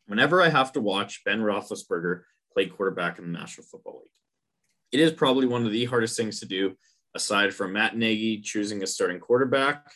whenever 0.07 0.43
I 0.43 0.49
have 0.49 0.73
to 0.73 0.81
watch 0.81 1.23
Ben 1.25 1.41
Roethlisberger 1.41 2.23
play 2.53 2.67
quarterback 2.67 3.19
in 3.19 3.33
the 3.33 3.39
National 3.39 3.67
Football 3.67 4.01
League. 4.03 4.11
It 4.93 5.01
is 5.01 5.12
probably 5.12 5.47
one 5.47 5.67
of 5.67 5.73
the 5.73 5.85
hardest 5.87 6.17
things 6.17 6.41
to 6.41 6.47
do, 6.47 6.77
aside 7.14 7.55
from 7.55 7.73
Matt 7.73 7.97
Nagy 7.97 8.41
choosing 8.41 8.83
a 8.83 8.87
starting 8.87 9.21
quarterback, 9.21 9.91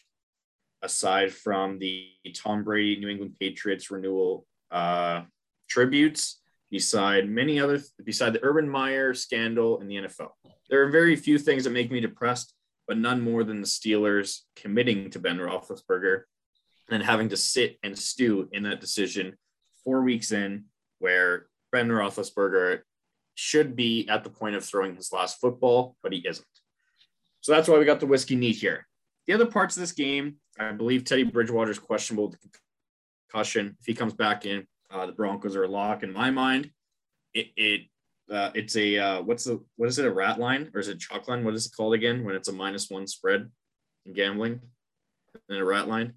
aside 0.82 1.32
from 1.32 1.78
the 1.78 2.08
Tom 2.34 2.64
Brady 2.64 3.00
New 3.00 3.08
England 3.08 3.36
Patriots 3.38 3.90
renewal 3.90 4.46
uh, 4.70 5.22
tributes, 5.70 6.40
beside 6.70 7.28
many 7.28 7.58
other, 7.58 7.80
beside 8.04 8.32
the 8.32 8.44
Urban 8.44 8.68
Meyer 8.68 9.14
scandal 9.14 9.80
in 9.80 9.88
the 9.88 9.96
NFL. 9.96 10.30
There 10.68 10.82
are 10.82 10.90
very 10.90 11.16
few 11.16 11.38
things 11.38 11.64
that 11.64 11.70
make 11.70 11.90
me 11.90 12.00
depressed, 12.00 12.54
but 12.86 12.98
none 12.98 13.20
more 13.20 13.44
than 13.44 13.60
the 13.60 13.66
Steelers 13.66 14.40
committing 14.56 15.10
to 15.10 15.18
Ben 15.18 15.38
Roethlisberger 15.38 16.22
and 16.90 17.02
having 17.02 17.28
to 17.30 17.36
sit 17.36 17.78
and 17.82 17.98
stew 17.98 18.48
in 18.52 18.64
that 18.64 18.80
decision 18.80 19.36
four 19.84 20.02
weeks 20.02 20.32
in, 20.32 20.64
where 20.98 21.46
Ben 21.72 21.88
Roethlisberger 21.88 22.80
should 23.34 23.74
be 23.74 24.08
at 24.08 24.24
the 24.24 24.30
point 24.30 24.56
of 24.56 24.64
throwing 24.64 24.96
his 24.96 25.12
last 25.12 25.40
football, 25.40 25.96
but 26.02 26.12
he 26.12 26.18
isn't. 26.26 26.46
So 27.40 27.52
that's 27.52 27.68
why 27.68 27.78
we 27.78 27.84
got 27.84 28.00
the 28.00 28.06
whiskey 28.06 28.36
neat 28.36 28.56
here. 28.56 28.86
The 29.26 29.32
other 29.32 29.46
parts 29.46 29.76
of 29.76 29.80
this 29.80 29.92
game, 29.92 30.36
I 30.58 30.72
believe 30.72 31.04
Teddy 31.04 31.22
Bridgewater 31.22 31.70
is 31.70 31.78
questionable 31.78 32.34
concussion. 33.32 33.76
If 33.80 33.86
he 33.86 33.94
comes 33.94 34.12
back 34.12 34.44
in, 34.44 34.66
uh, 34.90 35.06
the 35.06 35.12
Broncos 35.12 35.56
are 35.56 35.64
a 35.64 35.68
lock 35.68 36.02
in 36.02 36.12
my 36.12 36.30
mind. 36.30 36.70
It 37.34 37.48
it 37.56 37.80
uh, 38.30 38.50
it's 38.54 38.76
a 38.76 38.98
uh, 38.98 39.22
what's 39.22 39.44
the 39.44 39.62
what 39.76 39.88
is 39.88 39.98
it 39.98 40.06
a 40.06 40.12
rat 40.12 40.38
line 40.38 40.70
or 40.74 40.80
is 40.80 40.88
it 40.88 41.00
chalk 41.00 41.28
line? 41.28 41.44
What 41.44 41.54
is 41.54 41.66
it 41.66 41.72
called 41.76 41.94
again 41.94 42.24
when 42.24 42.34
it's 42.34 42.48
a 42.48 42.52
minus 42.52 42.90
one 42.90 43.06
spread 43.06 43.50
in 44.06 44.12
gambling? 44.12 44.60
And 45.48 45.58
a 45.58 45.64
rat 45.64 45.88
line. 45.88 46.14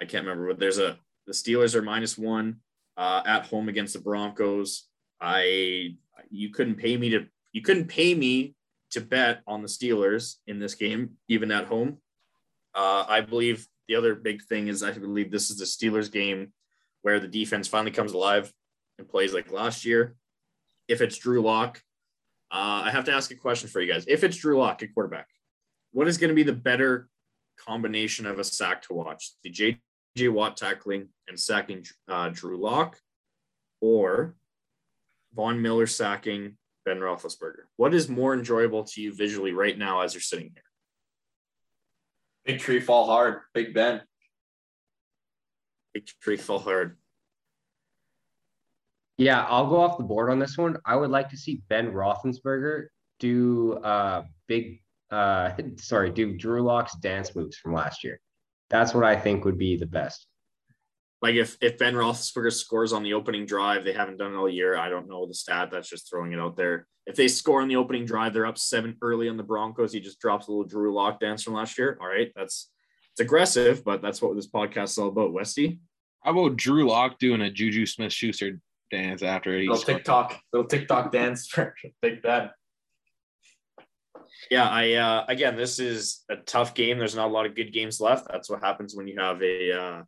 I 0.00 0.04
can't 0.04 0.26
remember, 0.26 0.48
but 0.48 0.58
there's 0.58 0.78
a 0.78 0.98
the 1.26 1.32
Steelers 1.32 1.74
are 1.74 1.82
minus 1.82 2.16
one 2.16 2.56
uh, 2.96 3.22
at 3.26 3.46
home 3.46 3.68
against 3.68 3.94
the 3.94 4.00
Broncos. 4.00 4.88
I 5.20 5.96
you 6.30 6.50
couldn't 6.50 6.76
pay 6.76 6.96
me 6.96 7.10
to 7.10 7.26
you 7.52 7.62
couldn't 7.62 7.88
pay 7.88 8.14
me 8.14 8.54
to 8.90 9.00
bet 9.00 9.42
on 9.46 9.62
the 9.62 9.68
Steelers 9.68 10.36
in 10.46 10.58
this 10.58 10.74
game, 10.74 11.12
even 11.28 11.50
at 11.50 11.66
home. 11.66 11.98
Uh, 12.74 13.04
I 13.08 13.22
believe 13.22 13.66
the 13.88 13.94
other 13.94 14.14
big 14.14 14.42
thing 14.42 14.68
is 14.68 14.82
I 14.82 14.92
believe 14.92 15.30
this 15.30 15.50
is 15.50 15.58
the 15.58 15.64
Steelers 15.64 16.12
game 16.12 16.52
where 17.06 17.20
the 17.20 17.28
defense 17.28 17.68
finally 17.68 17.92
comes 17.92 18.14
alive 18.14 18.52
and 18.98 19.08
plays 19.08 19.32
like 19.32 19.52
last 19.52 19.84
year. 19.84 20.16
If 20.88 21.00
it's 21.00 21.16
Drew 21.16 21.40
Lock, 21.40 21.80
uh, 22.50 22.82
I 22.84 22.90
have 22.90 23.04
to 23.04 23.12
ask 23.12 23.30
a 23.30 23.36
question 23.36 23.68
for 23.68 23.80
you 23.80 23.92
guys. 23.92 24.04
If 24.08 24.24
it's 24.24 24.38
Drew 24.38 24.58
Lock 24.58 24.82
at 24.82 24.92
quarterback, 24.92 25.28
what 25.92 26.08
is 26.08 26.18
going 26.18 26.30
to 26.30 26.34
be 26.34 26.42
the 26.42 26.52
better 26.52 27.08
combination 27.64 28.26
of 28.26 28.40
a 28.40 28.44
sack 28.44 28.82
to 28.82 28.94
watch? 28.94 29.30
The 29.44 29.50
J.J. 29.50 30.30
Watt 30.30 30.56
tackling 30.56 31.10
and 31.28 31.38
sacking 31.38 31.86
uh, 32.08 32.30
Drew 32.30 32.60
Lock, 32.60 32.98
or 33.80 34.34
Von 35.32 35.62
Miller 35.62 35.86
sacking 35.86 36.56
Ben 36.84 36.98
Roethlisberger? 36.98 37.66
What 37.76 37.94
is 37.94 38.08
more 38.08 38.34
enjoyable 38.34 38.82
to 38.82 39.00
you 39.00 39.14
visually 39.14 39.52
right 39.52 39.78
now 39.78 40.00
as 40.00 40.12
you're 40.12 40.20
sitting 40.20 40.50
here? 40.52 40.64
Big 42.46 42.58
tree 42.58 42.80
fall 42.80 43.06
hard. 43.06 43.42
Big 43.54 43.74
Ben. 43.74 44.02
Tree 46.00 46.36
fall. 46.36 46.64
Yeah, 49.18 49.44
I'll 49.44 49.68
go 49.68 49.80
off 49.80 49.96
the 49.96 50.04
board 50.04 50.30
on 50.30 50.38
this 50.38 50.58
one. 50.58 50.76
I 50.84 50.96
would 50.96 51.10
like 51.10 51.30
to 51.30 51.36
see 51.36 51.62
Ben 51.68 51.90
Roethlisberger 51.92 52.86
do 53.18 53.74
uh 53.74 54.24
big 54.46 54.82
uh 55.10 55.52
sorry, 55.76 56.10
do 56.10 56.36
Drew 56.36 56.62
Lock's 56.62 56.96
dance 56.96 57.34
moves 57.34 57.56
from 57.56 57.72
last 57.72 58.04
year. 58.04 58.20
That's 58.68 58.92
what 58.92 59.04
I 59.04 59.16
think 59.16 59.44
would 59.44 59.58
be 59.58 59.76
the 59.76 59.86
best. 59.86 60.26
Like 61.22 61.36
if 61.36 61.56
if 61.62 61.78
Ben 61.78 61.94
Roethlisberger 61.94 62.52
scores 62.52 62.92
on 62.92 63.02
the 63.02 63.14
opening 63.14 63.46
drive, 63.46 63.84
they 63.84 63.94
haven't 63.94 64.18
done 64.18 64.34
it 64.34 64.36
all 64.36 64.48
year. 64.48 64.76
I 64.76 64.90
don't 64.90 65.08
know 65.08 65.26
the 65.26 65.34
stat. 65.34 65.70
That's 65.70 65.88
just 65.88 66.10
throwing 66.10 66.32
it 66.32 66.38
out 66.38 66.56
there. 66.56 66.86
If 67.06 67.16
they 67.16 67.28
score 67.28 67.62
on 67.62 67.68
the 67.68 67.76
opening 67.76 68.04
drive, 68.04 68.34
they're 68.34 68.46
up 68.46 68.58
seven 68.58 68.96
early 69.00 69.28
on 69.28 69.36
the 69.36 69.42
Broncos. 69.42 69.92
He 69.92 70.00
just 70.00 70.20
drops 70.20 70.48
a 70.48 70.50
little 70.50 70.64
Drew 70.64 70.92
Lock 70.92 71.20
dance 71.20 71.42
from 71.42 71.54
last 71.54 71.78
year. 71.78 71.96
All 72.00 72.08
right, 72.08 72.32
that's 72.36 72.70
it's 73.16 73.22
aggressive, 73.22 73.82
but 73.82 74.02
that's 74.02 74.20
what 74.20 74.36
this 74.36 74.46
podcast 74.46 74.90
is 74.90 74.98
all 74.98 75.08
about. 75.08 75.32
Westy, 75.32 75.78
How 76.20 76.32
about 76.32 76.58
Drew 76.58 76.86
Lock 76.86 77.18
doing 77.18 77.40
a 77.40 77.50
Juju 77.50 77.86
Smith 77.86 78.12
Schuster 78.12 78.60
dance 78.90 79.22
after 79.22 79.56
he 79.58 79.60
Little 79.62 79.76
scored? 79.76 79.96
TikTok, 79.96 80.38
little 80.52 80.68
TikTok 80.68 81.12
dance 81.12 81.46
for 81.46 81.74
Big 82.02 82.20
Ben. 82.20 82.50
yeah, 84.50 84.68
I 84.68 84.92
uh, 84.92 85.24
again, 85.28 85.56
this 85.56 85.78
is 85.78 86.24
a 86.28 86.36
tough 86.36 86.74
game. 86.74 86.98
There's 86.98 87.16
not 87.16 87.28
a 87.28 87.32
lot 87.32 87.46
of 87.46 87.54
good 87.54 87.72
games 87.72 88.02
left. 88.02 88.28
That's 88.30 88.50
what 88.50 88.62
happens 88.62 88.94
when 88.94 89.08
you 89.08 89.18
have 89.18 89.42
a 89.42 89.72
uh, 89.72 90.02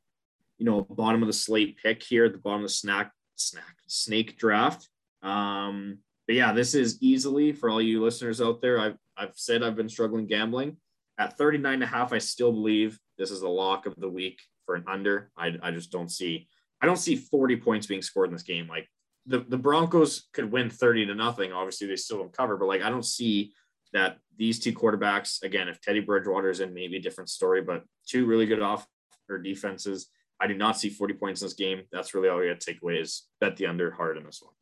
you 0.58 0.66
know, 0.66 0.82
bottom 0.82 1.22
of 1.22 1.28
the 1.28 1.32
slate 1.32 1.78
pick 1.82 2.02
here 2.02 2.26
at 2.26 2.32
the 2.32 2.38
bottom 2.38 2.60
of 2.60 2.68
the 2.68 2.74
snack 2.74 3.12
snack 3.36 3.76
snake 3.86 4.36
draft. 4.36 4.86
Um, 5.22 6.00
but 6.26 6.36
yeah, 6.36 6.52
this 6.52 6.74
is 6.74 6.98
easily 7.00 7.52
for 7.52 7.70
all 7.70 7.80
you 7.80 8.02
listeners 8.02 8.42
out 8.42 8.60
there. 8.60 8.78
I've 8.78 8.98
I've 9.16 9.32
said 9.34 9.62
I've 9.62 9.76
been 9.76 9.88
struggling 9.88 10.26
gambling. 10.26 10.76
At 11.18 11.36
39 11.36 11.74
and 11.74 11.82
a 11.82 11.86
half, 11.86 12.12
I 12.12 12.18
still 12.18 12.52
believe 12.52 12.98
this 13.16 13.30
is 13.30 13.40
the 13.40 13.48
lock 13.48 13.86
of 13.86 13.94
the 13.96 14.08
week 14.08 14.40
for 14.66 14.76
an 14.76 14.84
under. 14.86 15.30
I, 15.36 15.56
I 15.62 15.70
just 15.70 15.90
don't 15.90 16.10
see 16.10 16.48
I 16.80 16.86
don't 16.86 16.96
see 16.96 17.16
40 17.16 17.56
points 17.56 17.86
being 17.86 18.02
scored 18.02 18.28
in 18.28 18.34
this 18.34 18.42
game. 18.42 18.68
Like 18.68 18.88
the, 19.26 19.40
the 19.40 19.58
Broncos 19.58 20.28
could 20.32 20.50
win 20.50 20.70
30 20.70 21.06
to 21.06 21.14
nothing. 21.14 21.52
Obviously, 21.52 21.86
they 21.86 21.96
still 21.96 22.18
don't 22.18 22.36
cover, 22.36 22.56
but 22.56 22.66
like 22.66 22.82
I 22.82 22.90
don't 22.90 23.04
see 23.04 23.52
that 23.92 24.18
these 24.36 24.58
two 24.58 24.72
quarterbacks, 24.72 25.42
again, 25.42 25.68
if 25.68 25.80
Teddy 25.80 26.00
Bridgewater 26.00 26.50
is 26.50 26.60
in, 26.60 26.74
maybe 26.74 26.96
a 26.96 27.02
different 27.02 27.30
story, 27.30 27.62
but 27.62 27.82
two 28.06 28.26
really 28.26 28.46
good 28.46 28.62
off 28.62 28.86
or 29.28 29.38
defenses. 29.38 30.08
I 30.40 30.46
do 30.46 30.54
not 30.54 30.78
see 30.78 30.88
40 30.88 31.14
points 31.14 31.42
in 31.42 31.46
this 31.46 31.54
game. 31.54 31.82
That's 31.90 32.14
really 32.14 32.28
all 32.28 32.38
we 32.38 32.48
got 32.48 32.60
to 32.60 32.72
take 32.72 32.82
away 32.82 32.98
is 32.98 33.26
bet 33.40 33.56
the 33.56 33.66
under 33.66 33.90
hard 33.90 34.16
in 34.16 34.24
this 34.24 34.40
one. 34.40 34.54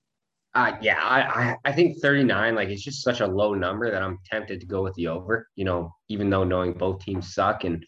Uh, 0.57 0.75
yeah, 0.81 0.99
I, 1.03 1.21
I, 1.21 1.57
I 1.67 1.73
think 1.73 2.01
39, 2.01 2.55
like 2.55 2.71
it's 2.71 2.83
just 2.83 3.05
such 3.05 3.21
a 3.21 3.27
low 3.27 3.53
number 3.53 3.91
that 3.91 4.03
I'm 4.03 4.19
tempted 4.25 4.59
to 4.61 4.67
go 4.67 4.83
with 4.83 4.95
the 4.95 5.09
over, 5.09 5.47
you 5.55 5.67
know, 5.67 5.93
even 6.09 6.31
though 6.31 6.45
knowing 6.45 6.73
both 6.73 7.05
teams 7.05 7.35
suck 7.35 7.65
and, 7.65 7.85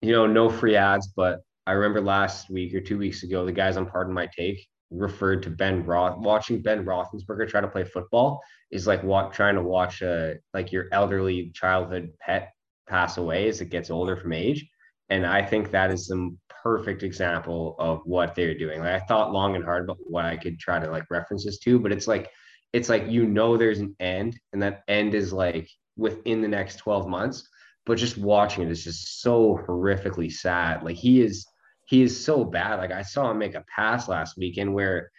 you 0.00 0.12
know, 0.12 0.24
no 0.24 0.48
free 0.48 0.76
ads. 0.76 1.08
But 1.08 1.40
I 1.66 1.72
remember 1.72 2.00
last 2.00 2.50
week 2.50 2.72
or 2.72 2.80
two 2.80 2.98
weeks 2.98 3.24
ago, 3.24 3.44
the 3.44 3.50
guys 3.50 3.76
on 3.76 3.86
Pardon 3.86 4.14
My 4.14 4.28
Take 4.38 4.64
referred 4.92 5.42
to 5.42 5.50
Ben 5.50 5.84
Roth, 5.84 6.18
watching 6.18 6.62
Ben 6.62 6.84
Roethlisberger 6.84 7.48
try 7.48 7.60
to 7.60 7.66
play 7.66 7.82
football 7.82 8.40
is 8.70 8.86
like 8.86 9.02
what 9.02 9.32
trying 9.32 9.56
to 9.56 9.62
watch 9.62 10.00
a, 10.00 10.36
like 10.54 10.70
your 10.70 10.86
elderly 10.92 11.50
childhood 11.52 12.12
pet 12.20 12.52
pass 12.88 13.16
away 13.16 13.48
as 13.48 13.60
it 13.60 13.70
gets 13.70 13.90
older 13.90 14.16
from 14.16 14.32
age. 14.34 14.64
And 15.08 15.26
I 15.26 15.44
think 15.44 15.72
that 15.72 15.90
is 15.90 16.06
the 16.06 16.36
perfect 16.68 17.02
example 17.02 17.74
of 17.78 18.02
what 18.04 18.34
they're 18.34 18.58
doing. 18.58 18.80
Like 18.80 19.02
I 19.02 19.06
thought 19.06 19.32
long 19.32 19.56
and 19.56 19.64
hard 19.64 19.84
about 19.84 19.96
what 20.00 20.26
I 20.26 20.36
could 20.36 20.58
try 20.58 20.78
to 20.78 20.90
like 20.90 21.10
reference 21.10 21.46
this 21.46 21.58
to, 21.60 21.78
but 21.78 21.92
it's 21.92 22.06
like 22.06 22.30
it's 22.74 22.90
like 22.90 23.08
you 23.08 23.24
know 23.26 23.56
there's 23.56 23.78
an 23.78 23.96
end, 24.00 24.38
and 24.52 24.60
that 24.60 24.82
end 24.86 25.14
is 25.14 25.32
like 25.32 25.70
within 25.96 26.42
the 26.42 26.48
next 26.48 26.76
12 26.76 27.08
months. 27.08 27.48
But 27.86 27.96
just 27.96 28.18
watching 28.18 28.64
it 28.64 28.70
is 28.70 28.84
just 28.84 29.22
so 29.22 29.58
horrifically 29.66 30.30
sad. 30.30 30.82
Like 30.82 30.96
he 30.96 31.22
is 31.22 31.46
he 31.86 32.02
is 32.02 32.22
so 32.22 32.44
bad. 32.44 32.80
Like 32.80 32.92
I 32.92 33.00
saw 33.00 33.30
him 33.30 33.38
make 33.38 33.54
a 33.54 33.64
pass 33.74 34.06
last 34.06 34.36
weekend 34.36 34.74
where 34.74 35.10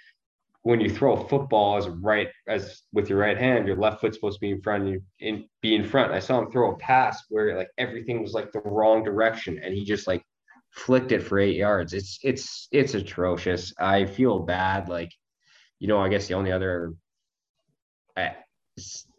when 0.62 0.80
you 0.80 0.89
throw 0.91 1.14
a 1.14 1.28
football 1.30 1.78
as 1.78 1.88
right 1.88 2.28
as 2.47 2.84
with 2.93 3.10
your 3.10 3.18
right 3.18 3.39
hand, 3.39 3.66
your 3.66 3.78
left 3.78 4.02
foot's 4.02 4.18
supposed 4.18 4.36
to 4.36 4.41
be 4.41 4.52
in 4.52 4.62
front 4.62 4.84
and 4.84 4.91
you 4.91 5.02
in 5.20 5.45
be 5.64 5.74
in 5.74 5.84
front. 5.84 6.12
I 6.12 6.20
saw 6.20 6.38
him 6.38 6.52
throw 6.52 6.74
a 6.74 6.78
pass 6.78 7.24
where 7.30 7.58
like 7.58 7.70
everything 7.80 8.22
was 8.22 8.34
like 8.34 8.52
the 8.52 8.60
wrong 8.60 9.04
direction 9.04 9.60
and 9.64 9.74
he 9.74 9.84
just 9.84 10.06
like 10.06 10.24
flicked 10.72 11.12
it 11.12 11.24
for 11.24 11.40
eight 11.40 11.56
yards. 11.56 11.94
It's 11.94 12.20
it's 12.24 12.68
it's 12.72 12.94
atrocious. 12.94 13.74
I 13.80 14.06
feel 14.06 14.40
bad. 14.40 14.90
Like, 14.90 15.12
you 15.80 15.88
know, 15.88 16.00
I 16.00 16.10
guess 16.10 16.28
the 16.28 16.36
only 16.36 16.52
other 16.52 16.94
I, 18.16 18.36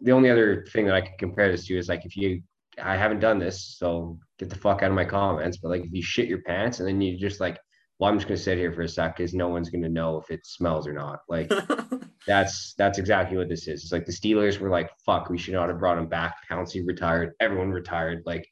the 0.00 0.12
only 0.12 0.30
other 0.30 0.66
thing 0.72 0.86
that 0.86 0.94
I 0.94 1.00
could 1.00 1.18
compare 1.18 1.50
this 1.50 1.66
to 1.66 1.76
is 1.76 1.88
like 1.88 2.04
if 2.04 2.16
you 2.16 2.42
I 2.82 2.96
haven't 2.96 3.20
done 3.20 3.38
this, 3.38 3.76
so 3.78 4.18
get 4.38 4.48
the 4.48 4.56
fuck 4.56 4.82
out 4.82 4.90
of 4.90 4.96
my 4.96 5.04
comments. 5.04 5.58
But 5.58 5.70
like 5.70 5.84
if 5.84 5.92
you 5.92 6.02
shit 6.02 6.28
your 6.28 6.42
pants 6.42 6.80
and 6.80 6.88
then 6.88 7.00
you 7.00 7.18
just 7.18 7.40
like 7.40 7.58
well, 7.98 8.10
I'm 8.10 8.16
just 8.16 8.28
gonna 8.28 8.38
sit 8.38 8.56
here 8.56 8.72
for 8.72 8.82
a 8.82 8.88
sec 8.88 9.16
because 9.16 9.34
no 9.34 9.48
one's 9.48 9.68
gonna 9.68 9.88
know 9.88 10.18
if 10.18 10.30
it 10.30 10.46
smells 10.46 10.86
or 10.86 10.94
not. 10.94 11.20
Like 11.28 11.52
that's 12.26 12.74
that's 12.78 12.98
exactly 12.98 13.36
what 13.36 13.48
this 13.48 13.68
is. 13.68 13.82
It's 13.82 13.92
like 13.92 14.06
the 14.06 14.12
Steelers 14.12 14.58
were 14.58 14.70
like, 14.70 14.90
fuck, 15.04 15.28
we 15.28 15.36
should 15.36 15.54
not 15.54 15.68
have 15.68 15.78
brought 15.78 15.98
him 15.98 16.06
back. 16.06 16.36
Pouncey 16.50 16.86
retired, 16.86 17.34
everyone 17.40 17.70
retired. 17.70 18.22
Like 18.24 18.48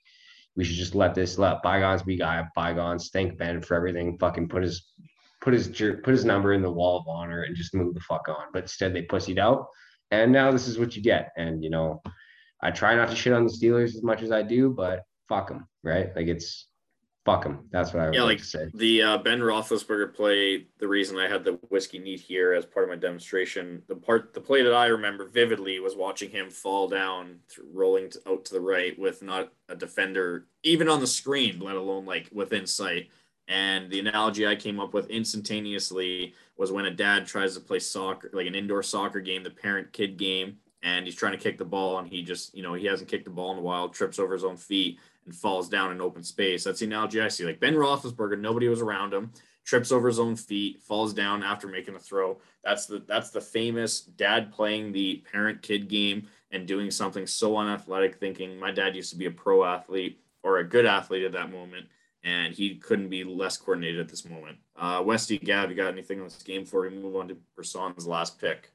we 0.58 0.64
should 0.64 0.76
just 0.76 0.96
let 0.96 1.14
this 1.14 1.38
let 1.38 1.62
bygones 1.62 2.02
be 2.02 2.16
guy 2.16 2.44
bygones. 2.56 3.10
Thank 3.10 3.38
Ben 3.38 3.62
for 3.62 3.76
everything. 3.76 4.18
Fucking 4.18 4.48
put 4.48 4.64
his 4.64 4.92
put 5.40 5.54
his 5.54 5.68
put 5.68 6.08
his 6.08 6.24
number 6.24 6.52
in 6.52 6.62
the 6.62 6.70
wall 6.70 6.98
of 6.98 7.06
honor 7.06 7.42
and 7.42 7.54
just 7.54 7.76
move 7.76 7.94
the 7.94 8.00
fuck 8.00 8.28
on. 8.28 8.46
But 8.52 8.64
instead 8.64 8.92
they 8.92 9.02
pussied 9.02 9.38
out. 9.38 9.68
And 10.10 10.32
now 10.32 10.50
this 10.50 10.66
is 10.66 10.76
what 10.76 10.96
you 10.96 11.02
get. 11.02 11.30
And 11.36 11.62
you 11.62 11.70
know, 11.70 12.02
I 12.60 12.72
try 12.72 12.96
not 12.96 13.08
to 13.08 13.14
shit 13.14 13.32
on 13.32 13.44
the 13.46 13.52
Steelers 13.52 13.94
as 13.94 14.02
much 14.02 14.20
as 14.22 14.32
I 14.32 14.42
do, 14.42 14.70
but 14.70 15.04
fuck 15.28 15.48
them, 15.48 15.68
right? 15.84 16.08
Like 16.16 16.26
it's 16.26 16.66
fuck 17.28 17.44
him. 17.44 17.58
That's 17.70 17.92
what 17.92 18.02
I 18.02 18.06
would 18.06 18.14
yeah, 18.14 18.22
like 18.22 18.40
say. 18.40 18.70
the 18.74 19.02
uh, 19.02 19.18
Ben 19.18 19.40
Roethlisberger 19.40 20.14
play. 20.14 20.66
The 20.78 20.88
reason 20.88 21.18
I 21.18 21.28
had 21.28 21.44
the 21.44 21.52
whiskey 21.68 21.98
neat 21.98 22.20
here 22.20 22.54
as 22.54 22.64
part 22.64 22.84
of 22.84 22.90
my 22.90 22.96
demonstration, 22.96 23.82
the 23.86 23.96
part, 23.96 24.32
the 24.32 24.40
play 24.40 24.62
that 24.62 24.72
I 24.72 24.86
remember 24.86 25.26
vividly 25.26 25.78
was 25.80 25.94
watching 25.94 26.30
him 26.30 26.48
fall 26.48 26.88
down, 26.88 27.40
rolling 27.72 28.10
to, 28.10 28.20
out 28.26 28.44
to 28.46 28.54
the 28.54 28.60
right 28.60 28.98
with 28.98 29.22
not 29.22 29.52
a 29.68 29.76
defender 29.76 30.46
even 30.62 30.88
on 30.88 31.00
the 31.00 31.06
screen, 31.06 31.60
let 31.60 31.76
alone 31.76 32.06
like 32.06 32.28
within 32.32 32.66
sight. 32.66 33.10
And 33.46 33.90
the 33.90 34.00
analogy 34.00 34.46
I 34.46 34.56
came 34.56 34.80
up 34.80 34.92
with 34.92 35.08
instantaneously 35.10 36.34
was 36.56 36.72
when 36.72 36.86
a 36.86 36.90
dad 36.90 37.26
tries 37.26 37.54
to 37.54 37.60
play 37.60 37.78
soccer, 37.78 38.30
like 38.32 38.46
an 38.46 38.54
indoor 38.54 38.82
soccer 38.82 39.20
game, 39.20 39.42
the 39.42 39.50
parent 39.50 39.92
kid 39.92 40.18
game, 40.18 40.58
and 40.82 41.06
he's 41.06 41.14
trying 41.14 41.32
to 41.32 41.38
kick 41.38 41.58
the 41.58 41.64
ball, 41.64 41.98
and 41.98 42.08
he 42.08 42.22
just, 42.22 42.54
you 42.54 42.62
know, 42.62 42.74
he 42.74 42.86
hasn't 42.86 43.10
kicked 43.10 43.24
the 43.24 43.30
ball 43.30 43.52
in 43.52 43.58
a 43.58 43.62
while, 43.62 43.88
trips 43.88 44.18
over 44.18 44.34
his 44.34 44.44
own 44.44 44.56
feet, 44.56 44.98
and 45.28 45.36
falls 45.36 45.68
down 45.68 45.92
in 45.92 46.00
open 46.00 46.22
space. 46.22 46.64
That's 46.64 46.80
the 46.80 46.86
analogy 46.86 47.20
I 47.20 47.28
see. 47.28 47.44
Like 47.44 47.60
Ben 47.60 47.74
Roethlisberger, 47.74 48.40
nobody 48.40 48.66
was 48.68 48.80
around 48.80 49.12
him, 49.12 49.30
trips 49.62 49.92
over 49.92 50.08
his 50.08 50.18
own 50.18 50.36
feet, 50.36 50.80
falls 50.80 51.12
down 51.12 51.42
after 51.42 51.68
making 51.68 51.94
a 51.94 51.98
throw. 51.98 52.38
That's 52.64 52.86
the 52.86 53.04
that's 53.06 53.28
the 53.28 53.40
famous 53.40 54.00
dad 54.00 54.50
playing 54.50 54.92
the 54.92 55.22
parent 55.30 55.60
kid 55.60 55.88
game 55.88 56.28
and 56.50 56.66
doing 56.66 56.90
something 56.90 57.26
so 57.26 57.58
unathletic, 57.58 58.16
thinking 58.16 58.58
my 58.58 58.70
dad 58.70 58.96
used 58.96 59.10
to 59.10 59.18
be 59.18 59.26
a 59.26 59.30
pro 59.30 59.64
athlete 59.64 60.18
or 60.42 60.58
a 60.58 60.64
good 60.64 60.86
athlete 60.86 61.24
at 61.24 61.32
that 61.32 61.52
moment, 61.52 61.86
and 62.24 62.54
he 62.54 62.76
couldn't 62.76 63.10
be 63.10 63.22
less 63.22 63.58
coordinated 63.58 64.00
at 64.00 64.08
this 64.08 64.24
moment. 64.24 64.56
Uh, 64.76 65.02
Westy 65.04 65.36
Gav, 65.36 65.68
you 65.68 65.76
got 65.76 65.92
anything 65.92 66.20
on 66.20 66.24
this 66.24 66.42
game 66.42 66.62
before 66.62 66.82
we 66.82 66.90
move 66.90 67.16
on 67.16 67.28
to 67.28 67.36
Person's 67.54 68.06
last 68.06 68.40
pick? 68.40 68.70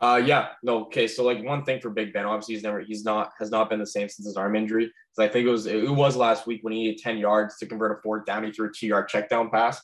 Uh, 0.00 0.20
yeah, 0.24 0.48
no, 0.62 0.86
okay. 0.86 1.06
So 1.06 1.24
like 1.24 1.44
one 1.44 1.62
thing 1.64 1.80
for 1.80 1.90
Big 1.90 2.12
Ben, 2.12 2.24
obviously 2.24 2.54
he's 2.54 2.62
never, 2.62 2.80
he's 2.80 3.04
not, 3.04 3.32
has 3.38 3.50
not 3.50 3.68
been 3.68 3.78
the 3.78 3.86
same 3.86 4.08
since 4.08 4.26
his 4.26 4.36
arm 4.36 4.56
injury. 4.56 4.90
So 5.12 5.22
I 5.22 5.28
think 5.28 5.46
it 5.46 5.50
was, 5.50 5.66
it 5.66 5.90
was 5.90 6.16
last 6.16 6.46
week 6.46 6.60
when 6.62 6.72
he 6.72 6.84
needed 6.84 7.02
10 7.02 7.18
yards 7.18 7.58
to 7.58 7.66
convert 7.66 7.98
a 7.98 8.00
fourth 8.02 8.24
down. 8.24 8.44
He 8.44 8.50
threw 8.50 8.68
a 8.68 8.72
two 8.72 8.86
yard 8.86 9.08
check 9.08 9.28
down 9.28 9.50
pass. 9.50 9.80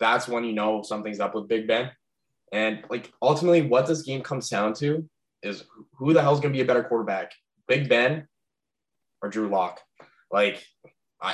That's 0.00 0.26
when 0.26 0.44
you 0.44 0.52
know 0.52 0.82
something's 0.82 1.20
up 1.20 1.34
with 1.34 1.48
Big 1.48 1.66
Ben. 1.66 1.90
And 2.52 2.82
like 2.88 3.12
ultimately, 3.20 3.62
what 3.62 3.86
this 3.86 4.02
game 4.02 4.22
comes 4.22 4.48
down 4.48 4.72
to 4.74 5.06
is 5.42 5.64
who 5.98 6.14
the 6.14 6.22
hell's 6.22 6.40
going 6.40 6.52
to 6.52 6.56
be 6.56 6.62
a 6.62 6.66
better 6.66 6.84
quarterback, 6.84 7.32
Big 7.66 7.88
Ben 7.88 8.26
or 9.20 9.28
Drew 9.28 9.48
Lock? 9.48 9.80
Like 10.30 10.64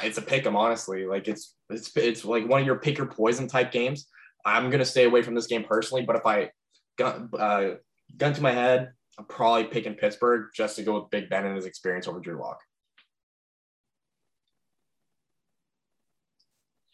it's 0.02 0.18
a 0.18 0.22
pick 0.22 0.46
'em, 0.46 0.56
honestly. 0.56 1.06
Like 1.06 1.28
it's 1.28 1.54
it's 1.70 1.94
it's 1.96 2.24
like 2.24 2.48
one 2.48 2.60
of 2.60 2.66
your 2.66 2.78
pick 2.78 2.98
or 2.98 3.06
poison 3.06 3.46
type 3.46 3.70
games. 3.72 4.08
I'm 4.44 4.70
gonna 4.70 4.84
stay 4.84 5.04
away 5.04 5.22
from 5.22 5.34
this 5.34 5.46
game 5.46 5.64
personally, 5.64 6.04
but 6.04 6.16
if 6.16 6.26
I 6.26 6.50
uh, 7.02 7.74
gun 8.16 8.34
to 8.34 8.42
my 8.42 8.52
head, 8.52 8.92
I'm 9.18 9.26
probably 9.26 9.64
picking 9.64 9.94
Pittsburgh 9.94 10.46
just 10.54 10.76
to 10.76 10.82
go 10.82 11.00
with 11.00 11.10
Big 11.10 11.30
Ben 11.30 11.46
and 11.46 11.56
his 11.56 11.66
experience 11.66 12.08
over 12.08 12.20
Drew 12.20 12.40
Lock. 12.40 12.60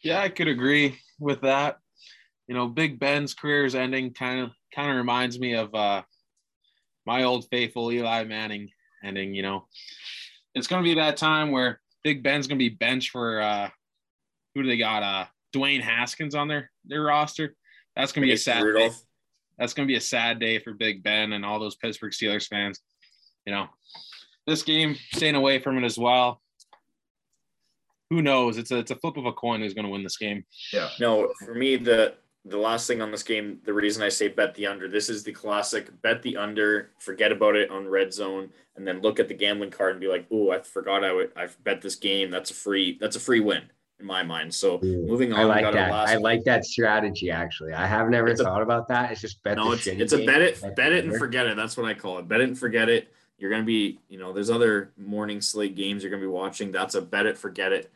Yeah, 0.03 0.21
I 0.21 0.29
could 0.29 0.47
agree 0.47 0.97
with 1.19 1.41
that. 1.41 1.77
You 2.47 2.55
know, 2.55 2.67
Big 2.67 2.99
Ben's 2.99 3.33
career 3.33 3.65
is 3.65 3.75
ending. 3.75 4.13
Kind 4.13 4.41
of, 4.41 4.51
kind 4.73 4.89
of 4.89 4.97
reminds 4.97 5.39
me 5.39 5.53
of 5.53 5.73
uh, 5.73 6.01
my 7.05 7.23
old 7.23 7.47
faithful 7.49 7.91
Eli 7.91 8.23
Manning 8.23 8.69
ending. 9.03 9.33
You 9.33 9.43
know, 9.43 9.67
it's 10.55 10.67
going 10.67 10.83
to 10.83 10.89
be 10.89 10.95
that 10.95 11.17
time 11.17 11.51
where 11.51 11.79
Big 12.03 12.23
Ben's 12.23 12.47
going 12.47 12.57
to 12.57 12.69
be 12.69 12.75
benched 12.75 13.11
for 13.11 13.41
uh, 13.41 13.69
who 14.53 14.63
do 14.63 14.69
they 14.69 14.77
got? 14.77 15.03
Uh, 15.03 15.25
Dwayne 15.53 15.81
Haskins 15.81 16.35
on 16.35 16.47
their 16.47 16.71
their 16.85 17.03
roster. 17.03 17.55
That's 17.95 18.11
going 18.11 18.23
to 18.23 18.27
be 18.27 18.33
a 18.33 18.37
sad. 18.37 18.63
Rudolph. 18.63 19.01
That's 19.61 19.75
going 19.75 19.87
to 19.87 19.91
be 19.91 19.97
a 19.97 20.01
sad 20.01 20.39
day 20.39 20.57
for 20.57 20.73
Big 20.73 21.03
Ben 21.03 21.33
and 21.33 21.45
all 21.45 21.59
those 21.59 21.75
Pittsburgh 21.75 22.11
Steelers 22.11 22.47
fans. 22.47 22.79
You 23.45 23.53
know, 23.53 23.67
this 24.47 24.63
game 24.63 24.95
staying 25.13 25.35
away 25.35 25.59
from 25.59 25.77
it 25.77 25.85
as 25.85 25.99
well. 25.99 26.41
Who 28.09 28.23
knows? 28.23 28.57
It's 28.57 28.71
a 28.71 28.79
it's 28.79 28.89
a 28.89 28.95
flip 28.95 29.17
of 29.17 29.27
a 29.27 29.31
coin 29.31 29.61
who's 29.61 29.75
going 29.75 29.85
to 29.85 29.91
win 29.91 30.01
this 30.01 30.17
game. 30.17 30.43
Yeah. 30.73 30.89
No, 30.99 31.31
for 31.45 31.53
me, 31.53 31.77
the 31.77 32.15
the 32.43 32.57
last 32.57 32.87
thing 32.87 33.03
on 33.03 33.11
this 33.11 33.21
game, 33.21 33.59
the 33.63 33.73
reason 33.73 34.01
I 34.01 34.09
say 34.09 34.29
bet 34.29 34.55
the 34.55 34.65
under, 34.65 34.87
this 34.87 35.09
is 35.09 35.23
the 35.23 35.31
classic 35.31 35.89
bet 36.01 36.23
the 36.23 36.37
under, 36.37 36.89
forget 36.97 37.31
about 37.31 37.55
it 37.55 37.69
on 37.69 37.87
red 37.87 38.11
zone, 38.11 38.49
and 38.75 38.87
then 38.87 39.03
look 39.03 39.19
at 39.19 39.27
the 39.27 39.35
gambling 39.35 39.69
card 39.69 39.91
and 39.91 40.01
be 40.01 40.07
like, 40.07 40.25
oh, 40.31 40.49
I 40.49 40.61
forgot 40.61 41.03
I 41.03 41.13
would 41.13 41.33
I 41.37 41.49
bet 41.63 41.83
this 41.83 41.95
game. 41.95 42.31
That's 42.31 42.49
a 42.49 42.55
free 42.55 42.97
that's 42.99 43.15
a 43.15 43.19
free 43.19 43.41
win 43.41 43.69
in 44.01 44.07
my 44.07 44.23
mind. 44.23 44.53
So 44.53 44.79
moving 44.81 45.31
on, 45.33 45.39
I 45.39 45.43
like 45.43 45.71
that. 45.73 45.91
last 45.91 46.09
I 46.09 46.13
one. 46.15 46.23
like 46.23 46.43
that 46.43 46.65
strategy. 46.65 47.31
Actually, 47.31 47.73
I 47.73 47.85
have 47.87 48.09
never 48.09 48.27
It's 48.27 48.41
a- 48.41 48.43
thought 48.43 48.61
about 48.61 48.87
that. 48.89 49.11
It's 49.11 49.21
just 49.21 49.41
bet. 49.43 49.57
No, 49.57 49.71
it's 49.71 49.87
it's 49.87 50.13
a 50.13 50.25
bet 50.25 50.41
it 50.41 50.59
the 50.61 50.69
bet 50.71 50.91
it 50.91 51.05
and 51.05 51.15
forget 51.17 51.47
it. 51.47 51.55
That's 51.55 51.77
what 51.77 51.85
I 51.85 51.93
call 51.93 52.19
it. 52.19 52.27
Bet 52.27 52.41
it 52.41 52.49
and 52.49 52.57
forget 52.57 52.89
it. 52.89 53.13
You're 53.37 53.49
gonna 53.49 53.63
be, 53.63 53.99
you 54.09 54.19
know, 54.19 54.33
there's 54.33 54.49
other 54.49 54.91
morning 54.97 55.41
slate 55.41 55.75
games 55.75 56.03
you're 56.03 56.11
gonna 56.11 56.21
be 56.21 56.27
watching. 56.27 56.71
That's 56.71 56.95
a 56.95 57.01
bet 57.01 57.25
it, 57.25 57.37
forget 57.37 57.71
it. 57.71 57.91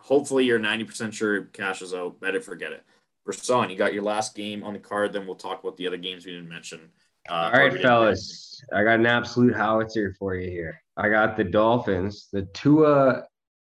Hopefully 0.00 0.44
you're 0.44 0.58
90% 0.58 1.12
sure 1.12 1.36
it 1.36 1.52
cashes 1.52 1.92
out. 1.92 2.18
Bet 2.20 2.34
it, 2.34 2.42
forget 2.44 2.72
it. 2.72 2.82
Rasan, 3.28 3.70
you 3.70 3.76
got 3.76 3.92
your 3.92 4.02
last 4.02 4.34
game 4.34 4.64
on 4.64 4.72
the 4.72 4.78
card, 4.78 5.12
then 5.12 5.26
we'll 5.26 5.36
talk 5.36 5.62
about 5.62 5.76
the 5.76 5.86
other 5.86 5.98
games 5.98 6.24
we 6.24 6.32
didn't 6.32 6.48
mention. 6.48 6.80
Uh, 7.28 7.50
All 7.52 7.60
right, 7.60 7.80
fellas. 7.82 8.62
I 8.72 8.82
got 8.84 8.98
an 8.98 9.06
absolute 9.06 9.54
howitzer 9.54 10.14
for 10.18 10.34
you 10.34 10.50
here. 10.50 10.80
I 10.96 11.10
got 11.10 11.36
the 11.36 11.44
Dolphins, 11.44 12.28
the 12.32 12.42
Tua 12.54 13.24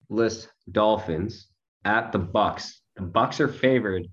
list 0.09 0.49
Dolphins 0.71 1.47
at 1.87 2.11
the 2.11 2.19
Bucks. 2.19 2.81
The 2.97 3.03
Bucks 3.03 3.39
are 3.39 3.47
favored 3.47 4.07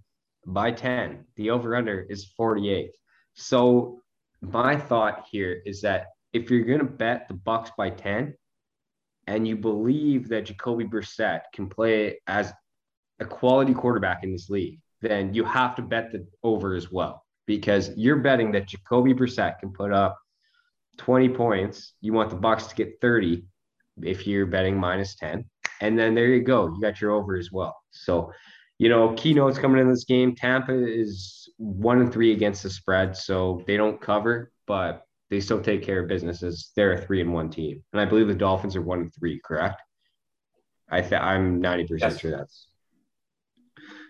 by 0.47 0.70
10. 0.70 1.25
The 1.35 1.51
over/under 1.51 2.07
is 2.09 2.33
48. 2.37 2.93
So 3.35 4.01
my 4.41 4.77
thought 4.77 5.27
here 5.31 5.61
is 5.66 5.81
that 5.81 6.07
if 6.33 6.51
you're 6.51 6.64
going 6.64 6.79
to 6.79 6.85
bet 6.85 7.27
the 7.27 7.35
Bucks 7.35 7.72
by 7.77 7.91
10 7.91 8.35
and 9.27 9.49
you 9.49 9.57
believe 9.57 10.29
that 10.29 10.45
Jacoby 10.47 10.85
Brissett 10.85 11.41
can 11.53 11.68
play 11.68 12.20
as 12.29 12.53
a 13.18 13.25
quality 13.25 13.75
quarterback 13.75 14.22
in 14.22 14.31
this 14.31 14.49
league, 14.49 14.81
then 15.01 15.35
you 15.35 15.45
have 15.45 15.75
to 15.77 15.83
bet 15.83 16.12
the 16.12 16.27
over 16.45 16.75
as 16.75 16.93
well 16.93 17.25
because 17.47 17.91
you're 17.97 18.20
betting 18.20 18.53
that 18.53 18.68
Jacoby 18.68 19.14
Brissett 19.14 19.59
can 19.59 19.72
put 19.72 19.93
up 19.93 20.16
20 20.99 21.29
points. 21.31 21.95
You 22.01 22.12
want 22.12 22.31
the 22.31 22.37
Bucks 22.37 22.66
to 22.68 22.75
get 22.77 23.01
30 23.01 23.45
if 24.03 24.29
you're 24.29 24.47
betting 24.47 24.77
minus 24.77 25.16
10. 25.16 25.45
And 25.81 25.99
then 25.99 26.14
there 26.14 26.29
you 26.29 26.43
go. 26.43 26.66
You 26.66 26.81
got 26.81 27.01
your 27.01 27.12
over 27.12 27.37
as 27.37 27.51
well. 27.53 27.77
So, 27.91 28.33
you 28.79 28.89
know, 28.89 29.14
keynotes 29.14 29.59
coming 29.59 29.81
in 29.81 29.91
this 29.91 30.05
game. 30.05 30.35
Tampa 30.35 30.72
is 30.75 31.49
one 31.59 32.01
and 32.01 32.12
three 32.12 32.33
against 32.33 32.62
the 32.62 32.70
spread, 32.70 33.16
so 33.16 33.62
they 33.66 33.77
don't 33.77 34.01
cover, 34.01 34.51
but 34.66 35.03
they 35.31 35.41
still 35.41 35.61
take 35.61 35.83
care 35.83 36.03
of 36.03 36.09
businesses. 36.09 36.72
they're 36.77 36.93
a 36.93 37.01
three 37.07 37.20
and 37.20 37.33
one 37.33 37.51
team. 37.51 37.83
And 37.93 38.01
I 38.01 38.05
believe 38.05 38.29
the 38.29 38.35
Dolphins 38.35 38.77
are 38.77 38.83
one 38.83 39.01
and 39.01 39.14
three, 39.14 39.41
correct? 39.45 39.81
I 40.91 41.01
th- 41.01 41.20
I'm 41.20 41.62
90% 41.62 42.01
Yes. 42.01 42.20
sure 42.20 42.31
that's 42.31 42.68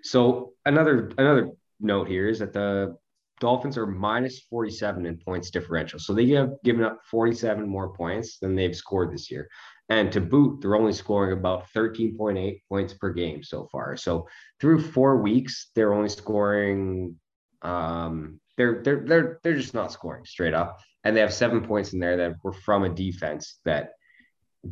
so 0.03 0.53
another 0.67 1.11
another 1.17 1.51
note 1.81 2.09
here 2.09 2.29
is 2.29 2.39
that 2.41 2.53
the 2.53 2.97
Dolphins 3.41 3.77
are 3.79 3.87
minus 3.87 4.41
47 4.41 5.07
in 5.07 5.19
points 5.19 5.51
differential. 5.51 5.99
So 5.99 6.13
they 6.15 6.29
have 6.31 6.53
given 6.63 6.85
up 6.85 7.01
47 7.11 7.67
more 7.67 7.93
points 7.93 8.39
than 8.39 8.55
they've 8.55 8.77
scored 8.77 9.13
this 9.13 9.31
year. 9.31 9.49
And 9.91 10.11
to 10.13 10.21
boot, 10.21 10.61
they're 10.61 10.77
only 10.77 10.95
scoring 10.95 11.37
about 11.37 11.67
13.8 11.77 12.61
points 12.69 12.95
per 12.95 13.13
game 13.13 13.43
so 13.43 13.69
far. 13.71 13.97
So 13.97 14.27
through 14.61 14.81
four 14.81 15.19
weeks, 15.19 15.71
they're 15.75 15.93
only 15.93 16.09
scoring 16.09 17.17
um 17.63 18.41
they're 18.57 18.83
they're 18.83 19.05
they're 19.07 19.41
they're 19.43 19.57
just 19.57 19.75
not 19.75 19.93
scoring 19.93 20.25
straight 20.25 20.55
up. 20.55 20.79
And 21.03 21.15
they 21.15 21.21
have 21.21 21.35
seven 21.35 21.63
points 21.67 21.93
in 21.93 21.99
there 21.99 22.17
that 22.17 22.37
were 22.43 22.53
from 22.53 22.85
a 22.85 22.89
defense 22.89 23.59
that 23.65 23.91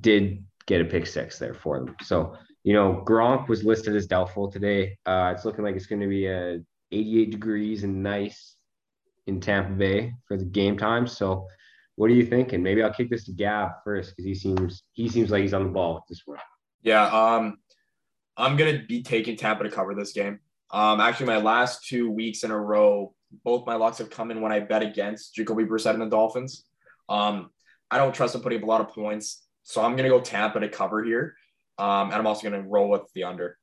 did 0.01 0.45
get 0.67 0.81
a 0.81 0.85
pick 0.85 1.07
six 1.07 1.39
there 1.39 1.55
for 1.55 1.79
them. 1.79 1.95
So, 2.03 2.35
you 2.65 2.73
know, 2.73 3.03
Gronk 3.07 3.49
was 3.49 3.65
listed 3.65 3.95
as 3.95 4.07
doubtful 4.07 4.51
today. 4.51 4.97
Uh 5.05 5.33
it's 5.35 5.45
looking 5.45 5.65
like 5.65 5.77
it's 5.77 5.87
gonna 5.87 6.09
be 6.09 6.27
a 6.27 6.61
88 6.91 7.31
degrees 7.31 7.85
and 7.85 8.03
nice 8.03 8.57
in 9.27 9.41
Tampa 9.41 9.73
Bay 9.73 10.15
for 10.27 10.37
the 10.37 10.45
game 10.45 10.77
time. 10.77 11.07
So 11.07 11.49
what 11.97 12.11
are 12.11 12.15
you 12.15 12.27
thinking? 12.27 12.63
Maybe 12.63 12.83
I'll 12.83 12.93
kick 12.93 13.11
this 13.11 13.25
to 13.25 13.33
Gab 13.33 13.71
first 13.85 14.11
because 14.11 14.25
he 14.25 14.35
seems 14.35 14.85
he 14.93 15.09
seems 15.09 15.31
like 15.31 15.43
he's 15.43 15.55
on 15.55 15.65
the 15.65 15.71
ball 15.71 15.95
with 15.95 16.05
this 16.09 16.23
one. 16.25 16.39
Yeah, 16.83 17.05
um, 17.05 17.59
I'm 18.37 18.57
gonna 18.57 18.83
be 18.89 19.03
taking 19.03 19.37
Tampa 19.37 19.65
to 19.65 19.71
cover 19.71 19.95
this 19.95 20.13
game. 20.13 20.41
Um, 20.71 21.01
actually, 21.01 21.27
my 21.27 21.37
last 21.37 21.87
two 21.87 22.11
weeks 22.11 22.45
in 22.45 22.51
a 22.51 22.59
row, 22.59 23.15
both 23.45 23.67
my 23.67 23.75
locks 23.75 23.99
have 23.99 24.11
come 24.11 24.31
in 24.31 24.41
when 24.41 24.53
I 24.53 24.61
bet 24.61 24.83
against 24.83 25.35
Jacoby 25.35 25.65
Brissett 25.65 25.93
and 25.93 26.01
the 26.01 26.07
Dolphins. 26.07 26.65
Um, 27.09 27.51
I 27.91 27.99
don't 27.99 28.15
trust 28.15 28.33
them 28.33 28.43
putting 28.43 28.59
up 28.59 28.65
a 28.65 28.67
lot 28.67 28.81
of 28.81 28.89
points, 28.89 29.47
so 29.63 29.83
I'm 29.83 29.95
gonna 29.95 30.09
go 30.09 30.21
Tampa 30.21 30.61
to 30.61 30.69
cover 30.69 31.05
here. 31.05 31.35
Um, 31.79 32.07
and 32.07 32.15
I'm 32.15 32.27
also 32.27 32.49
gonna 32.49 32.63
roll 32.63 32.89
with 32.89 33.03
the 33.15 33.25
under. 33.25 33.59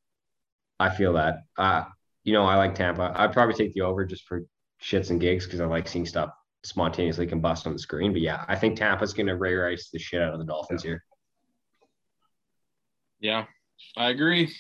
I 0.80 0.92
feel 0.92 1.14
that. 1.14 1.40
Uh, 1.58 1.86
you 2.24 2.34
know, 2.34 2.46
I 2.46 2.56
like 2.56 2.76
Tampa. 2.76 3.12
I'd 3.16 3.34
probably 3.34 3.56
take 3.56 3.74
the 3.74 3.82
over 3.82 4.06
just 4.06 4.26
for 4.26 4.44
shits 4.82 5.10
and 5.10 5.20
gigs 5.20 5.46
because 5.46 5.62
I 5.62 5.66
like 5.66 5.88
seeing 5.88 6.06
stuff 6.06 6.30
spontaneously 6.64 7.28
combust 7.28 7.66
on 7.66 7.74
the 7.74 7.80
screen. 7.80 8.12
But 8.12 8.22
yeah, 8.22 8.46
I 8.48 8.56
think 8.56 8.78
Tampa's 8.78 9.14
gonna 9.14 9.36
ray 9.36 9.74
ice 9.74 9.90
the 9.90 10.00
shit 10.00 10.22
out 10.22 10.34
of 10.34 10.40
the 10.40 10.46
Dolphins 10.46 10.84
here. 10.84 11.04
Yeah, 13.20 13.46
I 13.98 14.10
agree. 14.10 14.54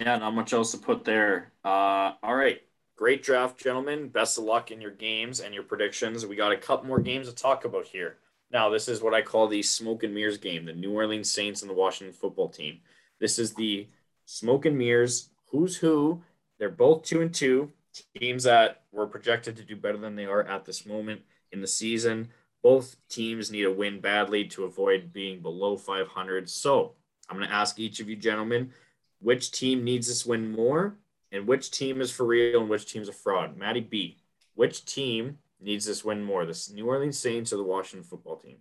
Yeah, 0.00 0.18
not 0.18 0.34
much 0.34 0.52
else 0.52 0.72
to 0.72 0.78
put 0.78 1.04
there. 1.04 1.52
Uh, 1.64 2.12
all 2.22 2.34
right. 2.34 2.60
Great 2.96 3.22
draft, 3.22 3.58
gentlemen. 3.58 4.08
Best 4.08 4.38
of 4.38 4.44
luck 4.44 4.70
in 4.70 4.80
your 4.80 4.90
games 4.90 5.40
and 5.40 5.52
your 5.52 5.62
predictions. 5.62 6.24
We 6.24 6.36
got 6.36 6.52
a 6.52 6.56
couple 6.56 6.86
more 6.86 7.00
games 7.00 7.28
to 7.28 7.34
talk 7.34 7.64
about 7.64 7.86
here. 7.86 8.18
Now, 8.50 8.70
this 8.70 8.88
is 8.88 9.02
what 9.02 9.14
I 9.14 9.22
call 9.22 9.48
the 9.48 9.62
smoke 9.62 10.02
and 10.02 10.14
mirrors 10.14 10.38
game 10.38 10.64
the 10.64 10.72
New 10.72 10.92
Orleans 10.92 11.30
Saints 11.30 11.62
and 11.62 11.70
the 11.70 11.74
Washington 11.74 12.14
football 12.14 12.48
team. 12.48 12.80
This 13.20 13.38
is 13.38 13.54
the 13.54 13.88
smoke 14.24 14.64
and 14.64 14.78
mirrors 14.78 15.30
who's 15.50 15.76
who. 15.76 16.22
They're 16.58 16.70
both 16.70 17.02
two 17.02 17.20
and 17.20 17.34
two 17.34 17.72
teams 18.18 18.44
that 18.44 18.82
were 18.92 19.06
projected 19.06 19.56
to 19.56 19.64
do 19.64 19.76
better 19.76 19.98
than 19.98 20.16
they 20.16 20.26
are 20.26 20.42
at 20.42 20.64
this 20.64 20.86
moment 20.86 21.20
in 21.52 21.60
the 21.60 21.66
season. 21.66 22.28
Both 22.62 22.96
teams 23.08 23.50
need 23.50 23.64
a 23.64 23.72
win 23.72 24.00
badly 24.00 24.44
to 24.48 24.64
avoid 24.64 25.12
being 25.12 25.40
below 25.40 25.76
500. 25.76 26.48
So 26.50 26.94
I'm 27.28 27.36
going 27.36 27.48
to 27.48 27.54
ask 27.54 27.78
each 27.78 28.00
of 28.00 28.08
you 28.08 28.16
gentlemen 28.16 28.72
which 29.20 29.50
team 29.50 29.84
needs 29.84 30.08
this 30.08 30.26
win 30.26 30.50
more 30.50 30.96
and 31.32 31.46
which 31.46 31.70
team 31.70 32.00
is 32.00 32.10
for 32.10 32.26
real 32.26 32.60
and 32.60 32.70
which 32.70 32.90
team's 32.90 33.08
a 33.08 33.12
fraud. 33.12 33.56
Maddie 33.56 33.80
B, 33.80 34.18
which 34.54 34.84
team 34.84 35.38
needs 35.60 35.84
this 35.84 36.04
win 36.04 36.22
more, 36.22 36.44
the 36.44 36.70
New 36.74 36.86
Orleans 36.86 37.18
Saints 37.18 37.52
or 37.52 37.56
the 37.56 37.62
Washington 37.62 38.08
football 38.08 38.36
team? 38.36 38.58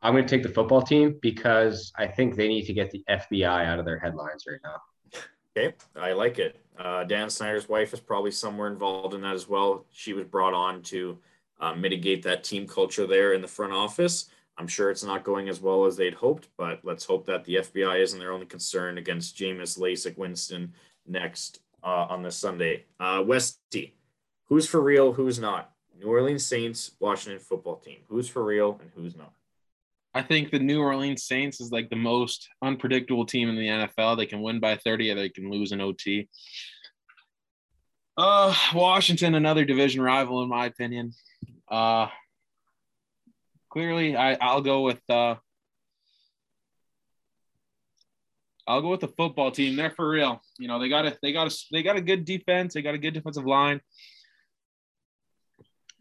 I'm 0.00 0.14
gonna 0.14 0.28
take 0.28 0.44
the 0.44 0.48
football 0.48 0.82
team 0.82 1.18
because 1.20 1.92
I 1.96 2.06
think 2.06 2.36
they 2.36 2.48
need 2.48 2.66
to 2.66 2.72
get 2.72 2.90
the 2.90 3.02
FBI 3.08 3.66
out 3.66 3.78
of 3.78 3.84
their 3.84 3.98
headlines 3.98 4.44
right 4.48 4.60
now. 4.62 4.80
Okay, 5.56 5.74
I 5.96 6.12
like 6.12 6.38
it. 6.38 6.60
Uh, 6.78 7.04
Dan 7.04 7.28
Snyder's 7.28 7.68
wife 7.68 7.92
is 7.92 8.00
probably 8.00 8.30
somewhere 8.30 8.68
involved 8.68 9.14
in 9.14 9.20
that 9.22 9.34
as 9.34 9.48
well. 9.48 9.84
She 9.90 10.12
was 10.12 10.24
brought 10.24 10.54
on 10.54 10.82
to 10.82 11.18
uh, 11.60 11.74
mitigate 11.74 12.22
that 12.22 12.44
team 12.44 12.66
culture 12.66 13.06
there 13.06 13.32
in 13.32 13.42
the 13.42 13.48
front 13.48 13.72
office. 13.72 14.26
I'm 14.56 14.68
sure 14.68 14.90
it's 14.90 15.04
not 15.04 15.24
going 15.24 15.48
as 15.48 15.60
well 15.60 15.84
as 15.84 15.96
they'd 15.96 16.14
hoped, 16.14 16.48
but 16.56 16.80
let's 16.82 17.04
hope 17.04 17.26
that 17.26 17.44
the 17.44 17.56
FBI 17.56 18.00
isn't 18.00 18.18
their 18.18 18.32
only 18.32 18.46
concern 18.46 18.98
against 18.98 19.36
Jameis 19.36 19.78
LASIK 19.78 20.16
Winston 20.16 20.72
next 21.06 21.60
uh, 21.82 22.06
on 22.08 22.22
this 22.22 22.36
Sunday. 22.36 22.84
Uh, 22.98 23.22
Westy, 23.24 23.94
who's 24.46 24.66
for 24.66 24.80
real, 24.80 25.12
who's 25.12 25.38
not? 25.38 25.72
New 25.98 26.08
Orleans 26.08 26.44
Saints, 26.44 26.92
Washington 27.00 27.40
football 27.40 27.76
team. 27.76 27.98
Who's 28.08 28.28
for 28.28 28.44
real 28.44 28.80
and 28.80 28.90
who's 28.94 29.16
not? 29.16 29.32
I 30.14 30.22
think 30.22 30.50
the 30.50 30.58
New 30.58 30.80
Orleans 30.80 31.24
Saints 31.24 31.60
is 31.60 31.70
like 31.70 31.90
the 31.90 31.96
most 31.96 32.48
unpredictable 32.62 33.26
team 33.26 33.48
in 33.48 33.56
the 33.56 33.68
NFL. 33.68 34.16
They 34.16 34.26
can 34.26 34.40
win 34.40 34.58
by 34.58 34.76
30 34.76 35.10
or 35.10 35.14
they 35.14 35.28
can 35.28 35.50
lose 35.50 35.72
in 35.72 35.80
OT. 35.80 36.28
Uh, 38.16 38.52
Washington, 38.74 39.34
another 39.34 39.64
division 39.64 40.02
rival, 40.02 40.42
in 40.42 40.48
my 40.48 40.66
opinion. 40.66 41.12
Uh, 41.70 42.08
clearly, 43.70 44.16
I, 44.16 44.34
I'll 44.40 44.62
go 44.62 44.80
with 44.80 45.00
uh, 45.08 45.36
I'll 48.66 48.82
go 48.82 48.90
with 48.90 49.00
the 49.00 49.08
football 49.08 49.50
team. 49.50 49.76
They're 49.76 49.90
for 49.90 50.08
real. 50.08 50.42
You 50.58 50.68
know, 50.68 50.78
they 50.78 50.88
got 50.88 51.06
a 51.06 51.16
they 51.22 51.32
got 51.32 51.52
a 51.52 51.56
they 51.72 51.82
got 51.82 51.96
a 51.96 52.02
good 52.02 52.24
defense. 52.24 52.74
They 52.74 52.82
got 52.82 52.94
a 52.94 52.98
good 52.98 53.14
defensive 53.14 53.46
line. 53.46 53.80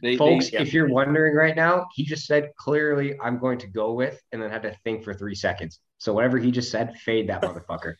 They, 0.01 0.15
Folks, 0.15 0.51
they, 0.51 0.59
if 0.59 0.73
you're 0.73 0.89
wondering 0.89 1.33
right 1.33 1.55
now, 1.55 1.87
he 1.93 2.03
just 2.03 2.25
said 2.27 2.51
clearly 2.55 3.15
I'm 3.19 3.39
going 3.39 3.57
to 3.59 3.67
go 3.67 3.93
with 3.93 4.21
and 4.31 4.41
then 4.41 4.51
had 4.51 4.63
to 4.63 4.75
think 4.83 5.03
for 5.03 5.13
three 5.13 5.35
seconds. 5.35 5.79
So 5.97 6.13
whatever 6.13 6.37
he 6.37 6.51
just 6.51 6.71
said, 6.71 6.97
fade 6.99 7.29
that 7.29 7.41
motherfucker. 7.43 7.95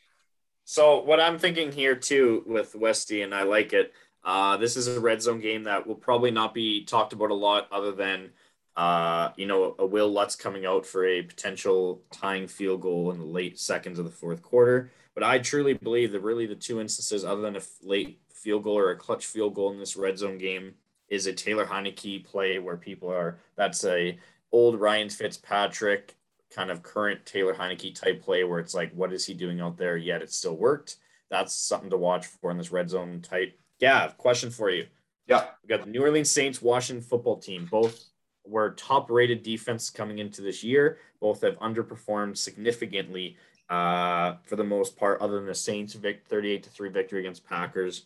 So 0.65 1.01
what 1.01 1.19
I'm 1.19 1.39
thinking 1.39 1.71
here 1.71 1.95
too 1.95 2.43
with 2.45 2.75
Westy, 2.75 3.21
and 3.21 3.33
I 3.33 3.43
like 3.43 3.73
it. 3.73 3.93
Uh, 4.23 4.57
this 4.57 4.75
is 4.75 4.87
a 4.87 4.99
red 4.99 5.21
zone 5.21 5.39
game 5.39 5.63
that 5.63 5.87
will 5.87 5.95
probably 5.95 6.31
not 6.31 6.53
be 6.53 6.83
talked 6.83 7.13
about 7.13 7.31
a 7.31 7.35
lot, 7.35 7.67
other 7.71 7.93
than 7.93 8.31
uh, 8.75 9.29
you 9.37 9.47
know 9.47 9.75
a 9.79 9.85
Will 9.85 10.11
Lutz 10.11 10.35
coming 10.35 10.65
out 10.65 10.85
for 10.85 11.05
a 11.05 11.21
potential 11.21 12.01
tying 12.11 12.47
field 12.47 12.81
goal 12.81 13.11
in 13.11 13.19
the 13.19 13.25
late 13.25 13.57
seconds 13.57 13.97
of 13.97 14.05
the 14.05 14.11
fourth 14.11 14.41
quarter. 14.41 14.91
But 15.15 15.23
I 15.23 15.39
truly 15.39 15.73
believe 15.73 16.11
that 16.11 16.19
really 16.19 16.45
the 16.45 16.55
two 16.55 16.81
instances, 16.81 17.23
other 17.23 17.41
than 17.41 17.55
a 17.55 17.61
late 17.81 18.19
field 18.31 18.63
goal 18.63 18.77
or 18.77 18.91
a 18.91 18.97
clutch 18.97 19.25
field 19.25 19.55
goal 19.55 19.71
in 19.71 19.79
this 19.79 19.95
red 19.95 20.17
zone 20.17 20.37
game, 20.37 20.75
is 21.09 21.27
a 21.27 21.33
Taylor 21.33 21.65
Heinicke 21.65 22.23
play 22.23 22.59
where 22.59 22.77
people 22.77 23.11
are. 23.11 23.39
That's 23.55 23.83
a 23.85 24.17
old 24.51 24.79
Ryan 24.79 25.09
Fitzpatrick 25.09 26.15
kind 26.53 26.71
of 26.71 26.83
current 26.83 27.25
Taylor 27.25 27.53
Heinicke 27.53 27.93
type 27.93 28.21
play 28.21 28.43
where 28.43 28.59
it's 28.59 28.73
like, 28.73 28.91
what 28.93 29.13
is 29.13 29.25
he 29.25 29.33
doing 29.33 29.59
out 29.59 29.77
there? 29.77 29.97
Yet 29.97 30.21
it 30.21 30.31
still 30.31 30.55
worked. 30.55 30.97
That's 31.29 31.53
something 31.53 31.89
to 31.89 31.97
watch 31.97 32.25
for 32.25 32.51
in 32.51 32.57
this 32.57 32.71
red 32.71 32.89
zone 32.89 33.21
type. 33.21 33.57
Gav, 33.79 34.17
question 34.17 34.49
for 34.49 34.69
you. 34.69 34.87
Yeah. 35.27 35.45
We 35.61 35.67
got 35.67 35.83
the 35.83 35.91
New 35.91 36.01
Orleans 36.01 36.31
Saints, 36.31 36.61
Washington 36.61 37.03
football 37.03 37.37
team. 37.37 37.67
Both 37.69 38.05
were 38.45 38.71
top 38.71 39.11
rated 39.11 39.43
defense 39.43 39.89
coming 39.89 40.19
into 40.19 40.41
this 40.41 40.63
year. 40.63 40.99
Both 41.19 41.41
have 41.41 41.59
underperformed 41.59 42.37
significantly 42.37 43.35
uh, 43.69 44.35
for 44.43 44.55
the 44.55 44.63
most 44.63 44.95
part, 44.95 45.19
other 45.19 45.35
than 45.35 45.45
the 45.45 45.53
Saints' 45.53 45.93
vic- 45.93 46.25
38 46.27 46.63
to 46.63 46.69
3 46.69 46.89
victory 46.89 47.19
against 47.19 47.45
Packers. 47.45 48.05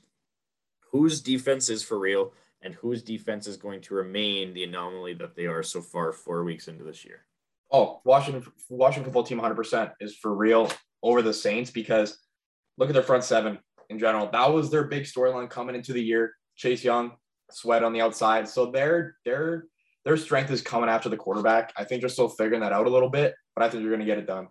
Whose 0.92 1.22
defense 1.22 1.70
is 1.70 1.84
for 1.84 2.00
real 2.00 2.34
and 2.62 2.74
whose 2.76 3.02
defense 3.02 3.48
is 3.48 3.58
going 3.58 3.82
to 3.82 3.96
remain 3.96 4.54
the 4.54 4.64
anomaly 4.64 5.14
that 5.16 5.36
they 5.36 5.46
are 5.48 5.64
so 5.64 5.82
far 5.82 6.12
four 6.12 6.44
weeks 6.44 6.68
into 6.68 6.84
this 6.84 7.04
year? 7.04 7.26
Oh, 7.72 8.02
Washington 8.04 8.52
Washington 8.70 9.06
football 9.06 9.24
team 9.24 9.40
100% 9.40 9.94
is 10.00 10.16
for 10.16 10.36
real 10.36 10.70
over 11.02 11.22
the 11.22 11.34
Saints 11.34 11.72
because 11.72 12.18
look 12.78 12.90
at 12.90 12.94
their 12.94 13.04
front 13.04 13.24
seven 13.24 13.60
in 13.90 14.00
general. 14.00 14.30
That 14.32 14.52
was 14.52 14.70
their 14.70 14.84
big 14.84 15.04
storyline 15.04 15.50
coming 15.50 15.76
into 15.76 15.94
the 15.94 16.04
year. 16.04 16.34
Chase 16.56 16.84
Young, 16.84 17.14
Sweat 17.50 17.84
on 17.84 17.94
the 17.94 18.02
outside. 18.02 18.48
So 18.48 18.72
their 18.72 19.16
their 19.26 19.66
their 20.06 20.18
strength 20.18 20.52
is 20.52 20.62
coming 20.62 20.90
after 20.90 21.10
the 21.10 21.18
quarterback. 21.18 21.74
I 21.78 21.84
think 21.84 22.02
they're 22.02 22.10
still 22.10 22.30
figuring 22.30 22.62
that 22.62 22.74
out 22.74 22.88
a 22.88 22.90
little 22.90 23.10
bit, 23.10 23.36
but 23.56 23.64
I 23.64 23.70
think 23.70 23.82
you're 23.82 23.92
going 23.92 24.00
to 24.00 24.06
get 24.06 24.18
it 24.18 24.28
done. 24.28 24.48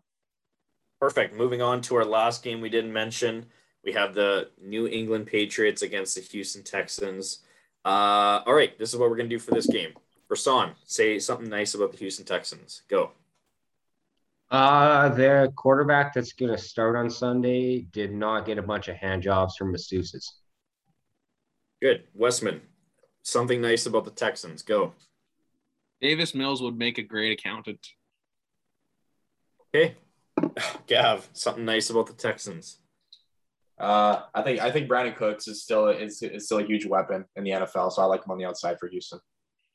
Perfect. 1.00 1.34
Moving 1.34 1.62
on 1.62 1.80
to 1.82 1.96
our 1.96 2.04
last 2.04 2.42
game 2.42 2.60
we 2.60 2.68
didn't 2.68 2.92
mention. 2.92 3.46
We 3.82 3.92
have 3.92 4.14
the 4.14 4.50
New 4.62 4.86
England 4.86 5.26
Patriots 5.26 5.82
against 5.82 6.14
the 6.14 6.20
Houston 6.20 6.62
Texans. 6.62 7.40
Uh, 7.84 8.42
all 8.46 8.54
right, 8.54 8.78
this 8.78 8.92
is 8.92 8.98
what 8.98 9.10
we're 9.10 9.16
gonna 9.16 9.28
do 9.28 9.38
for 9.38 9.52
this 9.52 9.66
game. 9.66 9.92
Rasan, 10.30 10.74
say 10.84 11.18
something 11.18 11.48
nice 11.48 11.74
about 11.74 11.90
the 11.92 11.98
Houston 11.98 12.24
Texans. 12.24 12.82
Go. 12.88 13.12
Uh, 14.50 15.08
the 15.10 15.52
quarterback 15.56 16.12
that's 16.12 16.32
going 16.32 16.50
to 16.50 16.58
start 16.58 16.96
on 16.96 17.08
Sunday 17.08 17.82
did 17.92 18.12
not 18.12 18.44
get 18.46 18.58
a 18.58 18.62
bunch 18.62 18.88
of 18.88 18.96
hand 18.96 19.22
jobs 19.22 19.56
from 19.56 19.72
masseuses. 19.72 20.24
Good. 21.80 22.04
Westman, 22.14 22.60
something 23.22 23.60
nice 23.60 23.86
about 23.86 24.04
the 24.04 24.10
Texans. 24.10 24.62
Go. 24.62 24.92
Davis 26.00 26.34
Mills 26.34 26.60
would 26.62 26.76
make 26.76 26.98
a 26.98 27.02
great 27.02 27.38
accountant. 27.38 27.86
Okay. 29.72 29.94
Gav, 30.88 31.28
something 31.32 31.64
nice 31.64 31.90
about 31.90 32.06
the 32.08 32.12
Texans. 32.12 32.79
Uh, 33.80 34.22
I 34.34 34.42
think 34.42 34.60
I 34.60 34.70
think 34.70 34.88
Brandin 34.90 35.16
Cooks 35.16 35.48
is 35.48 35.62
still 35.62 35.88
is, 35.88 36.22
is 36.22 36.46
still 36.46 36.58
a 36.58 36.64
huge 36.64 36.84
weapon 36.84 37.24
in 37.36 37.44
the 37.44 37.50
NFL, 37.50 37.92
so 37.92 38.02
I 38.02 38.04
like 38.04 38.24
him 38.24 38.30
on 38.30 38.38
the 38.38 38.44
outside 38.44 38.78
for 38.78 38.88
Houston. 38.88 39.18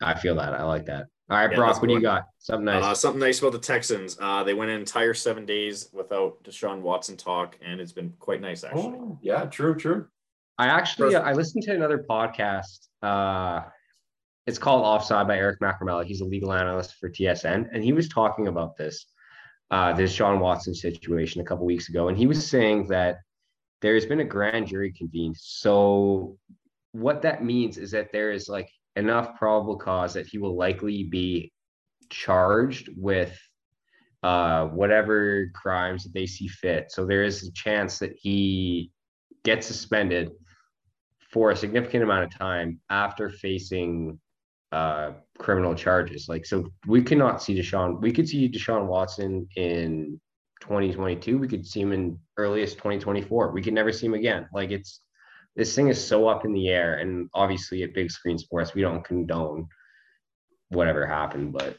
I 0.02 0.14
feel 0.14 0.36
that. 0.36 0.53
I 0.53 0.64
like 0.64 0.86
that. 0.86 1.07
All 1.30 1.38
right, 1.38 1.49
Yeah, 1.49 1.57
Brock, 1.57 1.69
that's 1.69 1.82
what 1.82 1.88
do 1.88 1.95
you 1.95 2.02
got? 2.02 2.26
Something 2.38 2.65
nice. 2.65 2.84
Uh, 2.84 2.94
something 2.94 3.19
nice 3.19 3.40
about 3.40 3.53
the 3.53 3.60
Texans. 3.60 4.18
Uh, 4.22 4.44
they 4.44 4.53
went 4.53 4.69
an 4.69 4.80
entire 4.80 5.14
seven 5.15 5.45
days 5.45 5.90
without 5.91 6.44
Deshaun 6.44 6.82
Watson 6.82 7.18
talk, 7.18 7.57
and 7.65 7.82
it's 7.82 7.94
been 7.94 8.14
quite 8.19 8.41
nice, 8.41 8.64
actually. 8.64 8.84
Oh, 8.84 9.18
yeah, 9.23 9.45
true, 9.45 9.76
true. 9.76 10.07
I 10.57 10.68
actually 10.68 11.14
Perfect. 11.14 11.27
I 11.27 11.34
listened 11.34 11.64
to 11.64 11.73
another 11.73 12.06
podcast. 12.07 12.88
Uh, 13.02 13.64
it's 14.45 14.60
called 14.60 14.84
Offside 14.84 15.27
by 15.27 15.38
Eric 15.38 15.60
Macramalla. 15.60 16.06
He's 16.06 16.22
a 16.22 16.26
legal 16.26 16.53
analyst 16.53 16.95
for 16.99 17.10
TSN, 17.10 17.69
and 17.73 17.84
he 17.84 17.91
was 17.94 18.07
talking 18.07 18.48
about 18.48 18.77
this 18.77 19.07
uh, 19.72 19.94
Deshaun 19.94 20.40
Watson 20.40 20.76
situation 20.76 21.41
a 21.41 21.44
couple 21.44 21.65
weeks 21.65 21.90
ago, 21.90 22.10
and 22.10 22.18
he 22.18 22.27
was 22.27 22.48
saying 22.48 22.88
that 22.90 23.18
there's 23.85 24.07
been 24.07 24.19
a 24.19 24.25
grand 24.25 24.65
jury 24.65 24.91
convened. 24.91 25.37
So 25.37 26.37
what 26.93 27.21
that 27.21 27.43
means 27.43 27.77
is 27.77 27.91
that 27.91 28.11
there 28.11 28.31
is 28.31 28.49
like 28.49 28.67
enough 28.95 29.35
probable 29.37 29.77
cause 29.77 30.13
that 30.15 30.25
he 30.25 30.39
will 30.39 30.57
likely 30.57 31.03
be 31.03 31.51
charged 32.09 32.89
with 32.97 33.37
uh, 34.23 34.65
whatever 34.65 35.51
crimes 35.53 36.03
that 36.03 36.13
they 36.15 36.25
see 36.25 36.47
fit. 36.47 36.91
So 36.91 37.05
there 37.05 37.23
is 37.23 37.47
a 37.47 37.51
chance 37.51 37.99
that 37.99 38.15
he 38.19 38.91
gets 39.43 39.67
suspended 39.67 40.31
for 41.31 41.51
a 41.51 41.55
significant 41.55 42.03
amount 42.03 42.23
of 42.23 42.35
time 42.35 42.79
after 42.89 43.29
facing 43.29 44.19
uh, 44.71 45.11
criminal 45.37 45.75
charges. 45.75 46.27
Like, 46.27 46.47
so 46.47 46.65
we 46.87 47.03
cannot 47.03 47.43
see 47.43 47.55
Deshaun. 47.55 48.01
We 48.01 48.11
could 48.11 48.27
see 48.27 48.49
Deshaun 48.49 48.87
Watson 48.87 49.47
in 49.55 50.19
2022. 50.65 51.37
We 51.37 51.47
could 51.47 51.65
see 51.65 51.81
him 51.81 51.91
in 51.91 52.19
earliest 52.37 52.77
2024. 52.77 53.51
We 53.51 53.61
could 53.61 53.73
never 53.73 53.91
see 53.91 54.07
him 54.07 54.13
again. 54.13 54.47
Like, 54.53 54.71
it's 54.71 55.01
this 55.55 55.73
thing 55.73 55.87
is 55.87 56.05
so 56.05 56.27
up 56.27 56.45
in 56.45 56.53
the 56.53 56.69
air, 56.69 56.95
and 56.95 57.29
obviously 57.33 57.83
at 57.83 57.93
big 57.93 58.11
screen 58.11 58.37
sports, 58.37 58.73
we 58.73 58.81
don't 58.81 59.03
condone 59.03 59.67
whatever 60.69 61.05
happened, 61.05 61.53
but 61.53 61.77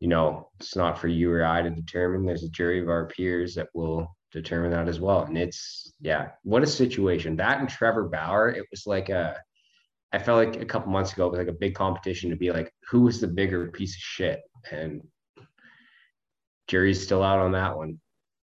you 0.00 0.08
know, 0.08 0.50
it's 0.60 0.76
not 0.76 0.98
for 0.98 1.08
you 1.08 1.32
or 1.32 1.44
I 1.44 1.62
to 1.62 1.70
determine. 1.70 2.24
There's 2.24 2.44
a 2.44 2.50
jury 2.50 2.80
of 2.80 2.88
our 2.88 3.06
peers 3.06 3.54
that 3.56 3.68
will 3.74 4.14
determine 4.32 4.70
that 4.70 4.88
as 4.88 5.00
well. 5.00 5.22
And 5.22 5.36
it's 5.36 5.92
yeah, 6.00 6.30
what 6.42 6.62
a 6.62 6.66
situation. 6.66 7.36
That 7.36 7.58
and 7.58 7.68
Trevor 7.68 8.04
Bauer, 8.04 8.50
it 8.50 8.66
was 8.70 8.84
like 8.86 9.08
a 9.08 9.36
I 10.12 10.18
felt 10.18 10.38
like 10.38 10.62
a 10.62 10.66
couple 10.66 10.92
months 10.92 11.12
ago 11.12 11.26
it 11.26 11.30
was 11.30 11.38
like 11.38 11.48
a 11.48 11.52
big 11.52 11.74
competition 11.74 12.30
to 12.30 12.36
be 12.36 12.50
like, 12.50 12.72
who 12.88 13.02
was 13.02 13.20
the 13.20 13.26
bigger 13.26 13.70
piece 13.70 13.94
of 13.94 14.00
shit? 14.00 14.40
And 14.70 15.02
jury's 16.68 17.02
still 17.02 17.22
out 17.22 17.40
on 17.40 17.52
that 17.52 17.76
one. 17.76 18.00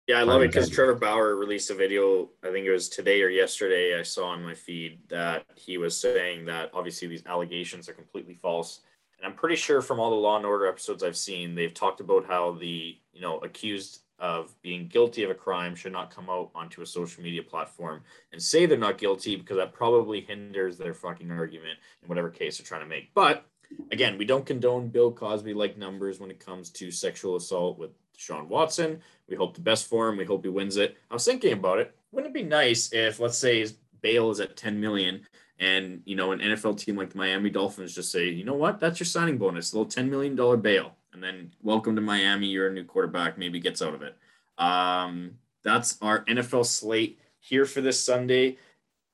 Yeah, 0.09 0.21
I 0.21 0.23
love 0.23 0.41
it 0.41 0.49
because 0.51 0.71
Trevor 0.71 0.95
Bauer 0.95 1.37
released 1.37 1.69
a 1.69 1.75
video. 1.75 2.31
I 2.43 2.51
think 2.51 2.65
it 2.65 2.73
was 2.73 2.89
today 2.89 3.21
or 3.21 3.29
yesterday. 3.29 4.01
I 4.01 4.03
saw 4.03 4.29
on 4.29 4.43
my 4.43 4.55
feed 4.55 5.01
that 5.09 5.45
he 5.55 5.77
was 5.77 6.01
saying 6.01 6.47
that 6.47 6.71
obviously 6.73 7.09
these 7.09 7.27
allegations 7.27 7.91
are 7.91 7.93
completely 7.93 8.33
false. 8.33 8.81
And 9.19 9.27
I'm 9.27 9.37
pretty 9.37 9.57
sure 9.57 9.83
from 9.83 10.01
all 10.01 10.09
the 10.09 10.17
Law 10.17 10.39
and 10.39 10.47
Order 10.47 10.67
episodes 10.67 11.03
I've 11.03 11.17
seen, 11.17 11.55
they've 11.55 11.75
talked 11.75 12.01
about 12.01 12.25
how 12.25 12.53
the 12.53 12.97
you 13.13 13.21
know 13.21 13.37
accused 13.41 14.01
of 14.19 14.55
being 14.63 14.89
guilty 14.89 15.25
of 15.25 15.31
a 15.31 15.35
crime 15.35 15.75
should 15.75 15.93
not 15.93 16.11
come 16.11 16.31
out 16.31 16.51
onto 16.55 16.81
a 16.81 16.87
social 16.87 17.23
media 17.23 17.43
platform 17.43 18.01
and 18.33 18.43
say 18.43 18.65
they're 18.65 18.79
not 18.79 18.97
guilty 18.97 19.37
because 19.37 19.59
that 19.59 19.75
probably 19.75 20.23
hinders 20.23 20.79
their 20.79 20.95
fucking 20.95 21.31
argument 21.31 21.79
in 22.03 22.09
whatever 22.09 22.31
case 22.31 22.57
they're 22.57 22.67
trying 22.67 22.81
to 22.81 22.87
make. 22.87 23.13
But 23.13 23.45
again, 23.93 24.17
we 24.17 24.25
don't 24.25 24.47
condone 24.47 24.89
Bill 24.89 25.13
Cosby 25.13 25.53
like 25.53 25.77
numbers 25.77 26.19
when 26.19 26.31
it 26.31 26.45
comes 26.45 26.71
to 26.71 26.91
sexual 26.91 27.37
assault 27.37 27.79
with 27.79 27.91
Sean 28.19 28.49
Watson. 28.49 29.01
We 29.29 29.37
hope 29.37 29.55
the 29.55 29.61
best 29.61 29.87
for 29.87 30.09
him. 30.09 30.17
We 30.17 30.25
hope 30.25 30.45
he 30.45 30.51
wins 30.51 30.77
it. 30.77 30.97
I 31.11 31.15
was 31.15 31.25
thinking 31.25 31.53
about 31.53 31.79
it. 31.79 31.95
Wouldn't 32.11 32.35
it 32.35 32.39
be 32.39 32.47
nice 32.47 32.93
if, 32.93 33.21
let's 33.21 33.39
say, 33.39 33.61
his 33.61 33.77
bail 34.03 34.31
is 34.31 34.41
at 34.41 34.57
10 34.57 34.81
million 34.81 35.25
and, 35.61 36.03
you 36.05 36.17
know, 36.17 36.33
an 36.33 36.41
NFL 36.41 36.79
team 36.79 36.97
like 36.97 37.11
the 37.11 37.19
Miami 37.19 37.49
Dolphins 37.49 37.95
just 37.95 38.11
say, 38.11 38.29
you 38.29 38.45
know 38.45 38.55
what? 38.55 38.81
That's 38.81 38.99
your 38.99 39.07
signing 39.07 39.39
bonus, 39.39 39.73
a 39.73 39.79
little 39.79 39.91
$10 39.91 40.09
million 40.09 40.61
bail. 40.61 40.97
And 41.13 41.23
then 41.23 41.53
welcome 41.63 41.95
to 41.95 42.03
Miami. 42.03 42.49
You're 42.49 42.69
a 42.69 42.73
new 42.73 42.85
quarterback. 42.85 43.39
Maybe 43.39 43.61
gets 43.61 43.83
out 43.83 43.95
of 43.95 44.03
it. 44.03 44.17
Um, 44.59 45.39
that's 45.63 45.97
our 46.03 46.25
NFL 46.25 46.67
slate 46.67 47.21
here 47.39 47.67
for 47.67 47.81
this 47.81 48.01
Sunday. 48.01 48.57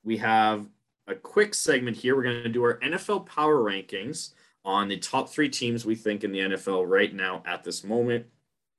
We 0.03 0.17
have 0.17 0.67
a 1.07 1.13
quick 1.13 1.53
segment 1.53 1.97
here. 1.97 2.15
We're 2.15 2.23
going 2.23 2.43
to 2.43 2.49
do 2.49 2.63
our 2.63 2.79
NFL 2.79 3.27
power 3.27 3.57
rankings 3.57 4.31
on 4.63 4.87
the 4.87 4.97
top 4.97 5.29
three 5.29 5.49
teams 5.49 5.85
we 5.85 5.95
think 5.95 6.23
in 6.23 6.31
the 6.31 6.39
NFL 6.39 6.89
right 6.89 7.13
now 7.13 7.43
at 7.45 7.63
this 7.63 7.83
moment. 7.83 8.25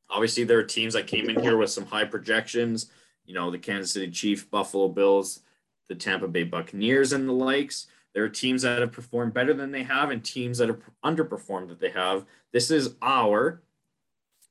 Obviously, 0.08 0.44
there 0.44 0.58
are 0.58 0.64
teams 0.64 0.94
that 0.94 1.06
came 1.06 1.28
in 1.28 1.40
here 1.40 1.56
with 1.56 1.70
some 1.70 1.86
high 1.86 2.04
projections. 2.04 2.90
You 3.24 3.34
know, 3.34 3.50
the 3.50 3.58
Kansas 3.58 3.92
City 3.92 4.10
Chiefs, 4.10 4.44
Buffalo 4.44 4.88
Bills, 4.88 5.40
the 5.88 5.94
Tampa 5.94 6.28
Bay 6.28 6.44
Buccaneers, 6.44 7.12
and 7.12 7.28
the 7.28 7.32
likes. 7.32 7.86
There 8.14 8.24
are 8.24 8.28
teams 8.28 8.62
that 8.62 8.80
have 8.80 8.92
performed 8.92 9.34
better 9.34 9.52
than 9.52 9.72
they 9.72 9.82
have, 9.82 10.10
and 10.10 10.24
teams 10.24 10.58
that 10.58 10.68
have 10.68 10.80
underperformed 11.04 11.68
that 11.68 11.80
they 11.80 11.90
have. 11.90 12.24
This 12.52 12.70
is 12.70 12.94
our 13.02 13.62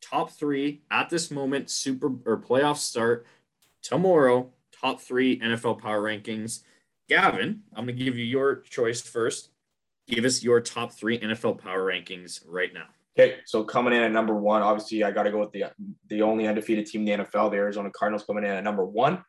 top 0.01 0.31
three 0.31 0.81
at 0.91 1.09
this 1.09 1.31
moment. 1.31 1.69
Super 1.69 2.11
or 2.25 2.37
playoff 2.37 2.77
start 2.77 3.25
tomorrow. 3.81 4.51
Top 4.71 5.01
three 5.01 5.39
NFL 5.39 5.81
power 5.81 6.01
rankings. 6.01 6.61
Gavin, 7.07 7.61
I'm 7.73 7.85
going 7.85 7.97
to 7.97 8.03
give 8.03 8.17
you 8.17 8.25
your 8.25 8.57
choice 8.57 9.01
first. 9.01 9.49
Give 10.07 10.25
us 10.25 10.43
your 10.43 10.59
top 10.59 10.91
three 10.91 11.19
NFL 11.19 11.59
power 11.59 11.85
rankings 11.85 12.41
right 12.47 12.73
now. 12.73 12.87
Okay, 13.17 13.37
so 13.45 13.63
coming 13.63 13.93
in 13.93 14.01
at 14.01 14.11
number 14.11 14.35
one, 14.35 14.61
obviously 14.61 15.03
I 15.03 15.11
got 15.11 15.23
to 15.23 15.31
go 15.31 15.39
with 15.39 15.51
the 15.51 15.65
the 16.09 16.21
only 16.21 16.47
undefeated 16.47 16.85
team 16.85 17.07
in 17.07 17.19
the 17.19 17.23
NFL, 17.25 17.51
the 17.51 17.57
Arizona 17.57 17.89
Cardinals, 17.89 18.25
coming 18.25 18.43
in 18.43 18.51
at 18.51 18.63
number 18.63 18.85
one. 18.85 19.23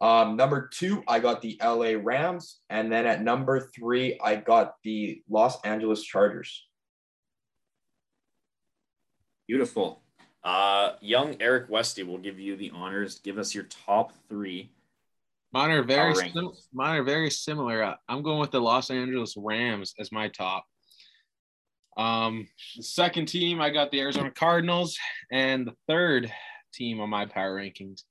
Um, 0.00 0.36
number 0.36 0.68
two, 0.72 1.02
I 1.08 1.18
got 1.18 1.42
the 1.42 1.58
LA 1.62 1.92
Rams, 2.00 2.60
and 2.70 2.92
then 2.92 3.06
at 3.06 3.22
number 3.22 3.70
three, 3.74 4.18
I 4.22 4.36
got 4.36 4.74
the 4.84 5.22
Los 5.28 5.60
Angeles 5.62 6.02
Chargers. 6.02 6.66
Beautiful. 9.48 10.02
Uh, 10.44 10.92
young 11.00 11.36
Eric 11.40 11.70
Westy 11.70 12.02
will 12.02 12.18
give 12.18 12.38
you 12.38 12.56
the 12.56 12.70
honors. 12.74 13.18
Give 13.18 13.38
us 13.38 13.54
your 13.54 13.64
top 13.64 14.12
three. 14.28 14.70
Mine 15.52 15.70
are 15.70 15.82
very 15.82 16.12
Power 16.12 16.28
sim- 16.32 16.52
mine 16.72 16.98
are 16.98 17.04
very 17.04 17.30
similar. 17.30 17.82
Uh, 17.82 17.94
I'm 18.08 18.22
going 18.22 18.40
with 18.40 18.50
the 18.50 18.60
Los 18.60 18.90
Angeles 18.90 19.34
Rams 19.36 19.94
as 19.98 20.12
my 20.12 20.28
top. 20.28 20.66
Um, 21.96 22.48
the 22.76 22.82
second 22.82 23.26
team, 23.26 23.60
I 23.60 23.70
got 23.70 23.90
the 23.90 24.00
Arizona 24.00 24.30
Cardinals, 24.30 24.96
and 25.30 25.66
the 25.66 25.74
third 25.86 26.32
team 26.72 27.00
on 27.00 27.10
my 27.10 27.26
power 27.26 27.56
rankings 27.56 28.02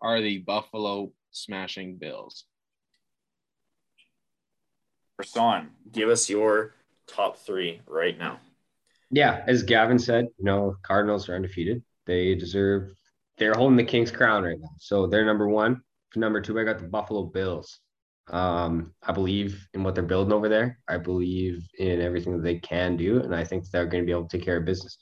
are 0.00 0.20
the 0.20 0.38
Buffalo 0.38 1.12
Smashing 1.32 1.96
Bills. 1.96 2.44
Rasan, 5.20 5.68
give 5.92 6.08
us 6.08 6.28
your 6.28 6.74
top 7.06 7.38
three 7.38 7.80
right 7.86 8.18
now. 8.18 8.38
Yeah, 9.10 9.44
as 9.46 9.62
Gavin 9.62 9.98
said, 9.98 10.26
you 10.38 10.44
know, 10.44 10.76
Cardinals 10.82 11.28
are 11.28 11.36
undefeated. 11.36 11.82
They 12.06 12.34
deserve 12.34 12.92
they're 13.36 13.54
holding 13.54 13.76
the 13.76 13.84
King's 13.84 14.10
crown 14.10 14.44
right 14.44 14.58
now. 14.60 14.70
So 14.78 15.06
they're 15.06 15.24
number 15.24 15.48
one. 15.48 15.82
Number 16.16 16.40
two, 16.40 16.58
I 16.58 16.64
got 16.64 16.78
the 16.78 16.86
Buffalo 16.86 17.24
Bills. 17.24 17.80
Um, 18.28 18.94
I 19.02 19.12
believe 19.12 19.66
in 19.74 19.82
what 19.82 19.94
they're 19.94 20.04
building 20.04 20.32
over 20.32 20.48
there. 20.48 20.78
I 20.88 20.96
believe 20.96 21.66
in 21.78 22.00
everything 22.00 22.32
that 22.32 22.42
they 22.42 22.58
can 22.58 22.96
do, 22.96 23.20
and 23.20 23.34
I 23.34 23.44
think 23.44 23.68
they're 23.68 23.86
going 23.86 24.02
to 24.02 24.06
be 24.06 24.12
able 24.12 24.28
to 24.28 24.36
take 24.36 24.44
care 24.44 24.56
of 24.56 24.64
business. 24.64 24.96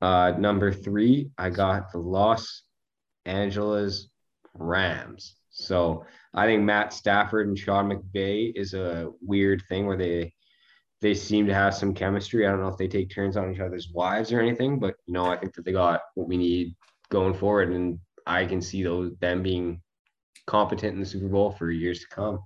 Uh, 0.00 0.32
number 0.38 0.72
three, 0.72 1.30
I 1.38 1.50
got 1.50 1.92
the 1.92 1.98
Los 1.98 2.62
Angeles 3.26 4.08
Rams. 4.54 5.36
So 5.50 6.04
I 6.32 6.46
think 6.46 6.62
Matt 6.62 6.92
Stafford 6.92 7.48
and 7.48 7.58
Sean 7.58 7.90
McVay 7.90 8.52
is 8.54 8.74
a 8.74 9.10
weird 9.20 9.62
thing 9.68 9.86
where 9.86 9.96
they 9.96 10.32
they 11.00 11.14
seem 11.14 11.46
to 11.46 11.54
have 11.54 11.74
some 11.74 11.92
chemistry. 11.92 12.46
I 12.46 12.50
don't 12.50 12.62
know 12.62 12.68
if 12.68 12.78
they 12.78 12.88
take 12.88 13.10
turns 13.10 13.36
on 13.36 13.52
each 13.52 13.60
other's 13.60 13.90
wives 13.92 14.32
or 14.32 14.40
anything, 14.40 14.78
but 14.78 14.94
you 15.06 15.12
know, 15.12 15.26
I 15.26 15.36
think 15.36 15.54
that 15.54 15.64
they 15.64 15.72
got 15.72 16.00
what 16.14 16.28
we 16.28 16.38
need 16.38 16.74
going 17.10 17.34
forward, 17.34 17.70
and 17.70 17.98
I 18.26 18.46
can 18.46 18.62
see 18.62 18.82
those 18.82 19.12
them 19.20 19.42
being 19.42 19.82
competent 20.46 20.94
in 20.94 21.00
the 21.00 21.06
Super 21.06 21.28
Bowl 21.28 21.52
for 21.52 21.70
years 21.70 22.00
to 22.00 22.08
come. 22.08 22.40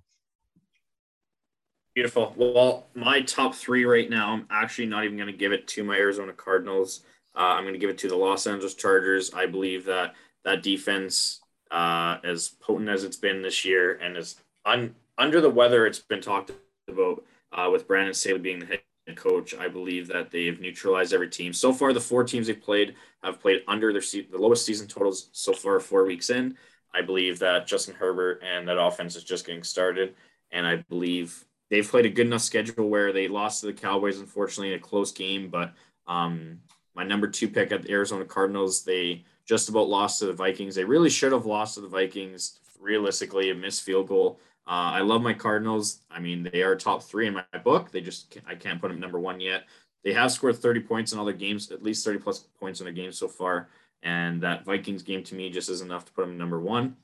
Beautiful. 1.98 2.32
Well, 2.36 2.86
my 2.94 3.22
top 3.22 3.56
three 3.56 3.84
right 3.84 4.08
now, 4.08 4.32
I'm 4.32 4.46
actually 4.52 4.86
not 4.86 5.02
even 5.02 5.16
going 5.16 5.32
to 5.32 5.36
give 5.36 5.50
it 5.50 5.66
to 5.66 5.82
my 5.82 5.96
Arizona 5.96 6.32
Cardinals. 6.32 7.00
Uh, 7.34 7.40
I'm 7.40 7.64
going 7.64 7.74
to 7.74 7.78
give 7.80 7.90
it 7.90 7.98
to 7.98 8.08
the 8.08 8.14
Los 8.14 8.46
Angeles 8.46 8.74
Chargers. 8.74 9.34
I 9.34 9.46
believe 9.46 9.84
that 9.86 10.14
that 10.44 10.62
defense 10.62 11.40
uh, 11.72 12.18
as 12.22 12.50
potent 12.60 12.88
as 12.88 13.02
it's 13.02 13.16
been 13.16 13.42
this 13.42 13.64
year, 13.64 13.96
and 13.96 14.16
as 14.16 14.36
un- 14.64 14.94
under 15.18 15.40
the 15.40 15.50
weather 15.50 15.88
it's 15.88 15.98
been 15.98 16.20
talked 16.20 16.52
about 16.88 17.24
uh, 17.50 17.68
with 17.68 17.88
Brandon 17.88 18.14
Staley 18.14 18.38
being 18.38 18.60
the 18.60 18.66
head 18.66 18.80
coach. 19.16 19.56
I 19.56 19.66
believe 19.66 20.06
that 20.06 20.30
they've 20.30 20.60
neutralized 20.60 21.12
every 21.12 21.28
team. 21.28 21.52
So 21.52 21.72
far, 21.72 21.92
the 21.92 22.00
four 22.00 22.22
teams 22.22 22.46
they've 22.46 22.62
played 22.62 22.94
have 23.24 23.40
played 23.40 23.64
under 23.66 23.92
their 23.92 24.02
se- 24.02 24.28
the 24.30 24.38
lowest 24.38 24.64
season 24.64 24.86
totals 24.86 25.30
so 25.32 25.52
far, 25.52 25.80
four 25.80 26.06
weeks 26.06 26.30
in. 26.30 26.56
I 26.94 27.02
believe 27.02 27.40
that 27.40 27.66
Justin 27.66 27.96
Herbert 27.96 28.40
and 28.44 28.68
that 28.68 28.80
offense 28.80 29.16
is 29.16 29.24
just 29.24 29.44
getting 29.46 29.64
started, 29.64 30.14
and 30.52 30.64
I 30.64 30.76
believe 30.88 31.44
they've 31.70 31.89
played 31.89 32.07
a 32.07 32.11
good 32.11 32.27
enough 32.27 32.43
schedule 32.43 32.89
where 32.89 33.12
they 33.12 33.28
lost 33.28 33.61
to 33.61 33.66
the 33.66 33.73
Cowboys, 33.73 34.19
unfortunately, 34.19 34.73
in 34.73 34.78
a 34.78 34.82
close 34.82 35.12
game. 35.12 35.49
But 35.49 35.73
um, 36.07 36.61
my 36.95 37.05
number 37.05 37.27
two 37.27 37.49
pick 37.49 37.73
at 37.73 37.82
the 37.82 37.93
Arizona 37.93 38.24
Cardinals, 38.24 38.85
they 38.85 39.24
just 39.45 39.69
about 39.69 39.89
lost 39.89 40.19
to 40.20 40.27
the 40.27 40.32
Vikings. 40.32 40.74
They 40.74 40.85
really 40.85 41.11
should 41.11 41.32
have 41.32 41.47
lost 41.47 41.74
to 41.74 41.81
the 41.81 41.89
Vikings. 41.89 42.61
Realistically, 42.81 43.51
a 43.51 43.55
missed 43.55 43.82
field 43.82 44.07
goal. 44.07 44.39
Uh, 44.66 44.93
I 44.95 45.01
love 45.01 45.23
my 45.23 45.32
Cardinals. 45.32 46.01
I 46.11 46.20
mean, 46.20 46.49
they 46.53 46.62
are 46.62 46.77
top 46.77 47.03
three 47.03 47.27
in 47.27 47.35
my 47.35 47.45
book. 47.65 47.90
They 47.90 48.01
just 48.01 48.39
I 48.47 48.55
can't 48.55 48.81
put 48.81 48.89
them 48.89 49.01
number 49.01 49.19
one 49.19 49.40
yet. 49.40 49.65
They 50.05 50.12
have 50.12 50.31
scored 50.31 50.57
30 50.57 50.81
points 50.81 51.12
in 51.12 51.19
all 51.19 51.24
their 51.24 51.35
games, 51.35 51.73
at 51.73 51.82
least 51.82 52.05
30 52.05 52.19
plus 52.19 52.40
points 52.61 52.81
in 52.81 52.85
their 52.85 52.93
games 52.93 53.19
so 53.19 53.27
far. 53.27 53.69
And 54.03 54.40
that 54.43 54.65
Vikings 54.65 55.03
game 55.03 55.24
to 55.24 55.35
me 55.35 55.51
just 55.51 55.69
is 55.69 55.81
enough 55.81 56.05
to 56.05 56.12
put 56.12 56.23
them 56.23 56.39
number 56.39 56.61
one. 56.61 56.97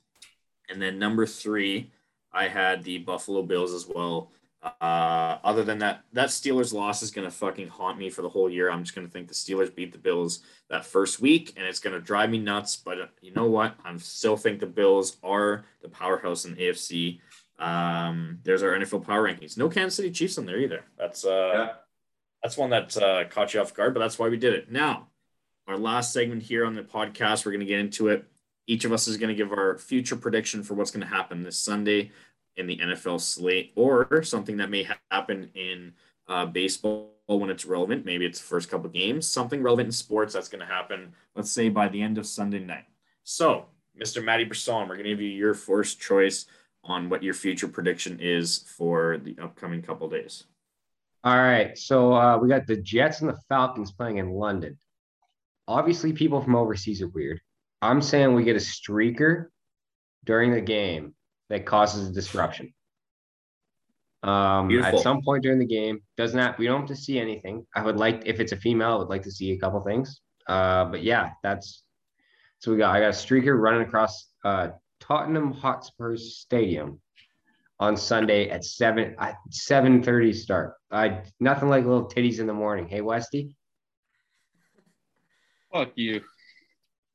And 0.68 0.80
then 0.80 0.98
number 0.98 1.26
three, 1.26 1.90
I 2.32 2.48
had 2.48 2.84
the 2.84 2.98
Buffalo 2.98 3.42
Bills 3.42 3.72
as 3.72 3.88
well. 3.88 4.30
Uh, 4.80 5.38
other 5.44 5.62
than 5.62 5.78
that, 5.80 6.04
that 6.14 6.30
Steelers 6.30 6.72
loss 6.72 7.02
is 7.02 7.10
going 7.10 7.26
to 7.26 7.30
fucking 7.30 7.68
haunt 7.68 7.98
me 7.98 8.08
for 8.08 8.22
the 8.22 8.28
whole 8.28 8.48
year. 8.48 8.70
I'm 8.70 8.82
just 8.82 8.94
going 8.94 9.06
to 9.06 9.12
think 9.12 9.28
the 9.28 9.34
Steelers 9.34 9.74
beat 9.74 9.92
the 9.92 9.98
Bills 9.98 10.40
that 10.70 10.86
first 10.86 11.20
week, 11.20 11.52
and 11.56 11.66
it's 11.66 11.80
going 11.80 11.92
to 11.92 12.00
drive 12.00 12.30
me 12.30 12.38
nuts. 12.38 12.76
But 12.76 12.98
uh, 13.00 13.06
you 13.20 13.32
know 13.32 13.46
what? 13.46 13.76
I 13.84 13.94
still 13.98 14.38
think 14.38 14.60
the 14.60 14.66
Bills 14.66 15.18
are 15.22 15.64
the 15.82 15.88
powerhouse 15.90 16.46
in 16.46 16.54
the 16.54 16.62
AFC. 16.62 17.20
Um, 17.58 18.38
there's 18.42 18.62
our 18.62 18.70
NFL 18.70 19.04
power 19.06 19.22
rankings. 19.28 19.58
No 19.58 19.68
Kansas 19.68 19.96
City 19.96 20.10
Chiefs 20.10 20.38
in 20.38 20.46
there 20.46 20.58
either. 20.58 20.84
That's 20.98 21.24
uh, 21.26 21.50
Yeah. 21.54 21.72
that's 22.42 22.56
one 22.56 22.70
that 22.70 22.96
uh, 22.96 23.24
caught 23.28 23.52
you 23.52 23.60
off 23.60 23.74
guard, 23.74 23.92
but 23.92 24.00
that's 24.00 24.18
why 24.18 24.28
we 24.28 24.38
did 24.38 24.54
it. 24.54 24.72
Now, 24.72 25.08
our 25.68 25.76
last 25.76 26.12
segment 26.12 26.42
here 26.42 26.64
on 26.64 26.74
the 26.74 26.82
podcast, 26.82 27.44
we're 27.44 27.52
going 27.52 27.60
to 27.60 27.66
get 27.66 27.80
into 27.80 28.08
it. 28.08 28.24
Each 28.66 28.86
of 28.86 28.92
us 28.94 29.08
is 29.08 29.18
going 29.18 29.28
to 29.28 29.34
give 29.34 29.52
our 29.52 29.76
future 29.76 30.16
prediction 30.16 30.62
for 30.62 30.72
what's 30.72 30.90
going 30.90 31.06
to 31.06 31.14
happen 31.14 31.42
this 31.42 31.58
Sunday 31.60 32.12
in 32.56 32.66
the 32.66 32.78
NFL 32.78 33.20
slate 33.20 33.72
or 33.76 34.22
something 34.22 34.56
that 34.58 34.70
may 34.70 34.88
happen 35.10 35.50
in 35.54 35.92
uh, 36.28 36.46
baseball 36.46 37.10
when 37.26 37.50
it's 37.50 37.64
relevant. 37.64 38.04
Maybe 38.04 38.26
it's 38.26 38.38
the 38.38 38.46
first 38.46 38.70
couple 38.70 38.88
games, 38.90 39.26
something 39.26 39.62
relevant 39.62 39.86
in 39.86 39.92
sports 39.92 40.34
that's 40.34 40.48
going 40.48 40.60
to 40.60 40.66
happen, 40.66 41.12
let's 41.34 41.50
say 41.50 41.68
by 41.68 41.88
the 41.88 42.00
end 42.00 42.18
of 42.18 42.26
Sunday 42.26 42.60
night. 42.60 42.84
So, 43.24 43.66
Mr. 44.00 44.22
Matty 44.22 44.44
Brisson, 44.44 44.88
we're 44.88 44.96
going 44.96 45.04
to 45.04 45.10
give 45.10 45.20
you 45.20 45.28
your 45.28 45.54
first 45.54 46.00
choice 46.00 46.46
on 46.82 47.08
what 47.08 47.22
your 47.22 47.34
future 47.34 47.68
prediction 47.68 48.18
is 48.20 48.64
for 48.76 49.18
the 49.18 49.36
upcoming 49.40 49.82
couple 49.82 50.08
days. 50.08 50.44
All 51.22 51.38
right. 51.38 51.76
So 51.78 52.12
uh, 52.12 52.36
we 52.36 52.48
got 52.48 52.66
the 52.66 52.76
Jets 52.76 53.20
and 53.20 53.30
the 53.30 53.38
Falcons 53.48 53.92
playing 53.92 54.18
in 54.18 54.30
London. 54.30 54.78
Obviously, 55.66 56.12
people 56.12 56.42
from 56.42 56.54
overseas 56.54 57.00
are 57.00 57.08
weird. 57.08 57.40
I'm 57.80 58.02
saying 58.02 58.34
we 58.34 58.44
get 58.44 58.56
a 58.56 58.58
streaker 58.58 59.46
during 60.24 60.52
the 60.52 60.60
game 60.60 61.14
that 61.50 61.66
causes 61.66 62.08
a 62.08 62.12
disruption. 62.12 62.72
Um, 64.22 64.68
Beautiful. 64.68 64.98
at 64.98 65.02
some 65.02 65.22
point 65.22 65.42
during 65.42 65.58
the 65.58 65.66
game, 65.66 66.00
doesn't 66.16 66.38
have, 66.38 66.58
we 66.58 66.66
don't 66.66 66.80
have 66.80 66.88
to 66.88 66.96
see 66.96 67.18
anything. 67.18 67.66
I 67.74 67.82
would 67.82 67.96
like 67.96 68.22
if 68.24 68.40
it's 68.40 68.52
a 68.52 68.56
female, 68.56 68.92
I 68.92 68.96
would 68.96 69.08
like 69.08 69.22
to 69.22 69.30
see 69.30 69.52
a 69.52 69.58
couple 69.58 69.80
things. 69.82 70.20
Uh, 70.48 70.86
but 70.86 71.02
yeah, 71.02 71.32
that's 71.42 71.82
so 72.60 72.72
we 72.72 72.78
got 72.78 72.94
I 72.94 73.00
got 73.00 73.08
a 73.08 73.10
streaker 73.10 73.58
running 73.60 73.82
across 73.82 74.28
uh 74.44 74.68
Tottenham 75.00 75.52
Hotspur's 75.52 76.38
stadium 76.38 77.00
on 77.78 77.96
Sunday 77.96 78.48
at 78.48 78.64
seven 78.64 79.14
at 79.18 79.36
seven 79.50 80.02
thirty 80.02 80.32
start. 80.32 80.74
I 80.90 81.22
nothing 81.40 81.68
like 81.68 81.84
little 81.84 82.08
titties 82.08 82.38
in 82.38 82.46
the 82.46 82.54
morning. 82.54 82.88
Hey 82.88 83.02
Westy, 83.02 83.54
Fuck 85.74 85.90
you. 85.96 86.22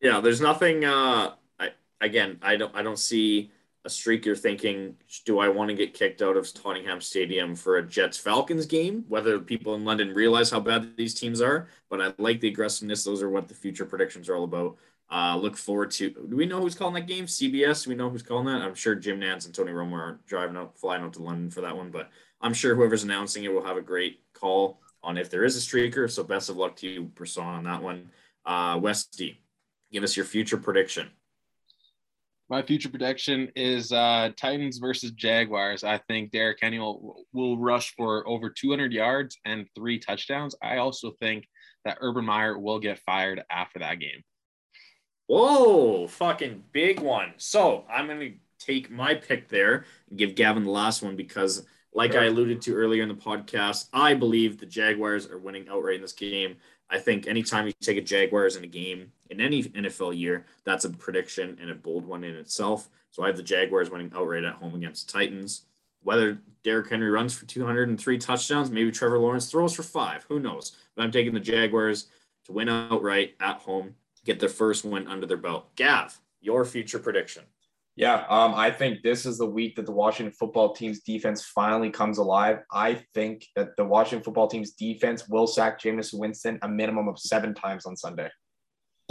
Yeah, 0.01 0.19
there's 0.19 0.41
nothing. 0.41 0.84
Uh, 0.84 1.31
I 1.60 1.69
again, 2.01 2.39
I 2.41 2.57
don't. 2.57 2.76
I 2.76 2.84
don't 2.84 2.99
see 2.99 3.51
a 3.85 3.89
streak. 3.89 4.26
You're 4.26 4.35
thinking, 4.35 4.95
do 5.26 5.39
I 5.39 5.47
want 5.49 5.69
to 5.69 5.76
get 5.76 5.93
kicked 5.93 6.22
out 6.22 6.38
of 6.38 6.53
Tottenham 6.53 7.01
Stadium 7.01 7.56
for 7.56 7.77
a 7.77 7.88
Jets 7.88 8.18
Falcons 8.18 8.65
game? 8.65 9.06
Whether 9.07 9.39
people 9.39 9.76
in 9.76 9.85
London 9.85 10.14
realize 10.14 10.49
how 10.49 10.60
bad 10.60 10.95
these 10.97 11.14
teams 11.14 11.41
are, 11.41 11.68
but 11.89 12.01
I 12.01 12.14
like 12.18 12.39
the 12.39 12.49
aggressiveness. 12.49 13.03
Those 13.03 13.22
are 13.22 13.30
what 13.30 13.47
the 13.47 13.53
future 13.53 13.85
predictions 13.85 14.30
are 14.30 14.35
all 14.35 14.43
about. 14.43 14.77
Uh, 15.11 15.35
look 15.38 15.57
forward 15.57 15.89
to. 15.89 16.10
Do 16.10 16.35
we 16.35 16.45
know 16.45 16.61
who's 16.61 16.76
calling 16.76 16.93
that 16.93 17.07
game? 17.07 17.26
CBS. 17.26 17.84
Do 17.84 17.89
we 17.89 17.95
know 17.95 18.10
who's 18.10 18.22
calling 18.22 18.45
that? 18.45 18.61
I'm 18.61 18.76
sure 18.76 18.93
Jim 18.93 19.19
Nantz 19.19 19.45
and 19.45 19.56
Tony 19.56 19.72
Romo 19.72 19.93
are 19.93 20.19
driving 20.27 20.56
out, 20.56 20.77
flying 20.77 21.01
out 21.01 21.14
to 21.14 21.23
London 21.23 21.49
for 21.49 21.61
that 21.61 21.76
one. 21.76 21.89
But 21.89 22.11
I'm 22.41 22.53
sure 22.53 22.76
whoever's 22.76 23.03
announcing 23.03 23.43
it 23.43 23.53
will 23.53 23.64
have 23.64 23.77
a 23.77 23.81
great 23.81 24.22
call 24.34 24.81
on 25.01 25.18
if 25.18 25.30
there 25.30 25.43
is 25.43 25.57
a 25.57 25.60
streaker. 25.60 26.10
So 26.10 26.23
best 26.23 26.49
of 26.49 26.57
luck 26.57 26.76
to 26.77 26.88
you, 26.88 27.03
Brisson, 27.03 27.43
on 27.43 27.64
that 27.64 27.81
one. 27.81 28.11
Uh, 28.45 28.77
Westy, 28.77 29.41
give 29.91 30.03
us 30.03 30.15
your 30.15 30.26
future 30.26 30.57
prediction. 30.57 31.10
My 32.50 32.64
future 32.64 32.90
prediction 32.90 33.52
is 33.56 33.92
uh, 33.92 34.32
Titans 34.36 34.80
versus 34.80 35.12
Jaguars. 35.12 35.84
I 35.84 36.00
think 36.08 36.32
Derrick 36.32 36.58
Henry 36.60 36.80
will, 36.80 37.24
will 37.32 37.60
rush 37.60 37.94
for 37.96 38.28
over 38.28 38.50
200 38.50 38.92
yards 38.92 39.38
and 39.46 39.68
three 39.76 40.00
touchdowns. 40.00 40.56
I 40.60 40.78
also 40.78 41.12
think 41.20 41.48
that 41.86 42.00
Urban 42.02 42.26
Meyer 42.26 42.58
will 42.58 42.80
get 42.80 42.98
fired 43.00 43.44
after 43.52 43.78
that 43.80 44.00
game. 44.00 44.24
Whoa, 45.28 46.08
fucking 46.08 46.64
big 46.72 47.02
one. 47.02 47.34
So 47.38 47.86
I'm 47.88 48.08
going 48.08 48.20
to 48.20 48.34
take 48.58 48.90
my 48.90 49.14
pick 49.14 49.48
there 49.48 49.86
and 50.10 50.18
give 50.18 50.34
Gavin 50.34 50.64
the 50.64 50.72
last 50.72 51.04
one 51.04 51.16
because, 51.16 51.68
like 51.94 52.16
I 52.16 52.26
alluded 52.26 52.62
to 52.64 52.74
earlier 52.74 53.04
in 53.04 53.10
the 53.10 53.16
podcast, 53.16 53.90
I 53.94 54.16
believe 54.16 54.58
the 54.58 54.66
Jaguars 54.66 55.28
are 55.28 55.38
winning 55.38 55.68
outright 55.70 55.98
in 55.98 56.02
this 56.02 56.14
game. 56.14 56.56
I 56.90 56.98
think 56.98 57.28
anytime 57.28 57.68
you 57.68 57.74
take 57.82 57.98
a 57.98 58.02
Jaguars 58.02 58.56
in 58.56 58.64
a 58.64 58.68
game 58.68 59.11
in 59.30 59.40
any 59.40 59.64
NFL 59.64 60.18
year, 60.18 60.45
that's 60.64 60.86
a 60.86 60.90
prediction 60.90 61.57
and 61.61 61.70
a 61.70 61.76
bold 61.76 62.06
one 62.06 62.24
in 62.24 62.36
itself. 62.36 62.90
So 63.11 63.24
I 63.24 63.28
have 63.28 63.38
the 63.38 63.44
Jaguars 63.44 63.90
winning 63.90 64.11
outright 64.16 64.44
at 64.44 64.56
home 64.56 64.76
against 64.76 65.07
the 65.07 65.14
Titans. 65.14 65.64
Whether 66.02 66.40
Derrick 66.64 66.90
Henry 66.90 67.10
runs 67.10 67.34
for 67.34 67.45
203 67.45 68.18
touchdowns, 68.18 68.72
maybe 68.72 68.91
Trevor 68.91 69.20
Lawrence 69.20 69.52
throws 69.52 69.76
for 69.76 69.84
five, 69.84 70.26
who 70.30 70.40
knows? 70.40 70.78
But 70.95 71.03
I'm 71.03 71.11
taking 71.11 71.34
the 71.34 71.40
Jaguars 71.40 72.07
to 72.45 72.53
win 72.53 72.70
outright 72.70 73.36
at 73.40 73.57
home, 73.57 73.95
get 74.26 74.40
their 74.40 74.49
first 74.49 74.86
win 74.86 75.07
under 75.07 75.28
their 75.28 75.38
belt. 75.38 75.76
Gav, 75.76 76.20
your 76.41 76.66
future 76.66 76.99
prediction. 76.99 77.44
Yeah, 78.00 78.24
um, 78.30 78.54
I 78.56 78.72
think 78.72 79.02
this 79.04 79.26
is 79.26 79.38
the 79.38 79.46
week 79.46 79.76
that 79.76 79.86
the 79.86 79.92
Washington 79.92 80.32
football 80.32 80.74
team's 80.74 81.02
defense 81.02 81.44
finally 81.44 81.90
comes 81.90 82.18
alive. 82.18 82.60
I 82.72 83.04
think 83.14 83.46
that 83.58 83.76
the 83.76 83.84
Washington 83.84 84.24
football 84.24 84.48
team's 84.48 84.72
defense 84.72 85.28
will 85.28 85.48
sack 85.48 85.82
Jameis 85.82 86.18
Winston 86.18 86.60
a 86.62 86.70
minimum 86.70 87.10
of 87.10 87.20
seven 87.20 87.54
times 87.54 87.86
on 87.86 87.98
Sunday. 87.98 88.30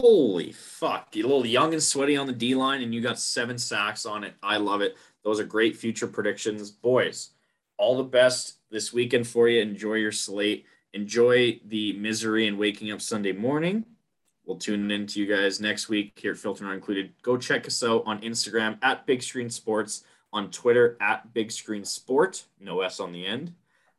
Holy 0.01 0.52
fuck. 0.52 1.09
You're 1.12 1.27
a 1.27 1.28
little 1.28 1.44
young 1.44 1.74
and 1.74 1.82
sweaty 1.82 2.16
on 2.16 2.27
the 2.27 2.32
D 2.32 2.55
line, 2.55 2.81
and 2.81 2.94
you 2.94 3.02
got 3.02 3.19
seven 3.19 3.59
sacks 3.59 4.06
on 4.06 4.24
it. 4.24 4.32
I 4.43 4.56
love 4.56 4.81
it. 4.81 4.97
Those 5.23 5.39
are 5.39 5.44
great 5.44 5.77
future 5.77 6.06
predictions. 6.06 6.70
Boys, 6.70 7.32
all 7.77 7.98
the 7.98 8.05
best 8.05 8.55
this 8.70 8.90
weekend 8.90 9.27
for 9.27 9.51
you. 9.51 9.60
Enjoy 9.60 9.97
your 9.97 10.12
slate. 10.12 10.65
Enjoy 10.94 11.60
the 11.66 11.93
misery 11.93 12.47
and 12.47 12.56
waking 12.56 12.90
up 12.90 13.02
Sunday 13.02 13.32
morning. 13.32 13.85
We'll 14.48 14.56
tune 14.56 14.90
in 14.90 15.06
to 15.08 15.20
you 15.20 15.26
guys 15.26 15.60
next 15.60 15.90
week 15.90 16.14
here 16.16 16.32
at 16.32 16.38
Filter 16.38 16.64
Not 16.64 16.72
Included. 16.72 17.12
Go 17.20 17.36
check 17.36 17.66
us 17.66 17.84
out 17.84 18.02
on 18.06 18.22
Instagram 18.22 18.78
at 18.82 19.04
Big 19.04 19.22
Screen 19.22 19.50
Sports, 19.50 20.04
on 20.32 20.50
Twitter 20.50 20.96
at 21.02 21.34
Big 21.34 21.52
Screen 21.52 21.84
Sport, 21.84 22.46
no 22.58 22.80
S 22.80 22.98
on 22.98 23.12
the 23.12 23.26
end, 23.26 23.52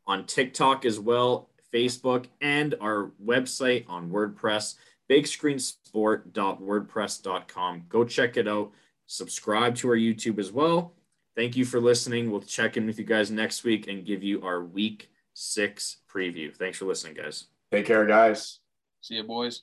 on 0.08 0.26
TikTok 0.26 0.84
as 0.84 0.98
well, 0.98 1.50
Facebook, 1.72 2.26
and 2.40 2.74
our 2.80 3.12
website 3.24 3.84
on 3.88 4.10
WordPress, 4.10 4.74
bigscreensport.wordpress.com. 5.08 7.84
Go 7.88 8.04
check 8.04 8.36
it 8.36 8.48
out. 8.48 8.72
Subscribe 9.06 9.76
to 9.76 9.88
our 9.88 9.96
YouTube 9.96 10.40
as 10.40 10.50
well. 10.50 10.94
Thank 11.36 11.56
you 11.56 11.64
for 11.64 11.80
listening. 11.80 12.28
We'll 12.28 12.40
check 12.40 12.76
in 12.76 12.86
with 12.86 12.98
you 12.98 13.04
guys 13.04 13.30
next 13.30 13.62
week 13.62 13.86
and 13.86 14.04
give 14.04 14.24
you 14.24 14.42
our 14.42 14.64
week 14.64 15.12
six 15.32 15.98
preview. 16.12 16.52
Thanks 16.52 16.78
for 16.78 16.86
listening, 16.86 17.14
guys. 17.14 17.44
Take 17.70 17.86
care, 17.86 18.04
guys. 18.04 18.58
See 19.00 19.14
you, 19.14 19.22
boys. 19.22 19.62